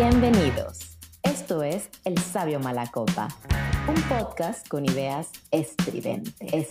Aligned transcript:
Bienvenidos. 0.00 0.96
Esto 1.24 1.64
es 1.64 1.90
El 2.04 2.16
Sabio 2.18 2.60
Malacopa, 2.60 3.26
un 3.88 4.00
podcast 4.02 4.68
con 4.68 4.84
ideas 4.84 5.32
estridentes. 5.50 6.68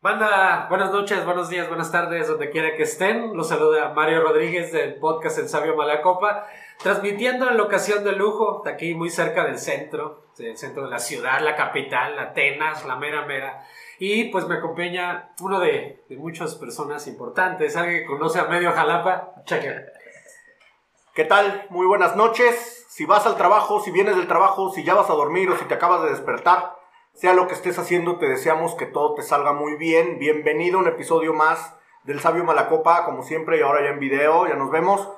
Banda, 0.00 0.68
buenas 0.68 0.92
noches, 0.92 1.24
buenos 1.24 1.48
días, 1.48 1.66
buenas 1.66 1.90
tardes, 1.90 2.28
donde 2.28 2.50
quiera 2.50 2.76
que 2.76 2.84
estén. 2.84 3.36
Los 3.36 3.48
saluda 3.48 3.92
Mario 3.94 4.22
Rodríguez 4.22 4.70
del 4.70 4.94
podcast 4.94 5.38
El 5.38 5.48
Sabio 5.48 5.74
Malacopa, 5.74 6.46
transmitiendo 6.80 7.50
en 7.50 7.56
locación 7.56 8.04
de 8.04 8.12
lujo, 8.12 8.62
aquí 8.64 8.94
muy 8.94 9.10
cerca 9.10 9.44
del 9.44 9.58
centro, 9.58 10.26
del 10.38 10.56
centro 10.56 10.84
de 10.84 10.90
la 10.90 11.00
ciudad, 11.00 11.40
la 11.40 11.56
capital, 11.56 12.16
Atenas, 12.16 12.86
la 12.86 12.94
mera 12.94 13.26
mera. 13.26 13.66
Y 14.02 14.30
pues 14.30 14.48
me 14.48 14.54
acompaña 14.54 15.34
uno 15.42 15.60
de, 15.60 16.06
de 16.08 16.16
muchas 16.16 16.54
personas 16.54 17.06
importantes, 17.06 17.76
alguien 17.76 18.00
que 18.00 18.06
conoce 18.06 18.38
a 18.38 18.46
medio 18.46 18.72
Jalapa. 18.72 19.34
Cheque. 19.44 19.74
¿Qué 21.12 21.26
tal? 21.26 21.66
Muy 21.68 21.86
buenas 21.86 22.16
noches. 22.16 22.86
Si 22.88 23.04
vas 23.04 23.26
al 23.26 23.36
trabajo, 23.36 23.78
si 23.80 23.90
vienes 23.90 24.16
del 24.16 24.26
trabajo, 24.26 24.70
si 24.70 24.84
ya 24.84 24.94
vas 24.94 25.10
a 25.10 25.14
dormir 25.14 25.50
o 25.50 25.56
si 25.58 25.66
te 25.66 25.74
acabas 25.74 26.02
de 26.02 26.08
despertar, 26.08 26.78
sea 27.12 27.34
lo 27.34 27.46
que 27.46 27.52
estés 27.52 27.78
haciendo, 27.78 28.16
te 28.16 28.26
deseamos 28.26 28.74
que 28.74 28.86
todo 28.86 29.12
te 29.12 29.20
salga 29.20 29.52
muy 29.52 29.74
bien. 29.74 30.18
Bienvenido 30.18 30.78
a 30.78 30.80
un 30.80 30.88
episodio 30.88 31.34
más 31.34 31.76
del 32.04 32.20
Sabio 32.20 32.42
Malacopa, 32.42 33.04
como 33.04 33.22
siempre, 33.22 33.58
y 33.58 33.60
ahora 33.60 33.84
ya 33.84 33.90
en 33.90 34.00
video, 34.00 34.46
ya 34.46 34.54
nos 34.54 34.70
vemos. 34.70 35.10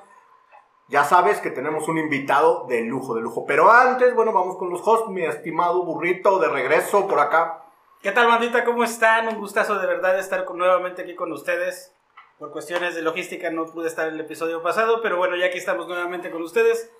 Ya 0.89 1.05
sabes 1.05 1.39
que 1.39 1.51
tenemos 1.51 1.87
un 1.87 1.99
invitado 1.99 2.65
de 2.67 2.81
lujo, 2.81 3.15
de 3.15 3.21
lujo. 3.21 3.45
Pero 3.45 3.71
antes, 3.71 4.13
bueno, 4.13 4.33
vamos 4.33 4.57
con 4.57 4.69
los 4.69 4.85
hosts, 4.85 5.07
mi 5.07 5.23
estimado 5.23 5.85
burrito, 5.85 6.37
de 6.39 6.49
regreso 6.49 7.07
por 7.07 7.21
acá. 7.21 7.62
¿Qué 8.03 8.11
tal, 8.11 8.27
bandita? 8.27 8.63
¿Cómo 8.65 8.83
están? 8.83 9.27
Un 9.29 9.39
gustazo 9.39 9.79
de 9.79 9.87
verdad 9.87 10.19
estar 10.19 10.43
con- 10.45 10.57
nuevamente 10.57 11.01
aquí 11.03 11.15
con 11.15 11.31
ustedes. 11.31 11.93
Por 12.37 12.51
cuestiones 12.51 12.95
de 12.95 13.01
logística 13.01 13.49
no 13.49 13.65
pude 13.65 13.87
estar 13.87 14.07
en 14.09 14.15
el 14.15 14.19
episodio 14.21 14.61
pasado, 14.61 15.01
pero 15.01 15.15
bueno, 15.17 15.35
ya 15.37 15.45
aquí 15.45 15.57
estamos 15.57 15.87
nuevamente 15.87 16.29
con 16.29 16.41
ustedes. 16.41 16.91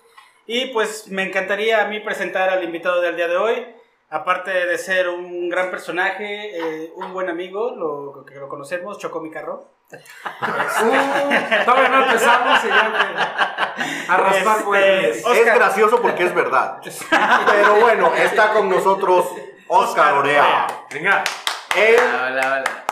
Y 0.46 0.66
pues 0.66 1.08
me 1.08 1.22
encantaría 1.24 1.82
a 1.84 1.88
mí 1.88 2.00
presentar 2.00 2.48
al 2.48 2.64
invitado 2.64 3.00
del 3.02 3.16
día 3.16 3.28
de 3.28 3.36
hoy. 3.36 3.66
Aparte 4.10 4.50
de 4.50 4.78
ser 4.78 5.08
un 5.08 5.48
gran 5.50 5.70
personaje, 5.70 6.56
eh, 6.84 6.92
un 6.96 7.12
buen 7.12 7.28
amigo, 7.28 7.70
lo 7.76 8.24
que 8.24 8.36
lo 8.36 8.48
conocemos, 8.48 8.98
chocó 8.98 9.20
mi 9.20 9.30
carro. 9.30 9.68
Uh, 10.34 11.64
todavía 11.64 11.88
no 11.88 12.04
empezamos 12.04 12.64
y 12.64 12.68
ya 12.68 12.88
me- 12.88 14.12
a 14.12 14.16
raspar 14.16 14.58
Este. 14.76 15.40
Es 15.40 15.54
gracioso 15.54 16.00
porque 16.02 16.24
es 16.24 16.34
verdad. 16.34 16.78
Pero 17.50 17.74
bueno, 17.80 18.12
está 18.14 18.52
con 18.52 18.68
nosotros 18.68 19.26
Oscar 19.68 20.14
Orea. 20.14 20.66
Venga. 20.92 21.24
Él 21.76 21.96
Hola, 21.98 22.30
hola. 22.60 22.84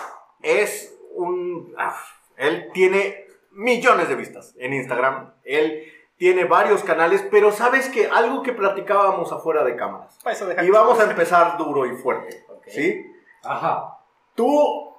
es 0.43 0.97
un... 1.15 1.75
ah, 1.79 1.97
Él 2.37 2.71
tiene 2.73 3.27
millones 3.53 4.09
de 4.09 4.17
vistas 4.17 4.55
en 4.59 4.73
Instagram. 4.73 5.33
Él 5.45 5.85
tiene 6.17 6.45
varios 6.45 6.83
canales, 6.83 7.25
pero 7.31 7.53
sabes 7.53 7.89
que 7.89 8.07
algo 8.09 8.43
que 8.43 8.53
platicábamos 8.53 9.33
afuera 9.33 9.65
de 9.65 9.77
cámaras. 9.77 10.19
Pa' 10.25 10.33
eso 10.33 10.47
deja- 10.47 10.65
Y 10.65 10.71
vamos 10.71 10.99
a 11.01 11.05
empezar 11.11 11.57
duro 11.59 11.87
y 11.87 11.97
fuerte. 11.97 12.45
Ok. 12.49 12.65
¿Sí? 12.69 13.05
Ajá. 13.45 13.99
Tú 14.35 14.95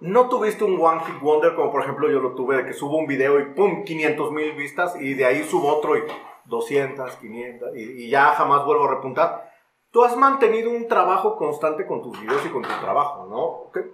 no 0.00 0.28
tuviste 0.28 0.64
un 0.64 0.80
One 0.80 1.02
Hit 1.04 1.20
Wonder 1.20 1.54
como 1.54 1.70
por 1.70 1.82
ejemplo 1.82 2.10
yo 2.10 2.20
lo 2.20 2.34
tuve, 2.34 2.56
de 2.56 2.64
que 2.66 2.72
subo 2.72 2.96
un 2.96 3.06
video 3.06 3.38
y 3.38 3.44
pum, 3.54 3.84
500 3.84 4.32
mil 4.32 4.52
vistas 4.52 4.96
y 5.00 5.14
de 5.14 5.24
ahí 5.26 5.44
subo 5.44 5.68
otro 5.76 5.96
y 5.96 6.02
200, 6.46 7.16
500 7.16 7.76
y, 7.76 8.04
y 8.06 8.10
ya 8.10 8.34
jamás 8.34 8.64
vuelvo 8.64 8.84
a 8.88 8.94
repuntar. 8.94 9.51
Tú 9.92 10.02
has 10.04 10.16
mantenido 10.16 10.70
un 10.70 10.88
trabajo 10.88 11.36
constante 11.36 11.86
con 11.86 12.02
tus 12.02 12.18
videos 12.20 12.44
y 12.46 12.48
con 12.48 12.62
tu 12.62 12.68
trabajo, 12.80 13.26
¿no? 13.26 13.70
¿Qué- 13.72 13.92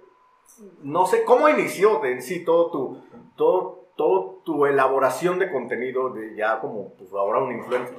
No 0.82 1.06
sé, 1.06 1.24
¿cómo 1.24 1.48
inició 1.48 2.04
en 2.04 2.22
sí 2.22 2.44
todo 2.44 2.70
tu, 2.70 3.04
todo, 3.36 3.90
todo 3.96 4.40
tu 4.44 4.64
elaboración 4.66 5.38
de 5.38 5.50
contenido 5.50 6.10
de 6.10 6.34
ya 6.36 6.60
como 6.60 6.94
pues 6.94 7.12
ahora 7.12 7.40
un 7.40 7.52
influencer? 7.52 7.98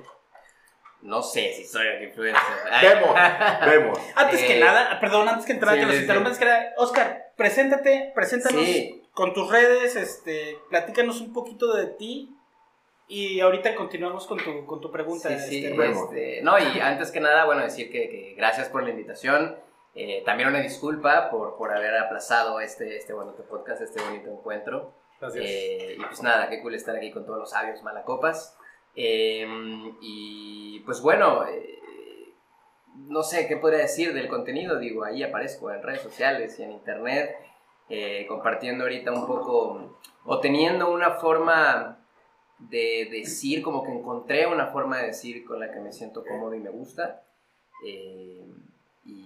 No 1.01 1.22
sé 1.22 1.53
si 1.53 1.66
soy 1.66 1.85
un 1.97 2.03
influencer. 2.03 2.44
Ay. 2.72 2.88
Vemos, 2.88 3.09
vemos. 3.66 4.00
Antes 4.16 4.41
que 4.44 4.57
Eh, 4.57 4.59
nada, 4.59 5.00
perdón, 5.00 5.28
antes 5.29 5.45
que 5.45 5.53
entrar, 5.53 5.75
sí, 5.75 5.79
que 5.81 5.85
nos 5.85 5.95
sí, 5.95 6.40
que 6.40 6.69
Oscar, 6.78 7.31
preséntate, 7.38 8.12
preséntanos 8.16 8.62
Sí. 8.63 9.03
con 9.13 9.34
tus 9.34 9.50
redes, 9.50 9.95
este, 9.95 10.57
platícanos 10.69 11.22
un 11.22 11.31
poquito 11.34 11.74
de 11.74 11.88
ti 11.88 12.35
y 13.09 13.40
ahorita 13.42 13.75
continuamos 13.75 14.25
con 14.28 14.38
tu, 14.38 14.66
con 14.66 14.80
tu 14.80 14.92
pregunta. 14.92 15.28
Sí, 15.40 15.50
sí, 15.50 15.66
este, 15.66 15.90
este, 15.90 16.42
no, 16.44 16.58
y 16.58 16.80
antes 16.80 17.12
que 17.12 17.20
nada, 17.20 17.44
bueno, 17.46 17.64
decir 17.64 17.92
que, 17.92 18.08
que 18.08 18.36
gracias 18.38 18.70
por 18.70 18.84
la 18.84 18.92
invitación. 18.92 19.58
Eh, 19.96 20.22
también 20.25 20.47
una 20.47 20.62
disculpa 20.62 21.30
por, 21.30 21.58
por 21.58 21.75
haber 21.75 21.98
aplazado 21.98 22.62
este, 22.62 22.96
este 22.96 23.12
bonito 23.12 23.44
podcast, 23.44 23.81
este 23.81 24.02
bonito 24.02 24.30
encuentro. 24.30 24.94
Gracias. 25.19 25.44
Eh, 25.44 25.96
y 25.98 26.06
pues 26.06 26.22
nada, 26.22 26.50
qué 26.50 26.62
cool 26.62 26.75
estar 26.75 26.96
aquí 26.96 27.12
con 27.12 27.25
todos 27.25 27.40
los 27.40 27.50
sabios 27.50 27.81
malacopas. 27.84 28.56
Eh, 28.96 29.46
y 30.02 30.80
pues 30.81 31.02
bueno, 31.02 31.46
eh, 31.48 31.80
no 32.96 33.24
sé 33.24 33.48
qué 33.48 33.58
podría 33.58 33.80
decir 33.80 34.14
del 34.14 34.28
contenido. 34.28 34.78
Digo, 34.78 35.03
ahí 35.03 35.24
aparezco 35.24 35.72
en 35.72 35.81
redes 35.81 36.02
sociales 36.02 36.59
y 36.59 36.64
en 36.64 36.72
internet, 36.72 37.36
eh, 37.90 38.25
compartiendo 38.28 38.84
ahorita 38.84 39.12
un 39.12 39.25
poco 39.25 39.98
o 40.25 40.40
teniendo 40.40 40.92
una 40.92 41.12
forma 41.12 41.99
de 42.59 43.08
decir, 43.12 43.62
como 43.62 43.84
que 43.84 43.92
encontré 43.92 44.46
una 44.47 44.68
forma 44.68 44.97
de 45.00 45.08
decir 45.08 45.46
con 45.46 45.59
la 45.59 45.72
que 45.72 45.80
me 45.80 45.92
siento 45.94 46.24
cómodo 46.25 46.53
y 46.56 46.59
me 46.59 46.70
gusta. 46.70 47.22
Eh, 47.86 48.44
y, 49.06 49.25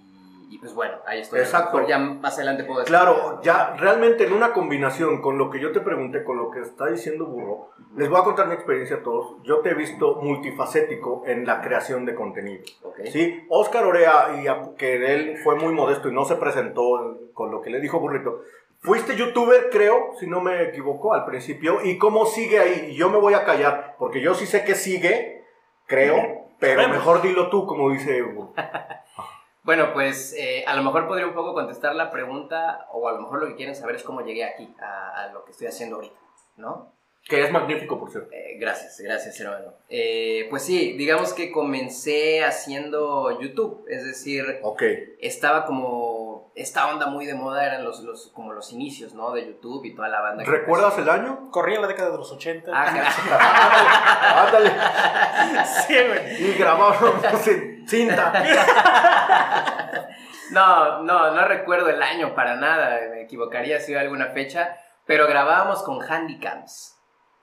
y 0.50 0.58
pues 0.58 0.72
bueno, 0.74 0.94
ahí 1.06 1.20
estoy. 1.20 1.40
Exacto. 1.40 1.86
Ya 1.88 1.98
más 1.98 2.34
adelante 2.36 2.62
puedo 2.64 2.80
decir. 2.80 2.94
Claro, 2.94 3.40
ya 3.42 3.74
realmente 3.76 4.24
en 4.24 4.32
una 4.32 4.52
combinación 4.52 5.20
con 5.20 5.36
lo 5.36 5.50
que 5.50 5.58
yo 5.60 5.72
te 5.72 5.80
pregunté, 5.80 6.22
con 6.22 6.36
lo 6.36 6.50
que 6.50 6.60
está 6.60 6.86
diciendo 6.86 7.26
Burro, 7.26 7.70
les 7.96 8.08
voy 8.08 8.20
a 8.20 8.24
contar 8.24 8.46
mi 8.46 8.54
experiencia 8.54 8.96
a 8.96 9.02
todos. 9.02 9.42
Yo 9.42 9.58
te 9.60 9.70
he 9.70 9.74
visto 9.74 10.16
multifacético 10.22 11.24
en 11.26 11.44
la 11.44 11.60
creación 11.60 12.06
de 12.06 12.14
contenido. 12.14 12.62
Ok. 12.82 13.00
Sí, 13.06 13.44
Oscar 13.48 13.84
Orea, 13.84 14.40
y 14.42 14.46
a- 14.46 14.70
que 14.78 14.94
él 15.14 15.38
fue 15.42 15.56
muy 15.56 15.72
modesto 15.72 16.08
y 16.08 16.12
no 16.14 16.24
se 16.24 16.36
presentó 16.36 17.18
con 17.34 17.50
lo 17.50 17.60
que 17.60 17.70
le 17.70 17.80
dijo 17.80 17.98
Burrito. 17.98 18.42
Fuiste 18.84 19.16
youtuber, 19.16 19.70
creo, 19.70 20.12
si 20.20 20.26
no 20.26 20.42
me 20.42 20.62
equivoco, 20.62 21.14
al 21.14 21.24
principio. 21.24 21.82
¿Y 21.82 21.96
cómo 21.96 22.26
sigue 22.26 22.58
ahí? 22.58 22.94
Yo 22.94 23.08
me 23.08 23.16
voy 23.16 23.32
a 23.32 23.44
callar, 23.44 23.96
porque 23.98 24.20
yo 24.20 24.34
sí 24.34 24.44
sé 24.44 24.62
que 24.62 24.74
sigue, 24.74 25.46
creo, 25.86 26.48
pero 26.58 26.86
mejor 26.90 27.22
dilo 27.22 27.48
tú, 27.48 27.66
como 27.66 27.90
dice 27.90 28.22
Burro. 28.22 28.52
Bueno, 29.62 29.94
pues 29.94 30.34
eh, 30.38 30.62
a 30.66 30.76
lo 30.76 30.82
mejor 30.82 31.08
podría 31.08 31.26
un 31.26 31.32
poco 31.32 31.54
contestar 31.54 31.94
la 31.94 32.10
pregunta, 32.10 32.86
o 32.92 33.08
a 33.08 33.12
lo 33.12 33.22
mejor 33.22 33.40
lo 33.40 33.46
que 33.46 33.56
quieren 33.56 33.74
saber 33.74 33.96
es 33.96 34.02
cómo 34.02 34.20
llegué 34.20 34.44
aquí, 34.44 34.76
a, 34.78 35.22
a 35.22 35.32
lo 35.32 35.42
que 35.46 35.52
estoy 35.52 35.68
haciendo 35.68 35.96
ahorita, 35.96 36.20
¿no? 36.58 36.92
Que 37.24 37.42
es 37.42 37.50
magnífico, 37.50 37.98
por 37.98 38.10
cierto. 38.10 38.30
Eh, 38.32 38.58
gracias, 38.60 39.00
gracias, 39.00 39.40
hermano. 39.40 39.72
Eh, 39.88 40.46
pues 40.50 40.62
sí, 40.62 40.92
digamos 40.92 41.32
que 41.32 41.50
comencé 41.50 42.44
haciendo 42.44 43.40
YouTube, 43.40 43.84
es 43.88 44.04
decir, 44.04 44.60
estaba 45.20 45.64
como, 45.64 46.52
esta 46.54 46.86
onda 46.88 47.06
muy 47.06 47.24
de 47.24 47.34
moda, 47.34 47.64
eran 47.64 47.82
los, 47.82 48.00
los, 48.00 48.28
como 48.34 48.52
los 48.52 48.72
inicios, 48.72 49.14
¿no? 49.14 49.32
De 49.32 49.46
YouTube 49.46 49.86
y 49.86 49.94
toda 49.94 50.08
la 50.08 50.20
banda. 50.20 50.44
¿Recuerdas 50.44 50.98
empezó. 50.98 51.14
el 51.14 51.20
año? 51.20 51.50
Corría 51.50 51.80
la 51.80 51.86
década 51.86 52.10
de 52.10 52.18
los 52.18 52.30
80. 52.30 52.70
Ah, 52.74 54.44
Ándale. 54.46 54.70
sí, 55.86 55.94
güey. 56.06 56.50
Y 56.50 56.54
grabábamos 56.58 57.46
en 57.46 57.88
cinta. 57.88 58.32
No, 60.50 61.02
no, 61.02 61.32
no 61.32 61.48
recuerdo 61.48 61.88
el 61.88 62.02
año 62.02 62.34
para 62.34 62.56
nada, 62.56 63.00
me 63.10 63.22
equivocaría 63.22 63.80
si 63.80 63.86
hubiera 63.86 64.02
alguna 64.02 64.26
fecha, 64.28 64.76
pero 65.06 65.26
grabábamos 65.26 65.82
con 65.82 66.00
handycams, 66.00 66.93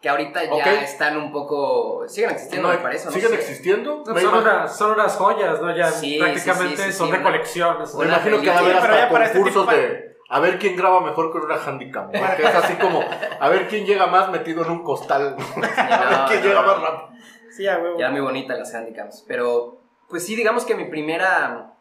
que 0.01 0.09
ahorita 0.09 0.43
ya 0.45 0.81
están 0.81 1.15
un 1.15 1.31
poco, 1.31 2.05
siguen 2.07 2.31
existiendo, 2.31 2.69
me 2.69 2.77
parece, 2.79 3.05
no 3.05 3.11
¿Siguen 3.11 3.29
sé. 3.29 3.35
existiendo? 3.35 4.03
No, 4.05 4.19
son, 4.19 4.33
unas, 4.39 4.75
son 4.77 4.91
unas 4.93 5.15
joyas, 5.15 5.61
¿no? 5.61 5.75
Ya 5.75 5.91
Sí, 5.91 6.17
prácticamente 6.19 6.77
sí, 6.77 6.83
sí, 6.83 6.91
sí, 6.91 6.97
son 6.97 7.07
sí, 7.07 7.11
de 7.13 7.19
una- 7.19 7.27
colección. 7.31 7.81
es- 7.83 7.93
Me 7.95 8.05
imagino 8.05 8.41
que 8.41 8.49
va 8.49 8.55
a 8.55 8.59
haber 8.59 8.75
hasta 8.77 9.09
ya 9.09 9.23
este 9.25 9.37
concursos 9.37 9.67
de 9.69 10.11
a 10.33 10.39
ver 10.39 10.57
quién 10.59 10.75
graba 10.75 11.01
mejor 11.01 11.31
con 11.31 11.43
una 11.43 11.55
handicam. 11.55 12.05
¿no? 12.11 12.35
Que 12.35 12.43
es 12.43 12.55
así 12.55 12.73
como 12.75 13.01
a 13.39 13.49
ver 13.49 13.67
quién 13.67 13.85
llega 13.85 14.07
más 14.07 14.29
metido 14.31 14.63
en 14.65 14.71
un 14.71 14.83
costal. 14.83 15.35
a 15.77 15.99
ver 15.99 16.11
no, 16.17 16.25
quién 16.27 16.39
no, 16.41 16.47
llega 16.47 16.61
no. 16.61 16.67
más 16.67 16.81
rápido. 16.81 17.09
Sí, 17.55 17.67
a 17.67 17.77
huevo. 17.77 17.99
Ya 17.99 18.09
muy 18.09 18.21
bonita 18.21 18.55
las 18.55 18.73
handycams, 18.73 19.23
pero 19.27 19.81
pues 20.09 20.25
sí, 20.25 20.35
digamos 20.35 20.65
que 20.65 20.73
mi 20.73 20.85
primera 20.85 21.73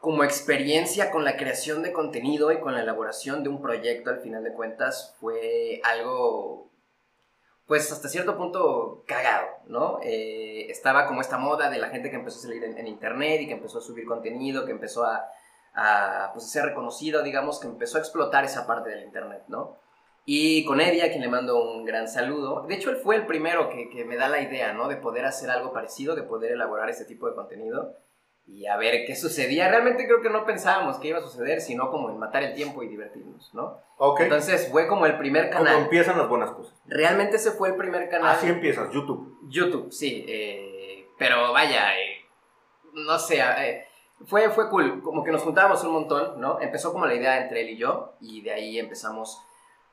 como 0.00 0.24
experiencia 0.24 1.10
con 1.10 1.24
la 1.24 1.36
creación 1.36 1.82
de 1.82 1.92
contenido 1.92 2.50
y 2.52 2.58
con 2.60 2.74
la 2.74 2.80
elaboración 2.80 3.42
de 3.42 3.48
un 3.48 3.60
proyecto 3.60 4.10
al 4.10 4.20
final 4.20 4.42
de 4.44 4.52
cuentas 4.52 5.16
fue 5.20 5.80
algo 5.84 6.70
pues 7.66 7.90
hasta 7.90 8.08
cierto 8.08 8.36
punto 8.36 9.02
cagado, 9.06 9.46
¿no? 9.66 9.98
Eh, 10.02 10.66
estaba 10.70 11.06
como 11.06 11.20
esta 11.20 11.36
moda 11.36 11.68
de 11.68 11.78
la 11.78 11.88
gente 11.88 12.10
que 12.10 12.16
empezó 12.16 12.38
a 12.38 12.42
salir 12.42 12.62
en, 12.62 12.78
en 12.78 12.86
internet 12.86 13.40
y 13.42 13.46
que 13.48 13.54
empezó 13.54 13.78
a 13.78 13.82
subir 13.82 14.06
contenido, 14.06 14.64
que 14.64 14.72
empezó 14.72 15.04
a, 15.04 15.28
a, 15.74 16.30
pues, 16.32 16.48
ser 16.48 16.64
reconocido, 16.64 17.22
digamos, 17.22 17.58
que 17.58 17.66
empezó 17.66 17.98
a 17.98 18.00
explotar 18.00 18.44
esa 18.44 18.66
parte 18.66 18.90
del 18.90 19.04
internet, 19.04 19.44
¿no? 19.48 19.78
Y 20.24 20.64
con 20.64 20.80
Eddie, 20.80 21.04
a 21.04 21.10
quien 21.10 21.20
le 21.20 21.28
mando 21.28 21.62
un 21.62 21.84
gran 21.84 22.08
saludo. 22.08 22.64
De 22.66 22.74
hecho, 22.74 22.90
él 22.90 22.96
fue 22.96 23.16
el 23.16 23.26
primero 23.26 23.68
que, 23.68 23.90
que 23.90 24.04
me 24.04 24.16
da 24.16 24.28
la 24.28 24.40
idea, 24.40 24.72
¿no? 24.72 24.88
De 24.88 24.96
poder 24.96 25.24
hacer 25.24 25.50
algo 25.50 25.72
parecido, 25.72 26.16
de 26.16 26.22
poder 26.22 26.52
elaborar 26.52 26.88
este 26.88 27.04
tipo 27.04 27.28
de 27.28 27.34
contenido. 27.34 27.94
Y 28.46 28.66
a 28.66 28.76
ver 28.76 29.04
qué 29.06 29.16
sucedía. 29.16 29.68
Realmente 29.68 30.06
creo 30.06 30.22
que 30.22 30.30
no 30.30 30.44
pensábamos 30.46 30.98
que 30.98 31.08
iba 31.08 31.18
a 31.18 31.22
suceder, 31.22 31.60
sino 31.60 31.90
como 31.90 32.10
en 32.10 32.18
matar 32.18 32.42
el 32.44 32.54
tiempo 32.54 32.82
y 32.82 32.88
divertirnos, 32.88 33.52
¿no? 33.54 33.78
Ok. 33.98 34.20
Entonces 34.20 34.68
fue 34.70 34.86
como 34.86 35.06
el 35.06 35.18
primer 35.18 35.50
Como 35.50 35.64
canal. 35.64 35.82
empiezan 35.82 36.16
las 36.18 36.28
buenas 36.28 36.50
cosas. 36.52 36.74
Realmente 36.86 37.36
ese 37.36 37.50
fue 37.50 37.70
el 37.70 37.76
primer 37.76 38.08
canal. 38.08 38.34
Así 38.36 38.46
empiezas, 38.48 38.90
YouTube. 38.92 39.38
YouTube, 39.48 39.92
sí. 39.92 40.24
eh, 40.28 41.08
pero 41.18 41.52
vaya, 41.52 41.98
eh, 41.98 42.24
no 42.92 43.18
sé, 43.18 43.40
eh, 43.40 43.84
fue, 44.26 44.48
fue 44.50 44.68
cool. 44.70 45.02
Como 45.02 45.24
que 45.24 45.32
nos 45.32 45.42
juntábamos 45.42 45.82
un 45.84 45.92
montón, 45.92 46.40
¿no? 46.40 46.60
Empezó 46.60 46.92
como 46.92 47.06
la 47.06 47.14
idea 47.14 47.42
entre 47.42 47.62
él 47.62 47.70
y 47.70 47.76
yo, 47.76 48.14
y 48.20 48.42
de 48.42 48.52
ahí 48.52 48.78
empezamos 48.78 49.42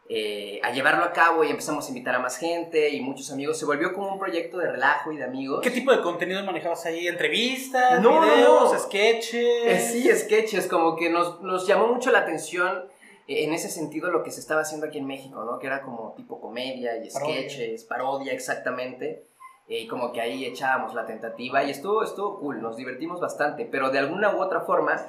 eh, 0.09 0.59
a 0.63 0.71
llevarlo 0.71 1.05
a 1.05 1.13
cabo 1.13 1.43
y 1.43 1.49
empezamos 1.49 1.85
a 1.85 1.87
invitar 1.89 2.15
a 2.15 2.19
más 2.19 2.37
gente 2.37 2.89
y 2.89 2.99
muchos 3.01 3.31
amigos. 3.31 3.57
Se 3.57 3.65
volvió 3.65 3.93
como 3.93 4.11
un 4.11 4.19
proyecto 4.19 4.57
de 4.57 4.69
relajo 4.71 5.11
y 5.11 5.17
de 5.17 5.23
amigos. 5.23 5.61
¿Qué 5.61 5.71
tipo 5.71 5.91
de 5.91 6.01
contenido 6.01 6.43
manejabas 6.43 6.85
ahí? 6.85 7.07
¿Entrevistas? 7.07 8.01
No, 8.01 8.21
videos? 8.21 8.73
no. 8.73 8.79
¿Sketches? 8.79 9.33
Eh, 9.65 9.79
sí, 9.79 10.09
sketches, 10.15 10.67
como 10.67 10.95
que 10.95 11.09
nos, 11.09 11.41
nos 11.41 11.65
llamó 11.65 11.87
mucho 11.87 12.11
la 12.11 12.19
atención 12.19 12.85
eh, 13.27 13.45
en 13.45 13.53
ese 13.53 13.69
sentido 13.69 14.11
lo 14.11 14.23
que 14.23 14.31
se 14.31 14.41
estaba 14.41 14.61
haciendo 14.61 14.87
aquí 14.87 14.97
en 14.97 15.07
México, 15.07 15.43
¿no? 15.45 15.57
Que 15.59 15.67
era 15.67 15.81
como 15.81 16.13
tipo 16.15 16.41
comedia 16.41 16.97
y 16.97 17.09
Parodia. 17.09 17.35
sketches, 17.35 17.83
parodia, 17.85 18.33
exactamente. 18.33 19.23
Eh, 19.67 19.79
Y 19.81 19.87
como 19.87 20.11
que 20.11 20.21
ahí 20.21 20.45
echábamos 20.45 20.93
la 20.93 21.05
tentativa 21.05 21.63
y 21.63 21.71
estuvo, 21.71 22.03
estuvo 22.03 22.39
cool, 22.39 22.61
nos 22.61 22.75
divertimos 22.77 23.19
bastante, 23.19 23.65
pero 23.65 23.89
de 23.89 23.99
alguna 23.99 24.35
u 24.35 24.41
otra 24.41 24.61
forma, 24.61 25.05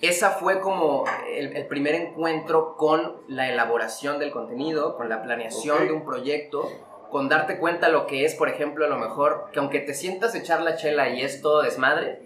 esa 0.00 0.30
fue 0.30 0.60
como 0.60 1.04
el, 1.28 1.56
el 1.56 1.66
primer 1.66 1.94
encuentro 1.94 2.76
con 2.76 3.16
la 3.28 3.48
elaboración 3.48 4.18
del 4.18 4.30
contenido, 4.32 4.96
con 4.96 5.08
la 5.08 5.22
planeación 5.22 5.76
Ok. 5.78 5.82
de 5.84 5.92
un 5.92 6.04
proyecto, 6.04 6.68
con 7.10 7.28
darte 7.28 7.58
cuenta 7.58 7.88
lo 7.88 8.06
que 8.06 8.24
es, 8.24 8.34
por 8.34 8.48
ejemplo, 8.48 8.84
a 8.84 8.88
lo 8.88 8.96
mejor, 8.98 9.48
que 9.52 9.58
aunque 9.60 9.80
te 9.80 9.94
sientas 9.94 10.34
a 10.34 10.38
echar 10.38 10.62
la 10.62 10.76
chela 10.76 11.10
y 11.10 11.22
es 11.22 11.42
todo 11.42 11.62
desmadre, 11.62 12.22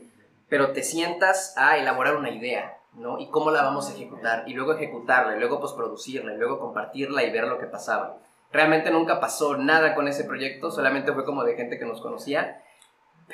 pero 0.48 0.70
te 0.72 0.82
sientas 0.84 1.54
a 1.58 1.76
elaborar 1.76 2.14
una 2.16 2.30
idea, 2.30 2.78
¿no? 2.94 3.18
Y 3.18 3.28
cómo 3.30 3.50
la 3.50 3.62
vamos 3.62 3.90
a 3.90 3.94
ejecutar, 3.94 4.44
y 4.46 4.54
luego 4.54 4.72
ejecutarla, 4.74 5.36
y 5.36 5.40
luego 5.40 5.60
posproducirla, 5.60 6.32
y 6.34 6.38
luego 6.38 6.60
compartirla 6.60 7.24
y 7.24 7.32
ver 7.32 7.48
lo 7.48 7.58
que 7.58 7.66
pasaba. 7.66 8.18
Realmente 8.52 8.90
nunca 8.90 9.20
pasó 9.20 9.56
nada 9.56 9.94
con 9.94 10.08
ese 10.08 10.25
proyecto, 10.25 10.70
solamente 10.70 11.12
fue 11.12 11.25
como 11.25 11.44
de 11.44 11.56
gente 11.56 11.78
que 11.78 11.84
nos 11.84 12.00
conocía. 12.00 12.62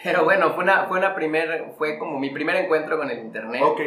Pero 0.03 0.25
bueno, 0.25 0.55
fue 0.55 0.65
una, 0.65 0.87
fue 0.87 0.99
una 0.99 1.15
primer, 1.15 1.75
fue 1.77 1.99
como 1.99 2.19
mi 2.19 2.31
primer 2.31 2.57
encuentro 2.57 2.97
con 2.97 3.11
el 3.11 3.19
internet. 3.19 3.63
Ok. 3.63 3.81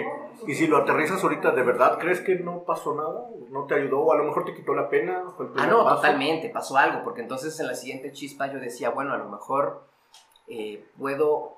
Y 0.48 0.54
si 0.54 0.68
lo 0.68 0.77
aterrizas 0.77 1.24
ahorita, 1.24 1.51
¿de 1.51 1.63
verdad 1.63 1.98
crees 2.00 2.22
que 2.22 2.36
no 2.36 2.63
pasó 2.63 2.94
nada? 2.94 3.27
¿No 3.50 3.66
te 3.66 3.74
ayudó? 3.74 4.01
¿O 4.01 4.13
a 4.13 4.18
lo 4.18 4.24
mejor 4.24 4.45
te 4.45 4.54
quitó 4.54 4.75
la 4.75 4.88
pena? 4.88 5.24
¿Fue 5.36 5.48
el 5.48 5.51
Ah, 5.57 5.66
no, 5.66 5.83
paso? 5.83 5.95
totalmente, 5.95 6.50
pasó 6.50 6.77
algo, 6.77 7.04
porque 7.04 7.22
entonces 7.22 7.60
en 7.60 7.66
la 7.68 7.74
siguiente 7.74 8.12
chispa 8.12 8.51
yo 8.54 8.60
decía, 8.60 8.92
bueno, 8.92 9.13
a 9.13 9.18
lo 9.18 9.25
mejor 9.30 9.88
eh, 10.48 10.86
puedo, 11.00 11.57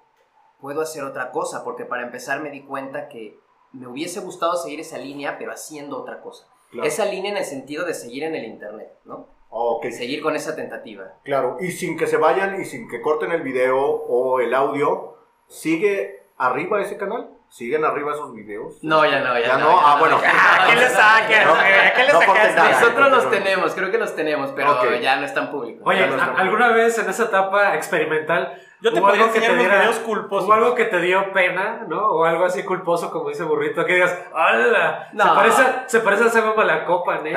puedo 0.62 0.80
hacer 0.80 1.04
otra 1.04 1.32
cosa, 1.32 1.66
porque 1.66 1.84
para 1.84 2.04
empezar 2.04 2.40
me 2.40 2.50
di 2.50 2.62
cuenta 2.62 3.10
que 3.10 3.38
me 3.74 3.86
hubiese 3.88 4.22
gustado 4.22 4.56
seguir 4.56 4.80
esa 4.80 4.98
línea, 4.98 5.38
pero 5.38 5.52
haciendo 5.52 5.98
otra 5.98 6.22
cosa. 6.22 6.48
Claro. 6.72 6.88
Esa 6.88 7.04
línea 7.04 7.32
en 7.32 7.38
el 7.38 7.46
sentido 7.46 7.86
de 7.86 7.94
seguir 7.94 8.24
en 8.24 8.34
el 8.36 8.46
Internet, 8.46 8.94
¿no? 9.04 9.28
Ok. 9.60 9.88
Seguir 9.90 10.22
con 10.22 10.36
esa 10.36 10.56
tentativa. 10.56 11.06
Claro, 11.24 11.58
y 11.60 11.72
sin 11.72 11.98
que 11.98 12.06
se 12.06 12.18
vayan 12.18 12.62
y 12.62 12.66
sin 12.66 12.88
que 12.88 13.02
corten 13.02 13.32
el 13.32 13.42
video 13.42 13.80
o 13.80 14.40
el 14.40 14.54
audio, 14.54 15.18
¿sigue 15.48 16.28
arriba 16.38 16.80
ese 16.80 16.98
canal? 16.98 17.30
¿Siguen 17.50 17.84
arriba 17.86 18.14
esos 18.14 18.36
videos? 18.36 18.84
No, 18.84 19.04
ya 19.06 19.22
no, 19.22 19.34
ya, 19.40 19.48
¿Ya 19.48 19.58
no. 19.58 19.72
no? 19.72 19.80
Ah, 19.80 19.98
bueno. 20.00 20.20
¿Qué 20.70 20.76
le 20.76 20.90
sacas? 20.90 21.46
No, 21.46 21.56
güey? 21.56 21.94
¿Qué 21.96 22.04
le 22.04 22.54
nada. 22.56 22.72
Nosotros 22.72 23.12
los 23.12 23.32
tenemos, 23.32 23.74
creo 23.74 23.90
que 23.90 23.98
los 23.98 24.16
tenemos, 24.16 24.52
pero 24.52 25.00
ya 25.00 25.16
no 25.16 25.26
están 25.26 25.50
públicos. 25.50 25.82
Oye, 25.86 26.04
¿a-. 26.04 26.34
¿alguna 26.38 26.70
vez 26.70 26.98
en 27.00 27.10
esa 27.10 27.24
etapa 27.24 27.76
experimental 27.76 28.62
Yo 28.82 28.94
te 28.94 29.02
podría 29.02 29.26
enseñar 29.26 29.48
te 29.50 29.54
unos 29.54 29.66
diera- 29.66 29.80
videos 29.82 30.00
culposos. 30.00 30.46
hubo 30.46 30.54
algo 30.54 30.76
que 30.76 30.86
te 30.86 31.00
dio 31.02 31.32
pena, 31.34 31.86
¿no? 31.88 32.10
O 32.10 32.24
algo 32.26 32.46
así 32.46 32.64
culposo, 32.64 33.10
como 33.12 33.30
dice 33.30 33.44
Burrito, 33.44 33.86
que 33.86 33.96
digas, 33.96 34.16
¡hala! 34.34 35.10
No. 35.14 35.24
Se 35.24 35.30
parece, 35.36 35.64
se 35.88 36.00
parece 36.02 36.24
a 36.26 36.30
Sabio 36.30 36.54
Malacopa, 36.56 37.22
¿eh? 37.26 37.34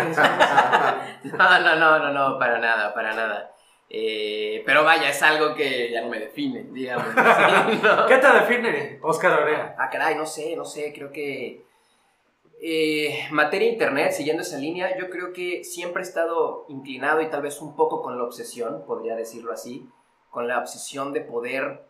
No, 1.24 1.60
no, 1.60 1.76
no, 1.76 1.98
no, 1.98 2.12
no, 2.12 2.38
para 2.38 2.58
nada, 2.58 2.92
para 2.94 3.14
nada. 3.14 3.52
Eh, 3.88 4.62
pero 4.66 4.84
vaya, 4.84 5.08
es 5.08 5.22
algo 5.22 5.54
que 5.54 5.90
ya 5.90 6.02
no 6.02 6.08
me 6.10 6.20
define, 6.20 6.64
digamos. 6.70 7.06
¿Qué 8.08 8.16
te 8.18 8.32
define, 8.32 8.98
Oscar 9.02 9.40
Orea? 9.42 9.74
Ah, 9.78 9.88
caray, 9.90 10.14
no 10.14 10.26
sé, 10.26 10.54
no 10.56 10.64
sé, 10.64 10.92
creo 10.94 11.10
que... 11.10 11.64
eh, 12.62 13.26
materia 13.30 13.68
internet, 13.68 14.12
siguiendo 14.12 14.42
esa 14.42 14.58
línea, 14.58 14.96
yo 14.98 15.08
creo 15.10 15.32
que 15.32 15.64
siempre 15.64 16.02
he 16.02 16.06
estado 16.06 16.66
inclinado 16.68 17.20
y 17.22 17.30
tal 17.30 17.42
vez 17.42 17.60
un 17.60 17.74
poco 17.74 18.00
con 18.02 18.16
la 18.18 18.24
obsesión, 18.24 18.84
podría 18.86 19.16
decirlo 19.16 19.52
así, 19.52 19.88
con 20.30 20.48
la 20.48 20.58
obsesión 20.58 21.12
de 21.12 21.20
poder 21.20 21.84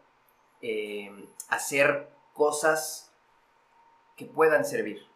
eh, 0.63 1.11
hacer 1.49 2.11
cosas 2.35 3.13
que 4.17 4.27
puedan 4.27 4.65
servir, 4.65 5.07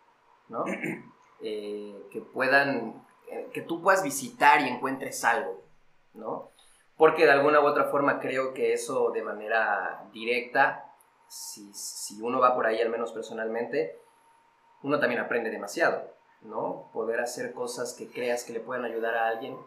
¿no? 0.49 0.65
Eh, 1.47 2.07
que 2.11 2.23
puedan, 2.23 3.05
eh, 3.31 3.51
que 3.53 3.61
tú 3.61 3.83
puedas 3.83 4.03
visitar 4.03 4.63
y 4.63 4.69
encuentres 4.69 5.25
algo, 5.25 5.63
¿no? 6.15 6.53
Porque 6.97 7.27
de 7.27 7.33
alguna 7.33 7.61
u 7.61 7.67
otra 7.67 7.85
forma 7.85 8.19
creo 8.19 8.55
que 8.55 8.73
eso 8.73 9.11
de 9.11 9.21
manera 9.21 10.09
directa, 10.11 10.91
si, 11.29 11.71
si 11.75 12.23
uno 12.23 12.41
va 12.41 12.55
por 12.55 12.67
ahí, 12.67 12.81
al 12.81 12.89
menos 12.89 13.13
personalmente, 13.13 14.01
uno 14.83 14.99
también 14.99 15.21
aprende 15.21 15.51
demasiado, 15.51 16.15
¿no? 16.41 16.89
Poder 16.95 17.21
hacer 17.21 17.53
cosas 17.53 17.93
que 17.93 18.09
creas 18.09 18.45
que 18.45 18.55
le 18.55 18.61
puedan 18.61 18.87
ayudar 18.87 19.15
a 19.15 19.27
alguien 19.29 19.59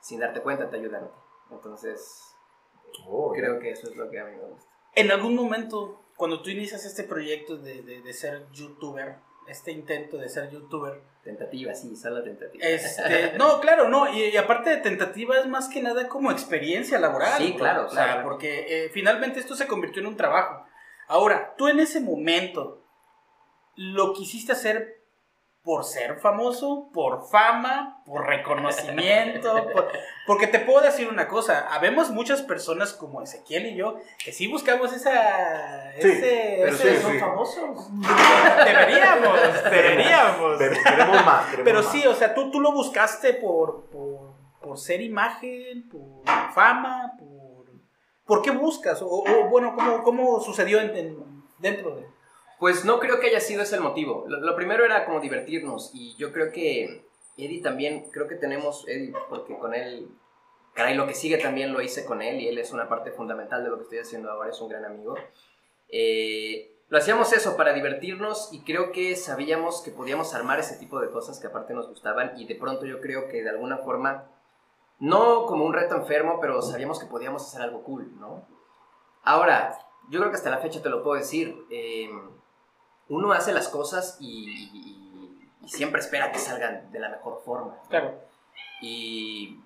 sin 0.00 0.20
darte 0.20 0.40
cuenta 0.40 0.70
te 0.70 0.76
ayudan. 0.76 1.10
Entonces, 1.50 2.33
Oh, 3.06 3.34
ya. 3.34 3.40
creo 3.40 3.58
que 3.60 3.70
eso 3.70 3.90
es 3.90 3.96
lo 3.96 4.10
que 4.10 4.18
a 4.20 4.24
mí 4.24 4.32
me 4.36 4.42
gusta. 4.46 4.70
En 4.94 5.10
algún 5.10 5.34
momento, 5.34 6.00
cuando 6.16 6.42
tú 6.42 6.50
inicias 6.50 6.84
este 6.84 7.04
proyecto 7.04 7.56
de, 7.56 7.82
de, 7.82 8.00
de 8.02 8.12
ser 8.12 8.46
youtuber, 8.52 9.16
este 9.48 9.72
intento 9.72 10.16
de 10.16 10.28
ser 10.28 10.50
youtuber, 10.50 11.00
Tentativa, 11.24 11.74
sí, 11.74 11.96
solo 11.96 12.22
tentativa. 12.22 12.62
este, 12.66 13.32
no, 13.38 13.58
claro, 13.58 13.88
no, 13.88 14.12
y, 14.12 14.24
y 14.24 14.36
aparte 14.36 14.68
de 14.68 14.76
tentativa 14.76 15.38
es 15.38 15.46
más 15.46 15.68
que 15.70 15.80
nada 15.80 16.06
como 16.06 16.30
experiencia 16.30 16.98
laboral. 16.98 17.38
Sí, 17.42 17.54
claro, 17.56 17.86
O 17.86 17.88
sea, 17.88 18.04
claro. 18.04 18.22
porque 18.28 18.66
eh, 18.84 18.90
finalmente 18.90 19.40
esto 19.40 19.56
se 19.56 19.66
convirtió 19.66 20.02
en 20.02 20.08
un 20.08 20.16
trabajo. 20.18 20.66
Ahora, 21.08 21.54
tú 21.56 21.68
en 21.68 21.80
ese 21.80 22.00
momento, 22.00 22.82
¿lo 23.74 24.12
quisiste 24.12 24.52
hacer 24.52 24.93
por 25.64 25.82
ser 25.84 26.20
famoso, 26.20 26.90
por 26.92 27.26
fama, 27.28 28.02
por 28.04 28.26
reconocimiento? 28.26 29.66
por- 29.72 29.88
Porque 30.26 30.46
te 30.46 30.58
puedo 30.60 30.82
decir 30.82 31.08
una 31.08 31.26
cosa, 31.26 31.66
habemos 31.74 32.10
muchas 32.10 32.42
personas 32.42 32.92
como 32.92 33.22
Ezequiel 33.22 33.66
y 33.66 33.74
yo 33.76 33.96
que 34.22 34.30
sí 34.32 34.46
buscamos 34.46 34.92
esa... 34.92 35.90
Sí, 35.94 36.08
ese, 36.08 36.56
Pero 36.60 36.74
ese- 36.76 37.00
son 37.00 37.12
sí. 37.12 37.18
famosos. 37.18 37.88
Deberíamos, 38.64 39.38
deberíamos. 39.70 40.56
Pero 40.58 40.76
queremos 40.82 41.24
más. 41.24 41.44
queremos 41.46 41.64
Pero 41.64 41.82
más. 41.82 41.92
sí, 41.92 42.06
o 42.06 42.14
sea, 42.14 42.34
tú, 42.34 42.50
tú 42.50 42.60
lo 42.60 42.72
buscaste 42.72 43.34
por, 43.34 43.86
por, 43.90 44.34
por 44.60 44.78
ser 44.78 45.00
imagen, 45.00 45.88
por 45.88 46.22
fama, 46.52 47.12
por... 47.18 47.34
¿Por 48.26 48.42
qué 48.42 48.50
buscas? 48.50 49.02
O, 49.02 49.06
o, 49.08 49.48
bueno, 49.50 49.74
¿cómo, 49.74 50.02
cómo 50.02 50.40
sucedió 50.40 50.80
en- 50.80 50.96
en- 50.96 51.44
dentro 51.58 51.96
de...? 51.96 52.06
Pues 52.58 52.84
no 52.84 53.00
creo 53.00 53.20
que 53.20 53.28
haya 53.28 53.40
sido 53.40 53.62
ese 53.62 53.76
el 53.76 53.82
motivo. 53.82 54.24
Lo, 54.28 54.54
primero 54.56 54.84
era 54.84 55.04
como 55.04 55.20
divertirnos 55.20 55.90
y 55.92 56.14
yo 56.16 56.32
creo 56.32 56.52
que 56.52 57.04
Eddie 57.36 57.62
también, 57.62 58.10
creo 58.10 58.28
que 58.28 58.36
tenemos, 58.36 58.86
Eddie, 58.88 59.12
porque 59.28 59.58
con 59.58 59.74
él, 59.74 60.08
caray, 60.72 60.94
lo 60.94 61.06
que 61.06 61.14
sigue 61.14 61.38
también 61.38 61.72
lo 61.72 61.82
hice 61.82 62.04
con 62.04 62.22
él 62.22 62.40
y 62.40 62.48
él 62.48 62.58
es 62.58 62.72
una 62.72 62.88
parte 62.88 63.10
fundamental 63.10 63.64
de 63.64 63.70
lo 63.70 63.76
que 63.76 63.82
estoy 63.82 63.98
haciendo 63.98 64.30
ahora, 64.30 64.50
es 64.50 64.60
un 64.60 64.68
gran 64.68 64.84
amigo. 64.84 65.16
Eh, 65.88 66.70
lo 66.88 66.98
hacíamos 66.98 67.32
eso 67.32 67.56
para 67.56 67.72
divertirnos 67.72 68.52
y 68.52 68.60
creo 68.60 68.92
que 68.92 69.16
sabíamos 69.16 69.82
que 69.82 69.90
podíamos 69.90 70.32
armar 70.34 70.60
ese 70.60 70.76
tipo 70.76 71.00
de 71.00 71.10
cosas 71.10 71.40
que 71.40 71.48
aparte 71.48 71.74
nos 71.74 71.88
gustaban 71.88 72.32
y 72.36 72.46
de 72.46 72.54
pronto 72.54 72.86
yo 72.86 73.00
creo 73.00 73.26
que 73.28 73.42
de 73.42 73.50
alguna 73.50 73.78
forma, 73.78 74.30
no 75.00 75.44
como 75.46 75.64
un 75.64 75.72
reto 75.72 75.96
enfermo, 75.96 76.38
pero 76.40 76.62
sabíamos 76.62 77.00
que 77.00 77.06
podíamos 77.06 77.42
hacer 77.42 77.62
algo 77.62 77.82
cool, 77.82 78.18
¿no? 78.20 78.46
Ahora, 79.24 79.76
yo 80.08 80.20
creo 80.20 80.30
que 80.30 80.36
hasta 80.36 80.50
la 80.50 80.58
fecha 80.58 80.82
te 80.82 80.90
lo 80.90 81.02
puedo 81.02 81.18
decir. 81.18 81.56
eh, 81.70 82.08
uno 83.08 83.32
hace 83.32 83.52
las 83.52 83.68
cosas 83.68 84.16
y, 84.20 84.48
y- 84.72 85.50
y 85.62 85.68
siempre 85.68 86.00
espera 86.00 86.30
que 86.32 86.38
salgan 86.38 86.90
de 86.92 86.98
la 87.00 87.08
mejor 87.08 87.40
forma. 87.44 87.76
¿no? 87.82 87.88
Claro. 87.88 88.14
Y 88.80 89.60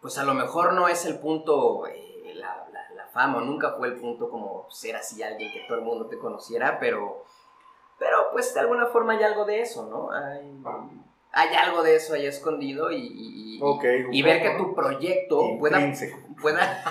pues 0.00 0.18
a 0.18 0.24
lo 0.24 0.34
mejor 0.34 0.72
no 0.72 0.88
es 0.88 1.04
el 1.06 1.18
punto, 1.18 1.86
eh, 1.86 2.32
la, 2.34 2.66
la- 2.72 2.90
la 2.94 3.06
fama, 3.08 3.40
nunca 3.40 3.72
fue 3.76 3.88
el 3.88 3.94
punto 4.00 4.28
como 4.30 4.66
ser 4.70 4.96
así 4.96 5.22
alguien 5.22 5.52
que 5.52 5.64
todo 5.68 5.78
el 5.78 5.84
mundo 5.84 6.06
te 6.06 6.18
conociera, 6.18 6.78
pero, 6.80 7.24
pero 7.98 8.30
pues 8.32 8.52
de 8.54 8.60
alguna 8.60 8.86
forma 8.86 9.12
hay 9.14 9.22
algo 9.22 9.44
de 9.44 9.60
eso, 9.60 9.86
¿no? 9.88 10.10
Hay, 10.12 10.62
hay 11.32 11.54
algo 11.56 11.82
de 11.82 11.96
eso 11.96 12.14
ahí 12.14 12.26
escondido 12.26 12.90
y, 12.90 12.96
y- 12.96 13.58
ver 14.22 14.42
que 14.42 14.50
tu 14.58 14.74
proyecto 14.74 15.40
pueda... 15.58 15.78
pueda... 16.40 16.82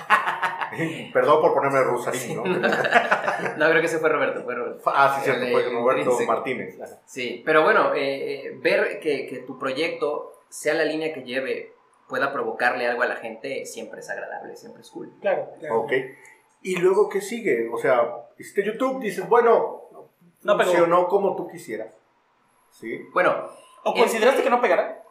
Perdón 1.12 1.40
por 1.42 1.52
ponerme 1.54 1.82
Rosarín, 1.84 2.36
¿no? 2.36 2.44
no, 3.56 3.68
creo 3.68 3.80
que 3.80 3.86
ese 3.86 3.98
fue 3.98 4.08
Roberto, 4.08 4.42
fue 4.44 4.54
Roberto. 4.54 4.82
ah, 4.86 5.16
sí, 5.18 5.24
cierto, 5.24 5.46
fue 5.50 5.62
Roberto 5.70 6.00
intrínseco. 6.00 6.32
Martínez. 6.32 6.78
Sí, 7.06 7.42
pero 7.44 7.62
bueno, 7.62 7.94
eh, 7.94 8.46
eh, 8.46 8.52
ver 8.56 9.00
que, 9.00 9.26
que 9.26 9.38
tu 9.38 9.58
proyecto, 9.58 10.32
sea 10.48 10.74
la 10.74 10.84
línea 10.84 11.12
que 11.12 11.22
lleve, 11.22 11.72
pueda 12.08 12.32
provocarle 12.32 12.86
algo 12.86 13.02
a 13.02 13.06
la 13.06 13.16
gente, 13.16 13.64
siempre 13.66 14.00
es 14.00 14.10
agradable, 14.10 14.56
siempre 14.56 14.82
es 14.82 14.90
cool. 14.90 15.12
Claro, 15.20 15.48
claro. 15.58 15.80
Ok. 15.80 15.92
¿Y 16.62 16.76
luego 16.76 17.08
qué 17.08 17.20
sigue? 17.20 17.68
O 17.72 17.78
sea, 17.78 18.28
hiciste 18.38 18.64
YouTube, 18.64 19.00
dices, 19.00 19.28
bueno, 19.28 19.82
No 20.42 20.56
pegó. 20.58 20.70
funcionó 20.70 21.08
como 21.08 21.34
tú 21.36 21.48
quisieras. 21.48 21.94
¿Sí? 22.70 23.00
Bueno, 23.12 23.48
¿O 23.84 23.94
consideraste 23.94 24.42
que 24.42 24.50
no 24.50 24.60
pegará? 24.60 25.02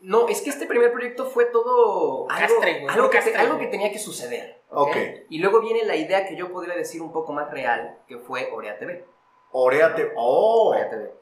no, 0.00 0.26
es 0.28 0.40
que 0.42 0.50
este 0.50 0.66
primer 0.66 0.90
proyecto 0.92 1.26
fue 1.26 1.44
todo 1.46 2.28
algo, 2.28 2.54
Castre, 2.56 2.80
güey, 2.80 2.92
algo, 2.94 3.08
que, 3.10 3.16
castre, 3.18 3.36
algo 3.36 3.54
güey. 3.54 3.66
que 3.66 3.70
tenía 3.70 3.92
que 3.92 3.98
suceder. 4.00 4.60
Ok. 4.74 4.96
Y 5.28 5.38
luego 5.38 5.60
viene 5.60 5.84
la 5.84 5.96
idea 5.96 6.26
que 6.26 6.36
yo 6.36 6.50
podría 6.52 6.74
decir 6.74 7.02
un 7.02 7.12
poco 7.12 7.32
más 7.32 7.50
real, 7.50 7.98
que 8.06 8.18
fue 8.18 8.50
Orea 8.52 8.78
TV. 8.78 9.04
Oréate. 9.52 10.12
¡Oh! 10.16 10.70
Orea 10.70 10.88
TV. 10.88 11.12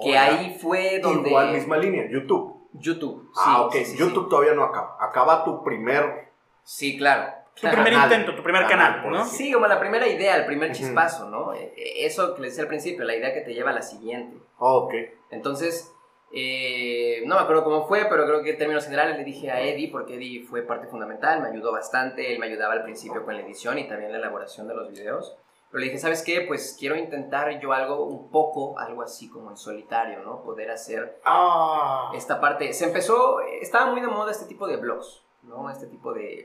Que 0.00 0.08
Orea. 0.10 0.24
ahí 0.24 0.58
fue 0.60 0.98
donde... 1.00 1.28
Igual, 1.28 1.52
misma 1.52 1.76
línea, 1.76 2.08
YouTube. 2.10 2.68
YouTube. 2.72 3.30
Sí, 3.34 3.40
ah, 3.44 3.62
ok. 3.66 3.72
sí, 3.74 3.84
sí, 3.84 3.96
YouTube 3.98 4.24
sí. 4.24 4.30
todavía 4.30 4.54
no 4.54 4.64
acaba. 4.64 4.96
Acaba 4.98 5.44
tu 5.44 5.62
primer. 5.62 6.28
Sí, 6.64 6.96
claro. 6.98 7.32
Tu 7.54 7.60
Claro. 7.60 7.76
primer 7.76 7.92
Canal. 7.92 8.10
intento, 8.12 8.34
tu 8.34 8.42
primer 8.42 8.66
Canal, 8.66 9.10
¿no? 9.10 9.26
Sí, 9.26 9.52
como 9.52 9.66
la 9.66 9.78
primera 9.78 10.06
idea, 10.08 10.36
el 10.36 10.46
primer 10.46 10.72
chispazo, 10.72 11.28
¿no? 11.28 11.52
Eh, 11.52 11.74
eh, 11.76 12.06
Eso 12.06 12.34
que 12.34 12.40
les 12.40 12.52
decía 12.52 12.62
al 12.62 12.68
principio, 12.68 13.04
la 13.04 13.14
idea 13.14 13.34
que 13.34 13.42
te 13.42 13.52
lleva 13.52 13.70
a 13.70 13.74
la 13.74 13.82
siguiente. 13.82 14.38
Oh, 14.58 14.84
ok. 14.84 14.94
Entonces, 15.30 15.91
eh, 16.32 17.22
no 17.26 17.34
me 17.36 17.40
acuerdo 17.42 17.64
cómo 17.64 17.86
fue, 17.86 18.06
pero 18.08 18.24
creo 18.24 18.42
que 18.42 18.50
en 18.50 18.58
términos 18.58 18.84
generales 18.84 19.18
le 19.18 19.24
dije 19.24 19.50
a 19.50 19.60
Eddie, 19.60 19.90
porque 19.90 20.14
Eddie 20.14 20.44
fue 20.44 20.62
parte 20.62 20.86
fundamental, 20.86 21.40
me 21.42 21.48
ayudó 21.48 21.72
bastante, 21.72 22.32
él 22.32 22.38
me 22.38 22.46
ayudaba 22.46 22.72
al 22.74 22.82
principio 22.84 23.24
con 23.24 23.34
la 23.34 23.42
edición 23.42 23.78
y 23.78 23.86
también 23.88 24.12
la 24.12 24.18
elaboración 24.18 24.66
de 24.68 24.74
los 24.74 24.88
videos. 24.90 25.36
Pero 25.70 25.80
le 25.80 25.86
dije, 25.86 25.98
¿sabes 25.98 26.22
qué? 26.22 26.42
Pues 26.42 26.76
quiero 26.78 26.96
intentar 26.96 27.58
yo 27.60 27.72
algo 27.72 28.04
un 28.04 28.30
poco, 28.30 28.78
algo 28.78 29.00
así 29.02 29.30
como 29.30 29.50
en 29.50 29.56
solitario, 29.56 30.22
¿no? 30.22 30.42
Poder 30.42 30.70
hacer 30.70 31.18
Ah. 31.24 32.12
esta 32.14 32.40
parte. 32.40 32.72
Se 32.74 32.84
empezó, 32.86 33.40
estaba 33.40 33.90
muy 33.90 34.00
de 34.02 34.06
moda 34.08 34.30
este 34.30 34.44
tipo 34.46 34.66
de 34.66 34.76
blogs, 34.76 35.22
¿no? 35.42 35.70
Este 35.70 35.86
tipo 35.86 36.12
de 36.12 36.44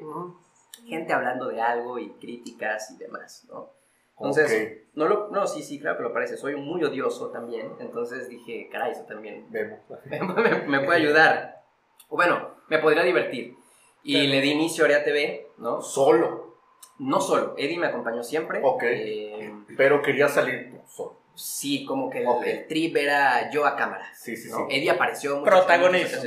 gente 0.85 1.11
hablando 1.11 1.47
de 1.47 1.61
algo 1.61 1.99
y 1.99 2.11
críticas 2.13 2.91
y 2.91 2.97
demás, 2.97 3.45
¿no? 3.49 3.69
Entonces, 4.19 4.79
no, 4.95 5.07
lo, 5.07 5.27
no, 5.29 5.45
sí, 5.47 5.61
sí, 5.61 5.79
claro 5.79 5.97
que 5.97 6.03
lo 6.03 6.13
parece. 6.13 6.37
Soy 6.37 6.55
muy 6.55 6.83
odioso 6.83 7.29
también. 7.29 7.71
Entonces 7.79 8.27
dije, 8.29 8.67
caray, 8.71 8.91
eso 8.93 9.03
también 9.03 9.45
Vemos. 9.49 9.79
me, 10.05 10.19
me- 10.19 10.67
me 10.67 10.79
puede 10.81 10.99
ayudar. 10.99 11.61
O 12.09 12.15
bueno, 12.15 12.55
me 12.67 12.79
podría 12.79 13.03
divertir. 13.03 13.55
Y 14.03 14.27
le 14.27 14.41
di 14.41 14.51
inicio 14.51 14.83
a 14.83 14.85
Orea 14.85 15.03
TV, 15.03 15.47
¿no? 15.57 15.81
Solo. 15.81 16.55
No 16.99 17.19
solo, 17.21 17.53
Eddie 17.57 17.77
me 17.77 17.87
acompañó 17.87 18.23
siempre. 18.23 18.59
Ok. 18.63 18.81
Eh, 18.83 19.53
Pero 19.75 20.01
quería 20.01 20.27
salir 20.29 20.71
solo. 20.87 21.19
sí, 21.35 21.85
como 21.85 22.09
que 22.09 22.21
el, 22.21 22.27
Ok. 22.27 22.43
el 22.45 22.67
trip 22.67 22.95
era 22.97 23.51
yo 23.51 23.65
a 23.67 23.75
cámara. 23.75 24.07
Sí, 24.15 24.35
sí, 24.35 24.49
¿no? 24.49 24.57
sí. 24.67 24.75
Eddie 24.75 24.89
apareció 24.91 25.43
Protagonista. 25.43 26.17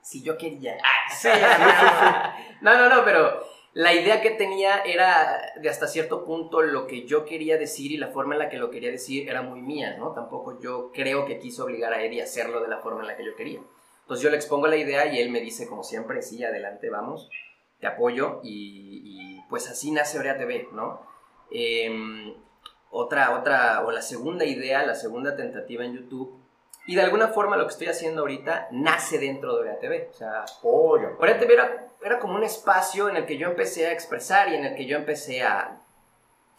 Si 0.00 0.22
yo 0.22 0.38
quería. 0.38 0.78
Ah, 0.82 1.12
Sí, 1.14 1.28
no, 2.62 2.74
no, 2.78 2.88
no, 2.88 3.04
pero 3.04 3.42
la 3.74 3.92
idea 3.92 4.22
que 4.22 4.30
tenía 4.30 4.82
era 4.82 5.52
de 5.56 5.68
hasta 5.68 5.88
cierto 5.88 6.24
punto 6.24 6.62
lo 6.62 6.86
que 6.86 7.06
yo 7.06 7.24
quería 7.24 7.58
decir 7.58 7.90
y 7.90 7.96
la 7.96 8.08
forma 8.08 8.34
en 8.34 8.38
la 8.38 8.48
que 8.48 8.56
lo 8.56 8.70
quería 8.70 8.92
decir 8.92 9.28
era 9.28 9.42
muy 9.42 9.60
mía, 9.62 9.96
¿no? 9.98 10.12
Tampoco 10.12 10.60
yo 10.60 10.92
creo 10.92 11.26
que 11.26 11.40
quiso 11.40 11.64
obligar 11.64 11.92
a 11.92 12.00
Eddie 12.04 12.20
a 12.20 12.24
hacerlo 12.24 12.60
de 12.60 12.68
la 12.68 12.78
forma 12.78 13.00
en 13.00 13.08
la 13.08 13.16
que 13.16 13.24
yo 13.24 13.34
quería. 13.34 13.60
Entonces 14.02 14.22
yo 14.22 14.30
le 14.30 14.36
expongo 14.36 14.68
la 14.68 14.76
idea 14.76 15.12
y 15.12 15.18
él 15.18 15.30
me 15.30 15.40
dice, 15.40 15.66
como 15.66 15.82
siempre, 15.82 16.22
sí, 16.22 16.44
adelante, 16.44 16.88
vamos, 16.88 17.28
te 17.80 17.88
apoyo 17.88 18.40
y, 18.44 19.40
pues 19.48 19.68
así 19.68 19.90
nace 19.90 20.20
Orea 20.20 20.38
TV, 20.38 20.68
¿no? 20.72 21.00
Em, 21.50 22.32
otra, 22.90 23.36
otra, 23.36 23.84
o 23.84 23.90
la 23.90 24.02
segunda 24.02 24.44
idea, 24.44 24.86
la 24.86 24.94
segunda 24.94 25.34
tentativa 25.34 25.84
en 25.84 25.96
YouTube. 25.96 26.43
Y 26.86 26.94
de 26.96 27.02
alguna 27.02 27.28
forma 27.28 27.56
lo 27.56 27.64
que 27.66 27.72
estoy 27.72 27.86
haciendo 27.88 28.22
ahorita 28.22 28.68
nace 28.70 29.18
dentro 29.18 29.54
de 29.54 29.60
Orea 29.60 29.78
TV. 29.78 30.08
O 30.10 30.12
sea. 30.12 30.44
Orea 30.62 31.38
TV 31.38 31.54
era, 31.54 31.88
era 32.02 32.18
como 32.18 32.34
un 32.34 32.44
espacio 32.44 33.08
en 33.08 33.16
el 33.16 33.24
que 33.26 33.38
yo 33.38 33.48
empecé 33.48 33.86
a 33.86 33.92
expresar 33.92 34.48
y 34.50 34.56
en 34.56 34.64
el 34.64 34.74
que 34.76 34.84
yo 34.86 34.96
empecé 34.96 35.42
a, 35.42 35.80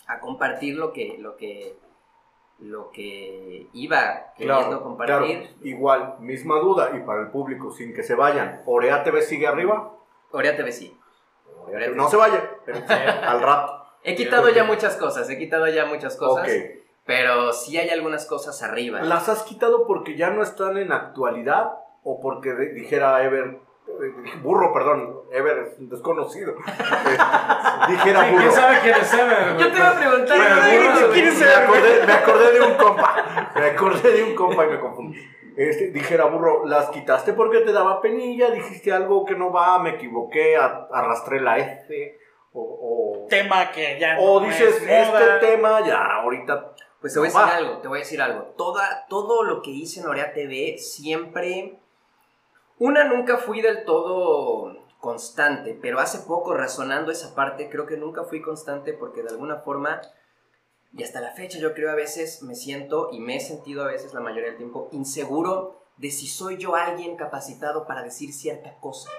a 0.07 0.19
compartir 0.19 0.75
lo 0.77 0.91
que, 0.93 1.17
lo 1.19 1.37
que, 1.37 1.77
lo 2.59 2.89
que 2.89 3.67
iba 3.73 4.33
queriendo 4.35 4.61
Claro, 4.61 4.67
claro. 4.67 4.83
compartir. 4.83 5.55
Igual, 5.61 6.15
misma 6.19 6.59
duda. 6.59 6.91
Y 6.95 7.01
para 7.01 7.21
el 7.21 7.27
público, 7.29 7.71
sin 7.71 7.93
que 7.93 8.01
se 8.01 8.15
vayan. 8.15 8.63
¿Orea 8.65 9.03
TV 9.03 9.21
sigue 9.21 9.45
arriba? 9.45 9.93
Orea 10.31 10.55
TV 10.55 10.71
sí. 10.71 10.97
Orea 11.67 11.85
TV 11.87 11.95
No 11.95 12.09
se 12.09 12.17
pero 12.65 12.79
al 12.89 13.41
rato. 13.41 13.85
He 14.03 14.15
quitado 14.15 14.49
ya 14.49 14.63
muchas 14.63 14.97
cosas, 14.97 15.27
he 15.29 15.37
quitado 15.37 15.67
ya 15.67 15.85
muchas 15.85 16.15
cosas, 16.15 16.47
Ok. 16.47 16.84
Pero 17.05 17.53
sí 17.53 17.77
hay 17.77 17.89
algunas 17.89 18.25
cosas 18.25 18.61
arriba. 18.63 19.01
¿Las 19.01 19.29
has 19.29 19.43
quitado 19.43 19.85
porque 19.87 20.15
ya 20.17 20.29
no 20.31 20.41
están 20.43 20.77
en 20.77 20.91
actualidad? 20.91 21.73
¿O 22.03 22.19
porque 22.21 22.53
dijera 22.53 23.23
Ever... 23.23 23.45
eh, 23.87 24.37
Burro, 24.41 24.73
perdón. 24.73 25.21
Ever 25.31 25.57
es 25.59 25.79
un 25.79 25.89
desconocido. 25.89 26.53
Eh, 27.07 27.91
dijera 27.91 28.23
Sí, 28.25 28.31
burro. 28.31 28.41
¿Quién 28.41 28.51
sabe 28.51 28.77
quién 28.81 28.95
es 28.95 29.13
Ever? 29.13 29.57
Yo 29.57 29.71
te 29.71 29.77
iba 29.77 29.89
a 29.89 29.99
preguntar, 29.99 30.37
Bueno, 30.37 31.07
¿quién 31.13 31.27
es 31.27 31.39
me, 31.39 31.45
acordé, 31.53 32.05
me 32.07 32.13
acordé 32.13 32.51
de 32.53 32.61
un 32.61 32.73
compa. 32.75 33.51
Me 33.55 33.65
acordé 33.67 34.11
de 34.11 34.23
un 34.23 34.35
compa 34.35 34.65
y 34.65 34.69
me 34.69 34.79
confundí. 34.79 35.17
Este, 35.57 35.87
dijera, 35.91 36.25
burro, 36.25 36.65
las 36.65 36.89
quitaste 36.89 37.33
porque 37.33 37.59
te 37.61 37.71
daba 37.71 38.01
penilla, 38.01 38.49
dijiste 38.51 38.91
algo 38.91 39.23
que 39.25 39.35
no 39.35 39.51
va, 39.53 39.79
me 39.79 39.91
equivoqué, 39.91 40.57
a- 40.57 40.87
arrastré 40.91 41.39
la 41.41 41.57
F. 41.59 42.17
O, 42.53 42.61
o, 43.23 43.27
Tema 43.27 43.71
que 43.71 43.97
ya 43.99 44.17
o 44.19 44.39
dices, 44.41 44.81
es 44.81 45.07
este 45.09 45.39
tema 45.41 45.81
ya 45.85 46.03
ahorita. 46.21 46.73
Pues 47.05 47.13
te 47.13 47.19
voy 47.19 47.29
a 47.29 47.33
No 47.33 47.39
decir 47.39 47.53
algo, 47.53 47.77
te 47.81 47.87
voy 47.87 47.97
a 47.97 47.99
decir 47.99 48.21
algo. 48.23 48.41
Toda, 48.57 49.05
todo 49.09 49.43
lo 49.43 49.61
que 49.61 49.69
hice 49.69 49.99
en 49.99 50.07
Orea 50.07 50.33
TV 50.33 50.79
siempre... 50.79 51.79
Una, 52.79 53.03
nunca 53.03 53.37
fui 53.37 53.61
del 53.61 53.85
todo 53.85 54.75
constante, 55.01 55.77
pero 55.79 55.99
hace 55.99 56.25
poco 56.25 56.55
razonando 56.55 57.11
esa 57.11 57.35
parte, 57.35 57.69
creo 57.69 57.85
que 57.85 57.95
nunca 57.95 58.23
fui 58.23 58.41
constante 58.41 58.91
porque 58.93 59.21
de 59.21 59.29
alguna 59.29 59.57
forma, 59.57 60.01
y 60.93 61.03
hasta 61.03 61.21
la 61.21 61.29
fecha 61.29 61.59
yo 61.59 61.75
creo 61.75 61.91
a 61.91 61.95
veces 61.95 62.41
me 62.41 62.55
siento, 62.55 63.09
y 63.11 63.19
me 63.19 63.35
he 63.35 63.39
sentido 63.39 63.83
a 63.83 63.91
veces 63.91 64.15
la 64.15 64.21
mayoría 64.21 64.49
del 64.49 64.57
tiempo, 64.57 64.89
inseguro 64.91 65.83
de 65.97 66.09
si 66.09 66.25
soy 66.25 66.57
yo 66.57 66.73
alguien 66.73 67.17
capacitado 67.17 67.85
para 67.85 68.01
decir 68.01 68.33
cierta 68.33 68.79
cosa. 68.79 69.11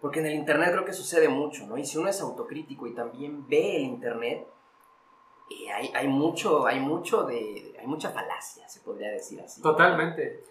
Porque 0.00 0.18
en 0.18 0.26
el 0.26 0.34
Internet 0.34 0.72
creo 0.72 0.84
que 0.84 0.92
sucede 0.92 1.28
mucho, 1.28 1.64
¿no? 1.68 1.78
Y 1.78 1.84
si 1.84 1.96
uno 1.96 2.08
es 2.08 2.20
autocrítico 2.20 2.88
y 2.88 2.94
también 2.96 3.46
ve 3.46 3.76
el 3.76 3.82
Internet, 3.84 4.48
eh, 5.50 5.70
hay, 5.70 5.90
hay 5.94 6.08
mucho, 6.08 6.66
hay 6.66 6.80
mucho 6.80 7.24
de, 7.24 7.74
hay 7.78 7.86
mucha 7.86 8.10
falacia, 8.10 8.68
se 8.68 8.80
podría 8.80 9.10
decir 9.10 9.40
así. 9.40 9.62
Totalmente. 9.62 10.42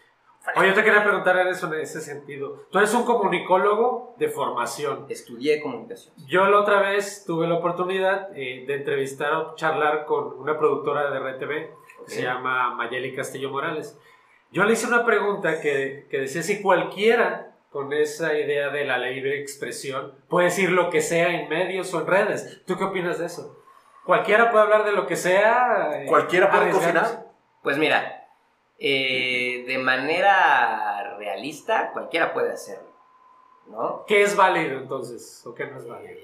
Oye, 0.56 0.68
yo 0.68 0.74
te 0.74 0.84
quería 0.84 1.04
preguntar 1.04 1.38
en 1.38 1.48
eso 1.48 1.74
en 1.74 1.80
ese 1.80 2.02
sentido. 2.02 2.66
Tú 2.70 2.78
eres 2.78 2.94
un 2.94 3.06
comunicólogo 3.06 4.14
de 4.18 4.28
formación. 4.28 5.06
Estudié 5.08 5.62
comunicación. 5.62 6.14
Yo 6.28 6.46
la 6.46 6.60
otra 6.60 6.82
vez 6.82 7.24
tuve 7.26 7.48
la 7.48 7.56
oportunidad 7.56 8.30
eh, 8.36 8.66
de 8.68 8.76
entrevistar 8.76 9.34
o 9.34 9.56
charlar 9.56 10.06
con 10.06 10.34
una 10.38 10.58
productora 10.58 11.10
de 11.10 11.20
RTV 11.20 11.50
que 12.06 12.12
se 12.12 12.24
llama 12.24 12.76
Mayeli 12.76 13.16
Castillo 13.16 13.50
Morales. 13.52 13.98
Yo 14.52 14.66
le 14.66 14.74
hice 14.74 14.86
una 14.86 15.06
pregunta 15.06 15.62
que, 15.62 16.08
que 16.12 16.20
decía 16.20 16.44
si 16.44 16.62
cualquiera 16.62 17.56
con 17.70 17.94
esa 17.94 18.38
idea 18.38 18.70
de 18.70 18.86
la 18.86 18.98
libre 18.98 19.40
expresión 19.40 20.14
puede 20.28 20.48
decir 20.48 20.70
lo 20.70 20.90
que 20.90 21.02
sea 21.02 21.34
en 21.34 21.50
medios 21.50 21.94
o 21.94 22.02
en 22.02 22.08
redes. 22.08 22.62
¿Tú 22.68 22.78
qué 22.78 22.84
opinas 22.84 23.18
de 23.18 23.28
eso? 23.28 23.63
¿Cualquiera 24.06 24.52
puede 24.52 24.64
hablar 24.64 24.84
de 24.84 24.92
lo 24.92 25.08
que 25.08 25.16
sea? 25.16 26.02
eh, 26.02 26.06
¿Cualquiera 26.08 26.52
puede 26.52 26.72
cocinar? 26.72 27.32
Pues 27.62 27.78
mira, 27.78 28.28
eh, 28.78 29.64
de 29.66 29.78
manera 29.78 31.16
realista, 31.18 31.92
cualquiera 31.94 32.34
puede 32.34 32.52
hacerlo, 32.52 32.90
¿no? 33.68 34.04
¿Qué 34.06 34.24
es 34.24 34.36
válido 34.36 34.80
entonces 34.80 35.46
o 35.46 35.54
qué 35.56 35.68
no 35.68 35.78
es 35.78 35.88
válido? 35.88 36.20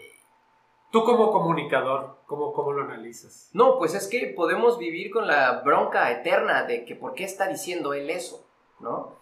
Tú 0.91 1.03
como 1.05 1.31
comunicador, 1.31 2.17
¿cómo, 2.25 2.51
cómo 2.51 2.73
lo 2.73 2.81
analizas? 2.83 3.51
No, 3.53 3.77
pues 3.77 3.93
es 3.93 4.07
que 4.07 4.33
podemos 4.35 4.79
vivir 4.79 5.11
con 5.11 5.27
la 5.27 5.61
bronca 5.61 6.09
eterna 6.11 6.63
de 6.63 6.83
que 6.83 6.95
por 6.95 7.13
qué 7.13 7.23
está 7.23 7.47
diciendo 7.47 7.93
él 7.93 8.09
eso, 8.09 8.45
¿no? 8.79 9.15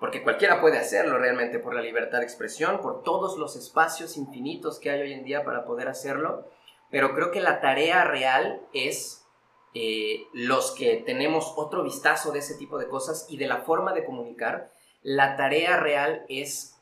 Porque 0.00 0.24
cualquiera 0.24 0.60
puede 0.60 0.78
hacerlo 0.78 1.18
realmente 1.18 1.60
por 1.60 1.74
la 1.74 1.80
libertad 1.80 2.18
de 2.18 2.24
expresión, 2.24 2.80
por 2.80 3.04
todos 3.04 3.38
los 3.38 3.54
espacios 3.54 4.16
infinitos 4.16 4.80
que 4.80 4.90
hay 4.90 5.00
hoy 5.00 5.12
en 5.12 5.22
día 5.24 5.44
para 5.44 5.64
poder 5.64 5.86
hacerlo, 5.86 6.44
pero 6.92 7.14
creo 7.14 7.30
que 7.30 7.40
la 7.40 7.62
tarea 7.62 8.04
real 8.04 8.60
es 8.74 9.26
eh, 9.74 10.26
los 10.34 10.72
que 10.72 11.02
tenemos 11.06 11.54
otro 11.56 11.82
vistazo 11.82 12.32
de 12.32 12.40
ese 12.40 12.54
tipo 12.56 12.78
de 12.78 12.86
cosas 12.86 13.26
y 13.30 13.38
de 13.38 13.46
la 13.46 13.62
forma 13.62 13.94
de 13.94 14.04
comunicar, 14.04 14.70
la 15.02 15.36
tarea 15.36 15.80
real 15.80 16.26
es, 16.28 16.78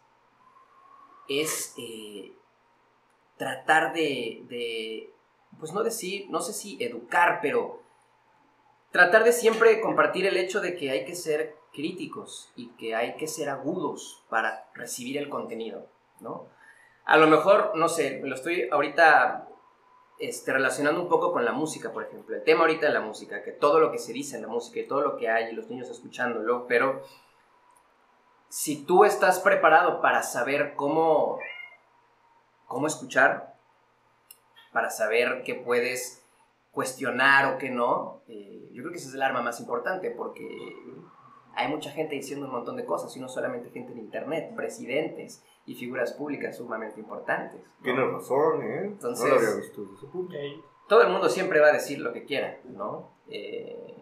es 1.28 1.74
eh, 1.78 2.32
tratar 3.36 3.92
de, 3.92 4.42
de, 4.48 5.14
pues 5.60 5.72
no 5.72 5.84
decir, 5.84 6.28
no 6.28 6.40
sé 6.40 6.54
si 6.54 6.76
educar, 6.82 7.38
pero 7.40 7.80
tratar 8.90 9.22
de 9.22 9.32
siempre 9.32 9.80
compartir 9.80 10.26
el 10.26 10.36
hecho 10.36 10.60
de 10.60 10.76
que 10.76 10.90
hay 10.90 11.04
que 11.04 11.14
ser 11.14 11.54
críticos 11.72 12.50
y 12.56 12.70
que 12.70 12.96
hay 12.96 13.14
que 13.14 13.28
ser 13.28 13.48
agudos 13.48 14.24
para 14.28 14.68
recibir 14.74 15.18
el 15.18 15.28
contenido, 15.28 15.86
¿no? 16.18 16.48
A 17.04 17.16
lo 17.16 17.28
mejor, 17.28 17.76
no 17.76 17.88
sé, 17.88 18.20
lo 18.24 18.34
estoy 18.34 18.68
ahorita 18.70 19.46
este, 20.20 20.52
relacionando 20.52 21.00
un 21.00 21.08
poco 21.08 21.32
con 21.32 21.44
la 21.44 21.52
música, 21.52 21.92
por 21.92 22.04
ejemplo. 22.04 22.36
El 22.36 22.44
tema 22.44 22.60
ahorita 22.60 22.86
de 22.86 22.92
la 22.92 23.00
música, 23.00 23.42
que 23.42 23.52
todo 23.52 23.80
lo 23.80 23.90
que 23.90 23.98
se 23.98 24.12
dice 24.12 24.36
en 24.36 24.42
la 24.42 24.48
música 24.48 24.78
y 24.78 24.86
todo 24.86 25.00
lo 25.00 25.16
que 25.16 25.30
hay 25.30 25.50
y 25.50 25.54
los 25.54 25.68
niños 25.68 25.88
escuchándolo, 25.88 26.66
pero 26.66 27.02
si 28.50 28.84
tú 28.84 29.04
estás 29.04 29.40
preparado 29.40 30.00
para 30.00 30.22
saber 30.22 30.74
cómo, 30.76 31.38
cómo 32.66 32.86
escuchar, 32.86 33.54
para 34.72 34.90
saber 34.90 35.42
qué 35.44 35.54
puedes 35.54 36.22
cuestionar 36.70 37.54
o 37.54 37.58
qué 37.58 37.70
no, 37.70 38.22
eh, 38.28 38.68
yo 38.72 38.82
creo 38.82 38.92
que 38.92 38.98
ese 38.98 39.08
es 39.08 39.14
el 39.14 39.22
arma 39.22 39.40
más 39.40 39.58
importante 39.60 40.10
porque 40.10 40.46
hay 41.54 41.68
mucha 41.68 41.90
gente 41.90 42.14
diciendo 42.14 42.46
un 42.46 42.52
montón 42.52 42.76
de 42.76 42.84
cosas 42.84 43.16
y 43.16 43.20
no 43.20 43.28
solamente 43.28 43.70
gente 43.70 43.92
en 43.92 43.98
internet, 43.98 44.54
presidentes 44.54 45.42
y 45.70 45.74
figuras 45.76 46.12
públicas 46.14 46.56
sumamente 46.56 46.98
importantes. 46.98 47.60
¿no? 47.60 47.82
Tienes 47.84 48.12
razón, 48.12 48.62
¿eh? 48.62 48.80
Entonces- 48.86 49.24
no 49.24 49.34
lo 49.34 49.40
había 49.40 49.54
visto 49.54 49.82
desde 49.82 49.94
ese 49.98 50.06
punto. 50.08 50.34
todo 50.88 51.02
el 51.02 51.10
mundo 51.10 51.28
siempre 51.28 51.60
va 51.60 51.68
a 51.68 51.72
decir 51.72 52.00
lo 52.00 52.12
que 52.12 52.24
quiera, 52.24 52.58
¿no? 52.64 53.12
Eh, 53.28 53.94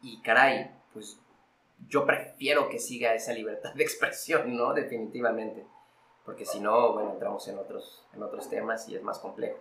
y 0.00 0.22
caray, 0.22 0.70
pues 0.94 1.20
yo 1.86 2.06
prefiero 2.06 2.70
que 2.70 2.78
siga 2.78 3.12
esa 3.12 3.34
libertad 3.34 3.74
de 3.74 3.82
expresión, 3.84 4.56
¿no? 4.56 4.72
Definitivamente. 4.72 5.66
Porque 6.24 6.46
si 6.46 6.60
no, 6.60 6.94
bueno, 6.94 7.12
entramos 7.12 7.46
en 7.48 7.58
otros, 7.58 8.02
en 8.14 8.22
otros 8.22 8.48
temas 8.48 8.88
y 8.88 8.96
es 8.96 9.02
más 9.02 9.18
complejo. 9.18 9.58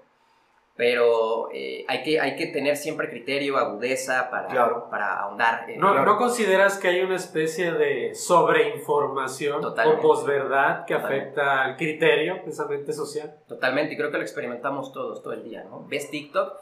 Pero 0.75 1.49
eh, 1.53 1.85
hay, 1.87 2.01
que, 2.01 2.19
hay 2.19 2.35
que 2.35 2.47
tener 2.47 2.75
siempre 2.77 3.07
criterio, 3.07 3.57
agudeza 3.57 4.31
para, 4.31 4.47
Claro. 4.47 4.89
para 4.89 5.19
ahondar. 5.19 5.69
en- 5.69 5.79
¿No, 5.79 5.91
Claro. 5.91 6.05
¿No 6.13 6.17
consideras 6.17 6.79
que 6.79 6.87
hay 6.87 7.01
una 7.01 7.15
especie 7.15 7.73
de 7.73 8.15
sobreinformación 8.15 9.61
Totalmente. 9.61 9.99
o 10.03 10.09
posverdad 10.09 10.85
que 10.85 10.95
Totalmente. 10.95 11.25
afecta 11.29 11.61
al 11.63 11.77
criterio 11.77 12.41
precisamente 12.41 12.91
social? 12.91 13.37
Totalmente, 13.47 13.93
y 13.93 13.97
creo 13.97 14.09
que 14.09 14.17
lo 14.17 14.23
experimentamos 14.23 14.91
todos 14.91 15.21
todo 15.21 15.33
el 15.33 15.43
día, 15.43 15.63
¿no? 15.63 15.85
Ves 15.87 16.09
TikTok 16.09 16.59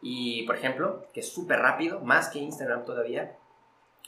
y, 0.00 0.46
por 0.46 0.54
ejemplo, 0.56 1.06
que 1.12 1.18
es 1.20 1.32
súper 1.32 1.58
rápido, 1.58 1.98
más 2.00 2.28
que 2.28 2.38
Instagram 2.38 2.84
todavía, 2.84 3.36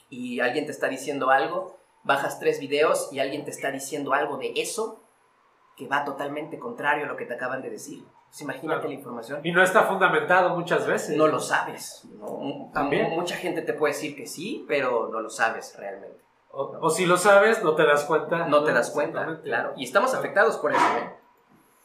y 0.09 0.39
alguien 0.39 0.65
te 0.65 0.71
está 0.71 0.87
diciendo 0.87 1.31
algo, 1.31 1.77
bajas 2.03 2.39
tres 2.39 2.59
videos 2.61 3.09
y 3.11 3.19
alguien 3.19 3.43
te 3.43 3.51
está 3.51 3.71
diciendo 3.71 4.13
algo 4.13 4.37
de 4.37 4.53
eso 4.55 5.01
que 5.75 5.87
va 5.87 6.05
totalmente 6.05 6.59
contrario 6.59 7.05
a 7.05 7.07
lo 7.07 7.17
que 7.17 7.25
te 7.25 7.33
acaban 7.33 7.61
de 7.61 7.69
decir. 7.71 8.03
Pues 8.33 8.41
imagínate 8.41 8.77
Claro. 8.79 8.87
la 8.87 8.93
información. 8.95 9.39
Y 9.43 9.51
no 9.51 9.61
está 9.61 9.83
fundamentado 9.83 10.55
muchas 10.55 10.87
veces. 10.87 11.15
No 11.15 11.27
lo 11.27 11.39
sabes, 11.39 12.01
¿no? 12.17 12.71
También. 12.73 13.11
Mucha 13.11 13.35
gente 13.35 13.61
te 13.61 13.73
puede 13.73 13.93
decir 13.93 14.15
que 14.15 14.25
sí, 14.25 14.65
pero 14.67 15.07
no 15.11 15.21
lo 15.21 15.29
sabes 15.29 15.75
realmente. 15.77 16.17
O, 16.49 16.75
o 16.81 16.89
si 16.89 17.05
lo 17.05 17.15
sabes, 17.17 17.63
no 17.63 17.75
te 17.75 17.85
das 17.85 18.05
cuenta. 18.05 18.47
no 18.47 18.63
te 18.63 18.73
das 18.73 18.89
cuenta, 18.89 19.39
claro. 19.43 19.73
Y 19.77 19.83
estamos 19.83 20.15
afectados 20.15 20.57
por 20.57 20.71
eso, 20.71 20.81
¿eh? 20.97 21.13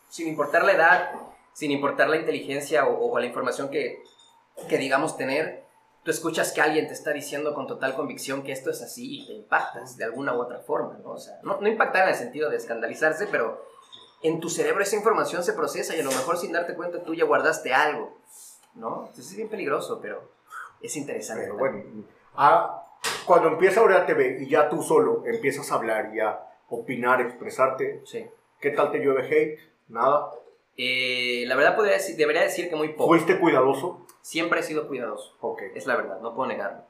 Sin 0.09 0.26
importar 0.26 0.64
la 0.64 0.73
edad, 0.73 1.11
sin 1.52 1.71
importar 1.71 2.09
la 2.09 2.17
inteligencia 2.17 2.87
o, 2.87 3.12
o 3.12 3.19
la 3.19 3.26
información 3.26 3.69
que, 3.69 4.02
que 4.71 4.78
digamos 4.78 5.19
tener, 5.19 5.64
tú 6.02 6.11
escuchas 6.11 6.52
que 6.52 6.62
alguien 6.62 6.87
te 6.87 6.95
está 6.95 7.11
diciendo 7.12 7.52
con 7.52 7.67
total 7.67 7.95
convicción 7.95 8.43
que 8.43 8.52
esto 8.52 8.71
es 8.71 8.81
así 8.81 9.21
y 9.21 9.26
te 9.26 9.35
impactas 9.35 9.99
de 9.99 10.05
alguna 10.05 10.33
u 10.35 10.40
otra 10.40 10.61
forma, 10.61 10.97
¿no? 11.02 11.11
O 11.11 11.19
sea, 11.19 11.35
no, 11.43 11.61
no 11.61 11.69
impactar 11.69 12.05
en 12.05 12.09
el 12.09 12.14
sentido 12.14 12.49
de 12.49 12.57
escandalizarse, 12.57 13.26
pero 13.26 13.62
en 14.23 14.41
tu 14.41 14.49
cerebro 14.49 14.83
esa 14.83 14.97
información 14.97 15.43
se 15.45 15.53
procesa 15.53 15.95
y 15.97 16.01
a 16.01 16.05
lo 16.05 16.11
mejor 16.11 16.37
sin 16.37 16.53
darte 16.53 16.75
cuenta 16.75 17.03
tú 17.05 17.15
ya 17.15 17.25
guardaste 17.25 17.73
algo, 17.73 18.17
¿no? 18.75 19.01
Entonces 19.07 19.31
es 19.31 19.37
bien 19.37 19.49
peligroso, 19.49 20.01
pero 20.01 20.31
es 20.81 20.97
interesante. 20.97 21.45
Pero 21.45 21.57
bueno, 21.57 21.83
ah, 22.35 22.85
cuando 23.27 23.49
empieza 23.49 23.81
Aurea 23.81 24.07
TV 24.07 24.39
y 24.43 24.49
ya 24.49 24.69
tú 24.69 24.83
solo 24.83 25.25
empiezas 25.27 25.71
a 25.71 25.77
hablar 25.77 26.11
y 26.15 26.21
a 26.21 26.41
opinar, 26.69 27.21
expresarte, 27.21 28.03
Sí. 28.05 28.27
¿qué 28.61 28.71
tal 28.71 28.91
te 28.91 28.99
llueve 28.99 29.23
hate? 29.27 29.59
Nada. 29.89 30.31
Eh, 30.77 31.45
la 31.47 31.57
verdad 31.57 31.75
podría 31.75 31.95
decir, 31.95 32.17
debería 32.17 32.43
decir 32.43 32.69
que 32.69 32.77
muy 32.77 32.89
poco. 32.91 33.09
¿Fuiste 33.09 33.39
cuidadoso? 33.39 34.07
Siempre 34.21 34.61
he 34.61 34.63
sido 34.63 34.87
cuidadoso. 34.87 35.37
Ok. 35.41 35.63
Es 35.75 35.87
la 35.87 35.97
verdad, 35.97 36.21
no 36.21 36.35
puedo 36.35 36.49
negarlo. 36.49 36.83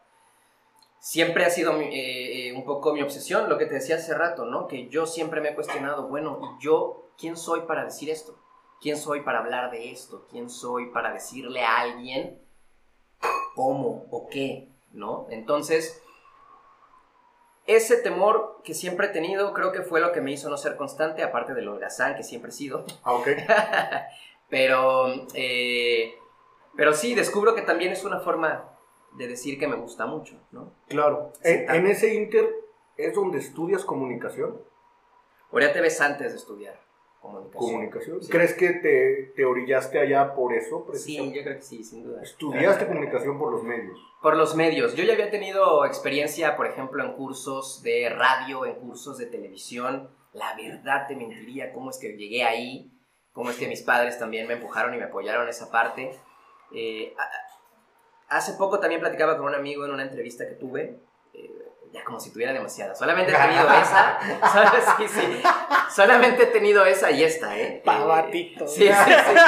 Siempre 1.00 1.44
ha 1.44 1.50
sido 1.50 1.78
eh, 1.80 2.48
eh, 2.48 2.52
un 2.52 2.64
poco 2.64 2.92
mi 2.92 3.02
obsesión, 3.02 3.48
lo 3.48 3.56
que 3.56 3.66
te 3.66 3.74
decía 3.74 3.96
hace 3.96 4.14
rato, 4.14 4.44
¿no? 4.44 4.66
Que 4.66 4.88
yo 4.88 5.06
siempre 5.06 5.40
me 5.40 5.50
he 5.50 5.54
cuestionado, 5.54 6.08
bueno, 6.08 6.40
¿y 6.42 6.64
yo 6.64 7.10
quién 7.16 7.36
soy 7.36 7.62
para 7.62 7.84
decir 7.84 8.10
esto? 8.10 8.36
¿Quién 8.80 8.96
soy 8.96 9.22
para 9.22 9.40
hablar 9.40 9.70
de 9.70 9.90
esto? 9.90 10.26
¿Quién 10.30 10.50
soy 10.50 10.90
para 10.90 11.12
decirle 11.12 11.64
a 11.64 11.78
alguien 11.78 12.40
cómo 13.54 14.06
o 14.10 14.28
qué? 14.28 14.68
¿No? 14.92 15.26
Entonces, 15.30 16.02
ese 17.66 17.98
temor 17.98 18.60
que 18.64 18.74
siempre 18.74 19.06
he 19.06 19.10
tenido 19.10 19.52
creo 19.52 19.72
que 19.72 19.82
fue 19.82 20.00
lo 20.00 20.10
que 20.10 20.20
me 20.20 20.32
hizo 20.32 20.48
no 20.48 20.56
ser 20.56 20.76
constante, 20.76 21.22
aparte 21.22 21.54
del 21.54 21.68
holgazán 21.68 22.16
que 22.16 22.22
siempre 22.22 22.50
he 22.50 22.54
sido. 22.54 22.84
Ah, 23.04 23.12
ok. 23.12 23.28
pero, 24.48 25.06
eh, 25.34 26.14
pero 26.76 26.94
sí, 26.94 27.14
descubro 27.14 27.54
que 27.54 27.62
también 27.62 27.92
es 27.92 28.04
una 28.04 28.20
forma 28.20 28.77
de 29.16 29.28
decir 29.28 29.58
que 29.58 29.66
me 29.66 29.76
gusta 29.76 30.06
mucho, 30.06 30.40
¿no? 30.52 30.74
Claro. 30.88 31.32
En, 31.42 31.86
ese 31.86 32.14
inter 32.14 32.48
es 32.96 33.14
donde 33.14 33.38
estudias 33.38 33.84
comunicación. 33.84 34.60
Ahora 35.50 35.72
te 35.72 35.80
ves 35.80 36.00
antes 36.00 36.32
de 36.32 36.38
estudiar 36.38 36.78
comunicación. 37.20 37.70
Comunicación. 37.70 38.22
Sí. 38.22 38.30
¿Crees 38.30 38.54
que 38.54 38.70
te, 38.70 39.32
te 39.34 39.44
orillaste 39.44 39.98
allá 39.98 40.34
por 40.34 40.54
eso? 40.54 40.86
Sí, 40.94 41.16
yo 41.16 41.42
creo 41.42 41.56
que 41.56 41.62
sí, 41.62 41.82
sin 41.82 42.04
duda. 42.04 42.22
Estudiaste 42.22 42.86
comunicación 42.86 43.38
por 43.38 43.52
los 43.52 43.62
medios. 43.62 43.98
Por 44.22 44.36
los 44.36 44.54
medios. 44.54 44.94
Yo 44.94 45.04
ya 45.04 45.14
había 45.14 45.30
tenido 45.30 45.84
experiencia, 45.84 46.56
por 46.56 46.66
ejemplo, 46.66 47.04
en 47.04 47.12
cursos 47.14 47.82
de 47.82 48.08
radio, 48.10 48.66
en 48.66 48.74
cursos 48.76 49.18
de 49.18 49.26
televisión. 49.26 50.10
La 50.32 50.54
verdad 50.54 51.06
te 51.08 51.16
mentiría 51.16 51.72
cómo 51.72 51.90
es 51.90 51.98
que 51.98 52.16
llegué 52.16 52.44
ahí, 52.44 52.92
cómo 53.32 53.50
es 53.50 53.56
que 53.56 53.66
mis 53.66 53.82
padres 53.82 54.18
también 54.18 54.46
me 54.46 54.54
empujaron 54.54 54.94
y 54.94 54.98
me 54.98 55.04
apoyaron 55.04 55.44
en 55.44 55.48
esa 55.48 55.70
parte. 55.70 56.12
Eh, 56.72 57.14
hace 58.28 58.52
poco 58.54 58.78
también 58.80 59.00
platicaba 59.00 59.36
con 59.36 59.46
un 59.46 59.54
amigo 59.54 59.84
en 59.84 59.92
una 59.92 60.02
entrevista 60.02 60.46
que 60.46 60.54
tuve, 60.54 61.00
eh, 61.34 61.50
ya 61.92 62.04
como 62.04 62.20
si 62.20 62.32
tuviera 62.32 62.52
demasiada. 62.52 62.94
Solamente 62.94 63.32
he 63.32 63.36
tenido 63.36 63.64
esa. 63.82 64.18
Solo- 64.52 64.96
sí, 64.98 65.08
sí. 65.08 65.42
Solamente 65.94 66.42
he 66.42 66.46
tenido 66.46 66.84
esa 66.84 67.10
y 67.10 67.22
esta, 67.24 67.58
¿eh? 67.58 67.80
Pavatito. 67.84 68.66
Sí, 68.68 68.86
sí, 68.86 68.88
sí. 68.88 69.40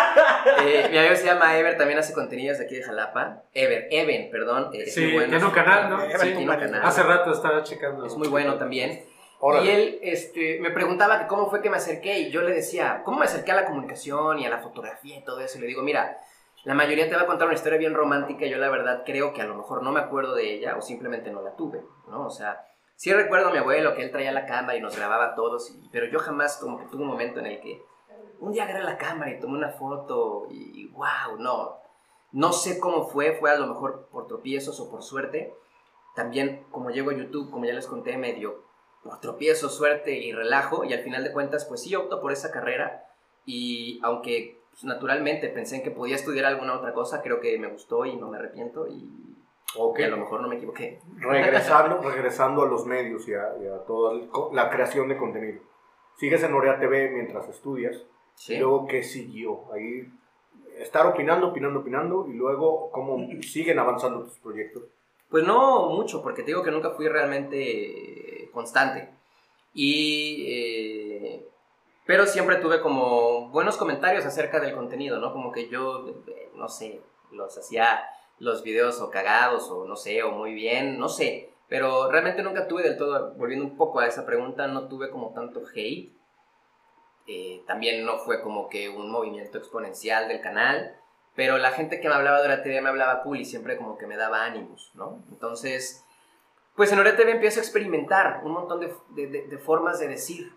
Eh, 0.65 0.89
mi 0.91 0.99
amigo 0.99 1.15
se 1.17 1.27
llama 1.27 1.57
Ever, 1.59 1.77
también 1.77 1.99
hace 1.99 2.13
contenidos 2.15 2.59
de 2.59 2.65
aquí 2.65 2.77
de 2.77 2.83
Jalapa. 2.83 3.43
Ever, 3.53 3.89
Even, 3.91 4.31
perdón. 4.31 4.71
eh, 4.73 4.87
Sí, 4.87 5.13
bueno. 5.13 5.29
tiene 5.29 5.45
un 5.45 5.51
canal, 5.53 5.91
¿no? 5.91 6.03
Ever, 6.03 6.19
Sí. 6.21 6.27
tiene 6.35 6.51
un 6.51 6.59
canal. 6.59 6.81
Hace 6.85 7.03
rato 7.03 7.33
estaba 7.33 7.63
checando. 7.63 8.07
Es 8.07 8.17
muy 8.17 8.29
bueno 8.29 8.57
también. 8.57 9.05
Órale. 9.43 9.67
Y 9.67 9.71
él 9.75 9.99
este, 10.03 10.59
me 10.61 10.71
preguntaba 10.71 11.19
que 11.21 11.27
cómo 11.27 11.49
fue 11.49 11.63
que 11.63 11.71
me 11.71 11.77
acerqué 11.79 12.19
y 12.19 12.31
yo 12.31 12.43
le 12.43 12.53
decía, 12.53 13.03
¿cómo 13.05 13.19
me 13.21 13.25
acerqué 13.27 13.53
a 13.53 13.57
la 13.57 13.65
comunicación 13.65 14.39
y 14.39 14.45
a 14.47 14.51
la 14.51 14.59
fotografía 14.59 15.17
y 15.19 15.25
todo 15.25 15.41
eso? 15.41 15.57
Y 15.59 15.63
le 15.63 15.67
digo, 15.67 15.83
mira, 15.83 16.19
la 16.65 16.75
mayoría 16.75 17.09
te 17.09 17.17
va 17.17 17.23
a 17.23 17.27
contar 17.27 17.47
una 17.49 17.55
historia 17.57 17.79
bien 17.79 17.95
romántica 17.95 18.45
y 18.47 18.51
yo 18.51 18.59
la 18.59 18.69
verdad 18.71 19.03
creo 19.05 19.33
que 19.33 19.43
a 19.43 19.47
lo 19.47 19.55
mejor 19.55 19.83
no 19.83 19.93
me 19.93 20.01
acuerdo 20.01 20.35
de 20.35 20.55
ella 20.55 20.77
o 20.77 20.83
simplemente 20.83 21.31
no 21.31 21.43
la 21.43 21.57
tuve, 21.57 21.83
¿no? 22.09 22.27
O 22.27 22.31
sea, 22.31 22.67
sí 22.97 23.13
recuerdo 23.13 23.49
a 23.49 23.53
mi 23.53 23.59
abuelo 23.59 23.95
que 23.95 24.03
él 24.03 24.11
traía 24.11 24.33
la 24.33 24.47
cámara 24.47 24.77
y 24.77 24.81
nos 24.81 24.97
grababa 24.97 25.35
todos, 25.35 25.71
y- 25.71 25.89
pero 25.91 26.07
yo 26.07 26.19
jamás 26.19 26.59
como 26.59 26.79
que 26.79 26.87
tuve 26.87 27.03
un 27.03 27.09
momento 27.09 27.41
en 27.41 27.47
el 27.47 27.61
que 27.61 27.83
un 28.39 28.53
día 28.53 28.65
agarré 28.65 28.83
la 28.85 28.99
cámara 28.99 29.31
y 29.31 29.39
tomé 29.41 29.59
una 29.59 29.71
foto 29.71 30.47
y 30.51 30.87
wow, 30.89 31.39
no. 31.39 31.79
No 32.33 32.53
sé 32.53 32.79
cómo 32.79 33.09
fue, 33.09 33.33
fue 33.33 33.51
a 33.51 33.59
lo 33.59 33.67
mejor 33.67 34.09
por 34.11 34.27
tropiezos 34.29 34.79
o 34.81 34.91
por 34.91 35.03
suerte. 35.03 35.53
También 36.15 36.65
como 36.71 36.91
llego 36.91 37.11
a 37.11 37.15
YouTube, 37.15 37.51
como 37.51 37.65
ya 37.65 37.73
les 37.73 37.87
conté, 37.87 38.17
medio 38.17 38.65
por 39.03 39.19
tropiezo, 39.21 39.69
suerte 39.69 40.13
y 40.19 40.33
relajo 40.33 40.85
y 40.85 40.93
al 40.93 41.01
final 41.01 41.25
de 41.25 41.33
cuentas 41.33 41.65
pues 41.65 41.83
sí 41.83 41.95
opto 41.97 42.21
por 42.21 42.33
esa 42.33 42.51
carrera 42.51 43.05
y 43.47 43.99
aunque 44.03 44.60
pues, 44.81 44.85
naturalmente 44.95 45.49
pensé 45.49 45.77
en 45.77 45.83
que 45.83 45.91
podía 45.91 46.17
estudiar 46.17 46.47
alguna 46.47 46.75
otra 46.75 46.93
cosa, 46.95 47.21
creo 47.23 47.41
que 47.41 47.59
me 47.59 47.69
gustó 47.69 48.07
y 48.07 48.17
no 48.17 48.29
me 48.29 48.39
arrepiento 48.39 48.87
y, 48.89 49.09
Ok. 49.77 49.99
y 49.99 50.03
a 50.05 50.09
lo 50.09 50.17
mejor 50.17 50.41
no 50.41 50.49
me 50.49 50.57
equivoqué. 50.57 51.01
Regresando, 51.19 52.01
regresando 52.11 52.63
a 52.63 52.69
los 52.69 52.87
medios 52.87 53.29
y 53.29 53.35
a, 53.35 53.55
y 53.63 53.67
a 53.67 53.85
toda 53.85 54.15
el 54.15 54.29
la 54.53 54.71
creación 54.71 55.09
de 55.09 55.17
contenido. 55.19 55.61
Sigues 56.17 56.43
en 56.43 56.55
Orea 56.55 56.79
TV 56.79 57.11
mientras 57.11 57.49
estudias. 57.49 58.03
Sí. 58.35 58.55
Y 58.55 58.59
luego, 58.59 58.87
¿qué 58.87 59.03
siguió? 59.03 59.71
Ahí, 59.73 60.11
estar 60.79 61.07
opinando, 61.07 61.49
opinando, 61.49 61.81
opinando. 61.81 62.27
Y 62.29 62.33
luego, 62.35 62.91
¿cómo 62.91 63.19
siguen 63.43 63.79
avanzando 63.79 64.25
tus 64.25 64.39
proyectos? 64.39 64.85
Pues 65.29 65.45
no 65.47 65.91
mucho, 65.91 66.23
porque 66.23 66.43
te 66.43 66.49
digo 66.49 66.63
que 66.63 66.71
nunca 66.71 66.91
fui 66.91 67.07
realmente 67.09 68.49
constante. 68.53 69.11
Y... 69.75 70.47
eh, 70.49 71.50
pero 72.11 72.27
siempre 72.27 72.57
tuve 72.57 72.81
como 72.81 73.51
buenos 73.51 73.77
comentarios 73.77 74.27
acerca 74.27 74.59
del 74.59 74.75
contenido, 74.75 75.21
¿no? 75.21 75.33
Como 75.33 75.53
que 75.53 75.69
yo, 75.69 76.09
eh, 76.27 76.51
no 76.57 76.69
sé, 76.69 77.01
los 77.31 77.57
hacía 77.57 78.03
los 78.41 78.65
videos 78.65 79.01
o 79.01 79.11
cagados 79.11 79.71
o 79.71 79.85
no 79.87 79.95
sé, 79.95 80.25
o 80.25 80.33
muy 80.33 80.53
bien, 80.53 80.99
no 80.99 81.09
sé. 81.09 81.55
Pero 81.69 82.11
realmente 82.11 82.43
nunca 82.43 82.67
tuve 82.67 82.83
del 82.83 82.97
todo, 82.97 83.35
volviendo 83.35 83.65
un 83.65 83.77
poco 83.77 84.01
a 84.01 84.09
esa 84.09 84.27
pregunta, 84.27 84.67
no 84.67 84.89
tuve 84.89 85.09
como 85.09 85.33
tanto 85.33 85.63
hate. 85.73 86.13
Eh, 87.29 87.63
también 87.69 88.05
no 88.05 88.19
fue 88.19 88.43
como 88.43 88.69
que 88.69 88.89
un 88.89 89.09
movimiento 89.09 89.59
exponencial 89.59 90.27
del 90.27 90.41
canal. 90.41 90.97
Pero 91.37 91.59
la 91.59 91.71
gente 91.71 92.01
que 92.01 92.09
me 92.09 92.17
hablaba 92.17 92.41
de 92.41 92.47
Hora 92.47 92.65
TV 92.65 92.81
me 92.81 92.89
hablaba 92.89 93.23
cool 93.23 93.39
y 93.39 93.45
siempre 93.45 93.77
como 93.77 93.97
que 93.97 94.09
me 94.09 94.17
daba 94.17 94.45
ánimos, 94.45 94.91
¿no? 94.95 95.23
Entonces, 95.31 96.05
pues 96.75 96.91
en 96.91 96.99
Hora 96.99 97.15
TV 97.15 97.31
empiezo 97.31 97.61
a 97.61 97.63
experimentar 97.63 98.41
un 98.43 98.51
montón 98.51 98.81
de 98.81 99.59
formas 99.59 100.01
de 100.01 100.09
decir, 100.09 100.53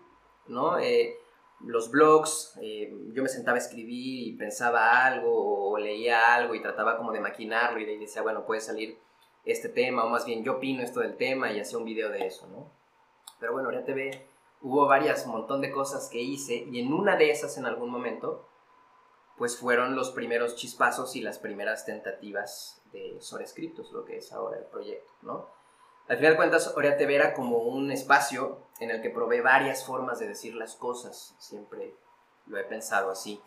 ¿no? 0.48 0.80
Eh, 0.80 1.16
los 1.60 1.90
blogs, 1.90 2.58
eh, 2.60 2.92
yo 3.12 3.22
me 3.22 3.28
sentaba 3.28 3.56
a 3.56 3.60
escribir 3.60 4.28
y 4.28 4.36
pensaba 4.36 5.04
algo 5.04 5.70
o 5.70 5.78
leía 5.78 6.34
algo 6.34 6.54
y 6.54 6.62
trataba 6.62 6.96
como 6.96 7.12
de 7.12 7.20
maquinarlo 7.20 7.80
y 7.80 7.98
decía, 7.98 8.22
bueno, 8.22 8.44
puede 8.44 8.60
salir 8.60 8.98
este 9.44 9.68
tema 9.68 10.04
o 10.04 10.08
más 10.08 10.24
bien 10.24 10.42
yo 10.42 10.54
opino 10.54 10.82
esto 10.82 11.00
del 11.00 11.16
tema 11.16 11.52
y 11.52 11.60
hacía 11.60 11.78
un 11.78 11.84
video 11.84 12.10
de 12.10 12.26
eso, 12.26 12.46
¿no? 12.48 12.70
Pero 13.38 13.52
bueno, 13.52 13.68
Hora 13.68 13.84
TV 13.84 14.26
hubo 14.62 14.86
varias, 14.86 15.26
un 15.26 15.32
montón 15.32 15.60
de 15.60 15.70
cosas 15.70 16.08
que 16.10 16.20
hice 16.20 16.66
y 16.70 16.80
en 16.80 16.92
una 16.92 17.16
de 17.16 17.30
esas 17.30 17.56
en 17.58 17.66
algún 17.66 17.90
momento 17.90 18.48
pues 19.36 19.58
fueron 19.58 19.96
los 19.96 20.10
primeros 20.10 20.54
chispazos 20.56 21.16
y 21.16 21.20
las 21.20 21.38
primeras 21.38 21.84
tentativas 21.84 22.82
de 22.92 23.20
sobrescriptos, 23.20 23.92
lo 23.92 24.04
que 24.04 24.18
es 24.18 24.32
ahora 24.32 24.58
el 24.58 24.64
proyecto, 24.64 25.10
¿no? 25.22 25.48
Al 26.08 26.16
final 26.18 26.32
de 26.32 26.36
cuentas, 26.36 26.74
Orea 26.76 26.96
TV 26.96 27.14
era 27.14 27.32
como 27.32 27.58
un 27.58 27.90
espacio 27.90 28.58
en 28.78 28.90
el 28.90 29.00
que 29.00 29.10
probé 29.10 29.40
varias 29.40 29.86
formas 29.86 30.18
de 30.18 30.28
decir 30.28 30.54
las 30.54 30.76
cosas, 30.76 31.34
siempre 31.38 31.94
lo 32.46 32.58
he 32.58 32.64
pensado 32.64 33.10
así. 33.10 33.40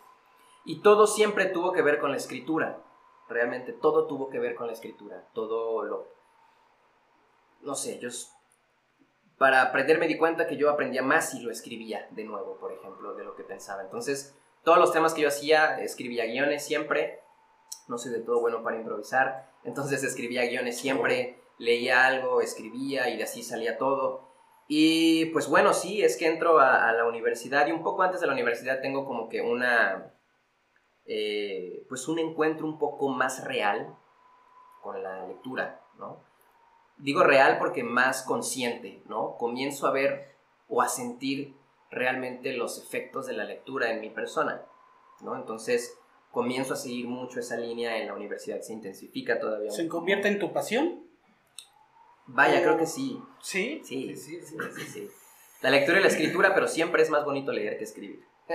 Y 0.64 0.80
todo 0.80 1.06
siempre 1.06 1.46
tuvo 1.46 1.72
que 1.72 1.82
ver 1.82 2.00
con 2.00 2.10
la 2.10 2.16
escritura, 2.16 2.82
realmente 3.28 3.72
todo 3.72 4.06
tuvo 4.06 4.28
que 4.28 4.40
ver 4.40 4.54
con 4.54 4.66
la 4.66 4.72
escritura, 4.72 5.24
todo 5.32 5.82
lo... 5.84 6.08
No 7.62 7.74
sé, 7.74 7.98
yo... 7.98 8.08
Para 9.36 9.62
aprender 9.62 10.00
me 10.00 10.08
di 10.08 10.18
cuenta 10.18 10.48
que 10.48 10.56
yo 10.56 10.68
aprendía 10.68 11.02
más 11.02 11.30
si 11.30 11.40
lo 11.40 11.52
escribía 11.52 12.08
de 12.10 12.24
nuevo, 12.24 12.56
por 12.56 12.72
ejemplo, 12.72 13.14
de 13.14 13.22
lo 13.22 13.36
que 13.36 13.44
pensaba. 13.44 13.82
Entonces, 13.82 14.34
todos 14.64 14.78
los 14.78 14.92
temas 14.92 15.14
que 15.14 15.22
yo 15.22 15.28
hacía, 15.28 15.80
escribía 15.80 16.26
guiones 16.26 16.64
siempre, 16.64 17.20
no 17.86 17.98
soy 17.98 18.10
de 18.10 18.20
todo 18.20 18.40
bueno 18.40 18.64
para 18.64 18.76
improvisar, 18.76 19.48
entonces 19.62 20.02
escribía 20.02 20.44
guiones 20.46 20.76
siempre, 20.78 21.37
leía 21.58 22.06
algo, 22.06 22.40
escribía 22.40 23.10
y 23.10 23.16
de 23.16 23.24
así 23.24 23.42
salía 23.42 23.76
todo. 23.78 24.28
Y 24.68 25.26
pues 25.26 25.48
bueno, 25.48 25.72
sí, 25.72 26.02
es 26.02 26.16
que 26.16 26.26
entro 26.26 26.60
a, 26.60 26.92
la 26.92 27.06
universidad 27.06 27.66
y 27.66 27.72
un 27.72 27.82
poco 27.82 28.02
antes 28.02 28.20
de 28.20 28.26
la 28.26 28.34
universidad 28.34 28.80
tengo 28.80 29.06
como 29.06 29.28
que 29.28 29.40
una, 29.40 30.12
eh, 31.06 31.84
pues 31.88 32.06
un 32.06 32.18
encuentro 32.18 32.66
un 32.66 32.78
poco 32.78 33.08
más 33.08 33.44
real 33.44 33.96
con 34.82 35.02
la 35.02 35.26
lectura, 35.26 35.80
¿no? 35.98 36.22
Digo 36.98 37.22
real 37.24 37.58
porque 37.58 37.82
más 37.82 38.22
consciente, 38.22 39.02
¿no? 39.06 39.36
Comienzo 39.38 39.86
a 39.86 39.92
ver 39.92 40.36
o 40.68 40.82
a 40.82 40.88
sentir 40.88 41.56
realmente 41.90 42.52
los 42.52 42.78
efectos 42.78 43.26
de 43.26 43.32
la 43.32 43.44
lectura 43.44 43.90
en 43.90 44.00
mi 44.00 44.10
persona, 44.10 44.66
¿no? 45.22 45.34
Entonces 45.34 45.98
comienzo 46.30 46.74
a 46.74 46.76
seguir 46.76 47.08
mucho 47.08 47.40
esa 47.40 47.56
línea 47.56 47.96
en 47.96 48.06
la 48.06 48.14
universidad, 48.14 48.60
se 48.60 48.74
intensifica 48.74 49.40
todavía. 49.40 49.70
¿Se 49.70 49.88
convierte 49.88 50.28
en 50.28 50.38
tu 50.38 50.52
pasión? 50.52 51.07
Vaya, 52.28 52.62
creo 52.62 52.76
que 52.76 52.86
sí. 52.86 53.20
¿Sí? 53.40 53.80
Sí, 53.84 54.14
sí, 54.16 54.40
sí, 54.42 54.82
sí. 54.86 55.10
La 55.60 55.70
lectura 55.70 55.98
y 55.98 56.02
la 56.02 56.08
escritura, 56.08 56.54
pero 56.54 56.68
siempre 56.68 57.02
es 57.02 57.10
más 57.10 57.24
bonito 57.24 57.52
leer 57.52 57.78
que 57.78 57.84
escribir. 57.84 58.24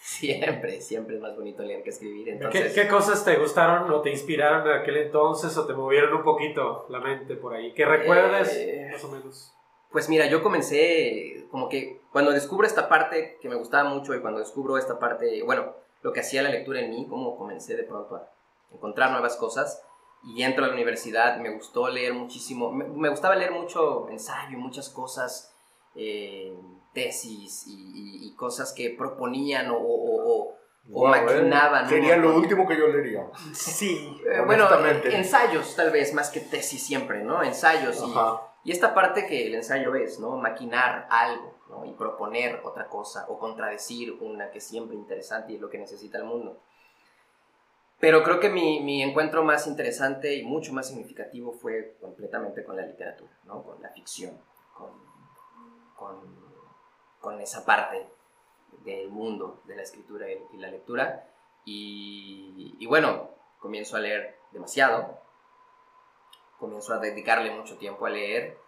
siempre, 0.00 0.80
siempre 0.80 1.16
es 1.16 1.22
más 1.22 1.36
bonito 1.36 1.62
leer 1.62 1.82
que 1.82 1.90
escribir. 1.90 2.30
Entonces... 2.30 2.72
¿Qué, 2.72 2.88
cosas 2.88 3.24
te 3.24 3.36
gustaron 3.36 3.90
o 3.90 4.00
te 4.00 4.10
inspiraron 4.10 4.66
en 4.66 4.80
aquel 4.80 4.96
entonces 4.96 5.56
o 5.56 5.66
te 5.66 5.74
movieron 5.74 6.14
un 6.14 6.22
poquito 6.22 6.86
la 6.88 7.00
mente 7.00 7.36
por 7.36 7.54
ahí? 7.54 7.72
¿Qué 7.74 7.84
recuerdes, 7.84 8.56
eh, 8.56 8.88
más 8.90 9.04
o 9.04 9.08
menos? 9.08 9.54
Pues 9.90 10.08
mira, 10.08 10.26
yo 10.26 10.42
comencé 10.42 11.46
como 11.50 11.68
que 11.68 12.00
cuando 12.10 12.32
descubro 12.32 12.66
esta 12.66 12.88
parte 12.88 13.38
que 13.40 13.48
me 13.48 13.56
gustaba 13.56 13.88
mucho 13.88 14.14
y 14.14 14.20
cuando 14.20 14.40
descubro 14.40 14.78
esta 14.78 14.98
parte, 14.98 15.42
bueno, 15.42 15.74
lo 16.00 16.12
que 16.12 16.20
hacía 16.20 16.42
la 16.42 16.48
lectura 16.48 16.80
en 16.80 16.90
mí, 16.90 17.06
como 17.08 17.36
comencé 17.36 17.76
de 17.76 17.84
pronto 17.84 18.16
a 18.16 18.28
encontrar 18.72 19.10
nuevas 19.10 19.36
cosas 19.36 19.84
y 20.24 20.42
entro 20.42 20.64
a 20.64 20.68
la 20.68 20.74
universidad, 20.74 21.38
me 21.38 21.50
gustó 21.50 21.88
leer 21.88 22.14
muchísimo, 22.14 22.70
me, 22.70 23.08
gustaba 23.08 23.34
leer 23.34 23.50
mucho 23.50 24.08
ensayo, 24.08 24.56
muchas 24.58 24.88
cosas, 24.88 25.52
eh, 25.94 26.56
tesis 26.92 27.64
y, 27.66 28.34
cosas 28.36 28.72
que 28.72 28.90
proponían 28.90 29.70
o, 29.70 29.78
o, 29.78 30.56
o, 30.92 31.06
maquinaban. 31.06 31.88
Sería 31.88 32.16
lo 32.16 32.34
último 32.34 32.66
que 32.66 32.76
yo 32.76 32.88
leería. 32.88 33.26
Sí. 33.52 34.18
Eh, 34.32 34.40
bueno, 34.46 34.66
ensayos 35.04 35.76
tal 35.76 35.90
vez, 35.90 36.14
más 36.14 36.30
que 36.30 36.40
tesis 36.40 36.82
siempre, 36.82 37.22
¿no? 37.22 37.42
Ensayos. 37.42 38.02
Y, 38.02 38.68
y, 38.68 38.72
esta 38.72 38.94
parte 38.94 39.26
que 39.26 39.46
el 39.46 39.54
ensayo 39.54 39.94
es, 39.94 40.18
¿no? 40.18 40.36
Maquinar 40.36 41.06
algo, 41.10 41.54
¿no? 41.68 41.84
Y 41.84 41.92
proponer 41.92 42.60
otra 42.64 42.88
cosa 42.88 43.26
o 43.28 43.38
contradecir 43.38 44.16
una 44.20 44.50
que 44.50 44.58
es 44.58 44.64
siempre 44.64 44.96
interesante 44.96 45.52
y 45.52 45.56
es 45.56 45.60
lo 45.60 45.68
que 45.68 45.78
necesita 45.78 46.18
el 46.18 46.24
mundo. 46.24 46.62
Pero 48.02 48.24
creo 48.24 48.40
que 48.40 48.48
mi, 48.48 48.80
mi, 48.80 49.00
encuentro 49.00 49.44
más 49.44 49.68
interesante 49.68 50.34
y 50.34 50.42
mucho 50.42 50.72
más 50.72 50.88
significativo 50.88 51.52
fue 51.52 51.96
completamente 52.00 52.64
con 52.64 52.74
la 52.74 52.84
literatura, 52.84 53.30
¿no? 53.44 53.62
con 53.62 53.80
la 53.80 53.90
ficción, 53.90 54.40
con, 54.74 54.90
con, 55.94 56.18
con 57.20 57.40
esa 57.40 57.64
parte 57.64 58.04
del 58.82 59.08
mundo 59.08 59.62
de 59.66 59.76
la 59.76 59.82
escritura 59.82 60.26
y, 60.28 60.56
la 60.56 60.68
lectura. 60.68 61.32
Y, 61.64 62.74
y, 62.80 62.86
bueno, 62.86 63.36
comienzo 63.60 63.96
a 63.96 64.00
leer 64.00 64.36
demasiado, 64.50 65.20
comienzo 66.58 66.94
a 66.94 66.98
dedicarle 66.98 67.52
mucho 67.52 67.78
tiempo 67.78 68.04
a 68.04 68.10
leer. 68.10 68.58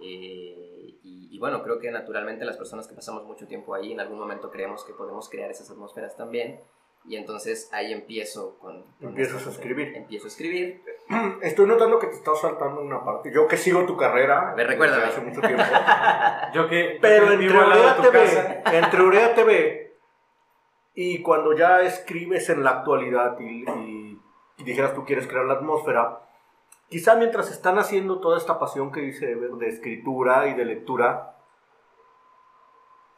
Eh, 0.00 0.98
y, 1.04 1.28
y, 1.30 1.38
bueno, 1.38 1.62
creo 1.62 1.78
que 1.78 1.92
naturalmente 1.92 2.44
las 2.44 2.56
personas 2.56 2.88
que 2.88 2.96
pasamos 2.96 3.22
mucho 3.22 3.46
tiempo 3.46 3.72
ahí 3.72 3.92
en 3.92 4.00
algún 4.00 4.18
momento 4.18 4.50
creemos 4.50 4.84
que 4.84 4.94
podemos 4.94 5.28
crear 5.28 5.48
esas 5.48 5.70
atmósferas 5.70 6.16
también. 6.16 6.60
Y 7.04 7.16
entonces 7.16 7.68
ahí 7.72 7.92
empiezo 7.92 8.58
con... 8.58 8.84
Empiezas 9.00 9.46
a 9.46 9.50
escribir. 9.50 9.96
Empiezo 9.96 10.26
a 10.26 10.28
escribir. 10.28 10.82
Estoy 11.42 11.66
notando 11.66 11.98
que 11.98 12.08
te 12.08 12.14
estás 12.14 12.40
saltando 12.40 12.80
una 12.82 13.04
parte. 13.04 13.32
Yo 13.32 13.48
que 13.48 13.56
sigo 13.56 13.84
tu 13.86 13.96
carrera. 13.96 14.52
Me 14.56 14.64
recuerda 14.64 15.06
hace 15.06 15.20
mucho 15.20 15.40
tiempo. 15.40 15.62
yo 16.54 16.68
que... 16.68 16.98
Pero 17.00 17.32
entre 17.32 17.48
Urea, 17.48 17.96
TV, 17.96 18.62
entre 18.76 19.02
Urea 19.02 19.34
TV 19.34 19.90
y 20.94 21.22
cuando 21.22 21.56
ya 21.56 21.80
escribes 21.80 22.50
en 22.50 22.64
la 22.64 22.70
actualidad 22.70 23.38
y, 23.40 23.64
y, 23.70 24.22
dijeras 24.58 24.94
tú 24.94 25.04
quieres 25.04 25.26
crear 25.26 25.46
la 25.46 25.54
atmósfera, 25.54 26.20
quizá 26.88 27.14
mientras 27.14 27.50
están 27.50 27.78
haciendo 27.78 28.20
toda 28.20 28.36
esta 28.36 28.58
pasión 28.58 28.92
que 28.92 29.00
dice 29.00 29.34
de 29.34 29.68
escritura 29.68 30.48
y 30.48 30.54
de 30.54 30.64
lectura, 30.64 31.38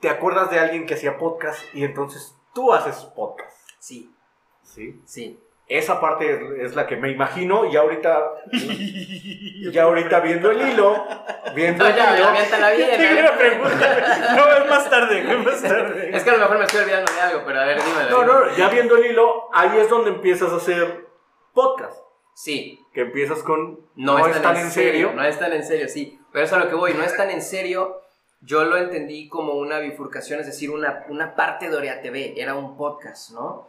te 0.01 0.11
acuerdas 0.11 0.51
de 0.51 0.61
alguien 0.61 0.87
que 0.87 0.95
hacía 0.95 1.19
podcast 1.19 1.63
y 1.75 1.85
entonces 1.85 2.37
tú 2.55 2.73
haces 2.73 3.05
podcast. 3.17 3.62
Sí. 3.83 4.15
¿Sí? 4.63 5.03
Sí. 5.05 5.41
Esa 5.67 6.01
parte 6.01 6.65
es, 6.65 6.77
la 6.77 6.87
que 6.87 6.95
me 6.95 7.11
imagino 7.11 7.65
y 7.65 7.77
ahorita 7.77 8.33
y 8.53 9.77
ahorita 9.77 10.21
viendo 10.21 10.53
el 10.53 10.69
hilo 10.69 11.05
viendo 11.53 11.83
no, 11.83 11.91
el 11.91 11.97
ya, 11.97 12.15
hilo 12.15 12.25
ya, 12.87 13.21
una 13.21 13.39
pregunta 13.39 14.35
no 14.37 14.57
es 14.57 14.71
más 14.71 14.89
tarde 14.89 15.19
es 15.19 15.45
más 15.45 15.63
tarde 15.63 16.11
es 16.15 16.23
que 16.23 16.31
a 16.31 16.35
lo 16.35 16.39
mejor 16.41 16.59
me 16.59 16.65
estoy 16.65 16.83
olvidando 16.83 17.13
de 17.13 17.21
algo 17.21 17.43
pero 17.45 17.61
a 17.61 17.65
ver 17.65 17.83
dímelo 17.83 18.25
no 18.25 18.25
no 18.25 18.57
ya 18.57 18.69
viendo 18.69 18.97
el 18.97 19.07
hilo 19.07 19.49
ahí 19.53 19.79
es 19.79 19.89
donde 19.89 20.11
empiezas 20.11 20.53
a 20.53 20.57
hacer 20.57 21.09
podcast 21.53 21.99
sí 22.35 22.79
que 22.93 23.01
empiezas 23.01 23.43
con 23.43 23.81
no, 23.97 24.19
no 24.19 24.27
es 24.29 24.41
tan 24.43 24.57
en 24.57 24.71
serio, 24.71 25.13
no 25.13 25.25
es 25.25 25.39
tan 25.39 25.53
en 25.53 25.65
serio 25.65 25.89
sí 25.89 26.21
pero 26.31 26.45
eso 26.45 26.55
es 26.55 26.63
a 26.63 26.65
lo 26.65 26.71
que 26.71 26.77
voy 26.77 26.95
no 26.95 27.03
es 27.03 27.17
tan 27.17 27.31
en 27.31 27.43
serio 27.43 28.03
yo 28.43 28.65
lo 28.65 28.77
entendí 28.77 29.29
como 29.29 29.55
una 29.55 29.79
bifurcación, 29.79 30.41
es 30.41 30.47
decir, 30.47 30.71
una, 30.71 31.07
una 31.09 31.37
parte 31.37 31.71
de 31.71 31.77
Orea 31.77 32.03
TV, 32.03 32.35
era 32.37 32.57
un 32.57 32.77
podcast, 32.77 33.31
¿no? 33.31 33.69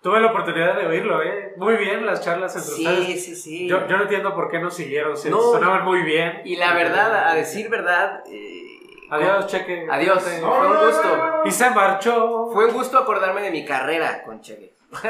Tuve 0.00 0.20
la 0.20 0.28
oportunidad 0.28 0.76
de 0.76 0.86
oírlo, 0.86 1.22
¿eh? 1.22 1.54
Muy 1.56 1.76
bien 1.76 2.06
las 2.06 2.20
charlas 2.20 2.54
entre 2.54 2.70
sí, 2.70 2.86
ustedes. 2.86 3.06
Sí, 3.06 3.18
sí, 3.18 3.36
sí. 3.36 3.68
Yo, 3.68 3.88
yo, 3.88 3.96
no 3.96 4.04
entiendo 4.04 4.34
por 4.34 4.48
qué 4.48 4.60
no 4.60 4.70
siguieron, 4.70 5.16
se 5.16 5.30
sonaban 5.30 5.84
muy 5.84 6.02
bien. 6.02 6.42
Y 6.44 6.56
la 6.56 6.72
verdad, 6.74 7.28
a 7.28 7.34
decir 7.34 7.68
verdad... 7.68 8.22
Eh, 8.30 9.08
adiós, 9.10 9.46
Cheque. 9.48 9.88
Adiós, 9.90 10.22
fue 10.22 10.68
un 10.68 10.86
gusto. 10.86 11.42
Y 11.44 11.50
se 11.50 11.70
marchó. 11.70 12.48
Fue 12.52 12.66
un 12.66 12.74
gusto 12.74 12.98
acordarme 12.98 13.42
de 13.42 13.50
mi 13.50 13.64
carrera 13.64 14.22
con 14.22 14.40
Cheque. 14.40 14.76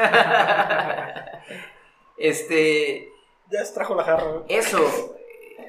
este... 2.17 3.11
Ya 3.51 3.73
trajo 3.73 3.95
la 3.95 4.03
jarra. 4.03 4.43
Eso, 4.47 5.15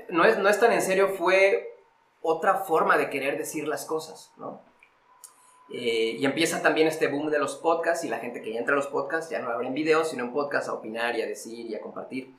no 0.09 0.24
es, 0.24 0.38
no 0.38 0.48
es 0.48 0.61
tan 0.61 0.72
en 0.72 0.83
serio, 0.83 1.09
fue 1.09 1.70
otra 2.22 2.54
forma 2.54 2.96
de 2.96 3.11
querer 3.11 3.38
decir 3.38 3.66
las 3.66 3.87
cosas, 3.87 4.33
¿no? 4.37 4.62
Eh, 5.72 6.16
y 6.18 6.24
empieza 6.24 6.62
también 6.62 6.88
este 6.88 7.06
boom 7.06 7.30
de 7.30 7.38
los 7.38 7.54
podcasts 7.54 8.04
y 8.04 8.09
la 8.09 8.18
gente 8.18 8.42
que 8.42 8.52
ya 8.52 8.59
entra 8.59 8.74
a 8.74 8.76
los 8.76 8.88
podcasts 8.88 9.30
ya 9.30 9.38
no 9.38 9.50
habla 9.50 9.68
en 9.68 9.74
videos, 9.74 10.11
sino 10.11 10.24
en 10.24 10.33
podcasts 10.33 10.68
a 10.68 10.72
opinar 10.72 11.14
y 11.14 11.22
a 11.22 11.26
decir 11.26 11.66
y 11.66 11.74
a 11.76 11.80
compartir. 11.80 12.35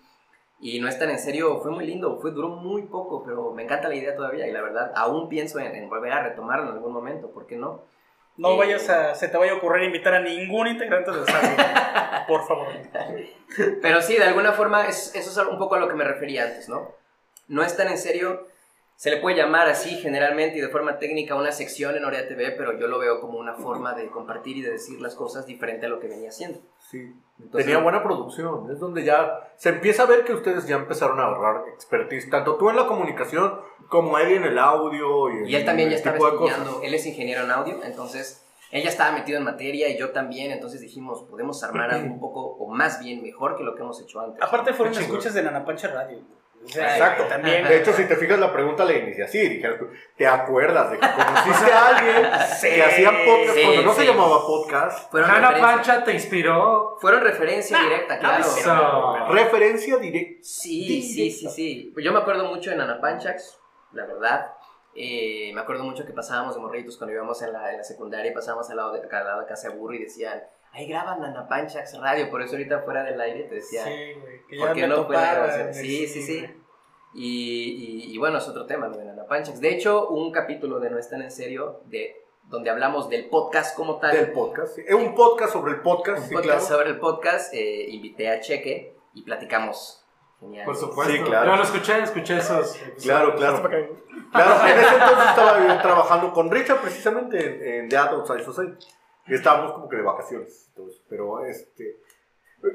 Y 0.60 0.80
no 0.80 0.88
es 0.90 1.00
tan 1.00 1.10
en 1.10 1.18
serio, 1.18 1.60
fue 1.62 1.72
muy 1.72 1.88
lindo, 1.88 2.20
fue, 2.20 2.32
duró 2.32 2.50
muy 2.50 2.84
poco, 2.84 3.24
pero 3.24 3.52
me 3.52 3.64
encanta 3.64 3.88
la 3.88 3.96
idea 3.96 4.16
todavía 4.16 4.48
y 4.48 4.52
la 4.52 4.62
verdad 4.62 4.92
aún 4.96 5.30
pienso 5.30 5.60
en, 5.60 5.90
volver 5.90 6.12
a 6.12 6.24
retomarlo 6.24 6.70
en 6.70 6.76
algún 6.76 6.92
momento, 6.92 7.32
¿por 7.32 7.48
qué 7.48 7.56
no? 7.56 7.84
No 8.38 8.54
eh, 8.54 8.58
vayas 8.58 8.90
a, 8.90 9.16
se 9.16 9.30
te 9.30 9.38
vaya 9.38 9.54
a 9.54 9.56
ocurrir 9.56 9.86
invitar 9.86 10.14
a 10.14 10.20
ningún 10.20 10.68
integrante 10.68 11.12
del 11.12 11.26
SAG, 11.26 12.26
por 12.28 12.46
favor. 12.46 12.68
Pero 13.82 14.02
sí, 14.02 14.18
de 14.18 14.26
alguna 14.26 14.52
forma 14.52 14.86
eso 14.88 15.18
es 15.18 15.38
un 15.38 15.58
poco 15.58 15.76
a 15.76 15.80
lo 15.80 15.88
que 15.88 15.96
me 15.96 16.04
refería 16.04 16.44
antes, 16.44 16.68
¿no? 16.68 16.92
No 17.48 17.64
es 17.64 17.76
tan 17.76 17.88
en 17.88 17.98
serio 17.98 18.51
se 18.96 19.10
le 19.10 19.18
puede 19.18 19.36
llamar 19.36 19.68
así 19.68 19.98
generalmente 19.98 20.60
y 20.60 20.62
de 20.62 20.70
forma 20.70 21.00
técnica 21.00 21.36
una 21.36 21.52
sección 21.52 21.96
en 21.96 22.06
Orea 22.06 22.28
TV, 22.28 22.52
pero 22.52 22.78
yo 22.78 22.88
lo 22.88 23.00
veo 23.00 23.20
como 23.20 23.40
una 23.40 23.56
forma 23.56 23.94
de 23.94 24.10
compartir 24.10 24.58
y 24.58 24.62
de 24.62 24.72
decir 24.72 25.02
las 25.02 25.16
cosas 25.16 25.46
diferente 25.46 25.88
a 25.88 25.90
lo 25.90 26.00
que 26.00 26.08
venía 26.08 26.30
haciendo. 26.30 26.60
Sí, 26.78 27.12
tenía 27.52 27.80
buena 27.80 28.04
producción, 28.04 28.70
es 28.72 28.80
donde 28.80 29.04
ya 29.04 29.52
se 29.56 29.70
empieza 29.70 30.04
a 30.04 30.06
ver 30.06 30.24
que 30.24 30.34
ustedes 30.34 30.68
ya 30.68 30.76
empezaron 30.76 31.20
a 31.20 31.24
ahorrar 31.24 31.64
expertise, 31.74 32.30
tanto 32.30 32.58
tú 32.58 32.70
en 32.70 32.76
la 32.76 32.86
comunicación 32.86 33.60
como 33.90 34.18
él 34.20 34.34
en 34.34 34.44
el 34.44 34.60
audio. 34.60 35.32
Y, 35.32 35.50
y 35.52 35.56
él 35.56 35.66
también 35.66 35.90
ya 35.90 35.96
estaba 35.96 36.18
estudiando, 36.18 36.82
él 36.84 36.94
es 36.94 37.06
ingeniero 37.06 37.44
en 37.44 37.52
audio, 37.52 37.84
entonces 37.84 38.46
ella 38.72 38.90
estaba 38.90 39.12
metido 39.12 39.38
en 39.38 39.44
materia 39.44 39.90
y 39.90 39.98
yo 39.98 40.12
también, 40.12 40.52
entonces 40.52 40.80
dijimos, 40.80 41.24
podemos 41.30 41.62
armar 41.64 41.92
algo 41.92 42.14
un 42.14 42.20
poco, 42.20 42.42
o 42.42 42.68
más 42.68 43.04
bien 43.04 43.22
mejor 43.22 43.58
que 43.58 43.64
lo 43.64 43.76
que 43.76 43.82
hemos 43.82 44.02
hecho 44.02 44.22
antes. 44.22 44.42
Aparte 44.42 44.74
fueron 44.74 44.94
escuchas 44.94 45.34
de 45.34 45.44
Nanapancha 45.44 45.90
Radio. 45.90 46.20
Exacto. 46.66 47.26
También. 47.26 47.68
De 47.68 47.78
hecho, 47.78 47.94
si 47.94 48.06
te 48.06 48.16
fijas, 48.16 48.40
la 48.40 48.52
pregunta 48.54 48.86
la 48.86 48.94
inicia 48.94 49.26
así. 49.26 49.40
Dijeras 49.40 49.80
tú, 49.80 49.88
¿te 50.16 50.28
acuerdas 50.28 50.92
de 50.92 51.00
que 51.00 51.08
conociste 51.16 51.72
a 51.72 51.88
alguien 51.88 52.24
que 52.62 52.84
hacía 52.84 53.10
podcast 53.26 53.56
sí, 53.56 53.64
cuando 53.64 53.82
no 53.84 53.94
se 53.94 54.06
llamaba 54.06 54.46
podcast? 54.46 55.12
Fueron, 55.12 55.30
Hanna 55.30 55.52
referencia, 55.52 55.76
Pancha 55.76 56.04
te 56.04 56.14
inspiró. 56.14 56.98
fueron 57.00 57.22
referencia 57.22 57.82
directa, 57.82 58.20
claro. 58.20 58.44
Eso. 58.44 59.26
Referencia 59.30 59.98
directa. 59.98 60.40
Sí, 60.44 61.02
sí, 61.02 61.32
sí, 61.32 61.50
sí. 61.50 61.94
Yo 61.98 62.14
me 62.14 62.20
acuerdo 62.20 62.46
mucho 62.46 62.70
de 62.70 62.76
Nana 62.76 63.00
Panchax, 63.02 63.60
la 63.94 64.06
verdad. 64.06 64.54
Eh, 64.94 65.52
me 65.54 65.62
acuerdo 65.62 65.84
mucho 65.84 66.06
que 66.06 66.12
pasábamos 66.12 66.56
de 66.56 66.62
morritos 66.62 66.98
cuando 66.98 67.14
íbamos 67.14 67.42
en 67.42 67.54
la, 67.54 67.72
en 67.72 67.78
la 67.78 67.84
secundaria 67.84 68.32
y 68.32 68.34
pasábamos 68.36 68.70
al 68.70 68.76
lado 68.78 68.92
de, 68.94 69.02
al 69.10 69.26
lado 69.26 69.42
de 69.42 69.48
Casa 69.48 69.70
de 69.70 69.76
Burro 69.76 69.94
y 69.94 70.00
decían, 70.04 70.44
ahí 70.74 70.88
graban 70.88 71.22
Nana 71.22 71.48
Panchax 71.48 72.00
radio. 72.00 72.30
Por 72.30 72.42
eso 72.42 72.54
ahorita 72.54 72.80
fuera 72.80 73.04
del 73.04 73.20
aire 73.20 73.44
te 73.44 73.56
decía, 73.56 73.84
Sí, 73.86 74.14
güey. 74.22 74.46
Que 74.48 74.58
¿por 74.58 74.68
ya 74.70 74.74
qué 74.74 74.82
me 74.82 74.88
no 74.88 75.06
fue 75.06 75.16
la 75.16 75.34
grabación? 75.34 75.74
Sí, 75.74 76.08
sí, 76.08 76.22
sí. 76.24 76.46
Y, 77.14 78.08
y- 78.10 78.14
y 78.14 78.18
bueno, 78.18 78.38
es 78.38 78.48
otro 78.48 78.66
tema, 78.66 78.88
lo 78.88 78.98
de 78.98 79.06
Nana 79.06 79.26
Panchax. 79.26 79.60
De 79.60 79.70
hecho, 79.70 80.10
un 80.10 80.32
capítulo 80.32 80.80
de 80.80 80.90
No 80.90 80.98
es 80.98 81.10
tan 81.10 81.22
en 81.22 81.32
serio, 81.32 81.82
de, 81.86 82.24
donde 82.44 82.70
hablamos 82.70 83.10
del 83.10 83.28
podcast 83.30 83.76
como 83.76 83.98
tal. 84.00 84.12
Del 84.16 84.32
podcast. 84.32 84.76
sí. 84.76 84.84
Es 84.88 84.94
un 84.96 85.14
podcast 85.14 85.52
sobre 85.54 85.74
el 85.74 85.82
podcast, 85.82 86.20
un 86.24 86.28
sí, 86.30 86.34
podcast 86.34 86.68
claro. 86.68 86.76
sobre 86.78 86.90
el 86.92 87.00
podcast, 87.00 87.54
eh, 87.54 87.86
invité 87.90 88.30
a 88.30 88.40
Cheque 88.40 88.96
y 89.14 89.24
platicamos. 89.24 89.98
Genial. 90.40 90.66
Por 90.66 90.76
supuesto. 90.76 91.14
Sí, 91.14 91.20
claro. 91.22 91.52
Yo 91.52 91.56
lo 91.58 91.64
escuché, 91.64 92.00
escuché 92.02 92.38
esos. 92.38 92.76
episodios. 92.76 93.04
Claro, 93.04 93.36
claro. 93.36 93.62
Claro, 94.32 94.68
en 94.68 94.80
ese 94.80 94.94
entonces 94.96 95.26
estaba 95.30 95.68
yo 95.68 95.82
trabajando 95.82 96.34
con 96.34 96.50
Richard 96.50 96.80
precisamente 96.82 97.46
en, 97.78 97.84
en 97.84 97.90
The 97.90 97.98
Outside 97.98 98.44
Society. 98.44 98.78
Y 99.28 99.34
estábamos 99.36 99.74
como 99.74 99.88
que 99.90 99.98
de 99.98 100.04
vacaciones. 100.04 100.68
entonces, 100.70 101.02
pero 101.10 101.44
este. 101.46 101.98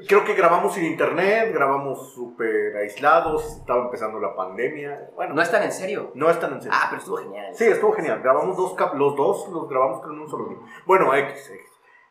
Creo 0.07 0.25
que 0.25 0.33
grabamos 0.33 0.73
sin 0.73 0.83
internet, 0.83 1.53
grabamos 1.53 2.13
súper 2.13 2.75
aislados, 2.75 3.57
estaba 3.57 3.85
empezando 3.85 4.19
la 4.19 4.35
pandemia. 4.35 5.11
Bueno, 5.15 5.33
No 5.33 5.41
es 5.41 5.49
tan 5.49 5.63
en 5.63 5.71
serio. 5.71 6.11
no 6.13 6.29
es 6.29 6.37
tan 6.41 6.51
en 6.53 6.61
serio. 6.61 6.77
Ah, 6.77 6.87
pero 6.89 6.99
estuvo 6.99 7.17
genial. 7.17 7.55
Sí, 7.55 7.63
estuvo 7.65 7.93
genial. 7.93 8.21
Grabamos 8.21 8.57
dos 8.57 8.73
cap 8.73 8.95
los 8.95 9.15
dos 9.15 9.47
los 9.49 9.69
grabamos 9.69 10.01
con 10.01 10.19
un 10.19 10.29
solo 10.29 10.49
día. 10.49 10.57
Bueno, 10.85 11.15
X, 11.15 11.49
X. 11.49 11.65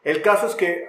El 0.04 0.22
caso 0.22 0.46
es 0.46 0.54
que 0.54 0.88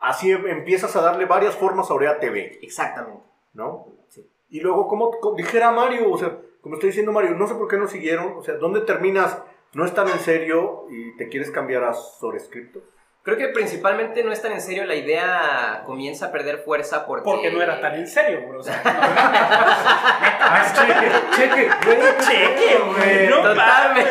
así 0.00 0.30
em- 0.32 0.46
empiezas 0.46 0.96
a 0.96 1.02
darle 1.02 1.26
varias 1.26 1.54
formas 1.54 1.90
a 1.90 1.94
Orea 1.94 2.18
TV, 2.18 2.58
Exactamente. 2.62 3.22
¿no? 3.52 3.88
Sí. 4.08 4.26
Y 4.48 4.60
luego, 4.60 4.88
como 4.88 5.10
dijera 5.36 5.70
Mario, 5.70 6.10
o 6.10 6.16
sea, 6.16 6.38
como 6.62 6.76
estoy 6.76 6.88
diciendo 6.90 7.12
Mario, 7.12 7.32
no 7.34 7.46
sé 7.46 7.56
por 7.56 7.68
qué 7.68 7.76
no 7.76 7.88
siguieron, 7.88 8.38
o 8.38 8.42
sea, 8.42 8.54
¿dónde 8.54 8.80
terminas? 8.80 9.38
No 9.74 9.84
es 9.84 9.94
tan 9.94 10.08
en 10.08 10.18
serio 10.18 10.86
y 10.90 11.16
te 11.16 11.28
quieres 11.28 11.50
cambiar 11.50 11.84
a 11.84 11.94
sobrescripto. 11.94 12.80
Creo 13.22 13.36
que 13.36 13.48
principalmente 13.48 14.24
no 14.24 14.32
es 14.32 14.42
tan 14.42 14.50
en 14.50 14.60
serio, 14.60 14.84
la 14.84 14.96
idea 14.96 15.84
comienza 15.86 16.26
a 16.26 16.32
perder 16.32 16.58
fuerza 16.58 17.06
porque... 17.06 17.22
Porque 17.24 17.52
no 17.52 17.62
era 17.62 17.80
tan 17.80 17.94
en 17.94 18.08
serio, 18.08 18.40
güey. 18.46 18.58
O 18.58 18.62
sea, 18.62 18.82
Ah, 18.84 20.64
es 20.66 20.74
cheque, 20.74 21.08
cheque, 21.36 21.70
güey. 21.84 21.98
cheque, 22.18 22.78
güey. 22.78 23.28
No 23.28 23.42
Totalmente. 23.42 24.10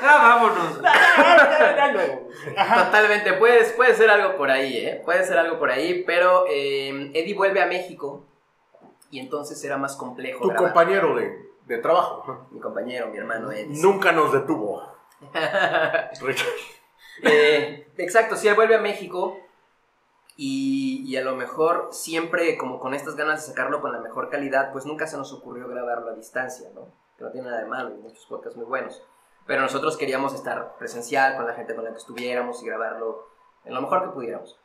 Ah, 0.00 0.38
vámonos. 0.40 0.80
Totalmente, 2.84 3.32
puede, 3.34 3.64
puede 3.72 3.94
ser 3.94 4.10
algo 4.10 4.36
por 4.36 4.50
ahí, 4.50 4.78
¿eh? 4.78 5.02
Puede 5.04 5.24
ser 5.24 5.38
algo 5.38 5.58
por 5.58 5.70
ahí, 5.70 6.02
pero 6.06 6.46
eh, 6.48 7.10
Eddie 7.14 7.34
vuelve 7.34 7.62
a 7.62 7.66
México 7.66 8.24
y 9.10 9.20
entonces 9.20 9.62
era 9.64 9.76
más 9.76 9.96
complejo. 9.96 10.40
Tu 10.40 10.48
grabar. 10.48 10.72
compañero 10.72 11.14
de, 11.14 11.38
de 11.66 11.78
trabajo 11.78 12.46
Mi 12.50 12.60
compañero, 12.60 13.08
mi 13.08 13.18
hermano 13.18 13.50
Eddie. 13.52 13.80
nunca 13.80 14.12
nos 14.12 14.32
detuvo. 14.32 14.82
Eh, 17.22 17.92
exacto, 17.96 18.34
sí, 18.36 18.48
él 18.48 18.56
vuelve 18.56 18.74
a 18.74 18.80
México 18.80 19.38
y, 20.36 21.04
y 21.06 21.16
a 21.16 21.22
lo 21.22 21.36
mejor 21.36 21.88
siempre 21.92 22.58
como 22.58 22.80
con 22.80 22.92
estas 22.92 23.14
ganas 23.14 23.40
de 23.40 23.52
sacarlo 23.52 23.80
con 23.80 23.92
la 23.92 24.00
mejor 24.00 24.30
calidad, 24.30 24.72
pues 24.72 24.84
nunca 24.84 25.06
se 25.06 25.16
nos 25.16 25.32
ocurrió 25.32 25.68
grabarlo 25.68 26.10
a 26.10 26.14
distancia, 26.14 26.68
¿no? 26.74 26.88
Que 27.16 27.24
no 27.24 27.30
tiene 27.30 27.48
nada 27.48 27.62
de 27.62 27.68
malo, 27.68 27.90
hay 27.90 28.00
muchos 28.02 28.26
podcasts 28.26 28.56
muy 28.56 28.66
buenos. 28.66 29.00
Pero 29.46 29.60
nosotros 29.62 29.96
queríamos 29.96 30.34
estar 30.34 30.76
presencial 30.76 31.36
con 31.36 31.46
la 31.46 31.54
gente 31.54 31.74
con 31.74 31.84
la 31.84 31.92
que 31.92 31.98
estuviéramos 31.98 32.62
y 32.62 32.66
grabarlo 32.66 33.28
en 33.64 33.74
lo 33.74 33.80
mejor 33.82 34.02
que 34.02 34.08
pudiéramos. 34.08 34.58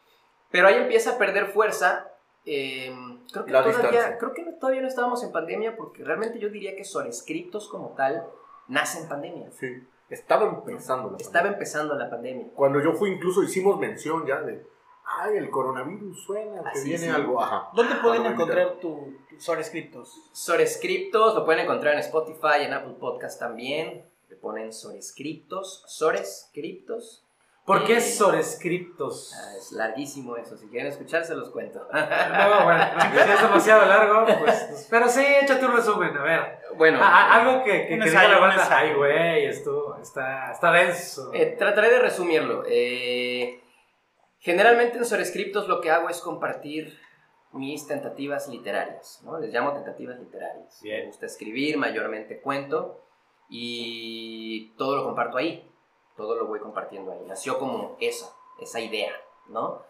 Pero 0.50 0.68
ahí 0.68 0.76
empieza 0.76 1.12
a 1.12 1.18
perder 1.18 1.48
fuerza. 1.48 2.09
Eh, 2.46 2.96
creo, 3.32 3.46
que 3.46 3.52
La 3.52 3.64
todavía, 3.64 4.18
creo 4.18 4.34
que 4.34 4.44
todavía 4.60 4.82
no 4.82 4.88
estábamos 4.88 5.24
en 5.24 5.32
pandemia 5.32 5.76
porque 5.76 6.04
realmente 6.04 6.40
yo 6.40 6.50
diría 6.50 6.76
que 6.76 6.84
Sobrescriptos 6.84 7.68
como 7.70 7.90
tal 7.90 8.26
nace 8.68 9.02
en 9.02 9.10
pandemia. 9.10 9.52
Sí, 9.52 9.84
estaba 10.10 10.46
empezando 10.46 11.12
la 11.12 11.18
Estaba 11.18 11.48
empezando 11.48 11.96
la 11.96 12.10
pandemia. 12.10 12.48
Cuando 12.56 12.80
yo 12.82 12.94
fui, 12.94 13.12
incluso 13.12 13.44
hicimos 13.44 13.80
mención 13.80 14.26
ya 14.26 14.42
de, 14.42 14.66
ay, 15.04 15.38
el 15.38 15.50
coronavirus 15.50 16.24
suena, 16.24 16.64
que 16.74 16.82
viene 16.82 17.06
sí. 17.06 17.10
algo, 17.10 17.42
ajá. 17.42 17.70
¿Dónde 17.74 17.96
pueden 17.96 18.24
Cuando 18.24 18.44
encontrar 18.44 18.80
tu, 18.80 19.14
tus 19.30 19.44
sobrescriptos? 19.44 20.30
Sorescriptos 20.32 21.36
lo 21.36 21.46
pueden 21.46 21.66
encontrar 21.66 21.94
en 21.94 22.00
Spotify, 22.00 22.62
en 22.62 22.74
Apple 22.74 22.96
Podcast 23.00 23.40
también. 23.40 24.06
Le 24.30 24.36
ponen 24.36 24.72
Sorescriptos, 24.72 25.84
Sorescriptos. 25.88 27.26
¿Por 27.70 27.86
qué 27.86 27.98
Eh, 27.98 28.02
sobrescriptos? 28.02 29.32
ah, 29.36 29.56
es 29.58 29.72
larguísimo 29.74 30.36
eso, 30.38 30.58
si 30.58 30.68
quieren 30.70 30.88
escuchar 30.88 31.24
se 31.24 31.36
los 31.36 31.50
cuento. 31.52 31.80
No, 31.92 32.64
bueno, 32.66 32.84
si 33.00 33.18
es 33.32 33.42
demasiado 33.44 33.86
largo, 33.86 34.26
pues. 34.40 34.88
Pero 34.90 35.08
sí, 35.08 35.24
échate 35.42 35.66
un 35.66 35.76
resumen, 35.76 36.18
a 36.18 36.24
ver. 36.24 36.60
bueno, 36.78 36.98
Ah, 37.00 37.30
ah, 37.34 37.36
algo 37.42 37.64
que, 37.64 37.82
que, 37.84 37.88
que 37.90 37.94
ensayo, 37.94 38.28
diga 38.28 38.40
la 38.40 38.40
banda. 38.40 38.68
Ay, 38.72 38.94
güey, 38.96 39.46
esto 39.46 39.96
está, 40.02 40.52
está 40.52 40.72
denso. 40.72 41.32
eh, 41.34 41.56
trataré 41.60 41.92
de 41.92 42.00
resumirlo. 42.00 42.64
Eh, 42.68 43.62
generalmente 44.40 44.98
en 44.98 45.06
Sorescriptos 45.06 45.68
lo 45.68 45.80
que 45.80 45.92
hago 45.92 46.10
es 46.10 46.22
compartir 46.22 46.98
mis 47.52 47.86
tentativas 47.88 48.48
literarias, 48.48 49.22
¿no? 49.24 49.40
Les 49.40 49.54
llamo 49.54 49.74
tentativas 49.74 50.18
literarias. 50.20 50.80
Bien. 50.82 51.02
Me 51.02 51.08
gusta 51.08 51.28
escribir, 51.28 51.78
mayormente 51.78 52.42
cuento, 52.42 53.06
y 53.48 54.74
todo 54.78 54.96
lo 54.96 55.04
comparto 55.04 55.38
ahí. 55.38 55.69
Todo 56.20 56.36
lo 56.36 56.48
voy 56.48 56.60
compartiendo 56.60 57.14
ahí. 57.14 57.24
Nació 57.26 57.58
como 57.58 57.96
eso, 58.02 58.36
esa 58.60 58.82
idea, 58.82 59.14
¿no? 59.48 59.82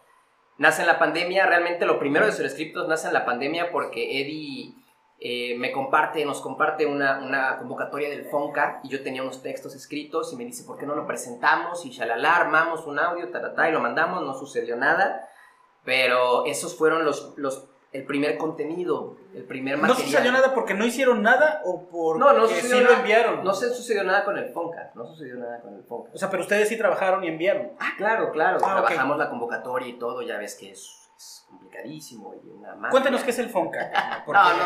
Nace 0.60 0.82
en 0.82 0.88
la 0.88 1.00
pandemia, 1.00 1.48
realmente 1.48 1.88
lo 1.88 1.98
primero 1.98 2.28
de 2.28 2.32
Sobrescriptos 2.32 2.88
nace 2.88 3.08
en 3.08 3.16
la 3.16 3.26
pandemia 3.26 3.72
porque 3.72 4.22
Eddie 4.22 4.76
eh, 5.20 5.58
me 5.58 5.72
comparte, 5.72 6.24
nos 6.26 6.40
comparte 6.40 6.86
una, 6.86 7.18
una 7.18 7.58
convocatoria 7.58 8.10
del 8.10 8.26
Fonca 8.26 8.80
y 8.84 8.90
yo 8.90 9.02
tenía 9.02 9.24
unos 9.24 9.42
textos 9.42 9.74
escritos 9.74 10.32
y 10.32 10.36
me 10.36 10.46
dice, 10.46 10.66
¿por 10.66 10.78
qué 10.78 10.86
no 10.86 10.94
lo 10.94 11.08
presentamos? 11.08 11.84
Y 11.84 11.90
shalala, 11.90 12.36
armamos 12.36 12.86
un 12.86 13.00
audio, 13.00 13.32
tatatá, 13.32 13.68
y 13.68 13.72
lo 13.72 13.80
mandamos, 13.80 14.22
no 14.24 14.36
sucedió 14.36 14.76
nada, 14.76 15.28
pero 15.84 16.46
esos 16.46 16.78
fueron 16.78 17.06
los, 17.06 17.34
los, 17.38 17.68
el 17.92 18.06
primer 18.06 18.38
contenido, 18.38 19.18
el 19.34 19.46
primer 19.46 19.78
¿No 19.78 19.88
material. 19.88 20.06
sucedió 20.06 20.32
nada 20.32 20.54
porque 20.54 20.76
no 20.76 20.86
hicieron 20.86 21.24
nada 21.24 21.62
o 21.66 21.88
porque 21.90 22.20
No, 22.20 22.34
no 22.34 22.48
sí 22.48 22.80
lo 22.80 22.92
enviaron? 22.92 23.44
No 23.44 23.54
se 23.54 23.70
sucedió 23.74 24.04
nada 24.04 24.24
con 24.24 24.38
el 24.38 24.50
Fonca, 24.50 24.92
no 24.94 25.06
sucedió 25.06 25.36
nada 25.36 25.60
con 25.62 25.74
el 25.74 25.84
Fonca. 25.84 26.12
O 26.14 26.18
sea, 26.18 26.30
pero 26.30 26.44
ustedes 26.44 26.70
sí 26.70 26.78
trabajaron 26.78 27.24
y 27.24 27.28
enviaron. 27.28 27.72
Ah, 27.80 27.94
claro, 27.98 28.32
claro. 28.32 28.58
Ah. 28.62 28.84
Trabajamos 28.84 29.18
la 29.18 29.30
convocatoria 29.30 29.88
y 29.88 29.98
todo, 29.98 30.22
ya 30.22 30.38
ves 30.38 30.56
que 30.56 30.72
es, 30.72 31.10
es 31.18 31.46
complicadísimo. 31.50 32.36
Y 32.36 32.48
una 32.50 32.70
máquina. 32.70 32.90
Cuéntanos 32.92 33.24
qué 33.24 33.32
es 33.32 33.40
el 33.40 33.50
Fonca. 33.50 34.24
No, 34.28 34.58
no, 34.58 34.66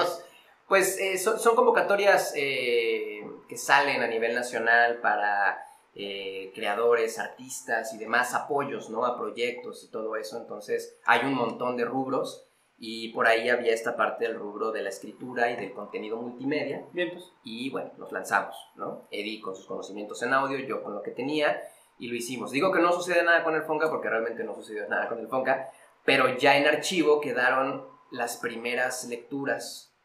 pues 0.68 0.98
eh, 1.00 1.18
son, 1.18 1.40
son 1.40 1.56
convocatorias 1.56 2.34
eh, 2.36 3.22
que 3.48 3.58
salen 3.58 4.02
a 4.02 4.08
nivel 4.08 4.34
nacional 4.34 4.98
para 4.98 5.64
eh, 5.94 6.52
creadores, 6.56 7.20
artistas 7.20 7.94
y 7.94 7.98
demás 7.98 8.34
apoyos, 8.34 8.90
¿no? 8.90 9.06
A 9.06 9.18
proyectos 9.18 9.84
y 9.84 9.92
todo 9.92 10.16
eso. 10.16 10.38
Entonces 10.38 10.98
hay 11.06 11.26
un 11.26 11.36
montón 11.36 11.78
de 11.78 11.86
rubros 11.86 12.48
y 12.86 13.14
por 13.14 13.28
ahí 13.28 13.48
había 13.48 13.74
esta 13.74 13.96
parte 13.96 14.28
del 14.28 14.36
rubro 14.36 14.74
de 14.74 14.82
la 14.82 14.90
escritura 14.90 15.50
y 15.50 15.56
del 15.56 15.72
contenido 15.72 16.18
multimedia. 16.18 16.86
Bien, 16.92 17.12
pues. 17.14 17.32
Y 17.42 17.70
bueno, 17.70 17.92
nos 17.98 18.12
lanzamos, 18.12 18.58
¿no? 18.76 19.08
Eddie 19.10 19.40
con 19.40 19.56
sus 19.56 19.66
conocimientos 19.66 20.22
en 20.22 20.34
audio, 20.34 20.60
yo 20.60 20.84
con 20.84 20.94
lo 20.94 21.02
que 21.02 21.12
tenía, 21.12 21.64
y 21.98 22.10
lo 22.10 22.16
hicimos. 22.16 22.52
Digo 22.52 22.74
que 22.74 22.82
no 22.82 22.92
sucede 22.92 23.24
nada 23.24 23.42
con 23.46 23.56
el 23.56 23.64
Fonca 23.64 23.90
porque 23.90 24.10
realmente 24.10 24.44
no 24.44 24.54
sucedió 24.54 24.86
nada 24.90 25.08
con 25.08 25.18
el 25.20 25.30
Fonca, 25.30 25.72
pero 26.04 26.38
ya 26.38 26.58
en 26.58 26.68
archivo 26.68 27.22
quedaron 27.22 27.88
las 28.12 28.36
primeras 28.36 29.06
lecturas 29.06 29.96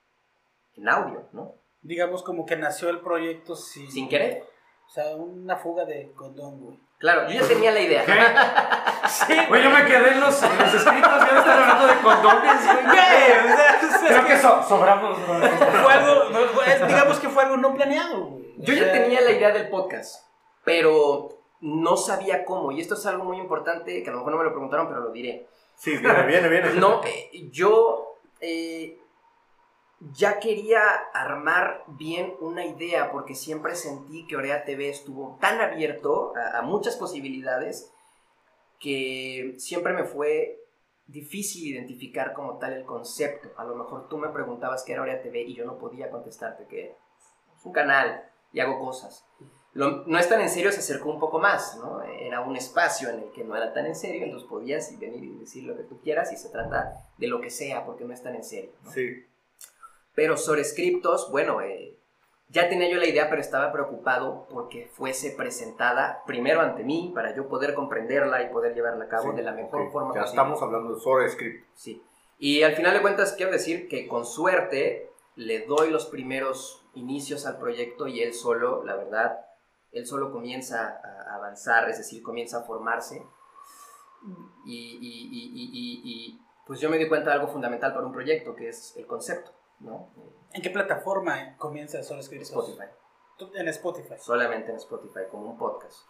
en 0.77 0.89
audio, 0.89 1.29
¿no? 1.33 1.57
Digamos 1.83 2.23
como 2.23 2.47
que 2.47 2.55
nació 2.55 2.91
el 2.91 3.01
proyecto 3.01 3.57
sin... 3.57 3.91
Sin 3.91 4.09
querer. 4.09 4.45
O 4.87 4.91
sea, 4.91 5.17
una 5.17 5.57
fuga 5.57 5.85
de 5.85 6.13
condón, 6.13 6.61
güey. 6.61 6.79
Claro, 6.99 7.29
yo 7.29 7.41
ya 7.41 7.47
tenía 7.49 7.71
la 7.71 7.81
idea. 7.81 8.05
¿Qué? 8.05 9.47
Güey, 9.49 9.63
yo 9.65 9.71
me 9.71 9.85
quedé 9.87 10.13
en 10.13 10.21
los, 10.21 10.43
en 10.43 10.59
los 10.59 10.75
escritos 10.75 11.11
y 11.11 11.29
ahora 11.29 11.39
están 11.39 11.63
hablando 11.63 11.87
de 11.87 11.95
condones, 12.01 12.65
güey. 12.65 12.97
¿Qué? 12.97 13.53
O 13.53 13.57
sea, 13.57 13.81
es 13.81 13.99
Creo 14.09 14.23
que 14.23 14.29
que 14.35 14.39
so- 14.39 14.63
sobramos. 14.69 15.19
güey. 15.27 15.41
fue 15.41 15.93
algo, 15.93 16.25
no, 16.31 16.39
fue- 16.49 16.87
digamos 16.89 17.19
que 17.21 17.29
fue 17.29 17.43
algo 17.45 17.57
no 17.57 17.75
planeado, 17.75 18.21
güey. 18.25 18.45
O 18.59 18.63
Yo 18.65 18.75
ya 18.75 18.91
tenía 18.91 19.21
la 19.21 19.31
idea 19.31 19.51
del 19.53 19.69
podcast, 19.69 20.27
pero 20.65 21.29
no 21.61 21.97
sabía 21.97 22.45
cómo. 22.45 22.73
Y 22.73 22.81
esto 22.81 22.95
es 22.95 23.07
algo 23.07 23.25
muy 23.25 23.39
importante 23.39 24.03
que 24.03 24.09
a 24.11 24.13
lo 24.13 24.19
mejor 24.19 24.33
no 24.33 24.39
me 24.39 24.45
lo 24.45 24.51
preguntaron, 24.51 24.89
pero 24.89 25.01
lo 25.01 25.11
diré. 25.13 25.47
Sí, 25.77 25.97
viene, 25.99 26.23
viene, 26.25 26.49
viene. 26.49 26.71
No, 26.75 27.01
eh, 27.05 27.31
yo 27.53 28.17
eh, 28.41 28.99
ya 30.01 30.39
quería 30.39 30.81
armar 31.13 31.85
bien 31.89 32.35
una 32.41 32.65
idea 32.65 33.11
porque 33.11 33.35
siempre 33.35 33.75
sentí 33.75 34.27
que 34.27 34.37
Orea 34.37 34.65
TV 34.65 34.89
estuvo 34.89 35.39
tan 35.41 35.61
abierto 35.61 36.33
a, 36.37 36.63
muchas 36.63 36.97
posibilidades 36.97 37.93
que 38.79 39.55
siempre 39.59 39.93
me 39.93 40.05
fue 40.05 40.61
difícil 41.07 41.67
identificar 41.67 42.33
como 42.33 42.59
tal 42.59 42.75
el 42.75 42.85
concepto. 42.85 43.49
A 43.57 43.65
lo 43.65 43.75
mejor 43.75 44.09
tú 44.09 44.19
me 44.19 44.29
preguntabas 44.29 44.85
qué 44.85 44.93
era 44.93 45.01
Aurea 45.01 45.23
TV 45.23 45.43
y 45.43 45.55
yo 45.55 45.65
no 45.65 45.79
podía 45.79 46.11
contestarte 46.11 46.67
que. 46.67 46.97
Es 47.57 47.67
un 47.67 47.73
canal 47.73 48.31
y 48.53 48.61
hago 48.61 48.79
cosas. 48.79 49.27
No 49.75 50.19
es 50.19 50.29
tan 50.29 50.41
en 50.41 50.49
serio 50.49 50.73
se 50.73 50.79
acercó 50.79 51.11
un 51.11 51.21
poco 51.21 51.39
más, 51.39 51.77
¿no? 51.77 52.03
Era 52.03 52.41
un 52.41 52.57
espacio 52.57 53.11
en 53.11 53.21
el 53.21 53.31
que 53.31 53.45
no 53.45 53.57
era 53.57 53.73
tan 53.73 53.87
en 53.87 53.95
serio, 53.95 54.25
entonces 54.25 54.49
podías 54.49 54.99
venir 54.99 55.23
y 55.23 55.39
decir 55.39 55.65
lo 55.65 55.77
que 55.77 55.85
tú 55.85 56.01
quieras 56.01 56.33
y 56.33 56.37
se 56.37 56.49
trata 56.49 56.95
de 57.17 57.27
lo 57.29 57.41
que 57.41 57.51
sea 57.51 57.85
porque 57.85 58.05
no 58.05 58.13
es 58.13 58.23
tan 58.23 58.35
en 58.35 58.45
serio. 58.45 58.73
¿no? 58.83 58.91
Sí. 58.91 59.25
Pero 60.19 60.37
sobre 60.37 60.65
scriptos, 60.65 61.31
bueno, 61.31 61.61
eh, 61.61 61.97
ya 62.49 62.69
tenía 62.69 62.91
yo 62.91 62.97
la 62.99 63.07
idea, 63.07 63.31
pero 63.31 63.41
estaba 63.41 63.71
preocupado 63.71 64.49
porque 64.51 64.89
fuese 64.93 65.31
presentada 65.31 66.25
primero 66.27 66.61
ante 66.61 66.83
mí 66.83 67.13
para 67.15 67.37
yo 67.37 67.47
poder 67.49 67.73
comprenderla 67.73 68.43
y 68.43 68.49
poder 68.51 68.75
llevarla 68.75 69.05
a 69.05 69.09
cabo 69.09 69.31
Sí, 69.31 69.37
de 69.37 69.43
la 69.45 69.53
mejor 69.53 69.83
ok. 69.83 69.93
forma 69.93 70.15
Ya 70.17 70.23
posible. 70.23 70.41
estamos 70.43 70.61
hablando 70.61 70.93
de 70.97 71.01
Sora 71.01 71.29
Script. 71.29 71.65
Sí. 71.75 72.03
Y 72.37 72.65
al 72.65 72.73
final 72.75 72.95
de 72.95 73.01
cuentas, 73.01 73.35
quiero 73.35 73.53
decir 73.53 73.87
que 73.89 74.09
con 74.09 74.27
suerte 74.27 75.09
le 75.37 75.61
doy 75.67 75.89
los 75.93 76.07
primeros 76.07 76.85
inicios 76.95 77.47
al 77.47 77.57
proyecto 77.61 78.09
y 78.09 78.21
él 78.21 78.35
solo, 78.35 78.83
la 78.85 78.97
verdad, 78.97 79.39
él 79.93 80.05
solo 80.05 80.33
comienza 80.33 81.01
a 81.05 81.37
avanzar, 81.37 81.89
es 81.91 81.99
decir, 81.99 82.25
comienza 82.25 82.59
a 82.59 82.63
formarse. 82.65 83.23
Y- 84.67 84.99
y, 85.01 86.41
pues 86.67 86.81
yo 86.81 86.91
me 86.91 86.99
di 86.99 87.07
cuenta 87.09 87.31
de 87.31 87.37
algo 87.37 87.47
fundamental 87.47 87.95
para 87.95 88.05
un 88.05 88.13
proyecto, 88.13 88.57
que 88.57 88.69
es 88.71 88.97
el 88.97 89.07
concepto, 89.07 89.53
¿no? 89.81 90.09
¿En 90.53 90.63
qué 90.63 90.71
plataforma 90.71 91.57
comienza 91.57 92.03
Solo 92.03 92.21
Escritos? 92.21 92.49
Spotify. 92.49 92.85
En 93.55 93.69
Spotify. 93.69 94.15
solamente 94.19 94.71
en 94.71 94.77
Spotify 94.79 95.21
como 95.31 95.51
un 95.51 95.59
podcast. 95.59 96.07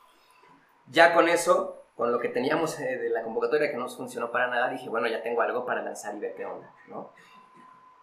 Ya 0.86 1.12
con 1.12 1.28
eso, 1.28 1.82
con 1.94 2.10
lo 2.10 2.18
que 2.18 2.28
teníamos 2.28 2.78
eh, 2.80 2.96
de 2.96 3.10
la 3.10 3.22
convocatoria 3.22 3.70
que 3.70 3.76
no 3.76 3.82
nos 3.82 3.96
funcionó 3.96 4.30
para 4.30 4.48
nada, 4.48 4.70
dije, 4.70 4.88
bueno, 4.88 5.08
ya 5.08 5.22
tengo 5.22 5.42
algo 5.42 5.66
para 5.66 5.82
lanzar 5.82 6.14
y 6.16 6.20
ver 6.20 6.34
qué 6.34 6.46
onda, 6.46 6.72
¿no? 6.88 7.12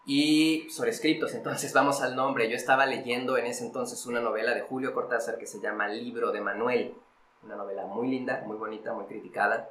Y 0.06 0.69
sobre 0.69 0.91
escritos, 0.91 1.34
entonces 1.34 1.73
vamos 1.73 2.01
al 2.01 2.15
nombre. 2.15 2.49
Yo 2.49 2.56
estaba 2.56 2.86
leyendo 2.86 3.38
en 3.38 3.47
ese 3.47 3.65
entonces 3.65 4.06
una 4.06 4.19
novela 4.19 4.54
de 4.54 4.62
Julio 4.62 4.93
Cortázar 4.93 5.38
que 5.38 5.47
se 5.47 5.60
llama 5.60 5.88
Libro 5.88 6.32
de 6.32 6.41
Manuel. 6.41 6.95
Una 7.43 7.56
novela 7.56 7.86
muy 7.86 8.08
linda, 8.08 8.43
muy 8.45 8.58
bonita, 8.58 8.93
muy 8.93 9.06
criticada, 9.06 9.69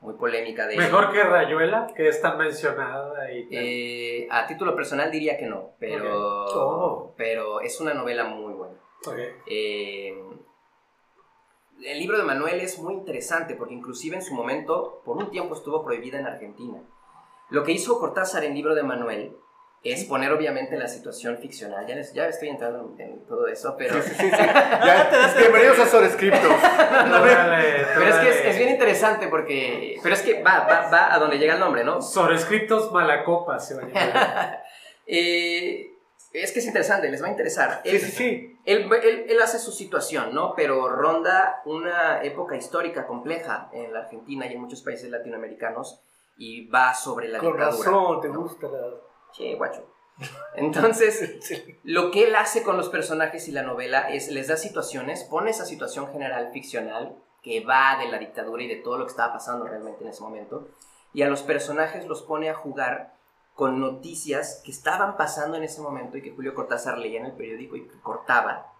muy 0.00 0.14
polémica 0.14 0.66
de 0.66 0.76
Mejor 0.76 1.12
que 1.12 1.22
Rayuela, 1.22 1.86
que 1.94 2.08
es 2.08 2.20
tan 2.20 2.38
mencionada 2.38 3.30
y 3.32 3.48
Eh, 3.50 4.28
a 4.30 4.46
título 4.46 4.74
personal 4.74 5.10
diría 5.10 5.36
que 5.36 5.46
no, 5.46 5.72
pero. 5.78 6.46
Oh. 6.46 7.14
pero 7.16 7.60
es 7.60 7.80
una 7.80 7.94
novela 7.94 8.24
muy 8.24 8.54
buena. 8.54 8.74
Eh, 9.46 10.14
el 11.84 11.98
libro 11.98 12.18
de 12.18 12.24
Manuel 12.24 12.60
es 12.60 12.78
muy 12.78 12.94
interesante 12.94 13.54
porque 13.54 13.74
inclusive 13.74 14.16
en 14.16 14.22
su 14.22 14.34
momento, 14.34 15.02
por 15.04 15.16
un 15.16 15.30
tiempo 15.30 15.54
estuvo 15.54 15.82
prohibida 15.84 16.18
en 16.18 16.26
Argentina. 16.26 16.82
Lo 17.48 17.64
que 17.64 17.72
hizo 17.72 17.98
Cortázar 17.98 18.44
en 18.44 18.50
el 18.50 18.56
libro 18.56 18.74
de 18.74 18.82
Manuel 18.82 19.36
es 19.82 20.04
poner 20.04 20.30
obviamente 20.32 20.76
la 20.76 20.88
situación 20.88 21.38
ficcional. 21.38 21.86
Ya, 21.86 21.94
les- 21.94 22.12
ya 22.12 22.26
estoy 22.26 22.48
entrando 22.50 22.94
en 22.98 23.24
todo 23.26 23.46
eso, 23.46 23.74
pero, 23.78 23.94
Sí, 24.02 24.10
sí, 24.10 24.14
sí. 24.14 24.30
sí. 24.30 24.36
Ya, 24.36 25.34
bienvenidos 25.38 25.78
a 25.78 25.86
Sora 25.86 26.10
Scriptos. 26.10 26.42
Órale, 26.90 27.86
pero 27.94 28.06
es 28.06 28.16
que 28.16 28.50
es, 28.50 28.56
bien 28.58 28.70
interesante 28.70 29.28
porque... 29.28 29.98
Pero 30.02 30.14
es 30.14 30.22
que 30.22 30.42
va, 30.42 30.60
va, 30.66 30.90
va 30.90 31.14
a 31.14 31.18
donde 31.18 31.38
llega 31.38 31.54
el 31.54 31.60
nombre, 31.60 31.82
¿no? 31.84 32.02
Sobrescriptos 32.02 32.92
Malacopa 32.92 33.58
se 33.58 33.74
va 33.74 33.82
a 33.82 33.86
llamar. 33.86 34.64
Eh, 35.12 35.90
es 36.32 36.52
que 36.52 36.60
es 36.60 36.66
interesante, 36.66 37.10
les 37.10 37.20
va 37.20 37.26
a 37.26 37.30
interesar. 37.30 37.80
Sí, 37.84 37.98
sí, 37.98 38.10
sí. 38.12 38.56
Él, 38.64 38.88
él- 39.02 39.26
él 39.28 39.42
hace 39.42 39.58
su 39.58 39.72
situación, 39.72 40.32
¿no? 40.32 40.54
Pero 40.54 40.88
ronda 40.88 41.62
una 41.64 42.22
época 42.22 42.54
histórica 42.54 43.08
compleja 43.08 43.68
en 43.72 43.92
la 43.92 44.00
Argentina 44.00 44.46
y 44.46 44.52
en 44.52 44.60
muchos 44.60 44.82
países 44.82 45.10
latinoamericanos 45.10 46.00
y 46.36 46.68
va 46.68 46.94
sobre 46.94 47.26
la 47.26 47.40
Con 47.40 47.54
dictadura. 47.56 47.84
razón, 47.90 48.20
te 48.20 48.28
gusta 48.28 48.68
la... 48.68 48.78
Che, 49.32 49.54
guacho. 49.56 49.86
Entonces, 50.54 51.38
lo 51.84 52.10
que 52.10 52.24
él 52.24 52.34
hace 52.36 52.62
con 52.62 52.76
los 52.76 52.88
personajes 52.88 53.48
y 53.48 53.52
la 53.52 53.62
novela 53.62 54.10
es 54.10 54.28
les 54.30 54.48
da 54.48 54.56
situaciones, 54.56 55.24
pone 55.24 55.50
esa 55.50 55.64
situación 55.64 56.10
general 56.12 56.50
ficcional 56.52 57.16
que 57.42 57.64
va 57.64 57.96
de 57.98 58.08
la 58.08 58.18
dictadura 58.18 58.62
y 58.62 58.68
de 58.68 58.76
todo 58.76 58.98
lo 58.98 59.04
que 59.06 59.10
estaba 59.12 59.32
pasando 59.32 59.66
realmente 59.66 60.04
en 60.04 60.10
ese 60.10 60.22
momento, 60.22 60.68
y 61.14 61.22
a 61.22 61.28
los 61.28 61.42
personajes 61.42 62.06
los 62.06 62.22
pone 62.22 62.50
a 62.50 62.54
jugar 62.54 63.14
con 63.54 63.80
noticias 63.80 64.62
que 64.64 64.70
estaban 64.70 65.16
pasando 65.16 65.56
en 65.56 65.64
ese 65.64 65.80
momento 65.80 66.16
y 66.18 66.22
que 66.22 66.30
Julio 66.32 66.54
Cortázar 66.54 66.98
leía 66.98 67.20
en 67.20 67.26
el 67.26 67.32
periódico 67.32 67.76
y 67.76 67.88
que 67.88 67.98
cortaba. 68.00 68.72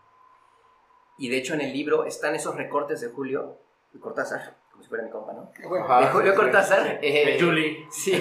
Y 1.18 1.28
de 1.28 1.38
hecho 1.38 1.54
en 1.54 1.60
el 1.62 1.72
libro 1.72 2.04
están 2.04 2.34
esos 2.34 2.54
recortes 2.54 3.00
de 3.00 3.08
Julio 3.08 3.58
Cortázar, 4.00 4.56
como 4.70 4.82
si 4.82 4.88
fuera 4.88 5.04
mi 5.04 5.10
compa, 5.10 5.32
¿no? 5.32 5.50
Ajá, 5.82 6.00
de 6.00 6.06
Julio. 6.08 6.34
Cortázar. 6.34 6.98
eh, 7.02 7.32
De 7.36 7.40
Julie. 7.42 7.86
Sí. 7.90 8.12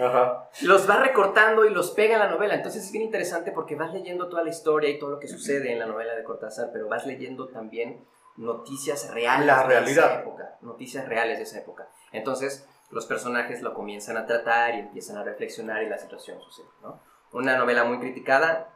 Ajá. 0.00 0.48
los 0.62 0.88
va 0.88 0.96
recortando 1.02 1.64
y 1.64 1.70
los 1.70 1.90
pega 1.92 2.14
en 2.14 2.20
la 2.20 2.28
novela. 2.28 2.54
Entonces 2.54 2.84
es 2.84 2.92
bien 2.92 3.04
interesante 3.04 3.52
porque 3.52 3.74
vas 3.76 3.92
leyendo 3.92 4.28
toda 4.28 4.42
la 4.44 4.50
historia 4.50 4.90
y 4.90 4.98
todo 4.98 5.10
lo 5.10 5.18
que 5.18 5.28
sucede 5.28 5.72
en 5.72 5.78
la 5.78 5.86
novela 5.86 6.14
de 6.14 6.22
Cortázar, 6.24 6.70
pero 6.72 6.88
vas 6.88 7.06
leyendo 7.06 7.48
también 7.48 8.04
noticias 8.36 9.10
reales 9.12 9.46
La 9.46 9.62
de 9.62 9.68
realidad. 9.68 10.04
esa 10.12 10.20
época. 10.20 10.56
Noticias 10.60 11.08
reales 11.08 11.38
de 11.38 11.44
esa 11.44 11.58
época. 11.58 11.88
Entonces 12.12 12.66
los 12.90 13.06
personajes 13.06 13.62
lo 13.62 13.74
comienzan 13.74 14.16
a 14.16 14.26
tratar 14.26 14.74
y 14.74 14.80
empiezan 14.80 15.16
a 15.18 15.24
reflexionar 15.24 15.82
y 15.82 15.88
la 15.88 15.98
situación 15.98 16.40
sucede. 16.40 16.68
¿no? 16.82 17.00
Una 17.32 17.56
novela 17.58 17.84
muy 17.84 17.98
criticada, 17.98 18.70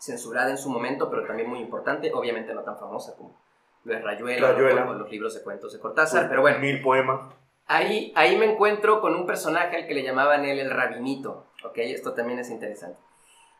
censurada 0.00 0.50
en 0.50 0.58
su 0.58 0.68
momento, 0.70 1.08
pero 1.10 1.24
también 1.26 1.48
muy 1.48 1.60
importante, 1.60 2.10
obviamente 2.12 2.54
no 2.54 2.62
tan 2.62 2.78
famosa 2.78 3.14
como 3.16 3.40
lo 3.84 3.94
es 3.94 4.02
Rayuela, 4.02 4.52
Rayuela. 4.52 4.88
o 4.88 4.94
los 4.94 5.10
libros 5.10 5.34
de 5.34 5.42
cuentos 5.42 5.72
de 5.72 5.80
Cortázar, 5.80 6.28
pero 6.28 6.40
bueno. 6.40 6.58
Mil 6.60 6.80
poemas. 6.80 7.20
Ahí, 7.66 8.12
ahí 8.16 8.36
me 8.36 8.46
encuentro 8.52 9.00
con 9.00 9.14
un 9.14 9.26
personaje 9.26 9.76
al 9.76 9.86
que 9.86 9.94
le 9.94 10.02
llamaban 10.02 10.44
él 10.44 10.58
el 10.58 10.70
rabinito, 10.70 11.46
¿ok? 11.64 11.78
Esto 11.78 12.12
también 12.12 12.38
es 12.38 12.50
interesante. 12.50 12.98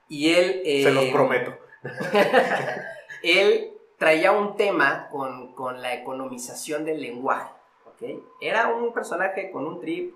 Y 0.08 0.32
él... 0.34 0.62
eh, 0.64 0.82
Se 0.82 0.90
los 0.90 1.06
prometo. 1.06 1.56
él 3.22 3.72
traía 3.98 4.32
un 4.32 4.56
tema 4.56 5.08
con, 5.10 5.54
con 5.54 5.80
la 5.80 5.94
economización 5.94 6.84
del 6.84 7.00
lenguaje, 7.00 7.52
¿ok? 7.86 8.02
Era 8.40 8.68
un 8.68 8.92
personaje 8.92 9.50
con 9.50 9.66
un 9.66 9.80
trip 9.80 10.14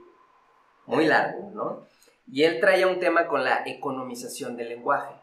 muy 0.87 1.07
largo, 1.07 1.51
¿no? 1.55 1.87
Y 2.31 2.43
él 2.43 2.61
traía 2.61 2.89
un 2.89 2.99
tema 2.99 3.29
con 3.29 3.45
la 3.45 3.63
economización 3.67 4.57
del 4.57 4.69
lenguaje. 4.71 5.15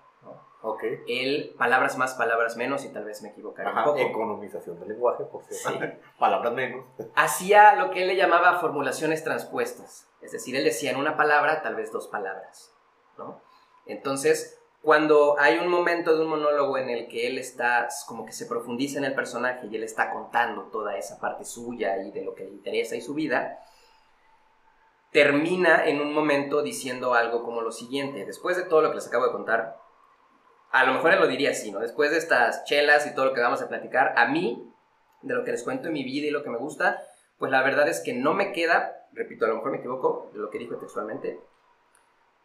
Ok. 0.66 0.82
Él, 1.10 1.54
palabras 1.58 1.98
más, 1.98 2.14
palabras 2.14 2.56
menos, 2.56 2.86
y 2.86 2.90
tal 2.90 3.04
vez 3.04 3.22
me 3.22 3.30
equivocaré 3.30 3.70
un 3.70 3.78
Ajá, 3.78 3.84
poco. 3.84 4.00
economización 4.00 4.80
del 4.80 4.90
lenguaje, 4.90 5.26
por 5.26 5.44
cierto. 5.44 5.70
Sí. 5.78 6.00
Palabras 6.18 6.54
menos. 6.54 6.86
hacía 7.16 7.76
lo 7.76 7.92
que 7.92 8.04
él 8.04 8.08
le 8.08 8.16
llamaba 8.16 8.60
formulaciones 8.60 9.26
transpuestas. 9.26 10.08
Es 10.22 10.32
decir, 10.32 10.56
él 10.56 10.64
decía 10.64 10.92
en 10.92 10.98
una 10.98 11.18
palabra, 11.18 11.62
tal 11.62 11.76
vez 11.76 11.92
dos 11.92 12.08
palabras, 12.08 12.74
¿no? 13.18 13.42
Entonces, 13.86 14.58
cuando 14.82 15.38
hay 15.38 15.60
un 15.60 15.68
momento 15.68 16.16
de 16.16 16.24
un 16.24 16.30
monólogo 16.30 16.78
en 16.78 16.90
el 16.90 17.10
que 17.10 17.28
él 17.28 17.38
está, 17.38 17.90
como 18.08 18.26
que 18.26 18.32
se 18.32 18.46
profundiza 18.46 19.00
en 19.00 19.04
el 19.04 19.16
personaje 19.16 19.68
y 19.68 19.76
él 19.76 19.84
está 19.84 20.12
contando 20.12 20.64
toda 20.72 20.98
esa 20.98 21.20
parte 21.20 21.44
suya 21.44 21.98
y 21.98 22.12
de 22.12 22.24
lo 22.24 22.36
que 22.36 22.46
le 22.46 22.52
interesa 22.52 22.96
y 22.96 23.02
su 23.02 23.14
vida, 23.14 23.60
termina 25.12 25.86
en 25.86 26.00
un 26.00 26.14
momento 26.14 26.62
diciendo 26.64 27.14
algo 27.14 27.44
como 27.44 27.62
lo 27.62 27.74
siguiente. 27.74 28.26
Después 28.26 28.56
de 28.56 28.64
todo 28.64 28.82
lo 28.82 28.90
que 28.90 28.96
les 28.96 29.08
acabo 29.08 29.26
de 29.26 29.34
contar, 29.34 29.83
a 30.74 30.86
lo 30.86 30.94
mejor 30.94 31.14
él 31.14 31.20
lo 31.20 31.28
diría 31.28 31.52
así, 31.52 31.72
¿no? 31.72 31.80
Después 31.80 32.10
de 32.10 32.18
estas 32.18 32.66
chelas 32.66 33.06
y 33.06 33.14
todo 33.14 33.26
lo 33.26 33.34
que 33.34 33.42
vamos 33.42 33.62
a 33.62 33.70
platicar, 33.70 34.16
a 34.18 34.28
mí, 34.28 34.68
de 35.22 35.36
lo 35.36 35.44
que 35.44 35.52
les 35.52 35.64
cuento 35.64 35.88
en 35.88 35.94
mi 35.94 36.04
vida 36.04 36.28
y 36.28 36.32
lo 36.32 36.44
que 36.44 36.50
me 36.50 36.58
gusta, 36.58 37.00
pues 37.38 37.52
la 37.52 37.62
verdad 37.62 37.88
es 37.88 38.02
que 38.02 38.14
no 38.14 38.34
me 38.34 38.52
queda, 38.52 39.08
repito, 39.12 39.46
a 39.46 39.50
lo 39.50 39.58
mejor 39.58 39.72
me 39.72 39.78
equivoco 39.78 40.32
de 40.34 40.40
lo 40.40 40.50
que 40.50 40.58
dijo 40.58 40.78
textualmente, 40.78 41.40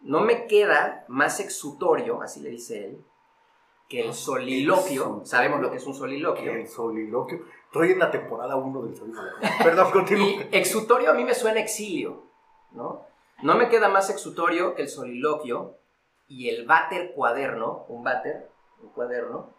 no 0.03 0.21
me 0.21 0.47
queda 0.47 1.07
más 1.09 1.41
exutorio, 1.41 2.21
así 2.21 2.41
le 2.41 2.51
dice 2.51 2.85
él, 2.85 3.05
que 3.88 4.03
el 4.03 4.12
soliloquio, 4.12 5.01
Exutorio. 5.01 5.25
sabemos 5.25 5.61
lo 5.62 5.71
que 5.71 5.79
es 5.79 5.87
un 5.87 5.95
soliloquio, 5.95 6.53
El 6.53 6.69
soliloquio. 6.69 7.41
Estoy 7.64 7.93
en 7.93 7.99
la 7.99 8.11
temporada 8.11 8.57
1 8.57 8.83
del 8.83 8.95
soliloquio. 8.95 9.49
Perdón, 9.64 9.91
continúa. 9.91 10.29
y 10.29 10.49
exutorio 10.53 11.11
a 11.11 11.14
mí 11.14 11.25
me 11.25 11.35
suena 11.35 11.61
exilio, 11.61 12.25
¿no? 12.73 13.07
No 13.43 13.55
me 13.55 13.71
queda 13.71 13.88
más 13.88 14.11
exutorio 14.11 14.75
que 14.75 14.83
el 14.83 14.88
soliloquio 14.88 15.79
y 16.29 16.49
el 16.51 16.67
váter 16.67 17.12
cuaderno, 17.14 17.85
un 17.88 18.05
váter, 18.05 18.49
un 18.83 18.91
cuaderno, 18.91 19.53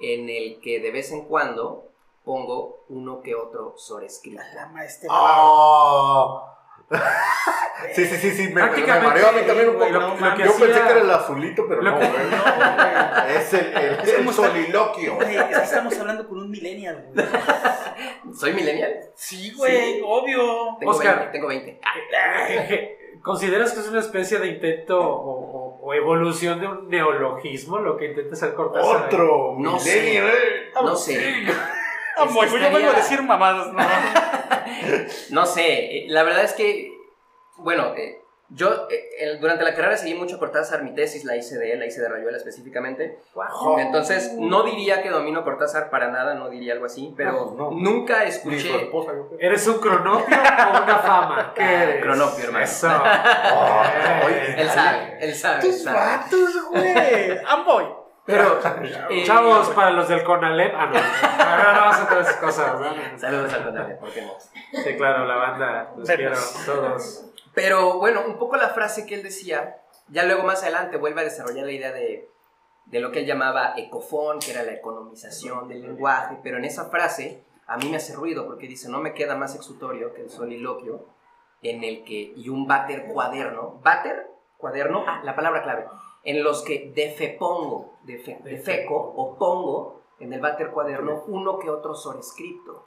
en 0.00 0.28
el 0.28 0.60
que 0.60 0.80
de 0.80 0.90
vez 0.90 1.10
en 1.12 1.24
cuando 1.26 1.88
pongo 2.24 2.84
uno 2.88 3.20
que 3.20 3.34
otro 3.34 3.74
sobrescrito. 3.76 4.42
La 4.54 4.66
maestra. 4.68 5.08
¡Ah! 5.12 6.50
sí, 7.94 8.04
sí, 8.04 8.16
sí, 8.16 8.30
sí. 8.32 8.48
Me, 8.52 8.62
me 8.62 8.86
mareó 9.00 9.28
a 9.28 9.32
mí 9.32 9.40
también 9.46 9.70
un 9.70 9.74
poco. 9.74 9.88
lo- 9.90 10.00
lo 10.16 10.36
que 10.36 10.44
Yo 10.44 10.50
hacía- 10.50 10.66
pensé 10.66 10.82
que 10.82 10.90
era 10.90 11.00
el 11.00 11.10
azulito, 11.10 11.64
pero 11.68 11.82
lo 11.82 11.90
no, 11.92 11.98
que- 11.98 12.06
güey. 12.08 12.24
Es 13.36 13.54
el, 13.54 13.76
el, 13.76 14.00
Es 14.00 14.08
el 14.14 14.32
soliloquio. 14.32 15.14
Güey, 15.16 15.36
es 15.36 15.44
que 15.44 15.54
estamos 15.54 15.98
hablando 15.98 16.28
con 16.28 16.38
un 16.38 16.50
millennial, 16.50 17.10
güey. 17.14 17.26
¿Soy 18.34 18.52
millennial? 18.52 18.92
Sí, 19.14 19.52
güey, 19.52 20.02
obvio. 20.04 20.76
Tengo 20.78 20.92
Oscar. 20.92 21.16
20, 21.16 21.32
tengo 21.32 21.48
20. 21.48 21.80
¿Consideras 23.24 23.72
que 23.72 23.80
es 23.80 23.88
una 23.88 24.00
especie 24.00 24.38
de 24.38 24.48
intento 24.48 25.00
o, 25.00 25.06
o- 25.06 25.80
o 25.82 25.94
evolución 25.94 26.60
de 26.60 26.66
un 26.68 26.88
neologismo 26.88 27.78
lo 27.78 27.96
que 27.96 28.10
intenta 28.10 28.34
hacer 28.34 28.52
Cortázar? 28.54 29.06
Otro 29.06 29.54
No 29.58 29.76
milenio, 29.78 30.28
eh. 30.28 30.70
no 30.74 30.94
sé. 30.94 31.46
Ah, 32.16 32.24
Es 32.24 32.28
que 32.28 32.34
güey, 32.34 32.48
yo 32.50 32.54
vengo 32.56 32.76
a 32.76 32.80
estaría- 32.80 32.92
decir 32.92 33.22
mamadas, 33.22 33.72
no. 33.72 33.82
no 35.30 35.46
sé, 35.46 35.64
eh, 35.98 36.04
la 36.08 36.22
verdad 36.22 36.44
es 36.44 36.52
que, 36.52 36.92
bueno, 37.56 37.94
eh, 37.96 38.22
yo 38.50 38.88
eh, 38.90 39.08
el- 39.20 39.40
durante 39.40 39.64
la 39.64 39.74
carrera 39.74 39.96
seguí 39.96 40.14
mucho 40.14 40.38
Cortázar, 40.38 40.82
mi 40.82 40.94
tesis 40.94 41.24
la 41.24 41.36
hice 41.36 41.58
de 41.58 41.72
él, 41.72 41.78
la 41.80 41.86
hice 41.86 42.00
de 42.00 42.08
Rayuela 42.08 42.36
específicamente. 42.36 43.18
Entonces, 43.78 44.34
no 44.38 44.62
diría 44.64 45.02
que 45.02 45.10
domino 45.10 45.42
Cortázar 45.44 45.90
para 45.90 46.08
nada, 46.08 46.34
no 46.34 46.48
diría 46.50 46.74
algo 46.74 46.86
así, 46.86 47.12
pero 47.16 47.54
No, 47.56 47.70
no. 47.70 47.70
nunca 47.72 48.24
escuché... 48.24 48.82
esposa. 48.84 49.12
¿Eres 49.38 49.66
un 49.66 49.78
cronopio 49.78 50.36
o 50.36 50.82
una 50.82 50.98
fama? 50.98 51.52
¿Qué 51.56 51.62
eres? 51.62 52.02
Cronopio, 52.02 52.44
hermano. 52.44 52.64
Eso. 52.64 52.88
Oye, 54.26 54.60
Él 54.62 54.68
sabe, 54.68 55.18
él 55.20 55.34
sabe. 55.34 55.60
Tus 55.60 55.82
sabe. 55.82 55.98
vatos, 55.98 56.68
güey. 56.70 57.38
Amboy. 57.46 57.86
Pero, 58.26 58.58
eh, 59.10 59.22
Chavos, 59.26 59.68
para 59.70 59.90
los 59.90 60.08
del 60.08 60.22
Conalep. 60.24 60.72
Ah, 60.74 60.86
no. 60.86 61.44
Ahora 61.44 61.72
no 61.74 61.80
vamos 61.80 61.96
a 61.96 62.02
hacer 62.04 62.18
esas 62.20 62.36
cosas. 62.36 62.80
¿no? 62.80 63.18
Saludos 63.18 63.52
al 63.52 63.64
Conalep, 63.64 64.00
¿por 64.00 64.10
qué 64.10 64.22
no? 64.22 64.32
Sí, 64.82 64.96
claro, 64.96 65.26
la 65.26 65.34
banda. 65.36 65.92
Los 65.96 66.08
quiero 66.08 66.34
todos. 66.64 67.26
Pero 67.54 67.98
bueno, 67.98 68.22
un 68.26 68.36
poco 68.38 68.56
la 68.56 68.70
frase 68.70 69.06
que 69.06 69.14
él 69.14 69.22
decía, 69.22 69.80
ya 70.08 70.24
luego 70.24 70.42
más 70.42 70.62
adelante 70.62 70.96
vuelve 70.96 71.20
a 71.20 71.24
desarrollar 71.24 71.66
la 71.66 71.72
idea 71.72 71.92
de, 71.92 72.28
de 72.86 73.00
lo 73.00 73.12
que 73.12 73.20
él 73.20 73.26
llamaba 73.26 73.74
ecofón, 73.76 74.40
que 74.40 74.50
era 74.52 74.62
la 74.64 74.72
economización 74.72 75.68
del 75.68 75.82
lenguaje, 75.82 76.38
pero 76.42 76.58
en 76.58 76.64
esa 76.64 76.86
frase 76.90 77.44
a 77.66 77.76
mí 77.76 77.88
me 77.88 77.96
hace 77.96 78.14
ruido 78.14 78.46
porque 78.46 78.66
dice, 78.68 78.88
no 78.88 79.00
me 79.00 79.14
queda 79.14 79.36
más 79.36 79.54
exutorio 79.54 80.12
que 80.14 80.22
el 80.22 80.30
soliloquio 80.30 81.06
en 81.62 81.82
el 81.84 82.04
que, 82.04 82.32
y 82.36 82.48
un 82.50 82.66
váter 82.66 83.06
cuaderno, 83.06 83.80
váter, 83.82 84.30
cuaderno, 84.58 85.04
ah, 85.06 85.22
la 85.24 85.34
palabra 85.34 85.62
clave, 85.62 85.86
en 86.24 86.42
los 86.44 86.62
que 86.62 86.92
defepongo, 86.94 87.94
defe- 88.04 88.42
defeco 88.42 88.96
o 88.96 89.38
pongo 89.38 90.02
en 90.18 90.32
el 90.32 90.40
váter 90.40 90.70
cuaderno 90.70 91.22
uno 91.28 91.58
que 91.58 91.70
otro 91.70 91.94
sobrescripto. 91.94 92.86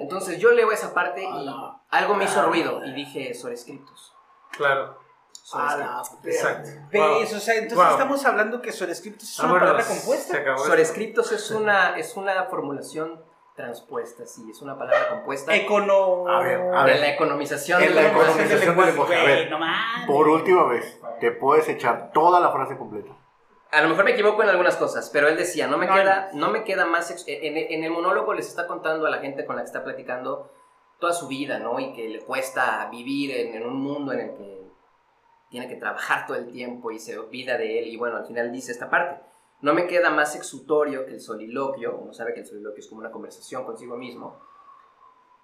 Entonces 0.00 0.38
yo 0.38 0.50
leo 0.52 0.70
esa 0.72 0.92
parte 0.94 1.22
y 1.24 1.48
algo 1.90 2.14
me 2.14 2.24
hizo 2.24 2.42
ruido 2.42 2.84
y 2.84 2.92
dije 2.92 3.34
sobrescriptos. 3.34 4.14
Claro. 4.52 4.98
sobrescriptos. 5.32 6.24
Exacto. 6.24 6.68
¿Ves? 6.90 7.32
O 7.34 7.40
sea, 7.40 7.54
entonces 7.54 7.76
Wow. 7.78 7.90
estamos 7.92 8.24
hablando 8.26 8.60
que 8.60 8.70
sobrescripto 8.72 9.24
es 9.24 9.38
una 9.38 9.48
Vámonos. 9.52 9.68
palabra 9.70 9.86
compuesta. 9.96 10.56
Sobrescriptos 10.58 11.32
es 11.32 11.50
una, 11.50 11.98
es 11.98 12.16
una 12.16 12.44
formulación 12.44 13.22
transpuesta, 13.56 14.24
sí, 14.24 14.46
es 14.50 14.62
una 14.62 14.78
palabra 14.78 15.08
compuesta 15.08 15.52
Econo... 15.52 16.28
A 16.28 16.40
ver, 16.40 16.60
a 16.72 16.84
de 16.84 16.92
ver. 16.92 17.00
la 17.00 17.08
economización 17.08 17.82
En 17.82 17.88
del 17.88 17.96
la 17.96 18.08
economización 18.08 18.76
del 18.76 18.86
lenguaje. 18.86 19.16
A 19.16 19.24
ver, 19.24 19.50
no. 19.50 19.58
Por 20.06 20.28
última 20.28 20.64
vez, 20.68 21.00
te 21.18 21.32
puedes 21.32 21.68
echar 21.68 22.12
toda 22.12 22.38
la 22.38 22.52
frase 22.52 22.76
completa. 22.78 23.10
A 23.70 23.82
lo 23.82 23.88
mejor 23.90 24.04
me 24.04 24.12
equivoco 24.12 24.42
en 24.42 24.48
algunas 24.48 24.76
cosas, 24.76 25.10
pero 25.10 25.28
él 25.28 25.36
decía, 25.36 25.66
no 25.66 25.76
me 25.76 25.86
No, 25.86 25.94
queda, 25.94 26.30
no 26.32 26.50
me 26.50 26.64
queda 26.64 26.86
más... 26.86 27.10
ex- 27.10 27.24
En, 27.28 27.56
en 27.56 27.84
el 27.84 27.90
monólogo 27.90 28.32
les 28.32 28.48
está 28.48 28.66
contando 28.66 29.06
a 29.06 29.10
la 29.10 29.18
gente 29.18 29.44
con 29.44 29.56
la 29.56 29.62
que 29.62 29.66
está 29.66 29.84
platicando 29.84 30.50
toda 30.98 31.12
su 31.12 31.28
vida, 31.28 31.58
¿no? 31.58 31.78
Y 31.78 31.92
que 31.92 32.08
le 32.08 32.20
cuesta 32.20 32.88
vivir 32.90 33.30
en, 33.30 33.54
en 33.54 33.66
un 33.66 33.76
mundo 33.76 34.12
en 34.12 34.20
el 34.20 34.34
que 34.34 34.58
tiene 35.50 35.68
que 35.68 35.76
trabajar 35.76 36.26
todo 36.26 36.36
el 36.36 36.50
tiempo 36.50 36.90
y 36.90 36.98
se 36.98 37.18
olvida 37.18 37.56
de 37.58 37.78
él. 37.80 37.88
Y 37.88 37.96
bueno, 37.96 38.16
al 38.16 38.26
final 38.26 38.50
dice 38.50 38.72
esta 38.72 38.88
parte. 38.90 39.22
No 39.60 39.74
me 39.74 39.86
queda 39.86 40.10
más 40.10 40.34
exutorio 40.36 41.04
que 41.04 41.12
el 41.14 41.20
soliloquio, 41.20 41.96
uno 41.96 42.12
sabe 42.12 42.32
que 42.32 42.40
el 42.40 42.46
soliloquio 42.46 42.78
es 42.78 42.88
como 42.88 43.00
una 43.00 43.10
conversación 43.10 43.64
consigo 43.64 43.96
mismo, 43.96 44.40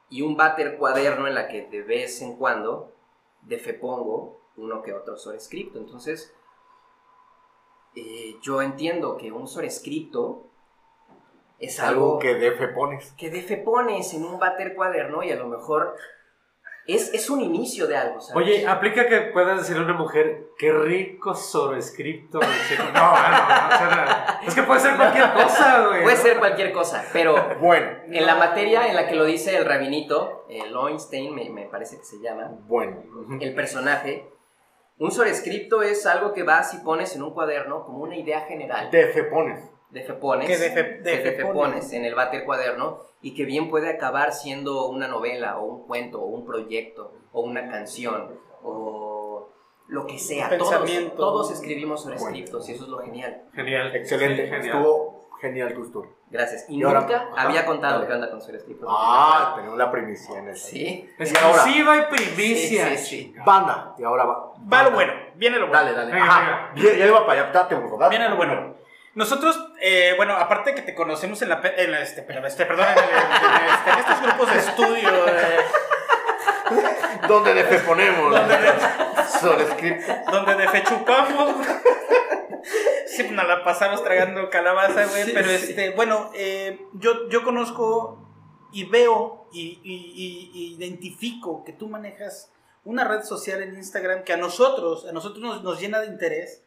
y 0.08 0.22
un 0.22 0.36
váter 0.36 0.76
cuaderno 0.78 1.26
en 1.26 1.34
la 1.34 1.48
que 1.48 1.66
de 1.66 1.82
vez 1.82 2.22
en 2.22 2.36
cuando 2.36 2.92
defepongo 3.42 4.40
uno 4.56 4.82
que 4.82 4.92
otro 4.92 5.16
sobrescripto. 5.16 5.78
Entonces, 5.78 6.32
eh, 7.96 8.36
yo 8.42 8.62
entiendo 8.62 9.16
que 9.16 9.30
un 9.32 9.46
sobrescripto 9.46 10.46
es 11.58 11.80
algo, 11.80 12.04
Algo 12.04 12.18
que 12.18 12.34
de 12.34 12.52
fe 12.52 12.68
pones. 12.68 13.12
que 13.16 13.30
defe 13.30 13.56
pones 13.56 14.12
en 14.14 14.24
un 14.24 14.38
váter 14.38 14.74
cuaderno 14.74 15.22
y 15.22 15.30
a 15.30 15.36
lo 15.36 15.46
mejor 15.48 15.94
es, 16.86 17.14
es 17.14 17.30
un 17.30 17.40
inicio 17.40 17.86
de 17.86 17.96
algo, 17.96 18.20
¿sabes? 18.20 18.36
Oye, 18.44 18.66
aplica 18.66 19.08
que 19.08 19.20
puedas 19.32 19.60
decirle 19.60 19.82
a 19.82 19.84
una 19.86 19.94
mujer, 19.96 20.48
qué 20.58 20.70
rico 20.70 21.34
sobrescripto. 21.34 22.38
güey". 22.38 22.50
Sí, 22.68 22.74
No, 22.76 22.84
no, 22.92 23.10
no, 23.80 23.96
no. 24.04 24.46
Es 24.46 24.54
que 24.54 24.62
puede 24.64 24.80
ser 24.80 24.96
cualquier 24.96 25.32
cosa, 25.32 25.86
güey. 25.88 26.02
Puede 26.02 26.16
ser 26.16 26.38
cualquier 26.38 26.72
cosa, 26.72 27.02
pero 27.12 27.56
Bueno, 27.60 27.86
en 28.06 28.26
la 28.26 28.34
materia 28.34 28.86
en 28.88 28.96
la 28.96 29.06
que 29.08 29.14
lo 29.14 29.24
dice 29.24 29.56
el 29.56 29.64
rabinito, 29.64 30.44
eh, 30.50 30.66
Lowenstein 30.68 31.34
me, 31.34 31.48
me 31.48 31.64
parece 31.66 31.96
que 31.96 32.04
se 32.04 32.18
llama, 32.20 32.50
bueno. 32.66 33.02
el 33.40 33.54
personaje, 33.54 34.28
un 34.98 35.10
sobrescripto 35.10 35.82
es 35.82 36.06
algo 36.06 36.32
que 36.32 36.42
vas 36.42 36.72
y 36.74 36.78
pones 36.78 37.14
en 37.16 37.22
un 37.22 37.32
cuaderno 37.34 37.84
como 37.84 37.98
una 37.98 38.16
idea 38.16 38.42
general. 38.42 38.90
De 38.90 39.06
fe 39.08 39.24
pones. 39.24 39.70
defepones, 39.90 40.48
Que 40.48 40.56
defe- 40.56 40.74
que 40.74 41.02
defepones. 41.02 41.36
defepones 41.36 41.92
en 41.92 42.04
el 42.04 42.14
váter 42.16 42.44
cuaderno 42.44 43.00
y 43.22 43.32
que 43.34 43.44
bien 43.44 43.70
puede 43.70 43.88
acabar 43.88 44.32
siendo 44.32 44.88
una 44.88 45.06
novela 45.06 45.58
o 45.58 45.64
un 45.66 45.86
cuento 45.86 46.20
o 46.20 46.26
un 46.26 46.44
proyecto 46.44 47.12
o 47.32 47.42
una 47.42 47.68
canción 47.70 48.38
o 48.64 49.48
lo 49.86 50.06
que 50.06 50.18
sea. 50.18 50.48
Todos, 50.56 50.70
pensamiento. 50.74 51.14
todos 51.16 51.52
escribimos 51.52 52.02
sobrescriptos 52.02 52.68
y 52.68 52.72
eso 52.72 52.84
es 52.84 52.90
lo 52.90 52.98
genial. 52.98 53.44
Genial. 53.54 53.94
Excelente. 53.94 54.44
Sí, 54.44 54.50
genial. 54.50 54.76
Estuvo 54.78 55.23
genial 55.44 55.72
tu 55.74 55.84
historia. 55.84 56.10
Gracias. 56.30 56.64
Y, 56.68 56.80
Y 56.80 56.82
ahora- 56.82 57.00
nunca 57.00 57.16
ajá. 57.32 57.42
había 57.42 57.64
contado 57.66 57.94
Dale. 57.94 58.06
qué 58.06 58.12
onda 58.14 58.30
con 58.30 58.40
sobrescriptos. 58.40 58.88
Ah, 58.90 59.52
tenemos 59.56 59.78
la 59.78 59.90
primicia 59.92 60.38
en 60.38 60.48
eso. 60.48 60.66
Sí. 60.68 61.08
Exclusiva 61.18 61.96
y 61.96 62.00
Sí, 62.00 62.06
primicia. 62.10 62.88
sí, 62.88 62.96
sí. 62.98 63.34
Banda. 63.44 63.94
Y 63.98 64.04
ahora 64.04 64.24
va. 64.24 64.52
Va 64.72 64.82
lo 64.84 64.90
bueno, 64.92 65.12
viene 65.36 65.58
lo 65.58 65.68
bueno. 65.68 65.82
Dale, 65.84 65.96
dale. 65.96 66.12
Venga, 66.12 66.26
Ajá. 66.26 66.70
Ya, 66.74 66.92
ya 66.94 67.06
iba 67.06 67.26
para 67.26 67.42
allá. 67.42 67.52
Date, 67.52 67.74
burro. 67.76 67.98
date. 67.98 68.10
Viene 68.16 68.28
lo 68.30 68.36
bueno. 68.36 68.74
Nosotros, 69.14 69.56
eh, 69.80 70.14
bueno, 70.16 70.34
aparte 70.34 70.70
de 70.70 70.76
que 70.76 70.82
te 70.82 70.94
conocemos 70.94 71.40
en 71.42 71.48
la, 71.50 71.60
en 71.76 71.92
la- 71.92 72.00
este, 72.00 72.22
pero, 72.22 72.44
este, 72.46 72.66
perdón, 72.66 72.86
en, 72.90 72.98
el- 72.98 73.04
en 73.04 73.74
este- 73.74 73.90
en 73.90 73.98
estos 74.00 74.22
grupos 74.22 74.52
de 74.52 74.58
estudio, 74.58 75.08
eh, 75.28 75.60
¿Dónde 77.28 77.54
de 77.54 77.64
fe 77.64 77.78
ponemos? 77.78 78.30
donde, 78.32 78.56
de, 78.58 80.16
donde 80.32 80.54
de 80.56 80.68
fechupamos, 80.68 81.54
sí, 83.06 83.28
nos 83.30 83.46
la 83.46 83.62
pasamos 83.64 84.02
tragando 84.02 84.48
calabaza, 84.50 85.06
güey, 85.06 85.24
Sí, 85.24 85.30
pero 85.34 85.48
sí. 85.48 85.54
este, 85.54 85.90
bueno, 85.90 86.30
eh, 86.34 86.80
yo, 86.94 87.28
yo 87.28 87.42
conozco 87.44 88.20
y 88.72 88.84
veo 88.84 89.46
y, 89.52 89.80
y- 89.82 90.12
y- 90.14 90.50
y 90.54 90.74
identifico 90.76 91.64
que 91.64 91.72
tú 91.72 91.88
manejas 91.88 92.50
una 92.84 93.04
red 93.04 93.22
social 93.22 93.62
en 93.62 93.74
Instagram 93.76 94.24
que 94.24 94.32
a 94.32 94.36
nosotros, 94.36 95.06
a 95.06 95.12
nosotros 95.12 95.40
nos, 95.42 95.62
nos 95.62 95.80
llena 95.80 96.00
de 96.00 96.06
interés. 96.08 96.62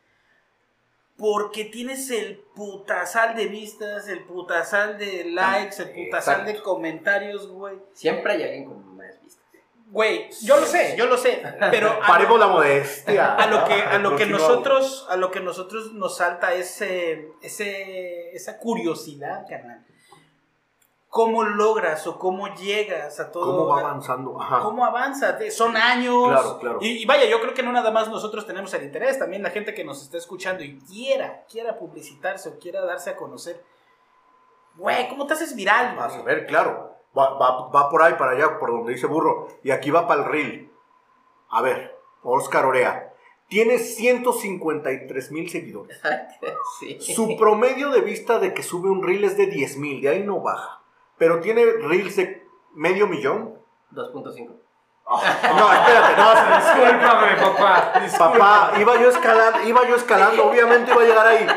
Porque 1.17 1.65
tienes 1.65 2.11
el 2.11 2.37
putasal 2.55 3.35
de 3.35 3.47
vistas, 3.47 4.07
el 4.07 4.23
putasal 4.25 4.99
de 4.99 5.25
likes, 5.25 5.81
el 5.81 5.89
putasal 6.05 6.45
de 6.45 6.61
comentarios, 6.61 7.47
güey. 7.47 7.75
Siempre 7.93 8.33
hay 8.33 8.43
alguien 8.43 8.65
con. 8.65 8.86
Güey, 9.89 10.29
yo 10.43 10.59
lo 10.59 10.65
sé, 10.65 10.95
yo 10.97 11.05
lo 11.05 11.17
sé, 11.17 11.41
pero 11.71 11.97
Paremos 12.05 12.37
la 12.39 12.47
modestia. 12.47 13.35
a 13.35 13.47
lo 13.47 13.63
que 13.63 13.73
a 13.73 13.97
lo 13.99 14.15
que 14.17 14.25
nosotros 14.25 15.07
a 15.09 15.15
lo 15.15 15.31
que 15.31 15.39
nosotros 15.39 15.93
nos 15.93 16.17
salta 16.17 16.53
ese 16.53 17.31
ese 17.41 18.31
esa 18.35 18.57
curiosidad, 18.57 19.45
carnal. 19.49 19.85
¿Cómo 21.09 21.43
logras 21.45 22.05
o 22.05 22.19
cómo 22.19 22.53
llegas 22.55 23.19
a 23.21 23.31
todo? 23.31 23.45
¿Cómo 23.45 23.67
va 23.67 23.79
avanzando? 23.79 24.39
Ajá. 24.39 24.59
¿Cómo 24.59 24.85
avanza? 24.85 25.39
Son 25.51 25.77
años. 25.77 26.27
Claro, 26.27 26.59
claro. 26.59 26.79
Y, 26.81 27.03
y 27.03 27.05
vaya, 27.05 27.25
yo 27.25 27.39
creo 27.39 27.53
que 27.53 27.63
no 27.63 27.71
nada 27.71 27.89
más 27.91 28.09
nosotros 28.09 28.45
tenemos 28.45 28.73
el 28.73 28.83
interés, 28.83 29.17
también 29.17 29.41
la 29.41 29.49
gente 29.51 29.73
que 29.73 29.85
nos 29.85 30.03
está 30.03 30.17
escuchando 30.17 30.63
y 30.63 30.77
quiera, 30.79 31.45
quiera 31.49 31.77
publicitarse 31.77 32.49
o 32.49 32.59
quiera 32.59 32.81
darse 32.81 33.09
a 33.09 33.15
conocer. 33.15 33.63
Güey, 34.75 35.07
¿cómo 35.07 35.25
te 35.25 35.33
haces 35.33 35.55
viral? 35.55 35.95
Vas 35.95 36.13
a 36.13 36.21
ver, 36.23 36.45
claro. 36.45 36.86
Va, 37.17 37.37
va, 37.37 37.69
va 37.69 37.89
por 37.89 38.01
ahí, 38.01 38.13
para 38.13 38.31
allá, 38.31 38.59
por 38.59 38.71
donde 38.71 38.93
dice 38.93 39.07
burro. 39.07 39.47
Y 39.63 39.71
aquí 39.71 39.89
va 39.89 40.07
para 40.07 40.23
el 40.23 40.29
reel. 40.29 40.71
A 41.49 41.61
ver, 41.61 41.97
Oscar 42.23 42.65
Orea. 42.65 43.13
Tiene 43.47 43.79
153 43.79 45.31
mil 45.31 45.49
seguidores. 45.49 46.01
sí. 46.79 46.97
Su 46.99 47.37
promedio 47.37 47.89
de 47.91 48.01
vista 48.01 48.39
de 48.39 48.53
que 48.53 48.61
sube 48.61 48.89
un 48.89 49.01
reel 49.01 49.23
es 49.23 49.37
de 49.37 49.47
10 49.47 49.77
mil, 49.77 50.01
de 50.01 50.09
ahí 50.09 50.23
no 50.23 50.41
baja. 50.41 50.81
Pero 51.17 51.39
tiene 51.39 51.65
reels 51.65 52.17
de 52.17 52.45
medio 52.73 53.07
millón. 53.07 53.57
2.5. 53.93 54.66
No, 55.09 55.73
espérate, 55.73 56.17
no, 56.17 56.27
Discúlpame, 56.57 57.35
papá. 57.37 57.99
Discúlpame. 58.01 58.39
papá, 58.39 58.73
iba 58.79 59.01
yo 59.01 59.09
escalando, 59.09 59.63
iba 59.63 59.87
yo 59.87 59.95
escalando, 59.95 60.49
obviamente 60.49 60.91
iba 60.91 61.01
a 61.01 61.05
llegar 61.05 61.27
ahí. 61.27 61.47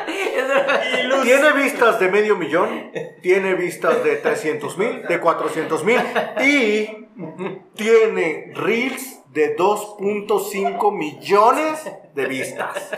Tiene 1.24 1.53
vistas 1.53 1.98
de 1.98 2.09
medio 2.09 2.36
millón, 2.36 2.92
tiene 3.22 3.55
vistas 3.55 4.05
de 4.05 4.16
300 4.16 4.78
mil, 4.78 5.03
de 5.03 5.20
400 5.20 5.84
mil 5.84 6.01
y 6.40 7.09
tiene 7.74 8.53
reels 8.55 9.20
de 9.32 9.57
2.5 9.57 10.96
millones 10.96 11.90
de 12.14 12.26
vistas. 12.26 12.90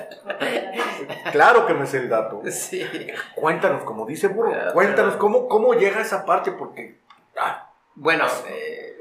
Claro 1.33 1.67
que 1.67 1.75
me 1.75 1.87
sé 1.87 1.99
el 1.99 2.09
dato. 2.09 2.43
Sí. 2.51 2.87
Cuéntanos, 3.35 3.85
como 3.85 4.07
dice 4.07 4.29
Burro, 4.29 4.53
cuéntanos 4.73 5.17
cómo, 5.17 5.49
cómo 5.49 5.75
llega 5.75 5.99
a 5.99 6.03
esa 6.03 6.25
parte, 6.25 6.53
porque 6.53 7.01
ah, 7.39 7.71
Bueno, 7.95 8.27
eh, 8.49 8.92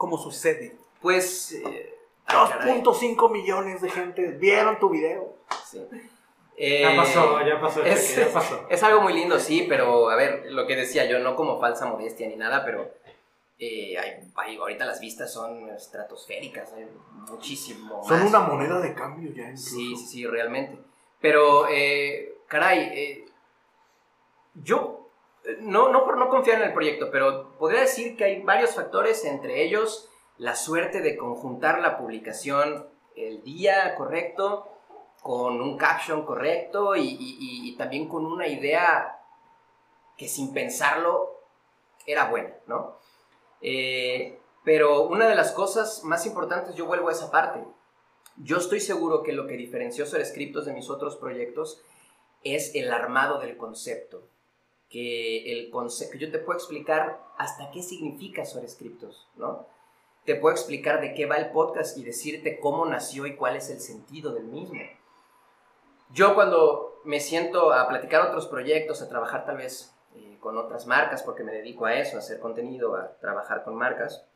¿Cómo 0.00 0.16
sucede? 0.16 0.74
pues... 1.02 1.52
eh, 1.52 1.94
ah. 2.26 2.58
2.5 2.64 3.30
millones 3.30 3.82
de 3.82 3.90
gente 3.90 4.26
vieron 4.32 4.78
tu 4.78 4.88
video. 4.88 5.34
Sí. 5.66 5.78
Ya 5.90 5.98
Eh, 6.56 6.96
pasó, 6.96 7.40
ya 7.46 7.60
pasó, 7.60 7.82
Es, 7.84 8.08
cheque, 8.14 8.26
ya 8.28 8.32
pasó. 8.32 8.66
es 8.70 8.82
algo 8.82 9.02
muy 9.02 9.12
lindo, 9.12 9.38
sí, 9.38 9.66
pero 9.68 10.08
a 10.10 10.16
ver, 10.16 10.46
lo 10.52 10.66
que 10.66 10.76
decía 10.76 11.04
yo, 11.04 11.18
no 11.18 11.36
como 11.36 11.58
falsa 11.60 11.84
modestia 11.86 12.28
ni 12.28 12.36
nada, 12.36 12.64
pero 12.64 12.90
eh, 13.58 13.98
hay, 13.98 14.30
hay- 14.36 14.56
ahorita 14.56 14.84
las 14.86 15.00
vistas 15.00 15.30
son 15.32 15.68
estratosféricas, 15.70 16.72
hay 16.72 16.86
muchísimo 17.30 18.02
Son 18.06 18.20
más. 18.20 18.28
una 18.28 18.40
moneda 18.40 18.78
de 18.80 18.94
cambio 18.94 19.30
ya 19.34 19.44
incluso. 19.44 19.70
Sí, 19.70 19.96
sí, 19.96 20.06
sí, 20.06 20.26
realmente. 20.26 20.78
Pero, 21.20 21.66
eh, 21.68 22.34
caray, 22.46 22.78
eh, 22.94 23.24
yo, 24.54 24.99
no, 25.60 25.88
no 25.90 26.04
por 26.04 26.18
no 26.18 26.28
confiar 26.28 26.60
en 26.60 26.68
el 26.68 26.74
proyecto, 26.74 27.10
pero 27.10 27.56
podría 27.58 27.80
decir 27.80 28.16
que 28.16 28.24
hay 28.24 28.42
varios 28.42 28.74
factores, 28.74 29.24
entre 29.24 29.62
ellos 29.62 30.08
la 30.38 30.56
suerte 30.56 31.00
de 31.00 31.16
conjuntar 31.16 31.80
la 31.80 31.98
publicación 31.98 32.86
el 33.16 33.42
día 33.42 33.94
correcto, 33.96 34.66
con 35.22 35.60
un 35.60 35.76
caption 35.76 36.24
correcto 36.24 36.96
y, 36.96 37.02
y- 37.02 37.68
y- 37.68 37.76
también 37.76 38.08
con 38.08 38.24
una 38.24 38.46
idea 38.46 39.18
que 40.16 40.28
sin 40.28 40.54
pensarlo 40.54 41.40
era 42.06 42.30
buena, 42.30 42.54
¿no? 42.66 42.96
Eh, 43.60 44.40
pero 44.64 45.02
una 45.02 45.26
de 45.28 45.34
las 45.34 45.52
cosas 45.52 46.04
más 46.04 46.24
importantes, 46.24 46.74
yo 46.74 46.86
vuelvo 46.86 47.08
a 47.08 47.12
esa 47.12 47.30
parte. 47.30 47.62
Yo 48.36 48.56
estoy 48.56 48.80
seguro 48.80 49.22
que 49.22 49.32
lo 49.32 49.46
que 49.46 49.58
diferenció 49.58 50.06
Scriptos 50.06 50.64
de 50.64 50.72
mis 50.72 50.88
otros 50.88 51.16
proyectos 51.16 51.82
es 52.42 52.74
el 52.74 52.90
armado 52.90 53.38
del 53.40 53.58
concepto. 53.58 54.22
Que 54.90 55.52
el 55.52 55.70
concepto, 55.70 56.18
yo 56.18 56.30
te 56.30 56.38
puedo 56.38 56.58
explicar 56.58 57.20
hasta 57.38 57.70
qué 57.70 57.82
significa 57.82 58.44
Scriptos, 58.44 59.28
¿no? 59.36 59.66
Te 60.24 60.34
puedo 60.34 60.54
explicar 60.54 61.00
de 61.00 61.14
qué 61.14 61.26
va 61.26 61.36
el 61.36 61.50
podcast 61.50 61.96
y 61.96 62.04
decirte 62.04 62.58
cómo 62.58 62.84
nació 62.84 63.26
y 63.26 63.36
cuál 63.36 63.56
es 63.56 63.70
el 63.70 63.80
sentido 63.80 64.32
del 64.34 64.44
mismo. 64.44 64.80
Yo 66.12 66.34
cuando 66.34 67.00
me 67.04 67.20
siento 67.20 67.72
a 67.72 67.88
platicar 67.88 68.22
otros 68.22 68.48
proyectos, 68.48 69.00
a 69.00 69.08
trabajar 69.08 69.46
tal 69.46 69.58
vez 69.58 69.94
eh, 70.16 70.36
con 70.40 70.58
otras 70.58 70.86
marcas, 70.86 71.22
porque 71.22 71.44
me 71.44 71.52
dedico 71.52 71.86
a 71.86 71.94
eso, 71.94 72.16
a 72.16 72.20
hacer 72.20 72.40
contenido, 72.40 72.96
a 72.96 73.16
trabajar 73.20 73.62
con 73.62 73.76
marcas, 73.76 74.26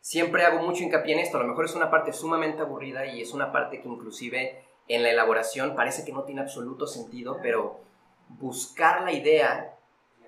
siempre 0.00 0.44
hago 0.44 0.60
mucho 0.60 0.82
hincapié 0.82 1.14
en 1.14 1.20
esto. 1.20 1.38
A 1.38 1.40
lo 1.40 1.48
mejor 1.48 1.64
es 1.64 1.74
una 1.74 1.90
parte 1.90 2.12
sumamente 2.12 2.62
aburrida 2.62 3.06
y 3.06 3.22
es 3.22 3.32
una 3.32 3.52
parte 3.52 3.80
que 3.80 3.88
inclusive 3.88 4.62
en 4.86 5.02
la 5.02 5.10
elaboración 5.10 5.74
parece 5.74 6.04
que 6.04 6.12
no 6.12 6.24
tiene 6.24 6.42
absoluto 6.42 6.86
sentido, 6.86 7.38
pero 7.42 7.80
buscar 8.28 9.02
la 9.02 9.12
idea 9.12 9.78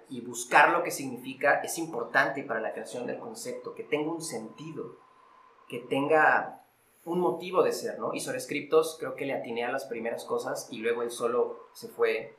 y 0.09 0.21
buscar 0.21 0.71
lo 0.71 0.83
que 0.83 0.91
significa 0.91 1.61
es 1.63 1.79
importante 1.79 2.43
para 2.43 2.61
la 2.61 2.73
creación 2.73 3.07
del 3.07 3.19
concepto, 3.19 3.75
que 3.75 3.83
tenga 3.83 4.13
un 4.13 4.23
sentido, 4.23 4.97
que 5.69 5.81
tenga 5.81 6.63
un 7.05 7.21
motivo 7.21 7.63
de 7.63 7.73
ser, 7.73 7.99
¿no? 7.99 8.15
Y 8.15 8.21
sobre 8.21 8.41
scriptos 8.41 8.97
creo 8.99 9.15
que 9.15 9.27
le 9.27 9.35
atiné 9.35 9.65
a 9.65 9.73
las 9.73 9.85
primeras 9.85 10.25
cosas 10.25 10.69
y 10.71 10.79
luego 10.79 11.03
él 11.03 11.11
solo 11.11 11.69
se 11.73 11.89
fue 11.89 12.37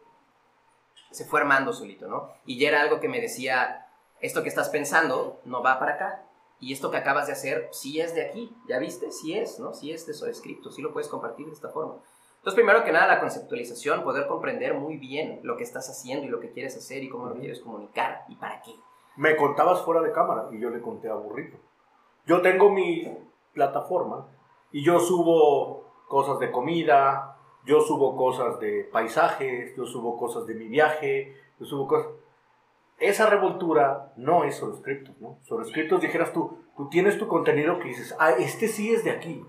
se 1.11 1.25
fue 1.25 1.39
armando 1.39 1.71
solito, 1.71 2.07
¿no? 2.07 2.29
Y 2.45 2.59
ya 2.59 2.69
era 2.69 2.81
algo 2.81 2.99
que 2.99 3.07
me 3.07 3.21
decía, 3.21 3.87
esto 4.19 4.43
que 4.43 4.49
estás 4.49 4.69
pensando 4.69 5.39
no 5.45 5.63
va 5.63 5.79
para 5.79 5.93
acá, 5.93 6.27
y 6.59 6.73
esto 6.73 6.91
que 6.91 6.97
acabas 6.97 7.27
de 7.27 7.33
hacer 7.33 7.69
sí 7.71 8.01
es 8.01 8.15
de 8.15 8.23
aquí, 8.23 8.55
¿ya 8.67 8.79
viste? 8.79 9.11
Sí 9.11 9.37
es, 9.37 9.59
¿no? 9.59 9.73
Sí 9.73 9.91
es 9.91 10.05
de 10.05 10.13
esos 10.13 10.27
escritos, 10.27 10.75
sí 10.75 10.81
lo 10.81 10.91
puedes 10.91 11.07
compartir 11.07 11.45
de 11.45 11.53
esta 11.53 11.69
forma. 11.69 12.01
Entonces, 12.37 12.63
primero 12.63 12.83
que 12.85 12.91
nada, 12.91 13.07
la 13.07 13.19
conceptualización, 13.19 14.03
poder 14.03 14.27
comprender 14.27 14.73
muy 14.73 14.97
bien 14.97 15.41
lo 15.43 15.57
que 15.57 15.63
estás 15.63 15.89
haciendo 15.89 16.25
y 16.25 16.29
lo 16.29 16.39
que 16.39 16.51
quieres 16.51 16.77
hacer 16.77 17.03
y 17.03 17.09
cómo 17.09 17.27
lo 17.27 17.35
quieres 17.35 17.59
comunicar 17.59 18.23
y 18.29 18.35
para 18.35 18.61
qué. 18.61 18.71
Me 19.17 19.35
contabas 19.35 19.81
fuera 19.81 20.01
de 20.01 20.11
cámara 20.11 20.47
y 20.51 20.59
yo 20.59 20.69
le 20.69 20.79
conté 20.79 21.09
a 21.09 21.15
Burrito. 21.15 21.57
Yo 22.25 22.41
tengo 22.41 22.69
mi 22.69 23.05
plataforma 23.53 24.27
y 24.71 24.83
yo 24.83 24.99
subo 24.99 25.91
cosas 26.07 26.39
de 26.39 26.51
comida, 26.51 27.37
yo 27.65 27.81
subo 27.81 28.15
cosas 28.15 28.59
de 28.59 28.87
paisajes, 28.93 29.75
yo 29.75 29.85
subo 29.85 30.17
cosas 30.17 30.45
de 30.45 30.53
mi 30.53 30.67
viaje, 30.67 31.35
yo 31.59 31.65
subo 31.65 31.87
cosas... 31.87 32.11
Esa 32.97 33.29
revoltura 33.29 34.13
no 34.15 34.45
es 34.45 34.55
sobre 34.55 34.77
scriptos, 34.77 35.19
¿no? 35.19 35.37
Sobre 35.43 35.65
scriptos 35.65 36.01
dijeras 36.01 36.31
tú, 36.31 36.59
tú 36.77 36.87
tienes 36.89 37.17
tu 37.17 37.27
contenido 37.27 37.77
que 37.79 37.89
dices, 37.89 38.15
ah, 38.19 38.31
este 38.31 38.67
sí 38.67 38.93
es 38.93 39.03
de 39.03 39.11
aquí 39.11 39.45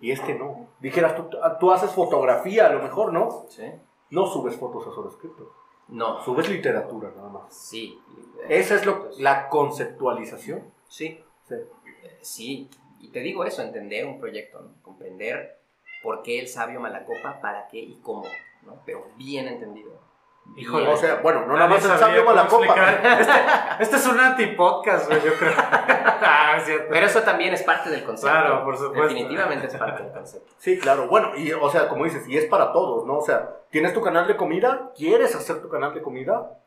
y 0.00 0.10
este 0.10 0.34
no. 0.34 0.68
Dijeras 0.80 1.14
tú, 1.16 1.28
tú 1.60 1.72
haces 1.72 1.90
fotografía 1.90 2.66
a 2.66 2.72
lo 2.72 2.82
mejor, 2.82 3.12
¿no? 3.12 3.46
¿Sí? 3.48 3.64
No 4.10 4.26
subes 4.26 4.56
fotos 4.56 4.86
a 4.86 4.92
sobre 4.92 5.10
scriptos, 5.10 5.48
No, 5.88 6.22
subes 6.22 6.48
literatura 6.48 7.12
nada 7.16 7.28
más. 7.28 7.54
sí. 7.54 8.00
Esa 8.48 8.74
es 8.76 8.86
lo, 8.86 9.08
la 9.18 9.48
conceptualización. 9.48 10.72
Sí, 10.88 11.22
Sí. 11.48 11.54
Sí, 12.20 12.70
y 13.00 13.08
te 13.10 13.20
digo 13.20 13.44
eso, 13.44 13.62
entender 13.62 14.04
un 14.06 14.18
proyecto, 14.18 14.60
¿no? 14.60 14.70
comprender 14.82 15.60
por 16.02 16.22
qué 16.22 16.40
el 16.40 16.48
sabio 16.48 16.80
Malacopa, 16.80 17.40
para 17.40 17.68
qué 17.68 17.78
y 17.78 17.96
cómo, 18.02 18.24
¿no? 18.64 18.80
pero 18.84 19.06
bien 19.16 19.46
entendido. 19.48 19.92
Híjole, 20.54 20.88
O 20.88 20.96
sea, 20.96 21.16
bueno, 21.16 21.44
no 21.44 21.54
nada 21.54 21.68
más 21.68 21.84
el 21.84 21.98
sabio 21.98 22.24
cómo 22.24 22.34
mala 22.34 22.48
copa. 22.48 22.74
Este, 23.20 23.32
este 23.80 23.96
es 23.96 24.06
un 24.06 24.18
anti-podcast, 24.18 25.10
yo 25.12 25.34
creo. 25.34 25.52
ah, 25.58 26.54
es 26.56 26.64
cierto. 26.64 26.86
Pero 26.90 27.06
eso 27.06 27.22
también 27.22 27.52
es 27.52 27.62
parte 27.62 27.90
del 27.90 28.04
concepto. 28.04 28.30
Claro, 28.34 28.64
por 28.64 28.76
supuesto. 28.76 29.02
Definitivamente 29.02 29.66
es 29.66 29.76
parte 29.76 30.02
del 30.02 30.12
concepto. 30.12 30.52
Sí, 30.58 30.78
claro. 30.78 31.08
Bueno, 31.08 31.36
y 31.36 31.52
o 31.52 31.68
sea, 31.68 31.88
como 31.88 32.04
dices, 32.04 32.26
y 32.26 32.38
es 32.38 32.46
para 32.46 32.72
todos, 32.72 33.06
¿no? 33.06 33.18
O 33.18 33.22
sea, 33.22 33.50
¿tienes 33.70 33.92
tu 33.92 34.00
canal 34.00 34.26
de 34.26 34.36
comida? 34.36 34.92
¿Quieres 34.96 35.34
hacer 35.34 35.60
tu 35.60 35.68
canal 35.68 35.92
de 35.92 36.00
comida? 36.00 36.58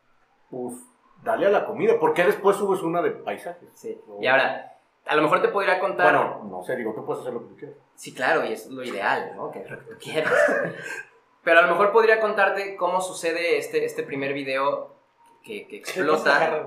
Pues 0.50 0.76
dale 1.22 1.46
a 1.46 1.50
la 1.50 1.66
comida. 1.66 1.98
¿Por 1.98 2.14
qué 2.14 2.24
después 2.24 2.56
subes 2.56 2.82
una 2.82 3.02
de 3.02 3.10
paisajes? 3.10 3.70
Sí. 3.74 4.00
Y 4.20 4.26
ahora, 4.28 4.76
a 5.04 5.16
lo 5.16 5.22
mejor 5.22 5.42
te 5.42 5.48
podría 5.48 5.80
contar. 5.80 6.12
Bueno, 6.14 6.48
no 6.48 6.62
sé, 6.62 6.76
digo, 6.76 6.94
tú 6.94 7.04
puedes 7.04 7.22
hacer 7.22 7.34
lo 7.34 7.40
que 7.40 7.46
tú 7.46 7.56
quieras. 7.56 7.76
Sí, 7.96 8.14
claro, 8.14 8.44
y 8.44 8.52
es 8.52 8.66
lo 8.66 8.84
ideal, 8.84 9.32
¿no? 9.34 9.50
Que 9.50 9.64
lo 9.68 9.78
que 9.78 9.84
tú 9.84 9.98
quieras. 9.98 10.32
Pero 11.42 11.60
a 11.60 11.62
lo 11.62 11.68
mejor 11.68 11.92
podría 11.92 12.20
contarte 12.20 12.76
cómo 12.76 13.00
sucede 13.00 13.58
este, 13.58 13.84
este 13.84 14.02
primer 14.02 14.32
video 14.32 14.94
que, 15.42 15.66
que 15.66 15.76
explota 15.78 16.66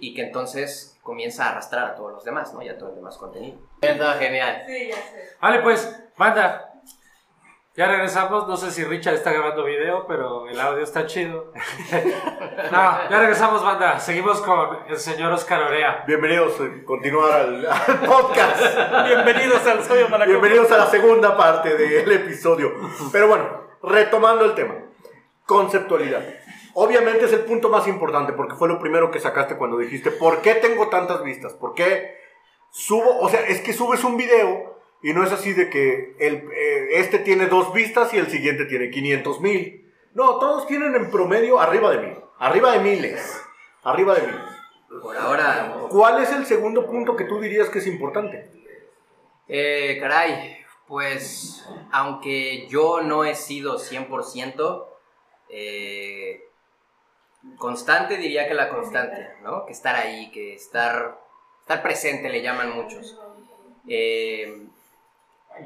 y 0.00 0.14
que 0.14 0.22
entonces 0.22 0.98
comienza 1.02 1.46
a 1.46 1.50
arrastrar 1.50 1.84
a 1.84 1.94
todos 1.94 2.12
los 2.12 2.24
demás, 2.24 2.52
¿no? 2.54 2.62
Y 2.62 2.68
a 2.68 2.78
todo 2.78 2.90
el 2.90 2.96
demás 2.96 3.16
contenido. 3.18 3.58
Está 3.80 4.14
genial. 4.14 4.62
Sí, 4.66 4.88
ya 4.88 4.96
sé. 4.96 5.36
Vale, 5.40 5.60
pues, 5.60 6.04
banda. 6.16 6.70
Ya 7.76 7.88
regresamos. 7.88 8.46
No 8.46 8.56
sé 8.56 8.70
si 8.70 8.84
Richard 8.84 9.14
está 9.14 9.32
grabando 9.32 9.64
video, 9.64 10.06
pero 10.06 10.48
el 10.48 10.58
audio 10.60 10.84
está 10.84 11.06
chido. 11.06 11.52
no, 12.72 13.10
ya 13.10 13.18
regresamos, 13.18 13.64
banda. 13.64 13.98
Seguimos 13.98 14.40
con 14.42 14.78
el 14.88 14.96
señor 14.96 15.32
Oscar 15.32 15.60
Orea. 15.60 16.04
Bienvenidos 16.06 16.54
a 16.60 16.84
continuar 16.84 17.32
al, 17.32 17.66
al 17.66 18.00
podcast. 18.06 18.62
Bienvenidos 19.06 19.66
al 19.66 19.78
Malacopa. 20.08 20.24
Bienvenidos 20.24 20.70
a 20.70 20.78
la 20.78 20.86
segunda 20.86 21.36
parte 21.36 21.76
del 21.76 22.10
episodio. 22.12 22.72
Pero 23.10 23.26
bueno, 23.26 23.63
retomando 23.88 24.44
el 24.44 24.54
tema. 24.54 24.76
Conceptualidad. 25.46 26.24
Obviamente 26.74 27.26
es 27.26 27.32
el 27.32 27.40
punto 27.40 27.68
más 27.68 27.86
importante 27.86 28.32
porque 28.32 28.56
fue 28.56 28.68
lo 28.68 28.78
primero 28.80 29.10
que 29.10 29.20
sacaste 29.20 29.56
cuando 29.56 29.78
dijiste, 29.78 30.10
¿por 30.10 30.40
qué 30.42 30.54
tengo 30.54 30.88
tantas 30.88 31.22
vistas? 31.22 31.52
¿Por 31.54 31.74
qué 31.74 32.16
subo? 32.70 33.18
O 33.20 33.28
sea, 33.28 33.40
es 33.46 33.60
que 33.60 33.72
subes 33.72 34.02
un 34.04 34.16
video 34.16 34.80
y 35.02 35.12
no 35.12 35.22
es 35.22 35.32
así 35.32 35.52
de 35.52 35.68
que 35.70 36.16
el, 36.18 36.48
eh, 36.52 36.88
este 36.92 37.18
tiene 37.18 37.46
dos 37.46 37.72
vistas 37.72 38.12
y 38.14 38.18
el 38.18 38.28
siguiente 38.28 38.64
tiene 38.64 38.90
500 38.90 39.40
mil. 39.40 39.92
No, 40.14 40.38
todos 40.38 40.66
tienen 40.66 40.94
en 40.94 41.10
promedio 41.10 41.60
arriba 41.60 41.90
de 41.90 41.98
mil. 41.98 42.16
Arriba 42.38 42.72
de 42.72 42.80
miles. 42.80 43.42
Arriba 43.82 44.14
de 44.14 44.22
miles. 44.22 44.40
Por 45.02 45.16
ahora, 45.16 45.76
¿Cuál 45.90 46.22
es 46.22 46.30
el 46.32 46.46
segundo 46.46 46.86
punto 46.86 47.16
que 47.16 47.24
tú 47.24 47.40
dirías 47.40 47.68
que 47.68 47.80
es 47.80 47.86
importante? 47.86 48.48
eh, 49.48 49.98
caray, 50.00 50.63
pues 50.86 51.64
aunque 51.92 52.66
yo 52.68 53.00
no 53.00 53.24
he 53.24 53.34
sido 53.34 53.78
100%, 53.78 54.86
eh, 55.48 56.44
constante 57.58 58.16
diría 58.16 58.48
que 58.48 58.54
la 58.54 58.68
constante, 58.68 59.28
¿no? 59.42 59.66
Que 59.66 59.72
estar 59.72 59.94
ahí, 59.96 60.30
que 60.30 60.54
estar, 60.54 61.18
estar 61.60 61.82
presente 61.82 62.28
le 62.28 62.42
llaman 62.42 62.74
muchos. 62.74 63.18
Eh, 63.88 64.66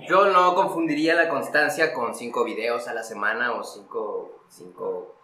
yo 0.08 0.26
no 0.26 0.54
confundiría 0.54 1.14
la 1.14 1.28
constancia 1.28 1.94
con 1.94 2.14
cinco 2.14 2.44
videos 2.44 2.88
a 2.88 2.94
la 2.94 3.02
semana 3.02 3.52
o 3.54 3.64
cinco, 3.64 4.42
cinco 4.48 5.14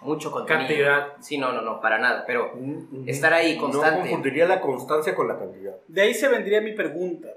mucho 0.00 0.30
contenido. 0.30 0.68
Cantidad. 0.68 1.16
Sí, 1.20 1.38
no, 1.38 1.52
no, 1.52 1.62
no, 1.62 1.80
para 1.80 1.98
nada. 1.98 2.24
Pero 2.26 2.52
estar 3.06 3.32
ahí 3.32 3.56
No 3.56 3.62
constante. 3.62 4.00
confundiría 4.00 4.46
la 4.46 4.60
constancia 4.60 5.14
con 5.14 5.26
la 5.26 5.38
cantidad. 5.38 5.74
De 5.88 6.02
ahí 6.02 6.14
se 6.14 6.28
vendría 6.28 6.60
mi 6.60 6.72
pregunta. 6.72 7.28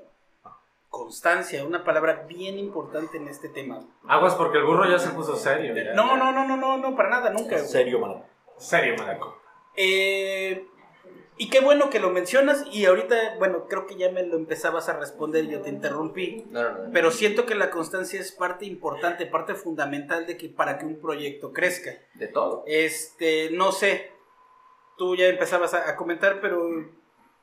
Constancia, 0.92 1.64
una 1.64 1.86
palabra 1.86 2.26
bien 2.28 2.60
importante 2.60 3.16
en 3.16 3.30
este 3.30 3.48
tema. 3.48 3.80
Aguas 4.10 4.36
porque 4.36 4.58
el 4.58 4.66
burro 4.66 4.90
ya 4.90 5.00
se 5.00 5.12
puso 5.12 5.38
serio. 5.38 5.74
ya. 5.74 5.94
No, 5.94 6.18
no, 6.18 6.34
no, 6.34 6.46
no, 6.46 6.58
no, 6.58 6.78
no, 6.78 6.96
para 6.98 7.10
nada, 7.10 7.30
nunca. 7.30 7.58
serio, 7.60 7.98
mano. 8.00 8.26
Serio, 8.58 8.96
Malaco. 8.98 9.38
Eh, 9.78 10.68
y 11.38 11.50
qué 11.50 11.62
bueno 11.62 11.90
que 11.90 12.02
lo 12.02 12.10
mencionas 12.10 12.66
y 12.74 12.84
ahorita, 12.84 13.38
bueno, 13.40 13.68
creo 13.70 13.88
que 13.88 13.96
ya 13.96 14.12
me 14.12 14.24
lo 14.24 14.36
empezabas 14.36 14.90
a 14.90 15.00
responder, 15.00 15.48
yo 15.48 15.62
te 15.62 15.70
interrumpí. 15.70 16.46
No, 16.50 16.62
no, 16.62 16.84
no. 16.88 16.92
Pero 16.92 17.10
siento 17.12 17.46
que 17.46 17.56
la 17.56 17.70
constancia 17.70 18.20
es 18.20 18.34
parte 18.34 18.66
importante, 18.66 19.26
parte 19.26 19.56
fundamental 19.56 20.28
de 20.28 20.36
que 20.36 20.50
para 20.50 20.78
que 20.78 20.86
un 20.86 21.00
proyecto 21.00 21.54
crezca. 21.54 21.92
De 22.16 22.28
todo. 22.28 22.66
Este, 22.68 23.50
no 23.52 23.72
sé, 23.72 24.12
tú 24.98 25.16
ya 25.16 25.28
empezabas 25.28 25.74
a, 25.74 25.90
a 25.90 25.96
comentar, 25.96 26.42
pero 26.42 26.68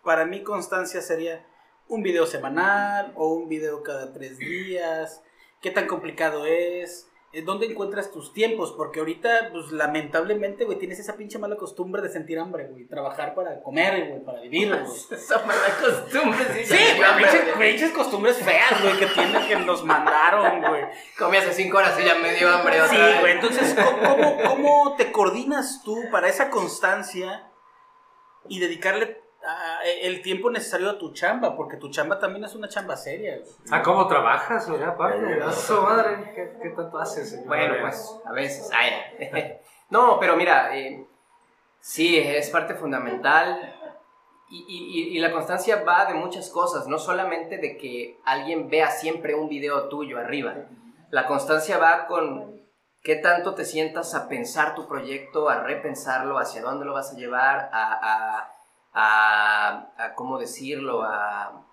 para 0.04 0.26
mí 0.26 0.42
constancia 0.42 1.00
sería 1.00 1.46
un 1.88 2.02
video 2.02 2.26
semanal 2.26 3.12
o 3.16 3.34
un 3.34 3.48
video 3.48 3.82
cada 3.82 4.12
tres 4.12 4.38
días. 4.38 5.22
¿Qué 5.60 5.70
tan 5.70 5.86
complicado 5.86 6.46
es? 6.46 7.08
eh, 7.32 7.42
¿dónde 7.42 7.66
encuentras 7.66 8.10
tus 8.10 8.32
tiempos? 8.32 8.72
Porque 8.72 9.00
ahorita, 9.00 9.50
pues 9.52 9.70
lamentablemente, 9.70 10.64
güey, 10.64 10.78
tienes 10.78 10.98
esa 10.98 11.16
pinche 11.16 11.38
mala 11.38 11.56
costumbre 11.56 12.00
de 12.00 12.08
sentir 12.08 12.38
hambre, 12.38 12.68
güey. 12.68 12.86
Trabajar 12.86 13.34
para 13.34 13.62
comer, 13.62 14.08
güey, 14.08 14.24
para 14.24 14.40
vivir, 14.40 14.68
güey. 14.68 14.82
Esa 15.10 15.44
mala 15.44 15.68
costumbre, 15.78 16.38
sí. 16.54 16.64
Sí, 16.64 16.78
güey, 16.96 17.70
pinches, 17.72 17.90
costumbres 17.92 18.38
feas, 18.38 18.82
güey, 18.82 18.98
que 18.98 19.06
tienen, 19.06 19.46
que 19.46 19.56
nos 19.56 19.84
mandaron, 19.84 20.62
güey. 20.62 20.84
Comí 21.18 21.36
hace 21.36 21.52
cinco 21.52 21.78
horas 21.78 21.98
y 22.00 22.04
ya 22.04 22.14
me 22.14 22.34
dio 22.34 22.48
hambre 22.48 22.80
otra 22.80 22.96
Sí, 22.96 23.20
güey, 23.20 23.32
entonces, 23.34 23.74
¿cómo, 23.74 23.98
cómo, 24.00 24.36
cómo 24.48 24.96
te 24.96 25.12
coordinas 25.12 25.82
tú 25.84 25.96
para 26.10 26.28
esa 26.28 26.48
constancia 26.48 27.50
y 28.48 28.58
dedicarle 28.58 29.27
ah, 29.48 29.80
el 30.02 30.22
tiempo 30.22 30.50
necesario 30.50 30.90
a 30.90 30.98
tu 30.98 31.12
chamba? 31.12 31.56
Porque 31.56 31.76
tu 31.76 31.90
chamba 31.90 32.18
también 32.18 32.44
es 32.44 32.54
una 32.54 32.68
chamba 32.68 32.96
seria, 32.96 33.36
güey. 33.38 33.48
Ah, 33.70 33.82
¿cómo 33.82 34.06
trabajas, 34.06 34.68
güey? 34.68 34.82
Aparte, 34.82 35.42
a 35.42 35.52
su 35.52 35.80
madre, 35.82 36.32
¿qué, 36.34 36.58
qué 36.62 36.70
tanto 36.70 36.98
haces, 36.98 37.30
señor? 37.30 37.46
Bueno, 37.46 37.74
pues 37.80 38.16
a 38.24 38.32
veces. 38.32 38.70
ay. 38.72 39.58
no, 39.90 40.18
pero 40.20 40.36
mira, 40.36 40.76
eh, 40.76 41.06
sí, 41.80 42.18
es 42.18 42.50
parte 42.50 42.74
fundamental. 42.74 43.74
Y, 44.50 44.64
y- 44.66 45.00
y- 45.12 45.16
y 45.16 45.20
la 45.20 45.30
constancia 45.30 45.82
va 45.84 46.06
de 46.06 46.14
muchas 46.14 46.48
cosas, 46.48 46.86
no 46.86 46.98
solamente 46.98 47.58
de 47.58 47.76
que 47.76 48.18
alguien 48.24 48.70
vea 48.70 48.90
siempre 48.90 49.34
un 49.34 49.48
video 49.48 49.88
tuyo 49.88 50.18
arriba. 50.18 50.54
La 51.10 51.26
constancia 51.26 51.76
va 51.76 52.06
con 52.06 52.58
qué 53.02 53.16
tanto 53.16 53.54
te 53.54 53.66
sientas 53.66 54.14
a 54.14 54.26
pensar 54.26 54.74
tu 54.74 54.88
proyecto, 54.88 55.50
a 55.50 55.62
repensarlo, 55.62 56.38
hacia 56.38 56.62
dónde 56.62 56.86
lo 56.86 56.94
vas 56.94 57.12
a 57.12 57.16
llevar, 57.16 57.68
a, 57.72 57.92
a- 58.38 58.54
a- 59.00 60.14
¿cómo 60.14 60.38
decirlo? 60.38 61.02
A, 61.02 61.64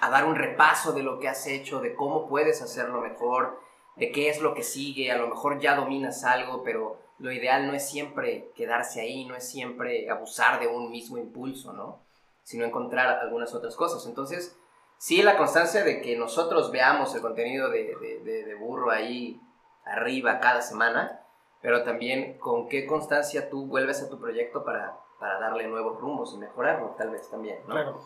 dar 0.00 0.24
un 0.24 0.34
repaso 0.34 0.92
de 0.92 1.02
lo 1.02 1.18
que 1.18 1.28
has 1.28 1.46
hecho, 1.46 1.80
de 1.80 1.94
cómo 1.94 2.26
puedes 2.28 2.62
hacerlo 2.62 3.00
mejor, 3.00 3.60
de 3.96 4.10
qué 4.10 4.28
es 4.28 4.40
lo 4.40 4.54
que 4.54 4.62
sigue, 4.64 5.12
a 5.12 5.18
lo 5.18 5.28
mejor 5.28 5.60
ya 5.60 5.76
dominas 5.76 6.24
algo, 6.24 6.62
pero 6.64 6.98
lo 7.18 7.30
ideal 7.30 7.66
no 7.68 7.74
es 7.74 7.88
siempre 7.88 8.50
quedarse 8.56 9.00
ahí, 9.00 9.24
no 9.24 9.36
es 9.36 9.48
siempre 9.48 10.10
abusar 10.10 10.58
de 10.58 10.66
un 10.66 10.90
mismo 10.90 11.16
impulso, 11.16 11.72
¿no? 11.72 12.00
Sino 12.42 12.64
encontrar 12.64 13.08
algunas 13.20 13.54
otras 13.54 13.76
cosas. 13.76 14.06
Entonces, 14.06 14.56
sí, 14.98 15.22
la 15.22 15.36
constancia 15.36 15.84
de 15.84 16.00
que 16.00 16.16
nosotros 16.16 16.72
veamos 16.72 17.14
el 17.14 17.22
contenido 17.22 17.70
de- 17.70 17.94
de 18.24 18.54
burro 18.56 18.90
ahí 18.90 19.40
arriba 19.84 20.40
cada 20.40 20.60
semana, 20.62 21.20
pero 21.60 21.84
también 21.84 22.36
con 22.38 22.68
qué 22.68 22.84
constancia 22.86 23.48
tú 23.48 23.66
vuelves 23.66 24.02
a 24.02 24.08
tu 24.10 24.18
proyecto 24.18 24.64
para, 24.64 24.98
para 25.24 25.38
darle 25.40 25.66
nuevos 25.68 25.98
rumbos 25.98 26.34
y 26.34 26.36
mejorarlo, 26.36 26.94
tal 26.98 27.08
vez 27.08 27.30
también, 27.30 27.58
¿no? 27.66 27.72
Claro. 27.72 27.98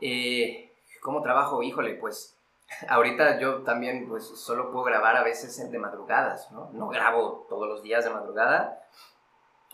Eh, 0.00 0.72
¿Cómo 1.02 1.20
trabajo? 1.20 1.62
Híjole, 1.62 1.96
pues 1.96 2.38
ahorita 2.88 3.38
yo 3.38 3.62
también 3.62 4.08
pues 4.08 4.24
solo 4.26 4.72
puedo 4.72 4.84
grabar 4.86 5.16
a 5.18 5.22
veces 5.22 5.70
de 5.70 5.78
madrugadas, 5.78 6.50
¿no? 6.52 6.70
No 6.72 6.88
grabo 6.88 7.44
todos 7.50 7.68
los 7.68 7.82
días 7.82 8.04
de 8.04 8.10
madrugada. 8.10 8.82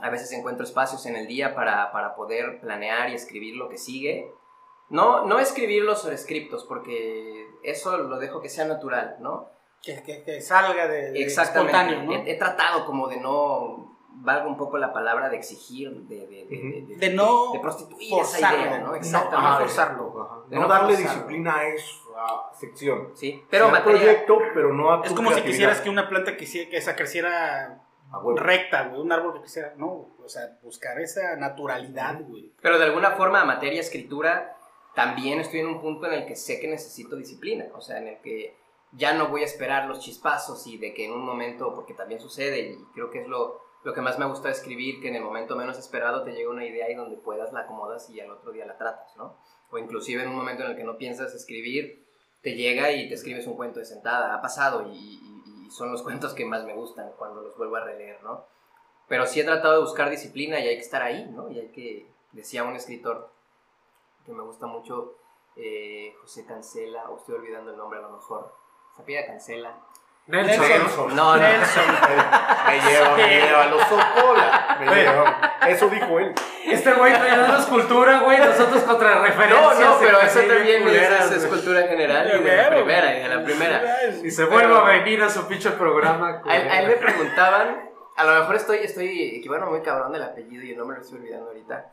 A 0.00 0.10
veces 0.10 0.32
encuentro 0.32 0.64
espacios 0.64 1.06
en 1.06 1.14
el 1.14 1.28
día 1.28 1.54
para, 1.54 1.92
para 1.92 2.16
poder 2.16 2.60
planear 2.60 3.10
y 3.10 3.14
escribir 3.14 3.54
lo 3.54 3.68
que 3.68 3.78
sigue. 3.78 4.28
No, 4.88 5.24
no 5.24 5.38
escribir 5.38 5.84
los 5.84 6.02
sobrescriptos, 6.02 6.64
porque 6.64 7.46
eso 7.62 7.96
lo 7.96 8.18
dejo 8.18 8.40
que 8.40 8.48
sea 8.48 8.64
natural, 8.64 9.18
¿no? 9.20 9.50
Que, 9.84 10.02
que- 10.02 10.24
que 10.24 10.40
salga 10.40 10.88
de, 10.88 11.12
de 11.12 11.22
Exactamente. 11.22 11.76
espontáneo, 11.78 12.02
¿no? 12.18 12.24
he, 12.26 12.32
he 12.32 12.36
tratado 12.38 12.84
como 12.86 13.06
de 13.06 13.20
no, 13.20 13.91
valga 14.16 14.46
un 14.46 14.56
poco 14.56 14.78
la 14.78 14.92
palabra, 14.92 15.28
de 15.28 15.36
exigir, 15.36 15.90
de, 16.08 16.26
de, 16.26 16.44
de, 16.46 16.84
de- 16.88 16.96
De 16.96 17.10
no 17.14 17.52
de 17.52 17.58
prostituir 17.60 18.12
esa 18.20 18.24
forzarlo, 18.24 18.60
idea, 18.60 18.78
¿no? 18.78 18.86
no, 18.88 18.94
Exactamente. 18.94 19.46
ajá, 19.46 19.58
forzarlo. 19.58 20.22
Ajá. 20.22 20.36
De 20.48 20.56
No, 20.56 20.62
no 20.62 20.68
darle 20.68 20.94
forzarlo. 20.94 21.12
disciplina 21.14 21.56
a 21.56 21.66
esa 21.68 22.52
sección. 22.58 23.10
Sí, 23.14 23.42
pero 23.50 23.66
Sí, 23.66 23.72
materia... 23.72 24.00
proyecto, 24.00 24.38
pero 24.54 24.72
no 24.72 24.92
a 24.92 25.04
Es 25.04 25.12
como 25.12 25.32
si 25.32 25.42
quisieras 25.42 25.80
que 25.80 25.90
una 25.90 26.08
planta 26.08 26.36
quisiera, 26.36 26.70
que 26.70 26.76
esa 26.76 26.94
creciera 26.96 27.82
recta, 28.36 28.88
güey. 28.88 29.00
Un 29.00 29.10
árbol 29.12 29.34
que 29.34 29.42
quisiera, 29.42 29.74
no, 29.76 29.86
o 30.22 30.28
sea, 30.28 30.58
buscar 30.62 31.00
esa 31.00 31.36
naturalidad, 31.36 32.20
güey. 32.22 32.52
Pero 32.60 32.78
de 32.78 32.84
alguna 32.84 33.12
forma, 33.12 33.44
materia 33.44 33.80
escritura, 33.80 34.56
también 34.94 35.40
estoy 35.40 35.60
en 35.60 35.68
un 35.68 35.80
punto 35.80 36.06
en 36.06 36.12
el 36.12 36.26
que 36.26 36.36
sé 36.36 36.60
que 36.60 36.68
necesito 36.68 37.16
disciplina. 37.16 37.64
O 37.74 37.80
sea, 37.80 37.98
en 37.98 38.08
el 38.08 38.18
que 38.20 38.54
ya 38.92 39.14
no 39.14 39.28
voy 39.28 39.40
a 39.42 39.46
esperar 39.46 39.86
los 39.88 40.00
chispazos 40.00 40.66
y 40.66 40.76
de 40.76 40.92
que 40.92 41.06
en 41.06 41.12
un 41.12 41.24
momento, 41.24 41.74
porque 41.74 41.94
también 41.94 42.20
sucede, 42.20 42.60
y 42.60 42.76
creo 42.92 43.08
que 43.10 43.22
es 43.22 43.26
lo, 43.28 43.62
lo 43.84 43.92
que 43.92 44.00
más 44.00 44.18
me 44.18 44.26
gusta 44.26 44.48
de 44.48 44.54
escribir, 44.54 45.00
que 45.00 45.08
en 45.08 45.16
el 45.16 45.22
momento 45.22 45.56
menos 45.56 45.78
esperado 45.78 46.22
te 46.22 46.32
llega 46.32 46.50
una 46.50 46.64
idea 46.64 46.90
y 46.90 46.94
donde 46.94 47.16
puedas 47.16 47.52
la 47.52 47.60
acomodas 47.60 48.08
y 48.10 48.20
al 48.20 48.30
otro 48.30 48.52
día 48.52 48.64
la 48.64 48.76
tratas, 48.76 49.16
¿no? 49.16 49.36
O 49.70 49.78
inclusive 49.78 50.22
en 50.22 50.28
un 50.28 50.36
momento 50.36 50.62
en 50.62 50.70
el 50.70 50.76
que 50.76 50.84
no 50.84 50.96
piensas 50.96 51.34
escribir, 51.34 52.06
te 52.42 52.54
llega 52.54 52.92
y 52.92 53.08
te 53.08 53.14
escribes 53.14 53.46
un 53.46 53.56
cuento 53.56 53.80
de 53.80 53.86
sentada. 53.86 54.34
Ha 54.34 54.42
pasado 54.42 54.86
y, 54.88 55.20
son 55.70 55.90
los 55.90 56.02
cuentos 56.04 56.34
que 56.34 56.44
más 56.44 56.64
me 56.64 56.74
gustan 56.74 57.10
cuando 57.16 57.42
los 57.42 57.56
vuelvo 57.56 57.76
a 57.76 57.84
releer, 57.84 58.22
¿no? 58.22 58.46
Pero 59.08 59.26
sí 59.26 59.40
he 59.40 59.44
tratado 59.44 59.74
de 59.74 59.80
buscar 59.80 60.10
disciplina 60.10 60.60
y 60.60 60.68
hay 60.68 60.76
que 60.76 60.82
estar 60.82 61.02
ahí, 61.02 61.28
¿no? 61.30 61.50
Y 61.50 61.58
hay 61.58 61.68
que, 61.68 62.06
decía 62.32 62.64
un 62.64 62.76
escritor 62.76 63.32
que 64.24 64.32
me 64.32 64.42
gusta 64.42 64.66
mucho, 64.66 65.16
eh, 65.56 66.14
José 66.20 66.46
Cancela, 66.46 67.10
o 67.10 67.18
estoy 67.18 67.34
olvidando 67.34 67.72
el 67.72 67.76
nombre 67.76 67.98
a 67.98 68.02
lo 68.02 68.10
mejor, 68.10 68.54
se 68.96 69.02
pide 69.02 69.26
Cancela. 69.26 69.82
Nelson. 70.32 70.68
Nelson. 70.68 71.14
No, 71.16 71.36
no. 71.36 71.42
Nelson. 71.42 71.84
Me 72.72 72.80
lleva, 72.80 73.16
me 73.16 73.28
lleva, 73.28 73.66
los 73.66 73.82
sopola. 73.82 74.76
Me 74.80 74.88
Oye. 74.88 75.02
lleva. 75.02 75.56
Eso 75.68 75.88
dijo 75.90 76.18
él. 76.18 76.32
Este 76.64 76.92
güey 76.94 77.12
trae 77.12 77.58
escultura, 77.58 78.20
güey, 78.20 78.38
nosotros 78.38 78.82
contra 78.84 79.16
No, 79.16 79.22
referencias. 79.24 79.78
no, 79.80 79.98
pero 80.00 80.20
eso 80.20 80.40
también 80.40 80.88
es, 80.88 81.30
es 81.32 81.46
cultura 81.46 81.82
general 81.82 82.26
y 82.28 82.42
de 82.42 82.56
la 82.56 82.70
primera, 82.70 83.14
y 83.18 83.22
de 83.22 83.28
la 83.28 83.44
primera. 83.44 83.82
Y 84.24 84.30
se 84.30 84.44
vuelve 84.44 84.74
a 84.74 84.82
venir 84.82 85.22
a 85.22 85.28
su 85.28 85.46
pinche 85.46 85.70
programa. 85.72 86.40
A 86.46 86.56
él, 86.56 86.70
a 86.70 86.80
él 86.80 86.88
me 86.88 86.94
preguntaban, 86.94 87.90
a 88.16 88.24
lo 88.24 88.40
mejor 88.40 88.56
estoy, 88.56 88.78
estoy 88.78 89.36
equivocando 89.36 89.70
muy 89.70 89.82
cabrón 89.82 90.12
del 90.12 90.22
apellido 90.22 90.62
y 90.64 90.70
el 90.70 90.78
nombre 90.78 90.96
lo 90.96 91.02
estoy 91.02 91.18
olvidando 91.18 91.48
ahorita, 91.48 91.92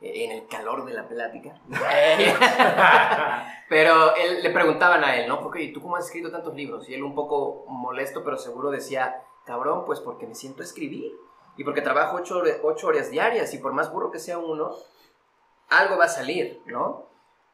eh, 0.00 0.24
en 0.24 0.30
el 0.32 0.46
calor 0.46 0.86
de 0.86 0.94
la 0.94 1.02
plática. 1.06 1.50
pero 3.68 4.14
él, 4.16 4.42
le 4.42 4.50
preguntaban 4.50 5.02
a 5.04 5.16
él, 5.16 5.28
¿no? 5.28 5.40
Porque, 5.40 5.62
¿y 5.62 5.72
tú 5.72 5.80
cómo 5.80 5.96
has 5.96 6.06
escrito 6.06 6.30
tantos 6.30 6.54
libros? 6.54 6.88
Y 6.88 6.94
él 6.94 7.02
un 7.02 7.14
poco 7.14 7.64
molesto, 7.68 8.22
pero 8.24 8.36
seguro 8.36 8.70
decía, 8.70 9.22
cabrón, 9.46 9.84
pues 9.84 10.00
porque 10.00 10.26
me 10.26 10.34
siento 10.34 10.62
a 10.62 10.64
escribir. 10.64 11.12
Y 11.56 11.64
porque 11.64 11.82
trabajo 11.82 12.16
ocho, 12.16 12.42
ocho 12.62 12.88
horas 12.88 13.10
diarias 13.10 13.54
y 13.54 13.58
por 13.58 13.72
más 13.72 13.92
burro 13.92 14.10
que 14.10 14.18
sea 14.18 14.38
uno, 14.38 14.72
algo 15.68 15.96
va 15.96 16.04
a 16.06 16.08
salir, 16.08 16.60
¿no? 16.66 17.06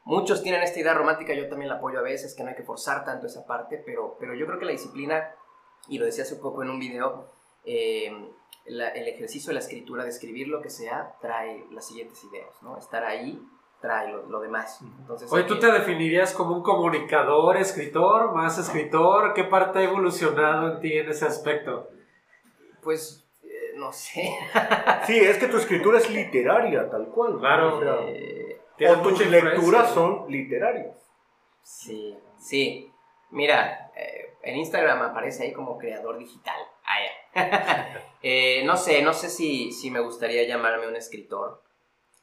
Muchos 0.04 0.42
tienen 0.42 0.62
esta 0.62 0.80
idea 0.80 0.94
romántica, 0.94 1.34
yo 1.34 1.48
también 1.48 1.68
la 1.68 1.76
apoyo 1.76 1.98
a 1.98 2.02
veces, 2.02 2.34
que 2.34 2.42
no 2.42 2.48
hay 2.48 2.56
que 2.56 2.62
forzar 2.62 3.04
tanto 3.04 3.26
esa 3.26 3.44
parte, 3.46 3.80
pero, 3.84 4.16
pero 4.18 4.34
yo 4.34 4.46
creo 4.46 4.58
que 4.58 4.64
la 4.64 4.72
disciplina, 4.72 5.34
y 5.88 5.98
lo 5.98 6.06
decía 6.06 6.24
hace 6.24 6.36
poco 6.36 6.62
en 6.62 6.70
un 6.70 6.78
video, 6.78 7.26
eh, 7.64 8.10
la- 8.64 8.88
el 8.88 9.06
ejercicio 9.06 9.48
de 9.48 9.54
la 9.54 9.60
escritura, 9.60 10.02
de 10.04 10.10
escribir 10.10 10.48
lo 10.48 10.62
que 10.62 10.70
sea, 10.70 11.16
trae 11.20 11.66
las 11.70 11.86
siguientes 11.86 12.24
ideas, 12.24 12.50
¿no? 12.62 12.78
Estar 12.78 13.04
ahí 13.04 13.40
trae 13.80 14.12
lo, 14.12 14.26
lo 14.26 14.40
demás. 14.40 14.80
Entonces, 15.00 15.32
Oye, 15.32 15.44
¿tú 15.44 15.54
que- 15.54 15.60
te 15.60 15.72
definirías 15.72 16.32
como 16.34 16.54
un 16.56 16.62
comunicador, 16.62 17.56
escritor, 17.56 18.32
más 18.34 18.58
escritor? 18.58 19.32
¿Qué 19.34 19.44
parte 19.44 19.78
ha 19.80 19.82
evolucionado 19.84 20.72
en 20.74 20.80
ti 20.80 20.92
en 20.98 21.08
ese 21.08 21.26
aspecto? 21.26 21.88
Pues, 22.82 23.26
eh, 23.42 23.72
no 23.76 23.92
sé. 23.92 24.30
Sí, 25.06 25.18
es 25.18 25.38
que 25.38 25.46
tu 25.48 25.56
escritura 25.56 25.98
es 25.98 26.10
literaria, 26.10 26.88
tal 26.90 27.06
cual. 27.08 27.38
Claro. 27.38 27.76
O, 27.76 27.80
sea, 27.80 27.96
Eh, 28.08 28.60
Tienes 28.76 28.98
o 28.98 29.02
tus 29.02 29.26
lecturas 29.26 29.90
son 29.92 30.24
literarias. 30.28 30.96
Sí, 31.62 32.16
sí. 32.38 32.90
Mira, 33.30 33.90
eh, 33.96 34.34
en 34.42 34.56
Instagram 34.56 35.02
aparece 35.02 35.44
ahí 35.44 35.52
como 35.52 35.76
creador 35.78 36.18
digital. 36.18 36.58
Ah, 36.84 36.96
ya. 37.34 38.06
Eh, 38.22 38.62
no 38.66 38.76
sé, 38.76 39.00
no 39.00 39.14
sé 39.14 39.30
si, 39.30 39.72
si 39.72 39.90
me 39.90 40.00
gustaría 40.00 40.46
llamarme 40.46 40.86
un 40.86 40.94
escritor. 40.96 41.62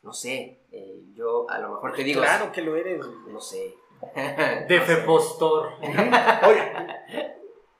No 0.07 0.13
sé. 0.13 0.57
eh, 0.71 1.01
yo 1.13 1.49
a 1.49 1.59
lo 1.59 1.69
mejor 1.73 1.93
te 1.93 2.03
digo. 2.03 2.21
Claro 2.21 2.49
que 2.53 2.61
lo 2.61 2.75
eres. 2.77 3.05
No 3.27 3.41
sé. 3.41 3.75
De 4.15 4.79
No 4.79 4.85
sé. 4.85 4.95
postor. 5.05 5.73
Oye, 6.47 6.71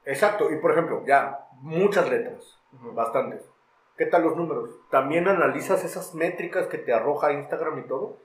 exacto. 0.05 0.51
Y 0.51 0.57
por 0.57 0.71
ejemplo, 0.71 1.03
ya, 1.05 1.47
muchas 1.61 2.09
letras, 2.09 2.59
bastantes. 2.71 3.49
¿Qué 3.97 4.05
tal 4.07 4.23
los 4.23 4.35
números? 4.35 4.71
¿También 4.91 5.27
analizas 5.27 5.85
esas 5.85 6.13
métricas 6.13 6.67
que 6.67 6.77
te 6.77 6.93
arroja 6.93 7.31
Instagram 7.31 7.79
y 7.79 7.87
todo? 7.87 8.17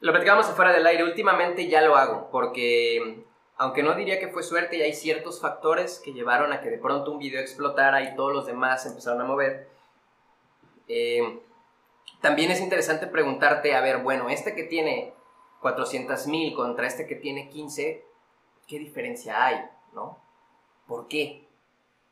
Lo 0.00 0.12
platicábamos 0.12 0.48
afuera 0.50 0.72
del 0.72 0.86
aire. 0.86 1.02
Últimamente 1.02 1.66
ya 1.66 1.80
lo 1.80 1.96
hago, 1.96 2.28
porque 2.30 3.24
aunque 3.56 3.82
no 3.82 3.94
diría 3.94 4.20
que 4.20 4.28
fue 4.28 4.42
suerte, 4.42 4.76
y 4.76 4.82
hay 4.82 4.92
ciertos 4.92 5.40
factores 5.40 5.98
que 6.04 6.12
llevaron 6.12 6.52
a 6.52 6.60
que 6.60 6.68
de 6.70 6.78
pronto 6.78 7.10
un 7.12 7.18
video 7.18 7.40
explotara 7.40 8.02
y 8.02 8.14
todos 8.14 8.32
los 8.34 8.46
demás 8.46 8.82
se 8.82 8.90
empezaron 8.90 9.20
a 9.22 9.24
mover. 9.24 9.66
eh, 10.88 11.40
también 12.20 12.50
es 12.50 12.60
interesante 12.60 13.06
preguntarte, 13.06 13.74
a 13.74 13.80
ver, 13.80 13.98
bueno, 14.02 14.28
este 14.30 14.54
que 14.54 14.64
tiene 14.64 15.12
400 15.60 16.26
mil 16.26 16.54
contra 16.54 16.86
este 16.86 17.06
que 17.06 17.16
tiene 17.16 17.48
15, 17.50 18.04
¿qué 18.66 18.78
diferencia 18.78 19.44
hay? 19.44 19.56
¿No? 19.92 20.18
¿Por 20.86 21.08
qué? 21.08 21.46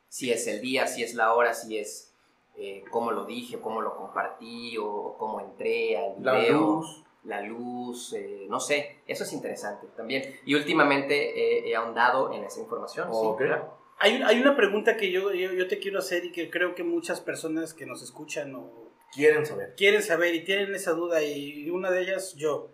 Si 0.08 0.30
es 0.32 0.46
el 0.46 0.60
día, 0.60 0.86
si 0.86 1.02
es 1.02 1.14
la 1.14 1.34
hora, 1.34 1.52
si 1.54 1.78
es 1.78 2.14
eh, 2.56 2.82
cómo 2.90 3.12
lo 3.12 3.24
dije, 3.24 3.60
cómo 3.60 3.82
lo 3.82 3.96
compartí 3.96 4.76
o 4.78 5.16
cómo 5.18 5.40
entré 5.40 5.96
al 5.96 6.14
video 6.16 6.32
La 6.32 6.48
luz. 6.50 7.04
la 7.24 7.40
luz, 7.42 8.12
eh, 8.14 8.46
no 8.48 8.58
sé, 8.60 9.00
eso 9.06 9.24
es 9.24 9.32
interesante 9.32 9.86
también. 9.96 10.22
Y 10.44 10.54
últimamente 10.54 11.14
eh, 11.38 11.68
he 11.70 11.76
ahondado 11.76 12.32
en 12.32 12.44
esa 12.44 12.60
información. 12.60 13.08
sí, 13.12 13.18
Ok. 13.20 13.38
claro. 13.38 13.78
Hay, 14.00 14.22
hay 14.22 14.40
una 14.40 14.56
pregunta 14.56 14.96
que 14.96 15.10
yo, 15.10 15.32
yo, 15.32 15.52
yo 15.52 15.66
te 15.66 15.78
quiero 15.80 15.98
hacer 15.98 16.24
y 16.24 16.30
que 16.32 16.50
creo 16.50 16.74
que 16.76 16.84
muchas 16.84 17.20
personas 17.20 17.74
que 17.74 17.84
nos 17.84 18.00
escuchan 18.02 18.54
o 18.54 18.87
Quieren 19.12 19.46
saber. 19.46 19.74
quieren 19.76 20.02
saber 20.02 20.34
y 20.34 20.44
tienen 20.44 20.74
esa 20.74 20.92
duda 20.92 21.22
y 21.22 21.70
una 21.70 21.90
de 21.90 22.02
ellas 22.02 22.34
yo. 22.36 22.72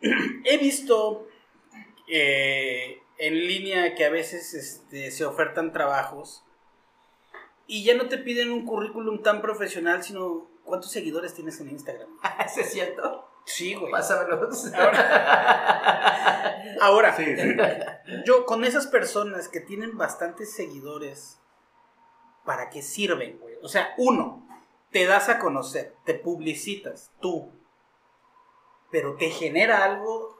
He 0.44 0.58
visto 0.58 1.26
eh, 2.08 2.98
en 3.18 3.34
línea 3.34 3.94
que 3.94 4.04
a 4.04 4.10
veces 4.10 4.54
este, 4.54 5.10
se 5.10 5.24
ofertan 5.24 5.72
trabajos 5.72 6.44
y 7.66 7.84
ya 7.84 7.94
no 7.94 8.08
te 8.08 8.18
piden 8.18 8.50
un 8.52 8.66
currículum 8.66 9.22
tan 9.22 9.40
profesional, 9.40 10.02
sino 10.02 10.50
cuántos 10.64 10.90
seguidores 10.90 11.32
tienes 11.34 11.58
en 11.60 11.70
Instagram. 11.70 12.08
¿Eso 12.44 12.60
es 12.60 12.70
cierto? 12.72 13.30
Sí, 13.46 13.74
güey. 13.74 13.90
Pásamelos. 13.92 14.72
Ahora, 16.80 17.14
Sí, 17.16 17.24
sí. 17.36 17.56
yo 18.26 18.46
con 18.46 18.64
esas 18.64 18.86
personas 18.86 19.48
que 19.48 19.60
tienen 19.60 19.96
bastantes 19.96 20.52
seguidores, 20.52 21.38
¿para 22.44 22.70
qué 22.70 22.82
sirven, 22.82 23.38
güey? 23.38 23.54
O 23.62 23.68
sea, 23.68 23.94
uno, 23.98 24.43
te 24.94 25.06
das 25.06 25.28
a 25.28 25.40
conocer, 25.40 25.96
te 26.04 26.14
publicitas, 26.14 27.10
tú, 27.20 27.50
pero 28.92 29.16
te 29.16 29.28
genera 29.28 29.82
algo. 29.84 30.38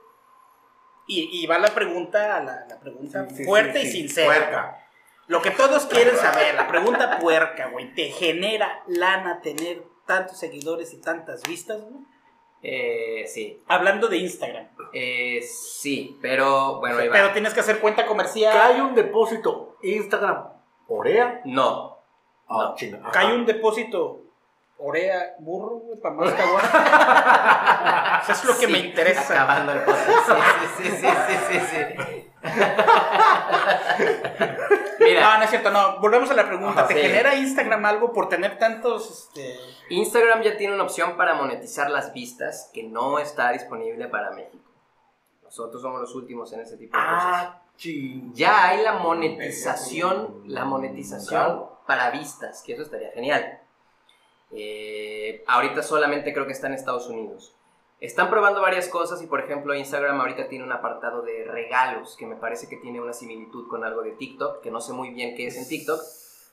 Y, 1.07 1.29
y 1.43 1.45
va 1.45 1.59
la 1.59 1.67
pregunta, 1.75 2.41
la, 2.41 2.65
la 2.67 2.79
pregunta 2.79 3.27
Sí, 3.29 3.43
fuerte 3.43 3.81
sí, 3.81 3.87
y 3.87 3.91
sí. 3.91 3.97
sincera. 3.99 4.27
Puerca. 4.27 4.87
Lo 5.27 5.41
que 5.41 5.51
todos 5.51 5.85
quieren 5.87 6.15
saber, 6.15 6.55
la 6.55 6.67
pregunta 6.69 7.19
puerca, 7.19 7.67
güey. 7.67 7.93
¿Te 7.95 8.05
genera 8.11 8.81
lana 8.87 9.41
tener 9.41 9.83
tantos 10.05 10.37
seguidores 10.37 10.93
y 10.93 11.01
tantas 11.01 11.43
vistas, 11.43 11.81
güey? 11.81 12.03
Eh, 12.63 13.27
sí. 13.27 13.61
Hablando 13.67 14.07
de 14.07 14.17
Instagram. 14.17 14.69
Eh, 14.93 15.41
sí, 15.43 16.17
pero 16.21 16.79
bueno, 16.79 16.99
ahí 16.99 17.09
va. 17.09 17.13
Pero 17.13 17.33
tienes 17.33 17.53
que 17.53 17.59
hacer 17.59 17.79
cuenta 17.79 18.05
comercial. 18.05 18.53
Cae 18.57 18.81
un 18.81 18.95
depósito 18.95 19.77
Instagram. 19.83 20.47
Orea. 20.87 21.41
No. 21.43 21.99
Ah, 22.47 22.73
No. 23.01 23.11
Cae 23.11 23.35
un 23.35 23.45
depósito 23.45 24.24
Orea 24.77 25.35
burro, 25.39 25.77
güey, 25.79 25.99
para 25.99 26.15
más 26.15 26.33
caguar. 26.37 28.21
Eso 28.23 28.31
es 28.31 28.43
lo 28.45 28.57
que 28.57 28.65
Sí, 28.65 28.71
me 28.71 28.79
interesa. 28.79 29.21
Acabando 29.21 29.71
el 29.71 29.79
podcast. 29.81 30.09
Sí, 30.77 30.83
sí, 30.83 30.89
sí, 30.91 31.07
sí, 31.27 31.37
sí, 31.49 31.59
sí. 31.71 32.31
No, 34.99 35.05
Mira, 35.05 35.37
no 35.37 35.43
es 35.43 35.49
cierto, 35.49 35.71
no. 35.71 35.99
Volvemos 35.99 36.29
a 36.31 36.33
la 36.33 36.45
pregunta. 36.45 36.79
Ajá, 36.81 36.87
¿Te 36.87 36.95
sí. 36.95 37.01
genera 37.01 37.35
Instagram 37.35 37.85
algo 37.85 38.11
por 38.11 38.27
tener 38.29 38.57
tantos, 38.57 39.29
este... 39.35 39.55
Instagram 39.89 40.41
ya 40.41 40.57
tiene 40.57 40.73
una 40.73 40.83
opción 40.83 41.15
para 41.15 41.35
monetizar 41.35 41.89
las 41.89 42.13
vistas 42.13 42.69
que 42.73 42.83
no 42.83 43.19
está 43.19 43.51
disponible 43.51 44.07
para 44.07 44.31
México. 44.31 44.63
Nosotros 45.43 45.81
somos 45.81 46.01
los 46.01 46.13
últimos 46.15 46.51
en 46.53 46.61
ese 46.61 46.77
tipo 46.77 46.97
de 46.97 47.03
cosas. 47.03 47.23
Ah. 47.23 47.61
Ya 48.33 48.69
hay 48.69 48.83
la 48.83 48.93
monetización, 48.93 50.43
la 50.47 50.65
monetización 50.65 51.65
para 51.85 52.09
vistas, 52.11 52.63
que 52.65 52.73
eso 52.73 52.83
estaría 52.83 53.11
genial. 53.11 53.61
Eh, 54.55 55.43
ahorita 55.47 55.83
solamente 55.83 56.33
creo 56.33 56.45
que 56.45 56.53
está 56.53 56.67
en 56.67 56.73
Estados 56.73 57.07
Unidos. 57.07 57.53
Están 57.99 58.29
probando 58.29 58.61
varias 58.61 58.87
cosas 58.87 59.21
y 59.21 59.27
por 59.27 59.39
ejemplo 59.39 59.73
Instagram 59.73 60.19
ahorita 60.19 60.47
tiene 60.47 60.63
un 60.63 60.71
apartado 60.71 61.21
de 61.21 61.43
regalos 61.45 62.15
que 62.17 62.25
me 62.25 62.35
parece 62.35 62.67
que 62.67 62.77
tiene 62.77 63.01
una 63.01 63.13
similitud 63.13 63.67
con 63.67 63.83
algo 63.83 64.01
de 64.01 64.11
TikTok, 64.11 64.61
que 64.61 64.71
no 64.71 64.81
sé 64.81 64.93
muy 64.93 65.09
bien 65.09 65.35
qué 65.35 65.47
es 65.47 65.57
en 65.57 65.67
TikTok, 65.67 65.99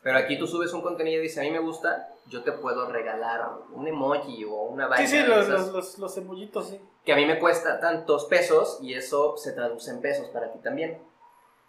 pero 0.03 0.19
aquí 0.19 0.39
tú 0.39 0.47
subes 0.47 0.73
un 0.73 0.83
contenido 0.83 1.21
y 1.21 1.23
dices 1.23 1.39
a 1.39 1.43
mí 1.43 1.51
me 1.51 1.59
gusta, 1.61 2.09
yo 2.27 2.43
te 2.43 2.53
puedo 2.53 2.91
regalar 2.91 3.49
un 3.73 3.87
emoji 3.87 4.45
o 4.45 4.63
una 4.63 4.89
vaina 4.89 5.07
Sí, 5.07 5.19
sí, 5.19 5.27
los, 5.27 5.49
los, 5.49 5.73
los, 5.73 5.99
los 5.99 6.17
emollitos, 6.17 6.69
sí. 6.69 6.81
que 7.05 7.13
a 7.13 7.17
mí 7.17 7.27
me 7.27 7.39
cuesta 7.39 7.79
tantos 7.79 8.25
pesos 8.27 8.79
y 8.81 8.95
eso 8.95 9.37
se 9.37 9.53
traduce 9.53 9.91
en 9.91 10.01
pesos 10.01 10.29
para 10.29 10.51
ti 10.53 10.59
también. 10.61 11.03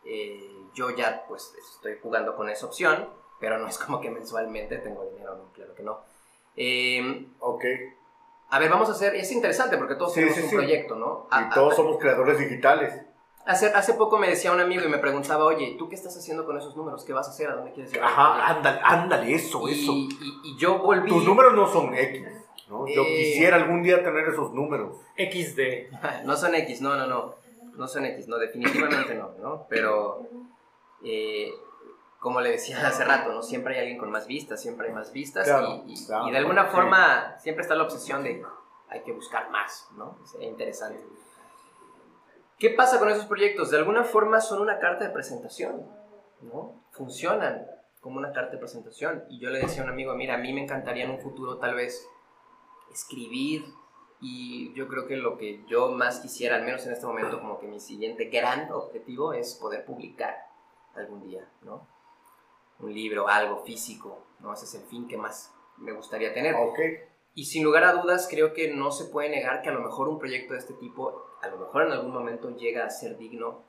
Eh, 0.05 0.49
yo 0.73 0.89
ya 0.91 1.25
pues 1.27 1.53
estoy 1.75 1.97
jugando 2.01 2.35
con 2.35 2.49
esa 2.49 2.65
opción, 2.65 3.07
pero 3.39 3.57
no 3.57 3.67
es 3.67 3.77
como 3.77 4.01
que 4.01 4.09
mensualmente 4.09 4.77
tengo 4.77 5.03
dinero, 5.05 5.35
no, 5.35 5.51
claro 5.53 5.75
que 5.75 5.83
no. 5.83 6.12
Eh, 6.55 7.27
Ok. 7.39 7.63
a 8.49 8.59
ver, 8.59 8.69
vamos 8.69 8.87
a 8.89 8.91
hacer, 8.91 9.15
es 9.15 9.31
interesante 9.31 9.77
porque 9.77 9.95
todos 9.95 10.13
Sí, 10.13 10.19
tenemos 10.21 10.37
sí, 10.37 10.43
un 10.43 10.49
sí. 10.49 10.55
proyecto, 10.55 10.95
¿no? 10.95 11.27
A- 11.31 11.41
Y 11.43 11.49
todos 11.53 11.73
a- 11.73 11.75
somos 11.75 11.97
creadores 11.97 12.37
digitales. 12.39 12.93
hace, 13.45 13.67
hace 13.67 13.93
poco 13.95 14.17
me 14.19 14.29
decía 14.29 14.51
un 14.51 14.59
amigo 14.59 14.83
y 14.83 14.87
me 14.87 14.99
preguntaba, 14.99 15.45
oye, 15.45 15.75
¿tú 15.77 15.89
qué 15.89 15.95
estás 15.95 16.15
haciendo 16.15 16.45
con 16.45 16.57
esos 16.57 16.75
números? 16.75 17.03
¿Qué 17.03 17.13
vas 17.13 17.27
a 17.27 17.31
hacer? 17.31 17.49
¿A 17.49 17.55
dónde 17.55 17.71
quieres 17.73 17.91
llegar? 17.91 18.07
Ajá, 18.07 18.47
ándale, 18.55 18.79
ándale, 18.83 19.33
eso, 19.33 19.67
y, 19.67 19.71
eso. 19.73 19.91
y- 19.93 20.09
y 20.43 20.57
yo 20.57 20.77
volví... 20.79 21.09
Tus 21.09 21.25
números 21.25 21.53
no 21.53 21.67
son 21.67 21.93
X. 21.95 22.23
¿no? 22.69 22.87
Yo 22.87 23.01
Eh. 23.03 23.15
quisiera 23.17 23.57
algún 23.57 23.83
día 23.83 24.03
tener 24.03 24.27
esos 24.29 24.53
números. 24.53 24.95
XD. 25.17 25.89
No 26.25 26.35
son 26.37 26.55
X, 26.55 26.81
no, 26.81 26.95
no, 26.95 27.07
no. 27.07 27.35
No 27.75 27.87
son 27.87 28.05
X, 28.05 28.27
no, 28.27 28.37
definitivamente 28.37 29.15
no, 29.15 29.31
¿no? 29.41 29.65
Pero, 29.67 30.21
eh, 31.03 31.51
como 32.23 32.39
le 32.39 32.51
decía 32.51 32.77
hace 32.87 33.03
rato, 33.03 33.33
¿no? 33.33 33.43
Siempre 33.43 33.75
hay 33.75 33.81
alguien 33.81 33.97
con 33.99 34.09
más 34.09 34.25
vistas, 34.27 34.61
siempre 34.61 34.87
hay 34.87 34.93
más 34.93 35.11
vistas 35.11 35.45
Claro, 35.45 35.83
y, 35.85 35.93
y- 35.93 36.05
claro, 36.05 36.27
y 36.27 36.31
de 36.31 36.37
alguna 36.37 36.65
sí. 36.65 36.71
forma 36.71 37.37
siempre 37.37 37.61
está 37.63 37.75
la 37.75 37.83
obsesión 37.83 38.23
de 38.23 38.41
hay 38.89 39.01
que 39.03 39.11
buscar 39.11 39.49
más, 39.49 39.89
¿no? 39.97 40.17
Sería 40.25 40.47
interesante. 40.47 41.03
¿Qué 42.57 42.69
pasa 42.69 42.97
con 42.99 43.09
esos 43.09 43.25
proyectos? 43.25 43.71
De 43.71 43.77
alguna 43.77 44.03
forma 44.05 44.39
son 44.39 44.61
una 44.61 44.79
carta 44.79 45.03
de 45.03 45.09
presentación, 45.11 45.85
¿no? 46.41 46.81
Funcionan 46.91 47.67
como 47.99 48.17
una 48.19 48.31
carta 48.31 48.51
de 48.53 48.57
presentación. 48.59 49.25
Y 49.29 49.39
yo 49.39 49.49
le 49.49 49.59
decía 49.59 49.81
a 49.81 49.85
un 49.85 49.91
amigo, 49.91 50.13
mira, 50.13 50.35
a 50.35 50.37
mí 50.37 50.53
me 50.53 50.63
encantaría 50.63 51.03
en 51.03 51.11
un 51.11 51.19
futuro 51.19 51.57
tal 51.57 51.75
vez 51.75 52.07
escribir 52.91 53.65
y 54.21 54.71
yo 54.73 54.87
creo 54.87 55.07
que 55.07 55.17
lo 55.17 55.37
que 55.37 55.65
yo 55.67 55.89
más 55.91 56.19
quisiera, 56.19 56.55
al 56.55 56.63
menos 56.63 56.85
en 56.85 56.93
este 56.93 57.05
momento, 57.05 57.39
como 57.41 57.59
que 57.59 57.67
mi 57.67 57.79
siguiente 57.79 58.25
gran 58.25 58.71
objetivo 58.71 59.33
es 59.33 59.55
poder 59.55 59.83
publicar 59.83 60.37
algún 60.95 61.21
día, 61.21 61.45
¿no? 61.63 61.85
Un 62.83 62.93
libro, 62.93 63.27
algo 63.27 63.63
físico, 63.63 64.25
¿no? 64.39 64.53
Ese 64.53 64.65
es 64.65 64.75
el 64.75 64.81
fin 64.83 65.07
que 65.07 65.17
más 65.17 65.53
me 65.77 65.91
gustaría 65.91 66.33
tener. 66.33 66.55
Ok. 66.55 66.79
Y 67.35 67.45
sin 67.45 67.63
lugar 67.63 67.83
a 67.83 67.93
dudas, 67.93 68.27
creo 68.29 68.53
que 68.53 68.73
no 68.73 68.91
se 68.91 69.05
puede 69.05 69.29
negar 69.29 69.61
que 69.61 69.69
a 69.69 69.73
lo 69.73 69.81
mejor 69.81 70.07
un 70.07 70.19
proyecto 70.19 70.53
de 70.53 70.59
este 70.59 70.73
tipo, 70.73 71.25
a 71.41 71.47
lo 71.47 71.57
mejor 71.57 71.83
en 71.83 71.91
algún 71.93 72.11
momento 72.11 72.49
llega 72.55 72.85
a 72.85 72.89
ser 72.89 73.17
digno 73.17 73.63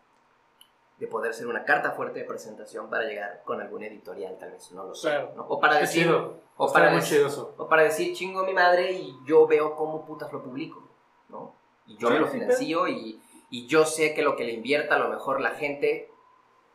de 0.98 1.06
poder 1.06 1.34
ser 1.34 1.46
una 1.46 1.64
carta 1.64 1.92
fuerte 1.92 2.20
de 2.20 2.24
presentación 2.24 2.88
para 2.88 3.04
llegar 3.04 3.42
con 3.44 3.60
algún 3.60 3.82
editorial, 3.82 4.36
tal 4.38 4.52
vez, 4.52 4.70
no 4.72 4.84
lo 4.84 4.94
sé. 4.94 5.08
Claro. 5.08 5.32
¿no? 5.34 5.46
O 5.48 5.58
para 5.58 5.78
decir, 5.78 6.04
chido. 6.04 6.40
o 6.56 6.72
para 6.72 6.90
muy 6.90 7.00
decir, 7.00 7.26
o 7.56 7.68
para 7.68 7.82
decir, 7.82 8.14
chingo 8.14 8.40
a 8.40 8.44
mi 8.44 8.52
madre 8.52 8.92
y 8.92 9.16
yo 9.26 9.46
veo 9.46 9.74
cómo 9.76 10.04
putas 10.04 10.32
lo 10.32 10.42
publico, 10.42 10.88
¿no? 11.28 11.54
Y 11.86 11.96
yo 11.96 12.10
me 12.10 12.20
lo 12.20 12.28
financio 12.28 12.86
y, 12.86 13.20
y 13.50 13.66
yo 13.66 13.84
sé 13.84 14.14
que 14.14 14.22
lo 14.22 14.36
que 14.36 14.44
le 14.44 14.52
invierta 14.52 14.94
a 14.94 14.98
lo 14.98 15.08
mejor 15.08 15.40
la 15.40 15.50
gente 15.50 16.10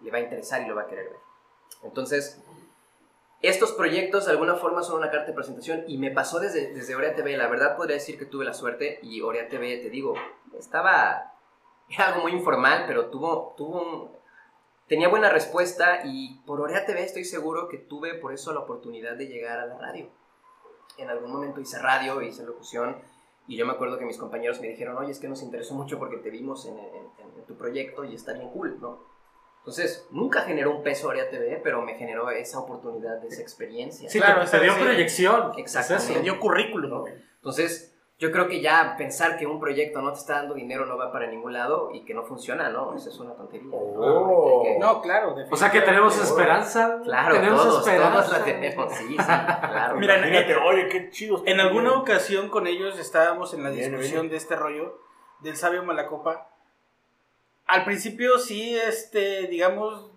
le 0.01 0.11
va 0.11 0.17
a 0.17 0.21
interesar 0.21 0.61
y 0.61 0.67
lo 0.67 0.75
va 0.75 0.83
a 0.83 0.87
querer 0.87 1.09
ver. 1.09 1.28
Entonces, 1.84 2.41
estos 3.41 3.72
proyectos 3.72 4.26
de 4.26 4.32
alguna 4.32 4.55
forma 4.55 4.84
son 4.84 4.97
una 4.97 5.09
carta 5.11 5.28
de 5.28 5.34
presentación 5.34 5.84
y 5.88 5.97
me 5.97 6.11
pasó 6.11 6.39
desde, 6.39 6.74
desde 6.74 6.95
Orea 6.95 7.15
TV. 7.15 7.38
La 7.38 7.47
verdad 7.47 7.78
podría 7.78 7.95
decir 7.95 8.17
que 8.20 8.26
tuve 8.26 8.43
la 8.45 8.53
suerte 8.53 8.99
y 9.01 9.22
Orea 9.22 9.47
TV, 9.47 9.78
te 9.78 9.89
digo, 9.89 10.13
estaba... 10.57 11.34
Era 11.89 12.09
algo 12.09 12.22
muy 12.22 12.34
informal, 12.34 12.84
pero 12.86 13.07
tuvo, 13.07 13.55
tuvo 13.57 13.82
un- 13.82 14.11
tenía 14.88 15.07
buena 15.07 15.30
respuesta 15.30 16.01
y 16.03 16.36
por 16.45 16.61
Orea 16.61 16.86
TV 16.86 17.03
estoy 17.03 17.24
seguro 17.26 17.67
que 17.70 17.78
tuve 17.78 18.13
por 18.15 18.32
eso 18.34 18.53
la 18.53 18.59
oportunidad 18.59 19.15
de 19.15 19.28
llegar 19.28 19.59
a 19.59 19.65
la 19.65 19.78
radio. 19.78 20.07
En 20.97 21.09
algún 21.09 21.32
momento 21.32 21.61
hice 21.61 21.80
radio, 21.80 22.22
hice 22.22 22.43
locución 22.43 22.97
y 23.47 23.55
yo 23.57 23.65
me 23.65 23.72
acuerdo 23.72 23.97
que 23.97 24.05
mis 24.05 24.17
compañeros 24.20 24.59
me 24.61 24.67
dijeron, 24.67 24.97
oye, 24.97 25.11
es 25.11 25.20
que 25.20 25.28
nos 25.30 25.41
interesó 25.41 25.74
mucho 25.74 25.97
porque 25.97 26.17
te 26.17 26.30
vimos 26.30 26.65
en, 26.67 26.78
en- 26.78 27.09
en 27.38 27.45
tu 27.47 27.55
proyecto 27.55 28.03
y 28.03 28.13
está 28.13 28.34
bien 28.34 28.49
cool, 28.49 28.80
¿no? 28.80 29.09
Entonces, 29.70 30.07
nunca 30.09 30.41
generó 30.41 30.72
un 30.76 30.82
peso 30.84 31.09
Orea 31.09 31.30
TV, 31.30 31.61
pero 31.63 31.82
me 31.84 31.93
generó 31.95 32.30
esa 32.32 32.57
oportunidad, 32.59 33.24
esa 33.24 33.41
experiencia. 33.41 34.09
Sí, 34.09 34.20
Claro, 34.20 34.43
te, 34.43 34.49
te 34.57 34.59
dio 34.63 34.74
sí. 34.74 34.80
proyección. 34.82 35.51
Exactamente. 35.57 36.13
Eso. 36.13 36.22
dio 36.24 36.39
currículum. 36.39 37.05
Entonces, 37.36 37.95
yo 38.17 38.32
creo 38.32 38.47
que 38.47 38.61
ya 38.61 38.95
pensar 38.97 39.38
que 39.38 39.45
un 39.45 39.59
proyecto 39.59 40.01
no 40.01 40.11
te 40.11 40.17
está 40.20 40.38
dando 40.38 40.55
dinero 40.55 40.86
no 40.88 40.97
va 40.97 41.11
para 41.11 41.28
ningún 41.28 41.53
lado 41.53 41.91
y 41.93 42.03
que 42.03 42.13
no 42.15 42.24
funciona, 42.24 42.67
¿no, 42.70 42.95
eso 42.95 43.09
es 43.09 43.20
una 43.20 43.34
tontería. 43.36 43.70
Oh. 43.72 44.63
Que- 44.63 44.78
No, 44.80 45.01
claro. 45.01 45.36
O 45.51 45.55
sea 45.55 45.70
que 45.72 45.82
tenemos 45.82 46.20
esperanza. 46.20 46.99
Claro, 47.03 47.36
tenemos 47.36 47.63
todos, 47.63 47.88
esperanza. 47.88 48.24
todos 48.26 48.39
la 48.39 48.43
tenemos, 48.45 48.91
sí, 48.93 49.07
sí, 49.09 49.15
claro. 49.17 49.95
Mira, 49.97 50.17
Imagínate, 50.17 50.55
oye, 50.55 50.89
qué 50.89 51.09
chido. 51.11 51.43
En 51.45 51.59
alguna 51.59 51.89
bien. 51.91 52.01
ocasión 52.01 52.49
con 52.49 52.65
ellos 52.67 52.97
estábamos 52.99 53.53
en 53.53 53.63
la 53.63 53.70
discusión 53.70 54.22
viene. 54.24 54.30
de 54.30 54.36
este 54.38 54.55
rollo 54.55 54.99
del 55.41 55.55
sabio 55.55 55.84
Malacopa. 55.84 56.49
Al 57.70 57.86
principio 57.86 58.39
sí, 58.39 58.76
este, 58.76 59.45
digamos, 59.45 60.09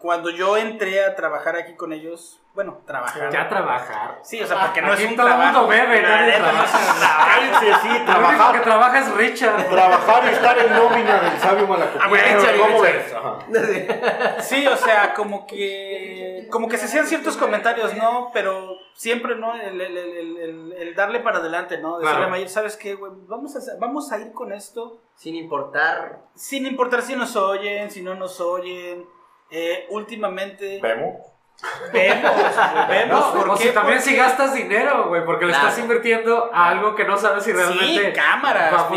cuando 0.00 0.30
yo 0.30 0.56
entré 0.56 1.04
a 1.04 1.14
trabajar 1.14 1.54
aquí 1.54 1.76
con 1.76 1.92
ellos, 1.92 2.42
bueno, 2.56 2.78
trabajar. 2.84 3.30
Ya 3.30 3.48
trabajar. 3.48 4.18
Sí, 4.22 4.42
o 4.42 4.46
sea, 4.46 4.60
porque 4.62 4.82
no 4.82 4.92
Aquí 4.92 5.04
es 5.04 5.10
un 5.10 5.16
todo 5.16 5.26
el 5.28 5.32
trabajo. 5.34 5.52
mundo 5.60 5.68
bebe, 5.68 6.02
nadie 6.02 6.38
no 6.40 6.46
es 6.46 6.52
un 6.74 6.98
trabaja. 6.98 7.26
Cállense, 7.34 7.80
sí, 7.82 7.88
único 7.88 8.04
que 8.06 8.12
trabajar. 8.12 8.62
trabaja 8.62 8.98
es 8.98 9.14
Richard. 9.14 9.68
Trabajar 9.68 10.24
y 10.24 10.28
estar 10.34 10.58
en 10.58 10.72
nómina 10.72 11.20
del 11.20 11.38
sabio 11.38 11.66
Malacopa. 11.68 12.04
Ah, 12.04 12.08
bueno, 12.08 12.24
Richard, 12.24 12.56
¿Cómo 12.58 12.82
Richard. 12.82 12.96
ves? 12.96 13.14
Ajá. 13.14 14.40
Sí, 14.42 14.66
o 14.66 14.76
sea, 14.76 15.14
como 15.14 15.46
que 15.46 16.48
como 16.50 16.68
que 16.68 16.78
se 16.78 16.86
hacían 16.86 17.06
ciertos 17.06 17.36
comentarios, 17.36 17.94
¿no? 17.96 18.30
Pero 18.32 18.76
siempre, 18.94 19.36
¿no? 19.36 19.54
El, 19.54 19.80
el- 19.80 19.96
el- 19.98 20.36
el- 20.38 20.72
el 20.78 20.94
darle 20.94 21.20
para 21.20 21.38
adelante, 21.38 21.78
¿no? 21.78 21.98
Decirle 21.98 22.12
Claro. 22.16 22.26
a 22.26 22.30
Mayer, 22.30 22.48
¿sabes 22.48 22.76
qué, 22.76 22.94
güey? 22.94 23.12
Vamos 23.26 23.54
a, 23.56 23.60
vamos 23.78 24.10
a 24.12 24.18
ir 24.18 24.32
con 24.32 24.52
esto 24.52 25.02
Sin 25.14 25.34
importar 25.34 26.20
sin 26.34 26.66
importar 26.66 27.02
si 27.02 27.16
nos 27.16 27.36
oyen, 27.36 27.90
si 27.90 28.02
no 28.02 28.14
nos 28.14 28.40
oyen. 28.40 29.04
Eh, 29.50 29.86
últimamente 29.90 30.80
¿Vemos? 30.82 31.16
Vemos, 31.92 32.32
vemos. 32.88 33.34
No, 33.34 33.40
¿por 33.40 33.50
o 33.50 33.56
si 33.56 33.70
también 33.70 33.98
Porque- 33.98 34.10
si 34.10 34.16
gastas 34.16 34.54
dinero, 34.54 35.08
güey, 35.08 35.24
porque 35.24 35.46
le 35.46 35.52
Claro. 35.52 35.68
estás 35.68 35.82
invirtiendo 35.82 36.50
a 36.52 36.68
algo 36.68 36.94
que 36.94 37.04
no 37.04 37.16
sabes 37.16 37.44
si 37.44 37.52
realmente 37.52 38.06
Sí, 38.08 38.12
cámaras, 38.12 38.72
va 38.74 38.80
a 38.80 38.88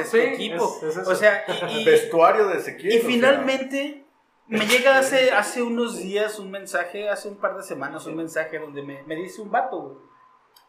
este 0.00 0.04
Sí, 0.04 0.18
equipo. 0.34 0.76
es- 0.78 0.82
es 0.90 0.96
eso. 0.98 1.10
o 1.10 1.14
sea, 1.14 1.44
y, 1.70 1.80
y- 1.80 1.84
Vestuario 1.84 2.48
de 2.48 2.58
Ezequiel. 2.58 2.92
y 2.94 2.98
sea, 2.98 3.08
finalmente 3.08 4.04
me 4.46 4.66
llega 4.66 4.98
hace, 4.98 5.32
hace 5.32 5.62
unos 5.62 5.96
días 5.98 6.38
un 6.38 6.50
mensaje, 6.50 7.08
hace 7.08 7.28
un 7.28 7.36
par 7.36 7.56
de 7.56 7.62
semanas, 7.62 8.04
un 8.06 8.16
mensaje 8.16 8.58
donde 8.58 8.82
me, 8.82 9.02
me 9.04 9.14
dice 9.16 9.40
un 9.40 9.50
vato, 9.50 9.80
güey. 9.80 9.96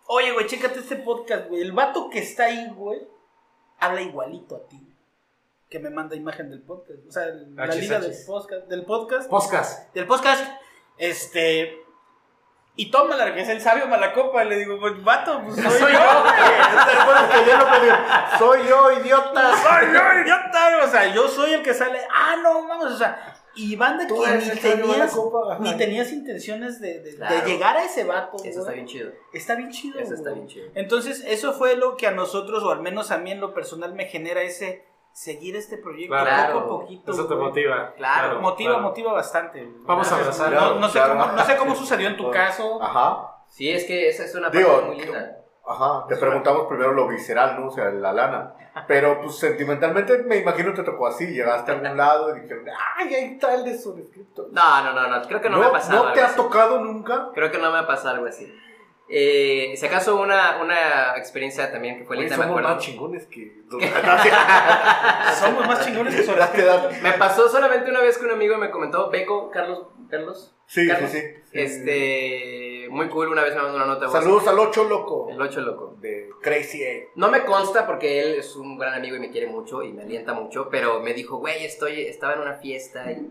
Oye, 0.07 0.31
güey, 0.33 0.45
chécate 0.45 0.79
este 0.79 0.97
podcast, 0.97 1.47
güey. 1.49 1.61
El 1.61 1.71
vato 1.71 2.09
que 2.11 2.19
está 2.19 2.45
ahí, 2.45 2.69
güey, 2.75 3.01
habla 3.79 4.01
igualito 4.01 4.55
a 4.55 4.67
ti. 4.67 4.81
Que 5.67 5.79
me 5.79 5.89
manda 5.89 6.15
imagen 6.15 6.51
del 6.51 6.61
podcast. 6.61 6.99
O 7.07 7.11
sea, 7.11 7.23
el- 7.23 7.55
la 7.55 7.65
liga 7.65 7.99
del 7.99 8.13
podcast, 8.25 8.67
del 8.67 8.85
podcast. 8.85 9.27
Podcast. 9.29 9.93
Del 9.95 10.05
podcast. 10.05 10.45
Este. 10.97 11.81
Y 12.77 12.91
tómala, 12.91 13.33
que 13.33 13.41
es 13.41 13.49
el 13.49 13.61
sabio 13.61 13.87
Malacopa. 13.87 14.43
Le 14.43 14.57
digo, 14.57 14.77
pues 14.79 15.01
vato, 15.03 15.41
pues 15.43 15.55
soy, 15.55 15.79
Soy 15.79 15.93
yo. 15.93 15.99
Soy 18.37 18.67
yo, 18.67 18.91
idiota. 18.91 19.51
Soy 19.57 19.93
yo, 19.93 20.21
idiota. 20.21 20.79
O 20.83 20.87
sea, 20.89 21.13
yo 21.13 21.27
soy 21.27 21.53
el 21.53 21.63
que 21.63 21.73
sale. 21.73 21.99
Ah, 22.13 22.35
no, 22.41 22.67
vamos, 22.67 22.91
o 22.91 22.97
sea. 22.97 23.33
Y 23.57 23.77
banda 23.77 24.05
que 24.05 24.13
ni 24.13 24.49
tenías, 24.59 25.15
ni 25.61 25.77
tenías 25.77 26.11
intenciones 26.11 26.81
de, 26.81 26.99
de- 26.99 27.13
de 27.13 27.41
llegar 27.45 27.77
a 27.77 27.85
ese 27.85 28.03
vato. 28.03 28.35
Eso 28.43 28.59
está 28.59 28.73
bien 28.73 28.85
chido. 28.85 29.11
Está 29.31 29.55
bien 29.55 29.71
chido. 29.71 29.97
Eso 29.97 30.13
está 30.13 30.31
bien 30.31 30.47
chido. 30.47 30.67
Entonces, 30.75 31.23
eso 31.25 31.53
fue 31.53 31.77
lo 31.77 31.95
que 31.95 32.05
a 32.07 32.11
nosotros, 32.11 32.63
o 32.63 32.71
al 32.71 32.81
menos 32.81 33.11
a 33.11 33.17
mí 33.17 33.31
en 33.31 33.39
lo 33.39 33.53
personal, 33.53 33.93
me 33.93 34.07
genera 34.07 34.41
ese 34.41 34.83
seguir 35.15 35.55
este 35.55 35.77
proyecto 35.77 36.13
Claro. 36.13 36.53
poco 36.61 36.75
a 36.75 36.79
poquito. 36.81 37.11
Eso 37.13 37.25
te 37.25 37.35
motiva. 37.35 37.93
Claro, 37.95 38.41
Motiva, 38.41 38.71
claro. 38.73 38.83
motiva 38.83 39.13
bastante. 39.13 39.65
Vamos 39.83 40.11
a 40.11 40.15
abrazar. 40.17 40.51
No, 40.51 40.75
no 40.75 40.89
sé 40.89 40.99
Claro. 40.99 41.13
cómo, 41.17 41.31
no 41.31 41.43
sé 41.45 41.55
cómo 41.55 41.75
sucedió 41.81 42.09
en 42.09 42.17
tu 42.17 42.29
caso. 42.29 42.83
Ajá. 42.83 43.31
Sí, 43.47 43.71
es 43.71 43.85
que 43.85 44.09
esa 44.09 44.25
es 44.25 44.35
una 44.35 44.49
Digo, 44.49 44.69
parte 44.73 44.87
muy 44.87 44.97
linda. 44.99 45.37
Ajá, 45.67 46.05
te 46.09 46.17
preguntamos 46.17 46.67
primero 46.67 46.91
lo 46.91 47.07
visceral, 47.07 47.59
¿no? 47.59 47.67
O 47.67 47.71
sea, 47.71 47.85
la 47.91 48.11
lana. 48.11 48.53
Pero, 48.87 49.21
pues, 49.21 49.37
sentimentalmente, 49.39 50.17
me 50.23 50.35
imagino 50.37 50.73
te 50.73 50.83
tocó 50.83 51.07
así. 51.07 51.27
Llegaste 51.27 51.71
a 51.71 51.75
algún 51.75 51.95
lado 51.95 52.35
y 52.35 52.41
dijeron, 52.41 52.65
¡ay, 52.97 53.15
ahí 53.15 53.33
está 53.35 53.55
el 53.55 53.63
de 53.63 53.77
suscriptor! 53.77 54.49
No, 54.51 54.83
no, 54.83 54.91
no, 54.93 55.07
no, 55.07 55.21
creo 55.25 55.39
que 55.41 55.49
no, 55.49 55.59
me 55.59 55.65
ha 55.65 55.71
pasado. 55.71 56.03
¿No 56.07 56.11
te 56.13 56.21
ha 56.21 56.35
tocado 56.35 56.79
nunca? 56.79 57.29
Creo 57.33 57.49
que 57.49 57.57
no 57.57 57.71
me 57.71 57.79
ha 57.79 57.87
pasado 57.87 58.15
algo 58.15 58.27
así. 58.27 58.53
Eh, 59.07 59.73
si 59.77 59.85
acaso 59.85 60.19
una, 60.19 60.57
una 60.61 61.15
experiencia 61.17 61.71
también 61.71 61.97
que 61.99 62.05
fue 62.05 62.15
Oye, 62.17 62.23
linda, 62.23 62.37
me 62.37 62.43
somos 62.45 62.59
acuerdo. 62.59 62.75
más 62.75 62.83
chingones 62.83 63.25
que... 63.27 63.61
Somos 65.39 65.67
más 65.67 65.85
chingones 65.85 66.15
que 66.15 66.23
sobre 66.23 66.39
da- 66.39 66.89
Me 67.03 67.11
pasó 67.13 67.47
solamente 67.49 67.89
una 67.89 68.01
vez 68.01 68.17
que 68.17 68.25
un 68.25 68.31
amigo 68.31 68.57
me 68.57 68.71
comentó, 68.71 69.09
Beco, 69.09 69.49
Carlos, 69.51 69.87
Carlos, 70.09 70.55
Sí, 70.67 70.87
Carlos, 70.87 71.11
sí, 71.11 71.19
sí. 71.19 71.25
sí. 71.51 71.59
este, 71.59 72.87
muy 72.89 73.07
cool, 73.09 73.27
una 73.29 73.43
vez 73.43 73.53
me 73.55 73.61
mandó 73.61 73.75
una 73.77 73.85
nota 73.85 74.01
de 74.01 74.05
voz. 74.07 74.13
Saludos 74.13 74.47
al 74.47 74.57
ocho 74.59 74.83
loco. 74.85 75.27
El 75.29 75.39
ocho 75.39 75.61
loco. 75.61 75.95
De 75.99 76.29
Crazy 76.41 76.81
Eight. 76.83 77.09
No 77.15 77.29
me 77.29 77.43
consta 77.45 77.85
porque 77.85 78.21
él 78.21 78.35
es 78.39 78.55
un 78.55 78.77
gran 78.77 78.95
amigo 78.95 79.15
y 79.15 79.19
me 79.19 79.29
quiere 79.29 79.47
mucho 79.47 79.83
y 79.83 79.93
me 79.93 80.01
alienta 80.03 80.33
mucho, 80.33 80.69
pero 80.71 80.99
me 81.01 81.13
dijo, 81.13 81.37
güey, 81.37 81.63
estoy, 81.65 82.01
estaba 82.07 82.33
en 82.33 82.39
una 82.39 82.55
fiesta 82.55 83.11
y, 83.11 83.29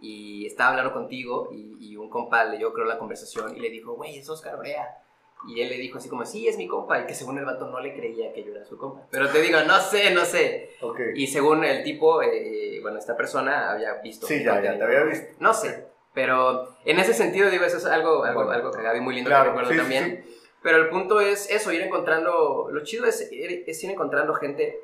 y 0.00 0.46
estaba 0.46 0.70
hablando 0.70 0.92
contigo 0.92 1.48
y, 1.52 1.76
y 1.80 1.96
un 1.96 2.08
compa 2.08 2.44
leyó 2.44 2.72
creo 2.72 2.86
la 2.86 2.98
conversación 2.98 3.56
y 3.56 3.60
le 3.60 3.70
dijo, 3.70 3.94
güey, 3.94 4.18
es 4.18 4.28
Oscar 4.28 4.58
Brea. 4.58 5.02
Y 5.46 5.60
él 5.60 5.68
le 5.68 5.76
dijo 5.76 5.98
así 5.98 6.08
como, 6.08 6.26
sí, 6.26 6.48
es 6.48 6.58
mi 6.58 6.66
compa, 6.66 7.00
y 7.00 7.06
que 7.06 7.14
según 7.14 7.38
el 7.38 7.44
vato 7.44 7.68
no 7.68 7.78
le 7.78 7.94
creía 7.94 8.32
que 8.32 8.42
yo 8.42 8.52
era 8.52 8.64
su 8.64 8.76
compa. 8.76 9.06
Pero 9.08 9.28
te 9.28 9.40
digo, 9.40 9.60
no 9.68 9.78
sé, 9.80 10.10
no 10.10 10.24
sé. 10.24 10.70
Ok. 10.80 10.98
Y 11.14 11.28
según 11.28 11.64
el 11.64 11.84
tipo, 11.84 12.20
eh, 12.22 12.80
bueno, 12.82 12.98
esta 12.98 13.16
persona 13.16 13.70
había 13.70 13.94
visto. 13.94 14.26
Sí, 14.26 14.42
ya, 14.42 14.60
ya, 14.60 14.76
te 14.76 14.82
había 14.82 15.04
visto. 15.04 15.36
No 15.38 15.54
sé, 15.54 15.86
pero 16.12 16.76
en 16.84 16.98
ese 16.98 17.14
sentido, 17.14 17.50
digo, 17.50 17.64
eso 17.64 17.76
es 17.76 17.84
algo, 17.84 18.24
algo, 18.24 18.40
Bueno. 18.40 18.50
algo 18.50 18.70
cagado 18.72 18.96
y 18.96 19.00
muy 19.00 19.14
lindo 19.14 19.28
Claro, 19.30 19.44
que 19.44 19.48
recuerdo 19.50 19.70
sí, 19.70 19.74
sí, 19.76 19.80
también. 19.80 20.24
Pero 20.60 20.78
el 20.78 20.88
punto 20.88 21.20
es 21.20 21.48
eso, 21.50 21.72
ir 21.72 21.82
encontrando, 21.82 22.68
lo 22.72 22.82
chido 22.82 23.06
es, 23.06 23.20
es 23.30 23.84
ir 23.84 23.90
encontrando 23.90 24.34
gente 24.34 24.80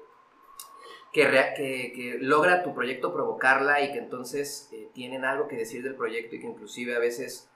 que, 1.15 1.27
rea- 1.29 1.55
que, 1.55 1.93
que 1.95 2.19
logra 2.21 2.63
tu 2.65 2.75
proyecto 2.75 3.15
provocarla 3.15 3.81
y 3.81 3.93
que 3.93 3.99
entonces 4.01 4.69
eh, 4.73 4.91
tienen 4.93 5.25
algo 5.25 5.49
que 5.49 5.57
decir 5.57 5.83
del 5.83 5.95
proyecto 5.95 6.35
y 6.37 6.41
que 6.41 6.47
inclusive 6.49 6.95
a 6.95 6.99
veces 6.99 7.49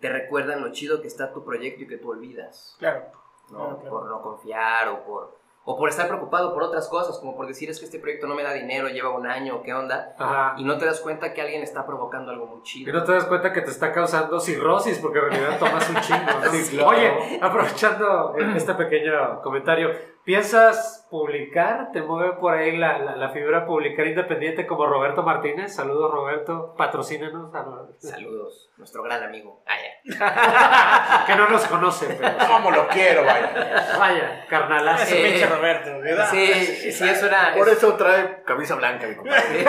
te 0.00 0.10
recuerdan 0.10 0.60
lo 0.62 0.72
chido 0.72 1.00
que 1.00 1.06
está 1.08 1.32
tu 1.32 1.44
proyecto 1.44 1.84
y 1.84 1.86
que 1.86 1.96
tú 1.96 2.10
olvidas, 2.10 2.76
Claro. 2.78 3.04
¿no? 3.50 3.58
Claro, 3.58 3.76
claro. 3.78 3.90
Por 3.90 4.08
no 4.10 4.20
confiar 4.22 4.88
o 4.88 5.04
por, 5.04 5.38
o 5.64 5.78
por 5.78 5.88
estar 5.88 6.06
preocupado 6.08 6.52
por 6.52 6.64
otras 6.64 6.88
cosas, 6.88 7.16
como 7.18 7.36
por 7.36 7.46
decir 7.46 7.70
es 7.70 7.78
que 7.78 7.84
este 7.86 7.98
proyecto 8.00 8.26
no 8.26 8.34
me 8.34 8.42
da 8.42 8.52
dinero, 8.52 8.88
lleva 8.88 9.10
un 9.10 9.26
año, 9.26 9.62
¿qué 9.62 9.72
onda? 9.72 10.14
Ajá. 10.18 10.54
Y 10.58 10.64
no 10.64 10.76
te 10.76 10.84
das 10.86 11.00
cuenta 11.00 11.32
que 11.32 11.40
alguien 11.40 11.62
está 11.62 11.86
provocando 11.86 12.32
algo 12.32 12.46
muy 12.46 12.58
Y 12.58 12.62
chido. 12.64 12.92
no 12.92 13.04
te 13.04 13.12
das 13.12 13.24
cuenta 13.26 13.52
que 13.52 13.62
te 13.62 13.70
está 13.70 13.92
causando 13.92 14.38
cirrosis 14.40 14.98
porque 14.98 15.18
en 15.20 15.24
realidad 15.30 15.58
tomas 15.60 15.88
un 15.88 16.00
chingo. 16.00 16.40
¿no? 16.44 16.50
Sí, 16.52 16.76
claro. 16.76 16.88
Oye, 16.90 17.38
aprovechando 17.40 18.34
este 18.56 18.74
pequeño 18.74 19.40
comentario, 19.42 19.90
¿piensas 20.26 21.06
publicar? 21.08 21.92
¿Te 21.92 22.02
mueve 22.02 22.32
por 22.40 22.52
ahí 22.52 22.76
la, 22.76 22.98
la, 22.98 23.14
la 23.16 23.30
figura 23.30 23.64
publicar 23.64 24.06
independiente 24.06 24.66
como 24.66 24.84
Roberto 24.86 25.22
Martínez? 25.22 25.72
Saludos 25.74 26.10
Roberto, 26.10 26.74
patrocínanos. 26.76 27.54
a 27.54 27.62
los- 27.62 27.96
Saludos, 28.00 28.70
nuestro 28.76 29.02
gran 29.04 29.22
amigo. 29.22 29.62
Ah, 29.66 31.24
que 31.26 31.34
no 31.36 31.48
nos 31.48 31.64
conoce, 31.66 32.06
pero 32.20 32.34
¿Cómo 32.48 32.70
lo 32.72 32.88
quiero, 32.88 33.24
vaya? 33.24 33.86
vaya, 33.98 34.44
carnalazo. 34.48 35.04
Ese 35.04 35.20
Eh, 35.20 35.30
pinche 35.30 35.46
Roberto, 35.46 35.98
¿verdad? 36.00 36.28
Sí, 36.30 36.46
sí, 36.92 37.08
es 37.08 37.22
una. 37.22 37.54
Por 37.56 37.68
es- 37.68 37.78
eso 37.78 37.94
trae 37.94 38.42
camisa 38.44 38.74
blanca, 38.74 39.06
mi 39.06 39.14
compadre. 39.14 39.64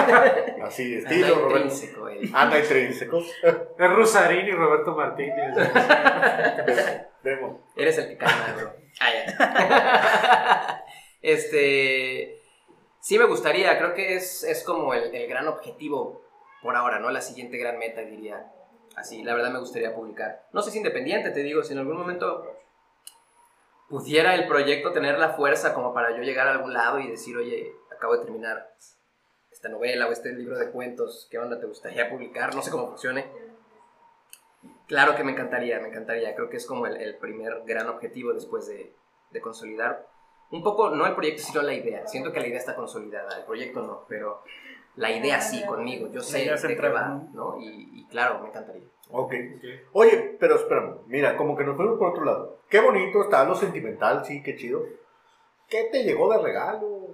Así, 0.64 0.96
anda 0.98 1.10
estilo, 1.10 1.36
Roberto. 1.36 1.58
intrínseco 1.58 2.08
él. 2.10 2.32
Anda 2.34 2.60
intrínseco. 2.60 3.20
Es 3.44 3.92
Rusarín 3.92 4.48
y 4.48 4.52
Roberto 4.52 4.96
Martínez. 4.96 5.56
Eres 7.76 7.98
el 7.98 8.08
que 8.10 8.18
cae 8.18 8.36
mal, 8.36 8.56
bro. 8.56 8.74
Ah, 9.00 9.12
ya. 9.14 10.86
este. 11.22 12.42
Sí, 13.00 13.20
me 13.20 13.26
gustaría. 13.26 13.78
Creo 13.78 13.94
que 13.94 14.16
es, 14.16 14.44
es 14.44 14.64
como 14.64 14.94
el, 14.96 15.14
el 15.14 15.28
gran 15.28 15.48
objetivo 15.48 16.24
por 16.64 16.76
ahora, 16.76 17.00
¿no? 17.00 17.12
La 17.12 17.22
siguiente 17.22 17.58
gran 17.58 17.78
meta, 17.78 18.02
diría. 18.02 18.52
Así, 18.96 19.24
la 19.24 19.36
verdad 19.36 19.52
me 19.52 19.60
gustaría 19.60 19.94
publicar. 19.94 20.48
No 20.52 20.64
sé 20.64 20.72
si 20.72 20.78
independiente, 20.78 21.30
te 21.30 21.44
digo, 21.44 21.64
si 21.64 21.74
en 21.74 21.80
algún 21.80 21.98
momento 21.98 22.58
pudiera 23.88 24.34
el 24.34 24.48
proyecto 24.48 24.92
tener 24.92 25.20
la 25.20 25.34
fuerza 25.34 25.74
como 25.74 25.94
para 25.94 26.16
yo 26.18 26.24
llegar 26.24 26.48
a 26.48 26.52
algún 26.52 26.74
lado 26.74 27.00
y 27.00 27.08
decir, 27.08 27.38
oye, 27.38 27.72
acabo 27.96 28.18
de 28.18 28.24
terminar 28.24 28.76
esta 29.52 29.70
novela 29.70 30.08
o 30.08 30.12
este 30.12 30.34
libro 30.34 30.58
de 30.58 30.72
cuentos, 30.72 31.28
¿qué 31.30 31.40
onda 31.40 31.60
te 31.60 31.66
gustaría 31.66 32.10
publicar? 32.10 32.54
No 32.56 32.62
sé 32.62 32.72
cómo 32.72 32.88
funcione. 32.88 33.26
Claro 34.88 35.16
que 35.16 35.24
me 35.24 35.34
encantaría, 35.34 35.80
me 35.80 35.90
encantaría. 35.90 36.34
Creo 36.36 36.50
que 36.50 36.58
es 36.58 36.66
como 36.66 36.88
el, 36.88 36.98
el 36.98 37.18
primer 37.18 37.64
gran 37.66 37.88
objetivo 37.90 38.34
después 38.34 38.68
de, 38.68 38.94
de 39.32 39.42
consolidar 39.42 40.08
un 40.50 40.64
poco, 40.64 40.90
no 40.90 41.06
el 41.06 41.14
proyecto, 41.14 41.44
sino 41.44 41.62
la 41.62 41.74
idea. 41.74 42.08
Siento 42.08 42.32
que 42.32 42.40
la 42.40 42.48
idea 42.48 42.60
está 42.60 42.76
consolidada, 42.76 43.38
el 43.38 43.46
proyecto 43.46 43.82
no, 43.82 44.06
pero 44.08 44.42
la 44.96 45.12
idea 45.12 45.42
sí 45.42 45.66
conmigo. 45.66 46.10
Yo 46.10 46.22
sé 46.22 46.50
de 46.50 46.78
qué 46.78 46.90
va, 46.90 47.22
¿no? 47.34 47.60
Y, 47.60 48.00
y 48.00 48.06
claro, 48.08 48.40
me 48.40 48.48
encantaría. 48.48 48.84
Ok. 49.12 49.34
Oye, 49.94 50.38
pero 50.40 50.56
espérame. 50.56 51.00
Mira, 51.08 51.36
como 51.38 51.56
que 51.56 51.64
nos 51.64 51.76
fuimos 51.76 51.98
por 52.00 52.12
otro 52.12 52.26
lado. 52.26 52.60
Qué 52.70 52.80
bonito 52.80 53.22
está 53.22 53.44
lo 53.44 53.56
sentimental, 53.56 54.26
sí, 54.26 54.42
qué 54.42 54.56
chido. 54.56 54.84
¿Qué 55.68 55.90
te 55.92 56.04
llegó 56.04 56.32
de 56.32 56.42
regalo? 56.42 57.10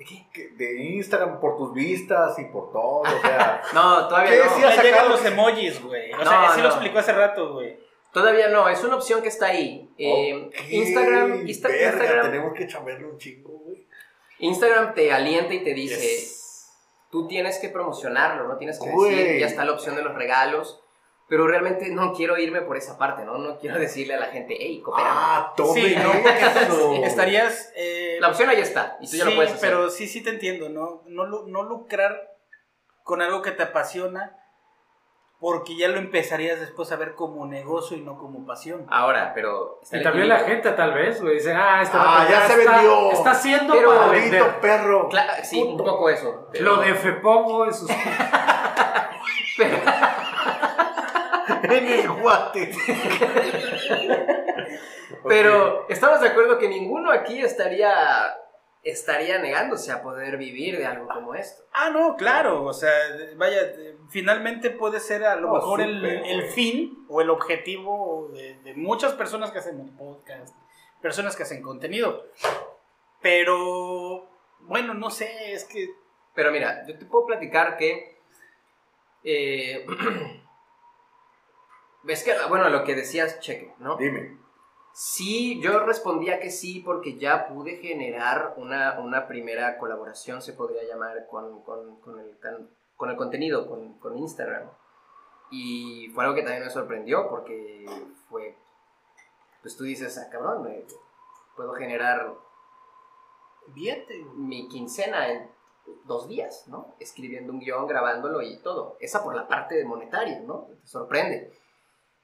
¿De 0.00 0.06
qué? 0.06 0.26
¿Qué- 0.32 0.48
De 0.56 0.82
Instagram 0.82 1.38
por 1.40 1.58
tus 1.58 1.74
vistas 1.74 2.38
y 2.38 2.46
por 2.46 2.72
todo, 2.72 3.00
o 3.02 3.20
sea. 3.20 3.62
No, 3.74 4.08
todavía 4.08 4.30
¿Qué 4.30 4.60
no. 4.76 4.82
llegan 4.82 5.08
los 5.10 5.22
emojis, 5.24 5.82
güey. 5.82 6.10
O 6.14 6.16
No, 6.16 6.24
sea, 6.24 6.48
así 6.48 6.60
lo 6.62 6.68
no. 6.68 6.74
explicó 6.74 6.98
hace 7.00 7.12
rato, 7.12 7.52
güey. 7.52 7.78
Todavía 8.12 8.48
no, 8.48 8.66
es 8.68 8.82
una 8.82 8.96
opción 8.96 9.20
que 9.22 9.28
está 9.28 9.46
ahí. 9.48 9.88
Eh, 9.98 10.50
Instagram, 10.70 11.46
Insta- 11.46 11.68
verga, 11.68 11.90
Instagram, 11.92 12.30
tenemos 12.32 12.54
que 12.54 12.66
chamarle 12.66 13.04
un 13.04 13.18
chingo, 13.18 13.50
güey. 13.50 13.86
Instagram 14.38 14.94
te 14.94 15.12
alienta 15.12 15.52
y 15.54 15.62
te 15.62 15.74
dice, 15.74 16.00
Yes. 16.00 16.70
tú 17.10 17.28
tienes 17.28 17.58
que 17.58 17.68
promocionarlo, 17.68 18.48
no 18.48 18.56
tienes 18.56 18.80
que 18.80 18.88
decir, 18.88 19.38
ya 19.38 19.46
está 19.46 19.64
la 19.66 19.72
opción 19.72 19.94
de 19.96 20.02
los 20.02 20.14
regalos, 20.14 20.82
pero 21.30 21.46
realmente 21.46 21.88
no 21.90 22.12
quiero 22.12 22.36
irme 22.36 22.60
por 22.60 22.76
esa 22.76 22.98
parte, 22.98 23.24
¿no? 23.24 23.38
No 23.38 23.56
quiero 23.58 23.78
decirle 23.78 24.14
a 24.14 24.20
la 24.20 24.26
gente, 24.26 24.56
hey, 24.58 24.82
coopera. 24.84 25.08
Ah, 25.10 25.52
tome 25.56 25.80
Sí, 25.80 25.94
¿no? 25.96 26.12
eso. 26.12 26.94
Estarías. 27.04 27.72
eh, 27.76 28.18
La 28.20 28.28
opción 28.28 28.48
ahí 28.50 28.60
está, 28.60 28.98
y 29.00 29.08
tú 29.08 29.16
ya 29.16 29.24
sí, 29.24 29.30
lo 29.30 29.36
puedes 29.36 29.52
hacer. 29.54 29.70
pero 29.70 29.88
sí, 29.90 30.08
sí 30.08 30.22
te 30.22 30.30
entiendo, 30.30 30.68
¿no? 30.68 31.02
No, 31.06 31.26
no 31.46 31.62
lucrar 31.62 32.20
con 33.04 33.22
algo 33.22 33.42
que 33.42 33.52
te 33.52 33.62
apasiona, 33.62 34.36
porque 35.38 35.74
ya 35.76 35.88
lo 35.88 35.98
empezarías 35.98 36.60
después 36.60 36.90
a 36.92 36.96
ver 36.96 37.14
como 37.14 37.46
negocio 37.46 37.96
y 37.96 38.00
no 38.02 38.18
como 38.18 38.44
pasión. 38.44 38.86
Ahora, 38.90 39.32
pero... 39.34 39.80
Y 39.90 40.02
también 40.02 40.28
la 40.28 40.40
gente 40.40 40.70
tal 40.72 40.92
vez, 40.92 41.22
güey, 41.22 41.34
dice, 41.36 41.54
ah, 41.54 41.80
este 41.80 41.96
Ah, 41.98 42.26
ya 42.28 42.46
se 42.46 42.60
está, 42.60 42.72
vendió. 42.72 43.10
Está 43.12 43.30
haciendo 43.30 43.72
Pero 43.72 43.88
para 43.94 44.06
Maldito 44.08 44.30
vender. 44.32 44.60
perro. 44.60 45.08
Cla- 45.08 45.42
sí, 45.42 45.62
un 45.62 45.76
poco 45.78 46.10
eso. 46.10 46.48
pero- 46.52 46.64
Lo 46.64 46.76
de 46.82 46.92
Fepongo 46.94 47.64
en 47.66 47.72
sus... 47.72 47.88
en 51.64 51.86
el 51.86 52.08
guate. 52.08 52.72
Pero 55.28 55.86
estamos 55.88 56.20
de 56.20 56.28
acuerdo 56.28 56.58
que 56.58 56.68
ninguno 56.68 57.10
aquí 57.10 57.40
estaría 57.40 58.36
estaría 58.82 59.38
negándose 59.38 59.92
a 59.92 60.00
poder 60.02 60.38
vivir 60.38 60.78
de 60.78 60.86
algo 60.86 61.06
como 61.08 61.34
esto. 61.34 61.64
Ah, 61.74 61.90
no, 61.90 62.16
claro, 62.16 62.64
o 62.64 62.72
sea, 62.72 62.90
vaya, 63.36 63.60
finalmente 64.08 64.70
puede 64.70 65.00
ser 65.00 65.22
a 65.24 65.36
lo 65.36 65.50
Oh, 65.50 65.54
mejor 65.54 65.82
el, 65.82 66.02
el 66.04 66.44
fin 66.44 67.04
o 67.08 67.20
el 67.20 67.28
objetivo 67.28 68.30
de, 68.32 68.54
de 68.62 68.74
muchas 68.74 69.12
personas 69.12 69.50
que 69.50 69.58
hacen 69.58 69.94
podcast, 69.98 70.56
personas 71.02 71.36
que 71.36 71.42
hacen 71.42 71.60
contenido. 71.60 72.24
Pero, 73.20 74.26
bueno, 74.60 74.94
no 74.94 75.10
sé, 75.10 75.52
es 75.52 75.64
que... 75.64 75.90
Pero 76.34 76.50
mira, 76.50 76.86
yo 76.86 76.98
te 76.98 77.04
puedo 77.04 77.26
platicar 77.26 77.76
que. 77.76 78.18
eh, 79.24 79.84
ves 82.02 82.24
que, 82.24 82.32
bueno, 82.48 82.68
lo 82.68 82.84
que 82.84 82.94
decías, 82.94 83.40
cheque, 83.40 83.74
¿no? 83.78 83.96
Dime. 83.96 84.38
Sí, 84.92 85.60
yo 85.62 85.80
respondía 85.80 86.40
que 86.40 86.50
sí 86.50 86.80
porque 86.80 87.16
ya 87.16 87.46
pude 87.48 87.76
generar 87.76 88.54
una, 88.56 88.98
una 89.00 89.28
primera 89.28 89.78
colaboración, 89.78 90.42
se 90.42 90.52
podría 90.52 90.82
llamar, 90.84 91.26
con, 91.28 91.62
con, 91.62 92.00
con 92.00 92.18
el, 92.18 92.36
con 92.96 93.10
el 93.10 93.16
contenido, 93.16 93.68
con, 93.68 93.98
con 93.98 94.18
Instagram. 94.18 94.68
Y 95.50 96.08
fue 96.14 96.24
algo 96.24 96.36
que 96.36 96.42
también 96.42 96.64
me 96.64 96.70
sorprendió 96.70 97.28
porque 97.28 97.86
fue, 98.28 98.56
pues 99.62 99.76
tú 99.76 99.84
dices, 99.84 100.18
ah, 100.18 100.28
cabrón, 100.30 100.62
me- 100.64 100.84
puedo 101.56 101.72
generar 101.74 102.32
Fíjate, 103.74 104.24
mi 104.34 104.68
quincena 104.68 105.28
en 105.30 105.50
dos 106.04 106.28
días, 106.28 106.64
¿no? 106.66 106.94
Escribiendo 106.98 107.52
un 107.52 107.60
guion, 107.60 107.86
grabándolo 107.86 108.42
y 108.42 108.58
todo. 108.58 108.96
Esa 109.00 109.22
por 109.22 109.34
la 109.34 109.46
parte 109.46 109.84
monetaria, 109.84 110.40
¿no? 110.40 110.66
Te 110.80 110.86
sorprende. 110.86 111.52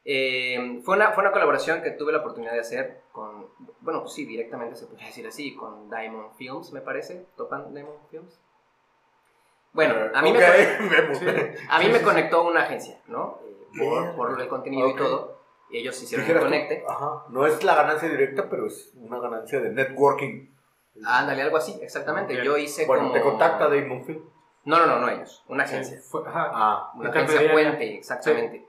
Eh, 0.09 0.81
fue, 0.85 0.97
una, 0.97 1.11
fue 1.11 1.25
una 1.25 1.33
colaboración 1.33 1.83
que 1.83 1.91
tuve 1.91 2.13
la 2.13 2.19
oportunidad 2.19 2.53
de 2.53 2.61
hacer 2.61 3.03
con, 3.11 3.49
bueno, 3.81 4.07
sí, 4.07 4.25
directamente 4.25 4.77
se 4.77 4.87
podría 4.87 5.07
decir 5.09 5.27
así, 5.27 5.57
con 5.57 5.91
Diamond 5.91 6.33
Films, 6.37 6.73
me 6.73 6.81
parece. 6.81 7.27
¿Topan 7.37 7.75
Diamond 7.75 7.99
Films? 8.09 8.41
Bueno, 9.73 9.95
a 10.15 10.23
mí, 10.23 10.33
me, 10.33 10.39
a 11.69 11.79
mí 11.81 11.89
me 11.91 12.01
conectó 12.03 12.45
una 12.45 12.63
agencia, 12.63 13.01
¿no? 13.09 13.41
Eh, 13.45 13.67
por, 13.79 14.15
por 14.15 14.41
el 14.41 14.49
contenido 14.49 14.89
y 14.89 14.95
todo. 14.95 15.41
Y 15.71 15.79
ellos 15.79 16.01
hicieron 16.01 16.25
el 16.31 16.39
conecte. 16.39 16.85
Ajá. 16.89 17.25
No 17.29 17.45
es 17.45 17.63
la 17.65 17.75
ganancia 17.75 18.09
directa, 18.09 18.49
pero 18.49 18.69
es 18.69 18.93
una 18.95 19.19
ganancia 19.19 19.61
de 19.61 19.71
networking. 19.71 20.49
Ándale, 21.05 21.43
algo 21.43 21.57
así, 21.57 21.79
exactamente. 21.83 22.43
Yo 22.45 22.57
hice 22.57 22.87
Bueno, 22.87 23.03
como... 23.09 23.15
te 23.15 23.21
contacta 23.21 23.69
Damon 23.69 24.05
Film. 24.05 24.23
No, 24.65 24.79
no, 24.79 24.87
no, 24.87 25.01
no 25.01 25.09
ellos, 25.09 25.45
una 25.49 25.65
agencia. 25.65 25.99
Fue- 26.01 26.23
ajá. 26.27 26.51
Ah, 26.53 26.93
Una 26.95 27.11
agencia 27.11 27.53
puente, 27.53 27.97
exactamente. 27.97 28.66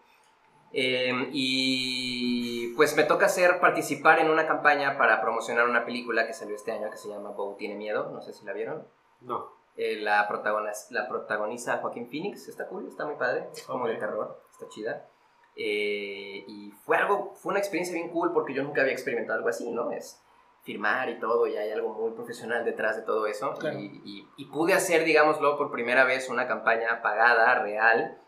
Eh, 0.74 1.12
y 1.32 2.74
pues 2.76 2.96
me 2.96 3.04
toca 3.04 3.26
hacer 3.28 3.60
participar 3.60 4.20
en 4.20 4.30
una 4.30 4.48
campaña 4.48 4.98
para 4.98 5.22
promocionar 5.22 5.68
una 5.68 5.86
película 5.86 6.28
que 6.28 6.34
salió 6.34 6.56
este 6.56 6.72
año 6.72 6.90
que 6.92 6.98
se 6.98 7.10
llama 7.10 7.30
Bow 7.32 7.56
tiene 7.58 7.76
miedo, 7.76 8.10
no 8.14 8.22
sé 8.22 8.34
si 8.34 8.46
la 8.46 8.54
vieron. 8.54 8.86
No. 9.22 9.52
Eh, 9.78 9.98
la, 9.98 10.28
protagoniza, 10.28 10.88
la 10.92 11.08
protagoniza 11.08 11.78
Joaquín 11.78 12.10
Phoenix, 12.10 12.48
está 12.48 12.68
cool, 12.68 12.88
está 12.88 13.06
muy 13.06 13.16
padre, 13.16 13.48
es 13.54 13.64
como 13.64 13.84
Ok. 13.86 13.90
de 13.92 13.96
terror, 13.98 14.42
está 14.52 14.68
chida. 14.68 15.08
Eh, 15.56 16.44
y 16.48 16.72
fue 16.86 16.98
algo, 16.98 17.34
fue 17.36 17.52
una 17.52 17.60
experiencia 17.60 17.96
bien 17.96 18.10
cool 18.10 18.32
porque 18.34 18.54
yo 18.54 18.64
nunca 18.64 18.82
había 18.82 18.94
experimentado 18.94 19.38
algo 19.38 19.50
así, 19.50 19.72
¿no? 19.72 19.92
Es 19.92 20.22
firmar 20.64 21.10
y 21.10 21.20
todo, 21.20 21.48
y 21.48 21.56
hay 21.56 21.72
algo 21.72 21.90
muy 21.94 22.12
profesional 22.12 22.66
detrás 22.66 22.96
de 22.98 23.04
todo 23.04 23.26
eso. 23.28 23.54
Claro. 23.54 23.80
Y, 23.80 24.02
y- 24.04 24.28
y 24.36 24.46
pude 24.46 24.74
hacer, 24.74 25.04
digámoslo, 25.06 25.58
por 25.58 25.72
primera 25.72 26.04
vez 26.04 26.30
una 26.30 26.48
campaña 26.48 27.02
pagada, 27.02 27.56
real, 27.64 28.20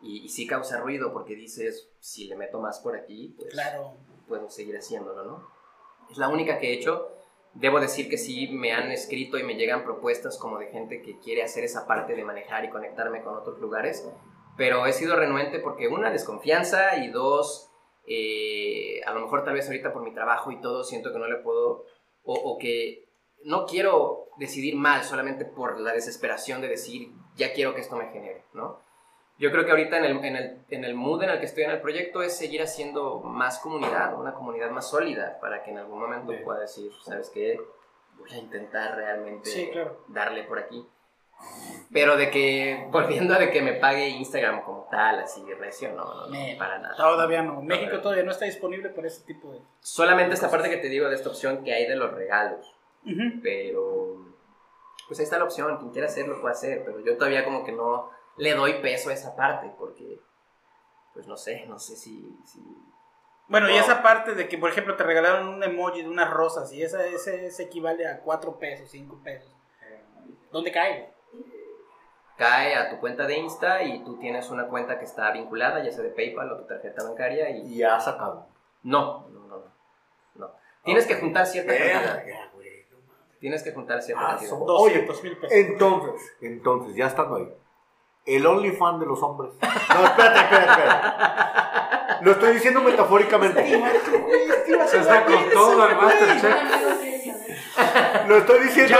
y, 0.00 0.24
y 0.24 0.28
sí 0.28 0.46
causa 0.46 0.80
ruido 0.80 1.12
porque 1.12 1.34
dices, 1.34 1.90
si 2.00 2.26
le 2.26 2.36
meto 2.36 2.60
más 2.60 2.80
por 2.80 2.96
aquí, 2.96 3.34
pues 3.38 3.52
claro. 3.52 3.94
puedo 4.26 4.48
seguir 4.48 4.76
haciéndolo, 4.76 5.24
¿no? 5.24 5.48
Es 6.10 6.18
la 6.18 6.28
única 6.28 6.58
que 6.58 6.70
he 6.70 6.74
hecho. 6.74 7.16
Debo 7.54 7.80
decir 7.80 8.08
que 8.08 8.16
sí 8.16 8.48
me 8.48 8.72
han 8.72 8.90
escrito 8.92 9.36
y 9.36 9.42
me 9.42 9.54
llegan 9.54 9.84
propuestas 9.84 10.38
como 10.38 10.58
de 10.58 10.68
gente 10.68 11.02
que 11.02 11.18
quiere 11.18 11.42
hacer 11.42 11.64
esa 11.64 11.86
parte 11.86 12.14
de 12.14 12.24
manejar 12.24 12.64
y 12.64 12.70
conectarme 12.70 13.22
con 13.22 13.36
otros 13.36 13.58
lugares, 13.58 14.08
pero 14.56 14.86
he 14.86 14.92
sido 14.92 15.16
renuente 15.16 15.58
porque 15.58 15.88
una, 15.88 16.10
desconfianza 16.10 16.98
y 16.98 17.08
dos, 17.08 17.72
eh, 18.06 19.00
a 19.04 19.12
lo 19.14 19.20
mejor 19.20 19.44
tal 19.44 19.54
vez 19.54 19.66
ahorita 19.66 19.92
por 19.92 20.02
mi 20.02 20.14
trabajo 20.14 20.52
y 20.52 20.60
todo 20.60 20.84
siento 20.84 21.12
que 21.12 21.18
no 21.18 21.26
le 21.26 21.38
puedo, 21.38 21.86
o, 22.22 22.34
o 22.34 22.58
que 22.58 23.08
no 23.42 23.66
quiero 23.66 24.28
decidir 24.38 24.76
mal 24.76 25.02
solamente 25.02 25.44
por 25.44 25.80
la 25.80 25.92
desesperación 25.92 26.60
de 26.60 26.68
decir, 26.68 27.12
ya 27.34 27.52
quiero 27.52 27.74
que 27.74 27.80
esto 27.80 27.96
me 27.96 28.10
genere, 28.12 28.44
¿no? 28.52 28.80
Yo 29.40 29.50
creo 29.50 29.64
que 29.64 29.70
ahorita 29.70 29.96
en 29.96 30.04
el, 30.04 30.24
en, 30.24 30.36
el, 30.36 30.58
en 30.68 30.84
el 30.84 30.94
mood 30.94 31.22
en 31.22 31.30
el 31.30 31.40
que 31.40 31.46
estoy 31.46 31.64
en 31.64 31.70
el 31.70 31.80
proyecto 31.80 32.22
es 32.22 32.36
seguir 32.36 32.60
haciendo 32.60 33.20
más 33.20 33.58
comunidad, 33.60 34.12
una 34.20 34.34
comunidad 34.34 34.70
más 34.70 34.90
sólida, 34.90 35.38
para 35.40 35.62
que 35.62 35.70
en 35.70 35.78
algún 35.78 35.98
momento 35.98 36.32
Bien. 36.32 36.44
pueda 36.44 36.60
decir, 36.60 36.92
¿sabes 37.02 37.30
qué? 37.30 37.58
Voy 38.18 38.30
a 38.30 38.36
intentar 38.36 38.94
realmente 38.96 39.48
Sí, 39.48 39.70
claro. 39.72 40.04
darle 40.08 40.44
por 40.44 40.58
aquí. 40.58 40.86
Pero 41.90 42.18
de 42.18 42.30
que, 42.30 42.86
volviendo 42.92 43.32
a 43.32 43.38
de 43.38 43.50
que 43.50 43.62
me 43.62 43.72
pague 43.72 44.10
Instagram 44.10 44.62
como 44.62 44.86
tal, 44.90 45.20
así 45.20 45.42
recio, 45.54 45.90
no, 45.94 46.04
no, 46.04 46.26
no, 46.26 46.58
para 46.58 46.78
nada. 46.78 46.94
Todavía 46.94 47.40
no. 47.42 47.62
México 47.62 47.98
todavía 48.02 48.24
no 48.24 48.32
está 48.32 48.44
disponible 48.44 48.90
para 48.90 49.06
ese 49.08 49.24
tipo 49.24 49.52
de... 49.52 49.60
Solamente 49.80 50.34
esta 50.34 50.50
parte 50.50 50.68
que 50.68 50.76
te 50.76 50.90
digo 50.90 51.08
de 51.08 51.14
esta 51.14 51.30
opción 51.30 51.64
que 51.64 51.72
hay 51.72 51.86
de 51.86 51.96
los 51.96 52.12
regalos. 52.12 52.76
Ujú. 53.06 53.40
Pero, 53.42 54.34
pues 55.08 55.18
ahí 55.18 55.24
está 55.24 55.38
la 55.38 55.44
opción, 55.44 55.78
quien 55.78 55.92
quiera 55.92 56.08
hacerlo 56.08 56.38
puede 56.42 56.52
hacer, 56.52 56.84
pero 56.84 57.00
yo 57.00 57.16
todavía 57.16 57.42
como 57.42 57.64
que 57.64 57.72
no 57.72 58.10
le 58.36 58.54
doy 58.54 58.74
peso 58.80 59.10
a 59.10 59.12
esa 59.12 59.34
parte, 59.36 59.70
porque, 59.78 60.20
pues 61.14 61.26
no 61.26 61.36
sé, 61.36 61.66
no 61.66 61.78
sé 61.78 61.96
si... 61.96 62.36
si... 62.46 62.60
Bueno, 63.48 63.68
y 63.68 63.76
esa 63.76 64.00
parte 64.02 64.34
de 64.34 64.48
que, 64.48 64.58
por 64.58 64.70
ejemplo, 64.70 64.94
te 64.96 65.02
regalaron 65.02 65.48
un 65.48 65.62
emoji 65.62 66.02
de 66.02 66.08
unas 66.08 66.30
rosas 66.30 66.72
y 66.72 66.82
esa, 66.84 67.04
ese, 67.06 67.46
ese 67.46 67.64
equivale 67.64 68.06
a 68.06 68.20
4 68.20 68.58
pesos, 68.58 68.88
5 68.90 69.20
pesos. 69.24 69.52
¿Dónde 70.52 70.70
cae? 70.70 71.12
Cae 72.36 72.74
a 72.74 72.88
tu 72.90 72.98
cuenta 73.00 73.26
de 73.26 73.36
Insta 73.38 73.82
y 73.82 74.02
tú 74.04 74.18
tienes 74.18 74.48
una 74.50 74.68
cuenta 74.68 74.98
que 74.98 75.04
está 75.04 75.30
vinculada, 75.32 75.82
ya 75.84 75.92
sea 75.92 76.02
de 76.02 76.10
PayPal 76.10 76.50
o 76.52 76.56
tu 76.58 76.64
tarjeta 76.66 77.02
bancaria 77.04 77.50
y... 77.50 77.66
y 77.74 77.82
ha 77.82 77.98
sacado. 78.00 78.46
No, 78.82 79.28
no, 79.30 79.46
no, 79.48 79.62
no. 80.36 80.50
Tienes 80.84 81.06
que 81.06 81.16
juntar 81.16 81.46
cierta 81.46 81.76
cantidad. 81.76 82.24
No 82.24 82.98
mames. 83.06 83.38
Tienes 83.40 83.62
que 83.62 83.72
juntar 83.72 84.00
cierta 84.00 84.24
Ah, 84.24 84.28
cantidad. 84.30 84.50
so- 84.50 84.64
200 84.64 85.22
mil 85.22 85.36
pesos. 85.36 85.52
Entonces, 85.56 86.36
entonces, 86.40 86.94
ya 86.96 87.06
estando 87.08 87.36
ahí. 87.36 87.54
El 88.26 88.46
OnlyFans 88.46 89.00
de 89.00 89.06
los 89.06 89.22
hombres. 89.22 89.52
No, 89.62 90.04
espérate, 90.04 90.40
espérate, 90.40 90.70
espérate. 90.70 92.24
Lo 92.24 92.30
estoy 92.32 92.52
diciendo 92.52 92.80
metafóricamente. 92.82 93.64
Se 94.86 94.98
está 94.98 95.24
con 95.24 95.50
todo 95.52 95.88
el 95.88 95.96
Masterchef. 95.96 96.56
Lo 98.28 98.36
estoy 98.36 98.60
diciendo. 98.60 98.96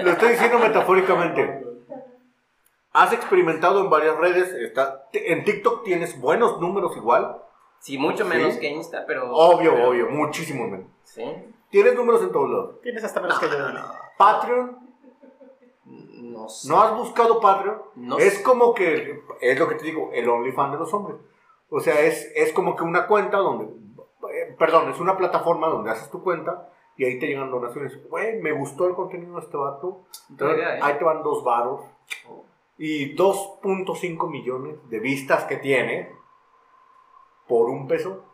Lo 0.00 0.10
estoy 0.10 0.28
diciendo 0.30 0.58
metafóricamente. 0.58 1.60
Has 2.92 3.12
experimentado 3.12 3.80
en 3.80 3.90
varias 3.90 4.16
redes. 4.16 4.52
Está, 4.52 5.08
en 5.12 5.44
TikTok 5.44 5.82
tienes 5.82 6.20
buenos 6.20 6.60
números 6.60 6.96
igual. 6.96 7.42
Sí, 7.80 7.98
mucho 7.98 8.24
menos 8.24 8.54
¿Sí? 8.54 8.60
que 8.60 8.68
Insta, 8.68 9.04
pero... 9.06 9.30
Obvio, 9.30 9.74
pero- 9.74 9.90
obvio, 9.90 10.08
muchísimo 10.08 10.66
menos. 10.66 10.86
Sí. 11.02 11.24
Tienes 11.68 11.94
números 11.96 12.22
en 12.22 12.32
todos 12.32 12.48
lados. 12.48 12.80
Tienes 12.80 13.04
hasta 13.04 13.20
menos 13.20 13.38
que 13.38 13.46
yo. 13.48 13.56
Patreon, 14.16 14.83
No 16.34 16.48
sé. 16.48 16.68
¿no 16.68 16.82
has 16.82 16.96
buscado 16.96 17.40
Patreon? 17.40 17.82
No 17.96 18.18
es 18.18 18.34
sé. 18.34 18.42
como 18.42 18.74
que, 18.74 19.22
es 19.40 19.58
lo 19.58 19.68
que 19.68 19.76
te 19.76 19.84
digo, 19.84 20.10
el 20.12 20.28
OnlyFans 20.28 20.72
de 20.72 20.78
los 20.78 20.92
hombres. 20.92 21.16
O 21.70 21.80
sea, 21.80 22.00
es, 22.00 22.30
es 22.34 22.52
como 22.52 22.76
que 22.76 22.84
una 22.84 23.06
cuenta 23.06 23.38
donde, 23.38 23.64
eh, 23.64 24.54
perdón, 24.58 24.90
es 24.90 25.00
una 25.00 25.16
plataforma 25.16 25.68
donde 25.68 25.90
haces 25.90 26.10
tu 26.10 26.22
cuenta 26.22 26.70
y 26.96 27.04
ahí 27.04 27.18
te 27.18 27.26
llegan 27.26 27.50
donaciones. 27.50 28.08
Güey, 28.08 28.40
me 28.40 28.52
gustó 28.52 28.86
el 28.86 28.94
contenido 28.94 29.34
de 29.34 29.40
este 29.40 29.56
vato. 29.56 30.04
Idea, 30.30 30.76
¿eh? 30.76 30.80
Ahí 30.82 30.98
te 30.98 31.04
van 31.04 31.22
dos 31.22 31.42
varos. 31.42 31.80
Y 32.76 33.16
2.5 33.16 34.30
millones 34.30 34.76
de 34.90 34.98
vistas 34.98 35.44
que 35.44 35.56
tiene 35.56 36.12
por 37.46 37.68
un 37.68 37.86
peso. 37.86 38.24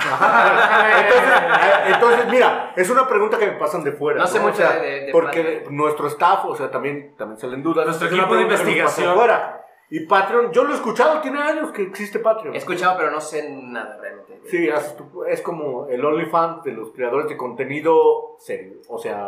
Entonces, 0.00 1.32
eh, 1.32 1.92
entonces, 1.94 2.26
mira, 2.30 2.72
es 2.76 2.90
una 2.90 3.06
pregunta 3.08 3.38
que 3.38 3.46
me 3.46 3.52
pasan 3.52 3.84
de 3.84 3.92
fuera. 3.92 4.20
No 4.20 4.26
sé 4.26 4.38
mucho 4.40 4.52
O 4.54 4.56
sea, 4.56 4.72
de- 4.78 5.00
de- 5.06 5.12
Porque 5.12 5.42
Patreon. 5.42 5.76
nuestro 5.76 6.06
staff, 6.08 6.44
o 6.44 6.56
sea, 6.56 6.70
también, 6.70 7.14
también 7.16 7.38
se 7.38 7.46
le 7.46 7.54
en 7.54 7.62
duda. 7.62 7.84
Nuestro 7.84 8.08
Es 8.08 8.12
equipo 8.14 8.34
de 8.34 8.42
investigación. 8.42 9.14
fuera. 9.14 9.56
Y 9.92 10.06
Patreon, 10.06 10.52
yo 10.52 10.62
lo 10.64 10.70
he 10.70 10.74
escuchado, 10.76 11.20
tiene 11.20 11.42
años 11.42 11.72
que 11.72 11.82
existe 11.82 12.20
Patreon. 12.20 12.54
He 12.54 12.58
escuchado, 12.58 12.96
pero 12.96 13.10
no 13.10 13.20
sé 13.20 13.48
nada 13.50 13.98
realmente. 14.00 14.40
Sí, 14.48 14.68
tu- 14.96 15.24
es 15.24 15.42
como 15.42 15.86
el 15.88 16.04
OnlyFans 16.04 16.62
de 16.62 16.72
los 16.72 16.92
creadores 16.92 17.28
de 17.28 17.36
contenido 17.36 18.36
serio, 18.38 18.74
o 18.88 18.98
sea, 18.98 19.26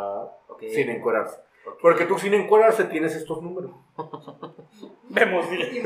Ok. 0.49 0.62
sin 0.70 0.89
encuerarse. 0.91 1.41
Porque 1.81 2.05
tú 2.07 2.19
sin 2.19 2.35
encuerarse 2.35 2.85
tienes 2.85 3.15
estos 3.17 3.41
números. 3.43 3.71
Vemos. 5.09 5.47
Oye, 5.51 5.83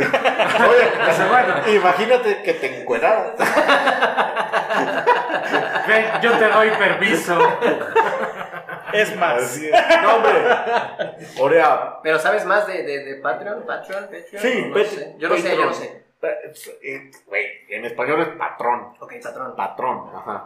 imagínate 1.77 2.43
que 2.43 2.55
te 2.55 2.81
encueraras. 2.81 3.33
Ven, 5.89 6.05
yo 6.23 6.33
te 6.39 6.49
doy 6.49 6.71
permiso. 6.71 7.39
Es 8.93 9.17
más. 9.17 9.43
Así 9.43 9.67
es. 9.69 10.03
No, 10.03 10.17
hombre. 10.17 10.33
Orea, 11.41 11.99
Pero 12.03 12.19
¿sabes 12.19 12.45
más 12.45 12.67
de, 12.67 12.83
de, 12.83 13.05
de 13.05 13.15
Patreon? 13.17 13.65
¿Patreon? 13.67 14.05
¿Patreon? 14.05 14.43
Sí, 14.43 14.65
no 14.69 14.75
Pat- 14.75 14.87
sé. 14.87 15.15
Yo 15.19 15.29
no 15.29 15.37
sé, 15.37 15.43
yo 15.43 15.49
Patreon. 15.67 15.69
no 15.69 15.75
sé. 15.75 16.05
eh, 16.83 17.11
güey, 17.27 17.47
en 17.71 17.85
español 17.85 18.21
es 18.23 18.29
patrón. 18.29 18.95
Ok, 19.01 19.15
patrón. 19.23 19.55
Patrón, 19.57 20.11
ajá. 20.15 20.45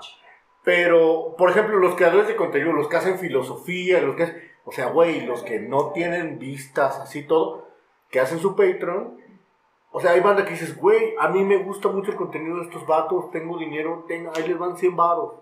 Pero, 0.62 1.34
por 1.38 1.50
ejemplo, 1.50 1.78
los 1.78 1.94
creadores 1.96 2.28
de 2.28 2.36
contenido, 2.36 2.72
los 2.72 2.88
que 2.88 2.96
hacen 2.96 3.18
filosofía, 3.18 4.00
los 4.00 4.16
que 4.16 4.24
hacen- 4.24 4.49
o 4.64 4.72
sea, 4.72 4.86
güey, 4.90 5.26
los 5.26 5.42
que 5.42 5.60
no 5.60 5.90
tienen 5.92 6.38
vistas, 6.38 6.98
así 7.00 7.22
todo, 7.26 7.66
que 8.10 8.20
hacen 8.20 8.38
su 8.38 8.56
Patreon, 8.56 9.18
o 9.92 10.00
sea, 10.00 10.12
hay 10.12 10.20
banda 10.20 10.44
que 10.44 10.50
dices, 10.52 10.76
güey, 10.76 11.14
a 11.18 11.28
mí 11.28 11.42
me 11.44 11.56
gusta 11.62 11.88
mucho 11.88 12.10
el 12.12 12.16
contenido 12.16 12.56
de 12.58 12.64
estos 12.64 12.86
vatos, 12.86 13.30
tengo 13.30 13.58
dinero, 13.58 14.04
tengo, 14.06 14.30
ahí 14.36 14.46
les 14.46 14.58
van 14.58 14.76
100 14.76 14.94
varos, 14.96 15.34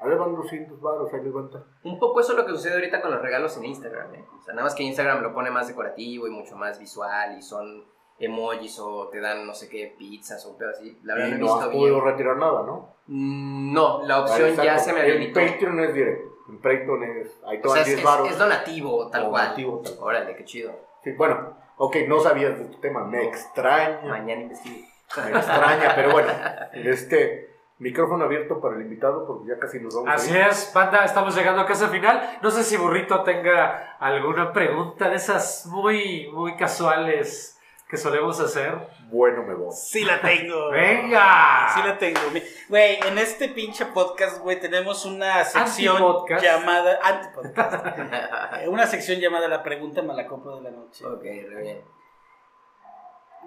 ahí 0.00 0.10
les 0.10 0.18
van 0.18 0.34
200 0.36 0.80
varos, 0.80 1.12
ahí 1.12 1.20
les 1.24 1.32
van... 1.32 1.50
Un 1.84 1.98
poco 1.98 2.20
eso 2.20 2.32
es 2.32 2.38
lo 2.38 2.46
que 2.46 2.52
sucede 2.52 2.74
ahorita 2.74 3.00
con 3.00 3.10
los 3.10 3.20
regalos 3.22 3.56
en 3.56 3.64
Instagram, 3.64 4.14
¿eh? 4.14 4.24
O 4.38 4.42
sea, 4.42 4.54
nada 4.54 4.64
más 4.64 4.74
que 4.76 4.84
Instagram 4.84 5.22
lo 5.22 5.34
pone 5.34 5.50
más 5.50 5.66
decorativo 5.66 6.28
y 6.28 6.30
mucho 6.30 6.54
más 6.56 6.78
visual 6.78 7.36
y 7.36 7.42
son 7.42 7.84
emojis 8.20 8.78
o 8.80 9.08
te 9.08 9.20
dan 9.20 9.46
no 9.46 9.54
sé 9.54 9.68
qué 9.68 9.94
pizzas 9.96 10.44
o 10.46 10.50
un 10.50 10.58
pedo 10.58 10.70
así. 10.70 10.98
La 11.04 11.14
verdad 11.14 11.28
Y 11.28 11.30
no 11.32 11.36
he 11.36 11.40
no 11.40 11.44
visto 11.46 11.60
has 11.60 11.68
bien. 11.70 11.80
podido 11.82 12.00
retirar 12.00 12.36
nada, 12.36 12.62
¿no? 12.64 12.94
Mm, 13.06 13.72
No, 13.72 14.02
la 14.04 14.20
opción 14.22 14.54
ya 14.56 14.78
se 14.78 14.92
me 14.92 15.04
El 15.06 15.12
habilitó. 15.16 15.40
Patreon 15.40 15.80
es 15.80 15.94
directo, 15.94 16.28
en 16.48 16.56
Patreon 16.58 17.04
es, 17.04 17.40
ahí 17.46 17.60
O 17.64 17.68
sea, 17.68 17.82
es, 17.82 17.86
10 17.88 17.98
es- 17.98 18.04
varos. 18.04 18.30
es 18.30 18.38
donativo, 18.38 19.08
tal 19.10 19.24
Donativo, 19.24 19.80
cual. 19.82 19.94
tal 19.94 20.02
Órale, 20.04 20.36
qué 20.36 20.44
chido. 20.44 20.72
Sí, 21.04 21.12
bueno, 21.12 21.56
ok, 21.76 21.96
no 22.08 22.20
sabías 22.20 22.58
de 22.58 22.64
tu 22.66 22.78
tema, 22.80 23.04
me 23.04 23.24
extraña. 23.24 24.00
Mañana 24.04 24.42
investigo. 24.42 24.86
Me 25.24 25.36
extraña, 25.38 25.92
pero 25.96 26.12
bueno, 26.12 26.30
este 26.72 27.46
micrófono 27.78 28.24
abierto 28.24 28.60
para 28.60 28.74
el 28.76 28.82
invitado 28.82 29.26
porque 29.26 29.48
ya 29.50 29.58
casi 29.58 29.78
nos 29.80 29.94
vamos. 29.94 30.10
a 30.10 30.14
Así 30.14 30.30
ir. 30.32 30.36
es, 30.38 30.72
banda, 30.74 31.04
estamos 31.04 31.34
llegando 31.36 31.62
a 31.62 31.66
casa 31.66 31.88
final. 31.88 32.38
No 32.42 32.50
sé 32.50 32.64
si 32.64 32.76
Burrito 32.76 33.22
tenga 33.22 33.96
alguna 34.00 34.52
pregunta 34.52 35.08
de 35.08 35.16
esas 35.16 35.66
muy, 35.66 36.28
muy 36.32 36.56
casuales 36.56 37.57
que 37.88 37.96
solemos 37.96 38.38
hacer. 38.40 38.76
Bueno, 39.10 39.42
me 39.44 39.54
voy. 39.54 39.72
Sí 39.74 40.04
la 40.04 40.20
tengo. 40.20 40.68
¡Venga! 40.70 41.68
Sí 41.74 41.80
la 41.82 41.96
tengo. 41.98 42.20
Güey, 42.68 42.98
en 43.06 43.16
este 43.18 43.48
pinche 43.48 43.86
podcast, 43.86 44.38
güey, 44.40 44.60
tenemos 44.60 45.04
una 45.06 45.42
sección 45.44 45.96
Antipodcast. 45.96 46.44
llamada... 46.44 46.98
Antipodcast. 47.02 47.86
Eh, 48.60 48.66
una 48.68 48.86
sección 48.86 49.20
llamada 49.20 49.46
La 49.48 49.62
Pregunta 49.62 50.02
Malacopa 50.02 50.56
de 50.56 50.62
la 50.62 50.70
Noche. 50.70 51.04
Ok, 51.06 51.22
re 51.22 51.62
bien. 51.62 51.84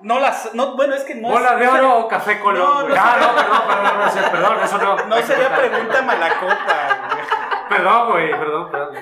No 0.04 0.20
las... 0.20 0.54
No, 0.56 0.76
bueno, 0.76 0.96
es 0.96 1.04
que 1.04 1.16
no... 1.16 1.30
¿Bola 1.30 1.54
es- 1.54 1.60
de 1.60 1.68
oro 1.68 1.98
o 2.00 2.08
café 2.08 2.36
No, 2.36 2.44
colón? 2.44 2.68
no 2.80 2.88
güey? 2.88 2.98
ah, 2.98 3.14
sería- 3.14 3.28
no, 3.28 3.36
perdón, 3.36 3.68
perdón, 3.68 4.24
no, 4.24 4.32
perdón, 4.32 4.64
eso 4.64 4.78
no. 4.78 5.06
No 5.06 5.22
sería 5.22 5.56
pregunta 5.56 6.02
malacopa, 6.02 7.10
güey. 7.14 7.22
Perdón, 7.70 8.10
güey, 8.12 8.32
perdón, 8.32 8.72
perdón. 8.72 8.96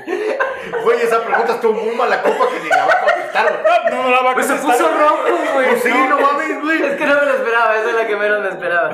Güey, 0.84 1.02
esa 1.02 1.24
pregunta 1.24 1.54
estuvo 1.54 1.74
muy 1.74 1.96
mala 1.96 2.22
copa 2.22 2.50
que 2.50 2.60
ni 2.60 2.70
la 2.70 2.86
va 2.86 2.94
a 2.94 3.06
contestar, 3.44 3.82
güey. 3.84 3.94
No, 3.96 4.04
no 4.04 4.10
la 4.10 4.22
va 4.22 4.32
a 4.32 4.34
Pues 4.34 4.48
se 4.48 4.58
contestar. 4.58 4.88
puso 4.88 5.00
rojo, 5.00 5.54
güey. 5.54 5.70
Pues 5.70 5.84
sí, 5.84 5.90
no 6.10 6.20
mames, 6.20 6.62
güey. 6.62 6.84
Es 6.84 6.96
que 6.96 7.06
no 7.06 7.16
me 7.16 7.26
lo 7.26 7.34
esperaba, 7.34 7.76
esa 7.78 7.90
es 7.90 7.96
la 7.96 8.08
que 8.08 8.16
menos 8.16 8.40
me 8.42 8.50
esperaba. 8.50 8.92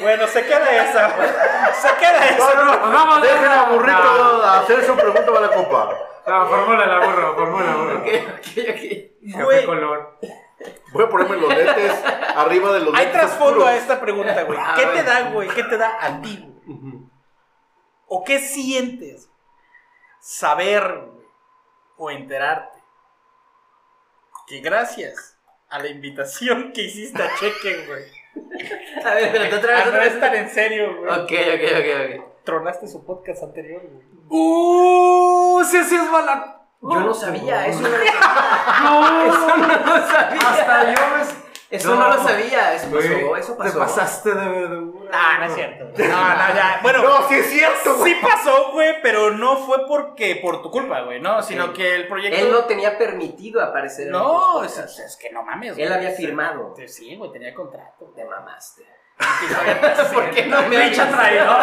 Bueno, 0.00 0.26
se 0.26 0.44
queda 0.44 0.70
esa. 0.70 1.08
Se 1.72 1.94
queda 1.96 2.28
esa. 2.28 2.54
No, 2.54 2.64
no, 2.64 2.92
vamos, 2.92 3.22
Dejen 3.22 3.46
a 3.48 3.66
no, 3.66 3.72
burrito 3.74 3.98
no. 4.38 4.42
hacer 4.42 4.84
su 4.84 4.94
pregunta 4.94 5.26
para 5.26 5.40
la 5.40 5.48
copa. 5.54 5.98
No, 6.26 6.46
fórmula 6.46 6.86
la 6.86 7.06
burro, 7.06 7.34
fórmula 7.34 7.74
burro. 7.76 7.98
Ok, 8.00 8.06
ok, 8.06 8.58
ok. 8.68 9.42
Güey, 9.44 9.64
colón. 9.66 10.08
Voy 10.92 11.04
a 11.04 11.08
ponerme 11.08 11.36
los 11.36 11.48
lentes 11.54 11.92
arriba 12.36 12.72
de 12.72 12.80
los 12.80 12.94
hay 12.94 13.06
lentes 13.06 13.20
trasfondo 13.20 13.66
a 13.66 13.74
esta 13.76 14.00
pregunta, 14.00 14.42
güey. 14.42 14.58
¿Qué 14.76 14.86
te 14.86 15.02
da, 15.02 15.30
güey? 15.30 15.48
¿Qué 15.48 15.62
te 15.64 15.76
da 15.78 15.96
a 16.00 16.20
ti, 16.20 16.44
güey? 16.66 16.98
¿O 18.06 18.24
qué 18.24 18.38
sientes? 18.40 19.30
Saber, 20.20 20.82
güey, 21.06 21.26
o 21.96 22.10
enterarte 22.10 22.77
que 24.48 24.60
gracias 24.60 25.36
a 25.68 25.78
la 25.78 25.88
invitación 25.88 26.72
que 26.72 26.82
hiciste 26.82 27.22
a 27.22 27.30
Cheque, 27.38 27.86
güey. 27.86 28.04
A 29.04 29.14
ver, 29.14 29.24
espérate, 29.24 29.54
otra 29.56 29.74
vez, 29.74 29.84
Ah, 29.86 29.90
no 29.92 30.02
es 30.02 30.20
tan 30.20 30.34
en 30.34 30.48
serio, 30.50 30.96
güey. 31.00 31.10
Ok, 31.10 31.32
ok, 31.32 31.62
ok, 31.78 32.20
ok. 32.20 32.44
Tronaste 32.44 32.86
su 32.88 33.04
podcast 33.04 33.42
anterior, 33.42 33.82
güey. 33.82 34.06
¡Uh! 34.30 35.62
Sí, 35.64 35.82
sí 35.84 35.96
es 35.96 36.10
mala. 36.10 36.54
Yo 36.80 37.00
no 37.00 37.12
sabía, 37.12 37.66
eso 37.66 37.80
no, 37.80 37.88
No, 37.88 39.26
eso 39.26 39.56
no 39.56 39.66
lo 39.66 40.06
sabía. 40.06 40.38
hasta 40.48 40.94
yo 40.94 41.00
me. 41.16 41.47
Eso 41.70 41.94
no, 41.94 42.08
lo 42.08 42.22
sabía, 42.22 42.74
eso 42.74 42.90
pasó, 42.90 43.36
eso 43.36 43.52
Te 43.52 43.58
pasó. 43.58 43.78
pasaste 43.78 44.34
de 44.34 44.48
verdura. 44.48 45.10
Ah, 45.12 45.36
no 45.40 45.44
es 45.46 45.54
cierto. 45.54 45.84
No, 45.98 46.06
no, 46.06 46.54
ya. 46.54 46.80
Bueno, 46.82 47.02
No, 47.02 47.28
sí 47.28 47.34
es 47.34 47.46
cierto, 47.50 47.96
güey. 47.96 48.14
sí 48.14 48.18
pasó, 48.22 48.72
güey, 48.72 49.02
pero 49.02 49.32
no 49.32 49.56
fue 49.58 49.86
porque 49.86 50.36
por 50.36 50.62
tu 50.62 50.70
culpa, 50.70 51.02
güey, 51.02 51.20
¿no? 51.20 51.42
Sino 51.42 51.72
que 51.74 51.94
el 51.94 52.08
proyecto. 52.08 52.38
Él 52.38 52.50
no 52.52 52.64
tenía 52.64 52.96
permitido 52.96 53.62
aparecer 53.62 54.06
en 54.06 54.12
No, 54.12 54.64
es, 54.64 55.18
que 55.20 55.30
no 55.30 55.42
mames. 55.42 55.76
Él 55.76 55.92
había 55.92 56.12
firmado. 56.12 56.74
Sí, 56.86 57.16
güey, 57.16 57.30
tenía 57.32 57.52
contrato. 57.54 58.12
Te 58.16 58.24
mamaste. 58.24 58.86
¿Por 59.18 60.12
¿Por 60.14 60.30
qué 60.30 60.46
no 60.46 60.62
me 60.68 60.76
Richard 60.78 61.10
traidor. 61.10 61.56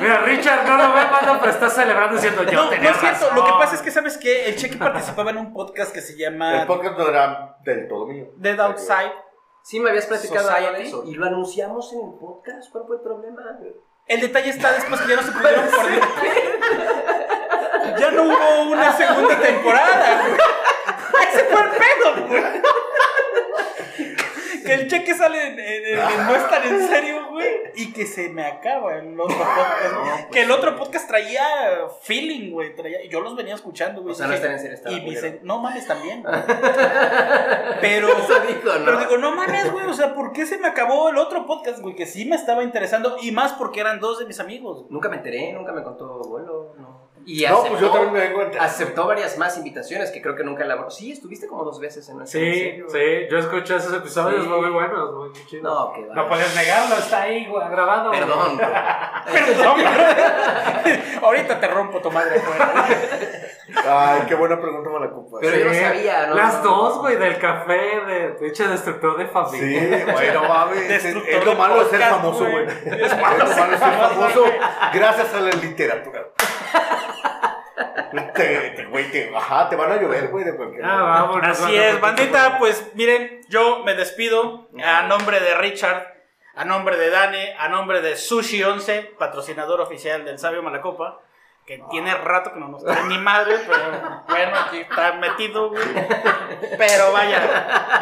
Mira, 0.00 0.20
Richard 0.20 0.66
no 0.66 0.76
lo 0.76 0.92
ve 0.94 1.04
manda, 1.10 1.38
pero 1.40 1.52
está 1.52 1.68
celebrando 1.68 2.14
diciendo 2.14 2.42
yo. 2.44 2.52
No, 2.52 2.70
no 2.70 2.72
es 2.72 2.80
cierto. 2.96 3.06
razón. 3.26 3.34
Lo 3.36 3.44
que 3.44 3.52
pasa 3.52 3.74
es 3.74 3.82
que, 3.82 3.90
¿sabes 3.90 4.16
qué? 4.16 4.46
El 4.48 4.56
Cheque 4.56 4.76
participaba 4.76 5.30
en 5.30 5.38
un 5.38 5.52
podcast 5.52 5.92
que 5.92 6.00
se 6.00 6.12
El 6.12 6.18
llama 6.18 6.64
podcast 6.66 6.96
no 6.98 7.08
era 7.08 7.56
del 7.64 7.88
todo 7.88 8.06
mío. 8.06 8.26
Dead 8.36 8.58
Outside. 8.60 9.12
Sí, 9.62 9.80
me 9.80 9.90
habías 9.90 10.06
platicado 10.06 10.48
Society. 10.48 10.82
eso. 10.88 11.02
¿Y 11.04 11.14
lo 11.14 11.26
anunciamos 11.26 11.92
en 11.92 11.98
el 12.00 12.14
podcast? 12.18 12.70
¿Cuál 12.72 12.84
fue 12.86 12.96
el 12.96 13.02
problema? 13.02 13.42
El 14.06 14.20
detalle 14.22 14.48
está 14.50 14.72
después 14.72 15.00
que 15.02 15.08
ya 15.08 15.16
no 15.16 15.22
se 15.22 15.32
pudieron 15.32 15.66
poner. 15.70 16.00
Ya 17.98 18.10
no 18.12 18.22
hubo 18.22 18.70
una 18.72 18.96
segunda 18.96 19.38
temporada, 19.38 20.22
güey. 20.22 20.40
Ese 21.28 21.44
fue 21.44 21.60
el 21.60 21.70
pedo, 21.70 22.26
güey. 22.28 22.62
Que 24.64 24.74
el 24.74 24.88
cheque 24.88 25.14
sale 25.14 25.46
en, 25.48 26.17
no 26.28 26.34
estar 26.36 26.66
en 26.66 26.88
serio, 26.88 27.28
güey. 27.30 27.48
Y 27.76 27.92
que 27.92 28.06
se 28.06 28.28
me 28.28 28.44
acaba 28.44 28.96
el 28.96 29.18
otro 29.18 29.36
podcast. 29.36 29.92
No, 29.92 30.02
pues 30.02 30.26
que 30.32 30.42
el 30.42 30.50
otro 30.50 30.76
podcast 30.76 31.08
traía 31.08 31.46
feeling, 32.02 32.50
güey. 32.52 32.74
Traía, 32.74 33.04
yo 33.08 33.20
los 33.20 33.36
venía 33.36 33.54
escuchando, 33.54 34.02
güey. 34.02 34.12
O 34.12 34.14
sea, 34.14 34.26
no 34.26 34.34
estar 34.34 34.50
en 34.50 34.58
serio 34.58 34.78
Y 34.88 35.00
dice, 35.00 35.40
no 35.42 35.58
mames 35.58 35.86
también. 35.86 36.22
güey. 36.22 36.34
Pero. 37.80 38.08
Eso 38.08 38.40
dijo, 38.46 38.78
¿no? 38.78 38.84
Pero 38.84 38.98
digo, 38.98 39.18
no 39.18 39.34
mames, 39.34 39.72
güey, 39.72 39.86
o 39.86 39.94
sea, 39.94 40.14
¿por 40.14 40.32
qué 40.32 40.46
se 40.46 40.58
me 40.58 40.68
acabó 40.68 41.08
el 41.08 41.18
otro 41.18 41.46
podcast, 41.46 41.80
güey? 41.80 41.94
Que 41.94 42.06
sí 42.06 42.24
me 42.24 42.36
estaba 42.36 42.62
interesando 42.62 43.16
y 43.20 43.32
más 43.32 43.52
porque 43.52 43.80
eran 43.80 44.00
dos 44.00 44.18
de 44.18 44.26
mis 44.26 44.40
amigos. 44.40 44.80
güey. 44.80 44.92
Nunca 44.92 45.08
me 45.08 45.16
enteré, 45.16 45.52
nunca 45.52 45.72
me 45.72 45.82
contó 45.82 46.18
Bolo. 46.20 46.74
No. 46.78 47.07
Y 47.30 47.44
No, 47.44 47.58
aceptó, 47.58 47.68
pues 47.68 47.80
yo 47.82 47.90
también 47.90 48.12
me 48.14 48.20
vengo 48.20 48.40
a 48.58 48.64
aceptó 48.64 49.06
varias 49.06 49.36
más 49.36 49.58
invitaciones 49.58 50.10
que 50.10 50.22
creo 50.22 50.34
que 50.34 50.44
nunca 50.44 50.64
la... 50.64 50.88
Sí, 50.88 51.12
estuviste 51.12 51.46
como 51.46 51.62
dos 51.62 51.78
veces 51.78 52.08
en 52.08 52.16
nuestro 52.16 52.40
Sí, 52.40 52.82
sí, 52.88 53.26
yo 53.30 53.38
escuché 53.38 53.76
esos 53.76 53.92
episodios 53.92 54.44
Sí. 54.44 54.48
muy 54.48 54.70
buenos, 54.70 55.14
muy 55.14 55.32
chidos. 55.46 55.62
No, 55.62 55.92
que 55.92 56.06
va. 56.06 56.14
No 56.14 56.26
puedes 56.26 56.56
negarlo, 56.56 56.96
está 56.96 57.22
ahí 57.22 57.44
güey, 57.46 57.68
grabado. 57.68 58.10
Perdón. 58.10 58.58
Perdón. 59.32 59.80
Ahorita 61.22 61.60
te 61.60 61.68
rompo 61.68 62.00
tu 62.00 62.10
madre 62.10 62.38
afuera. 62.38 62.86
Ay, 63.86 64.22
qué 64.26 64.34
buena 64.34 64.58
pregunta 64.58 64.90
para 64.90 65.04
la. 65.04 65.12
Pero 65.40 65.56
yo 65.58 65.64
no 65.66 65.74
sabía, 65.74 66.26
¿no? 66.28 66.34
Las 66.34 66.62
dos, 66.62 66.98
güey, 67.00 67.16
del 67.16 67.38
café, 67.38 68.00
de, 68.06 68.30
de 68.40 68.48
hecho, 68.48 68.66
destructor 68.68 69.18
de 69.18 69.26
Sí, 69.26 69.30
familia. 69.32 70.06
güey, 70.12 70.32
no 70.32 70.48
mames. 70.48 71.04
Es, 71.04 71.44
lo 71.44 71.54
malo 71.54 71.84
de 71.84 71.90
ser 71.90 72.00
famoso, 72.00 72.46
güey. 72.50 72.66
Es 72.66 73.10
lo 73.10 73.18
malo 73.18 73.44
de 73.44 73.54
ser 73.54 73.78
famoso, 73.78 74.44
gracias 74.94 75.34
a 75.34 75.40
la 75.40 75.50
literatura. 75.50 76.28
Te, 78.34 78.70
te- 78.70 78.86
güey, 78.86 79.10
te, 79.10 79.34
ajá, 79.36 79.68
te 79.68 79.76
van 79.76 79.92
a 79.92 79.96
llover, 79.96 80.28
güey, 80.28 80.44
de 80.44 80.56
cualquier 80.56 80.84
Ah, 80.84 81.02
vamos. 81.28 81.40
Así 81.42 81.76
es, 81.76 82.00
bandita, 82.00 82.58
pues 82.58 82.90
miren, 82.94 83.40
yo 83.48 83.82
me 83.84 83.94
despido 83.94 84.68
a 84.82 85.02
nombre 85.02 85.40
de 85.40 85.54
Richard, 85.56 86.06
a 86.54 86.64
nombre 86.64 86.96
de 86.96 87.10
Dani, 87.10 87.44
a 87.58 87.68
nombre 87.68 88.00
de 88.00 88.16
Sushi 88.16 88.62
11, 88.64 89.14
patrocinador 89.18 89.80
oficial 89.80 90.24
del 90.24 90.38
Sabio 90.38 90.62
Malacopa, 90.62 91.20
que 91.66 91.82
tiene 91.90 92.14
rato 92.14 92.52
que 92.54 92.60
no 92.60 92.68
nos 92.68 92.82
trae 92.84 93.04
ni 93.04 93.18
madre, 93.18 93.56
pero 93.66 94.22
bueno, 94.28 94.56
aquí 94.58 94.78
está 94.78 95.12
metido, 95.14 95.68
güey. 95.70 95.82
Pero 96.78 97.12
vayan, 97.12 97.42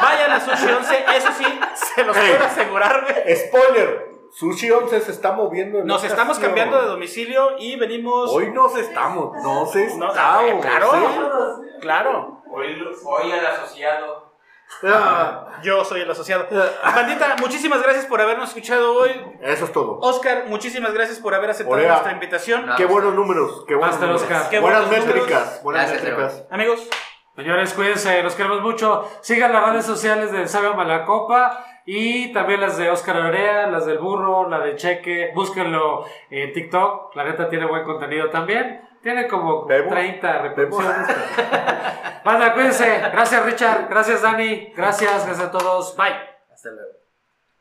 vayan 0.03 0.31
a 0.33 0.41
Sushi 0.41 0.67
11, 0.73 1.05
eso 1.17 1.29
sí, 1.37 1.61
se 1.75 2.05
los 2.05 2.17
puedo 2.17 2.45
asegurar, 2.45 3.03
güey. 3.03 3.37
Spoiler, 3.37 4.07
Sushi 4.39 4.71
11 4.71 5.01
se 5.01 5.13
está 5.13 5.33
moviendo. 5.33 5.79
en 5.79 5.87
Nos 5.87 6.05
estamos 6.05 6.39
cambiando 6.39 6.79
de 6.79 6.89
domicilio 6.89 7.57
y 7.59 7.77
venimos... 7.77 8.31
Hoy 8.31 8.51
nos 8.53 8.77
estamos, 8.77 9.35
no 9.43 9.65
se 9.65 9.97
No, 9.97 10.09
estamos. 10.09 10.61
claro, 10.63 10.91
¿sí? 10.93 11.79
claro. 11.81 12.43
Hoy, 12.53 12.77
hoy 13.03 13.33
al 13.33 13.47
asociado. 13.47 14.27
Ah, 14.83 15.59
Yo 15.63 15.83
soy 15.87 16.03
el 16.03 16.11
asociado. 16.11 16.47
Bandita, 16.85 17.37
muchísimas 17.41 17.83
gracias 17.83 18.05
por 18.05 18.21
habernos 18.21 18.51
escuchado 18.51 18.93
hoy. 18.93 19.11
Eso 19.41 19.65
es 19.65 19.73
todo. 19.73 20.01
Oscar, 20.01 20.45
muchísimas 20.49 20.93
gracias 20.93 21.19
por 21.19 21.35
haber 21.35 21.49
aceptado 21.49 21.77
Orea. 21.79 21.93
nuestra 21.93 22.13
invitación. 22.13 22.67
Qué 22.77 22.85
buenos 22.85 23.15
números, 23.15 23.65
qué 23.67 23.75
buenos 23.75 23.95
Hasta, 23.95 24.05
números. 24.07 24.23
Oscar. 24.23 24.51
Qué 24.51 24.59
buenas 24.59 24.87
buenos 24.87 25.07
métricas, 25.07 25.41
números. 25.41 25.63
buenas 25.63 25.91
Gracias, 25.91 26.03
métricas. 26.11 26.45
Amigos, 26.51 26.89
Señores, 27.37 27.75
cuídense, 27.75 28.23
los 28.23 28.35
queremos 28.35 28.63
mucho. 28.63 29.07
Sigan 29.21 29.53
las 29.53 29.69
redes 29.69 29.85
sociales 29.85 30.33
de 30.33 30.49
Sabio 30.49 30.73
Malacopa 30.75 31.67
y 31.87 32.33
también 32.33 32.61
las 32.61 32.77
de 32.77 32.91
Oscar 32.91 33.17
Orea, 33.17 33.69
las 33.69 33.87
del 33.87 33.99
Burro, 33.99 34.49
la 34.49 34.59
de 34.59 34.75
Cheque. 34.75 35.31
Búsquenlo 35.35 36.05
en 36.31 36.53
TikTok. 36.53 37.15
La 37.15 37.25
neta 37.25 37.49
tiene 37.49 37.65
buen 37.65 37.85
contenido 37.85 38.29
también. 38.29 38.83
Tiene 39.03 39.29
como 39.29 39.67
Bebo. 39.67 39.91
30 39.91 40.39
reproducciones. 40.43 41.07
Banda, 42.25 42.55
cuídense. 42.55 42.99
Gracias, 43.13 43.45
Richard. 43.47 43.89
Gracias, 43.89 44.21
Dani. 44.21 44.73
Gracias, 44.77 45.25
gracias 45.27 45.47
a 45.47 45.51
todos. 45.53 45.97
Bye. 45.97 46.17
Hasta 46.53 46.71
luego. 46.71 46.96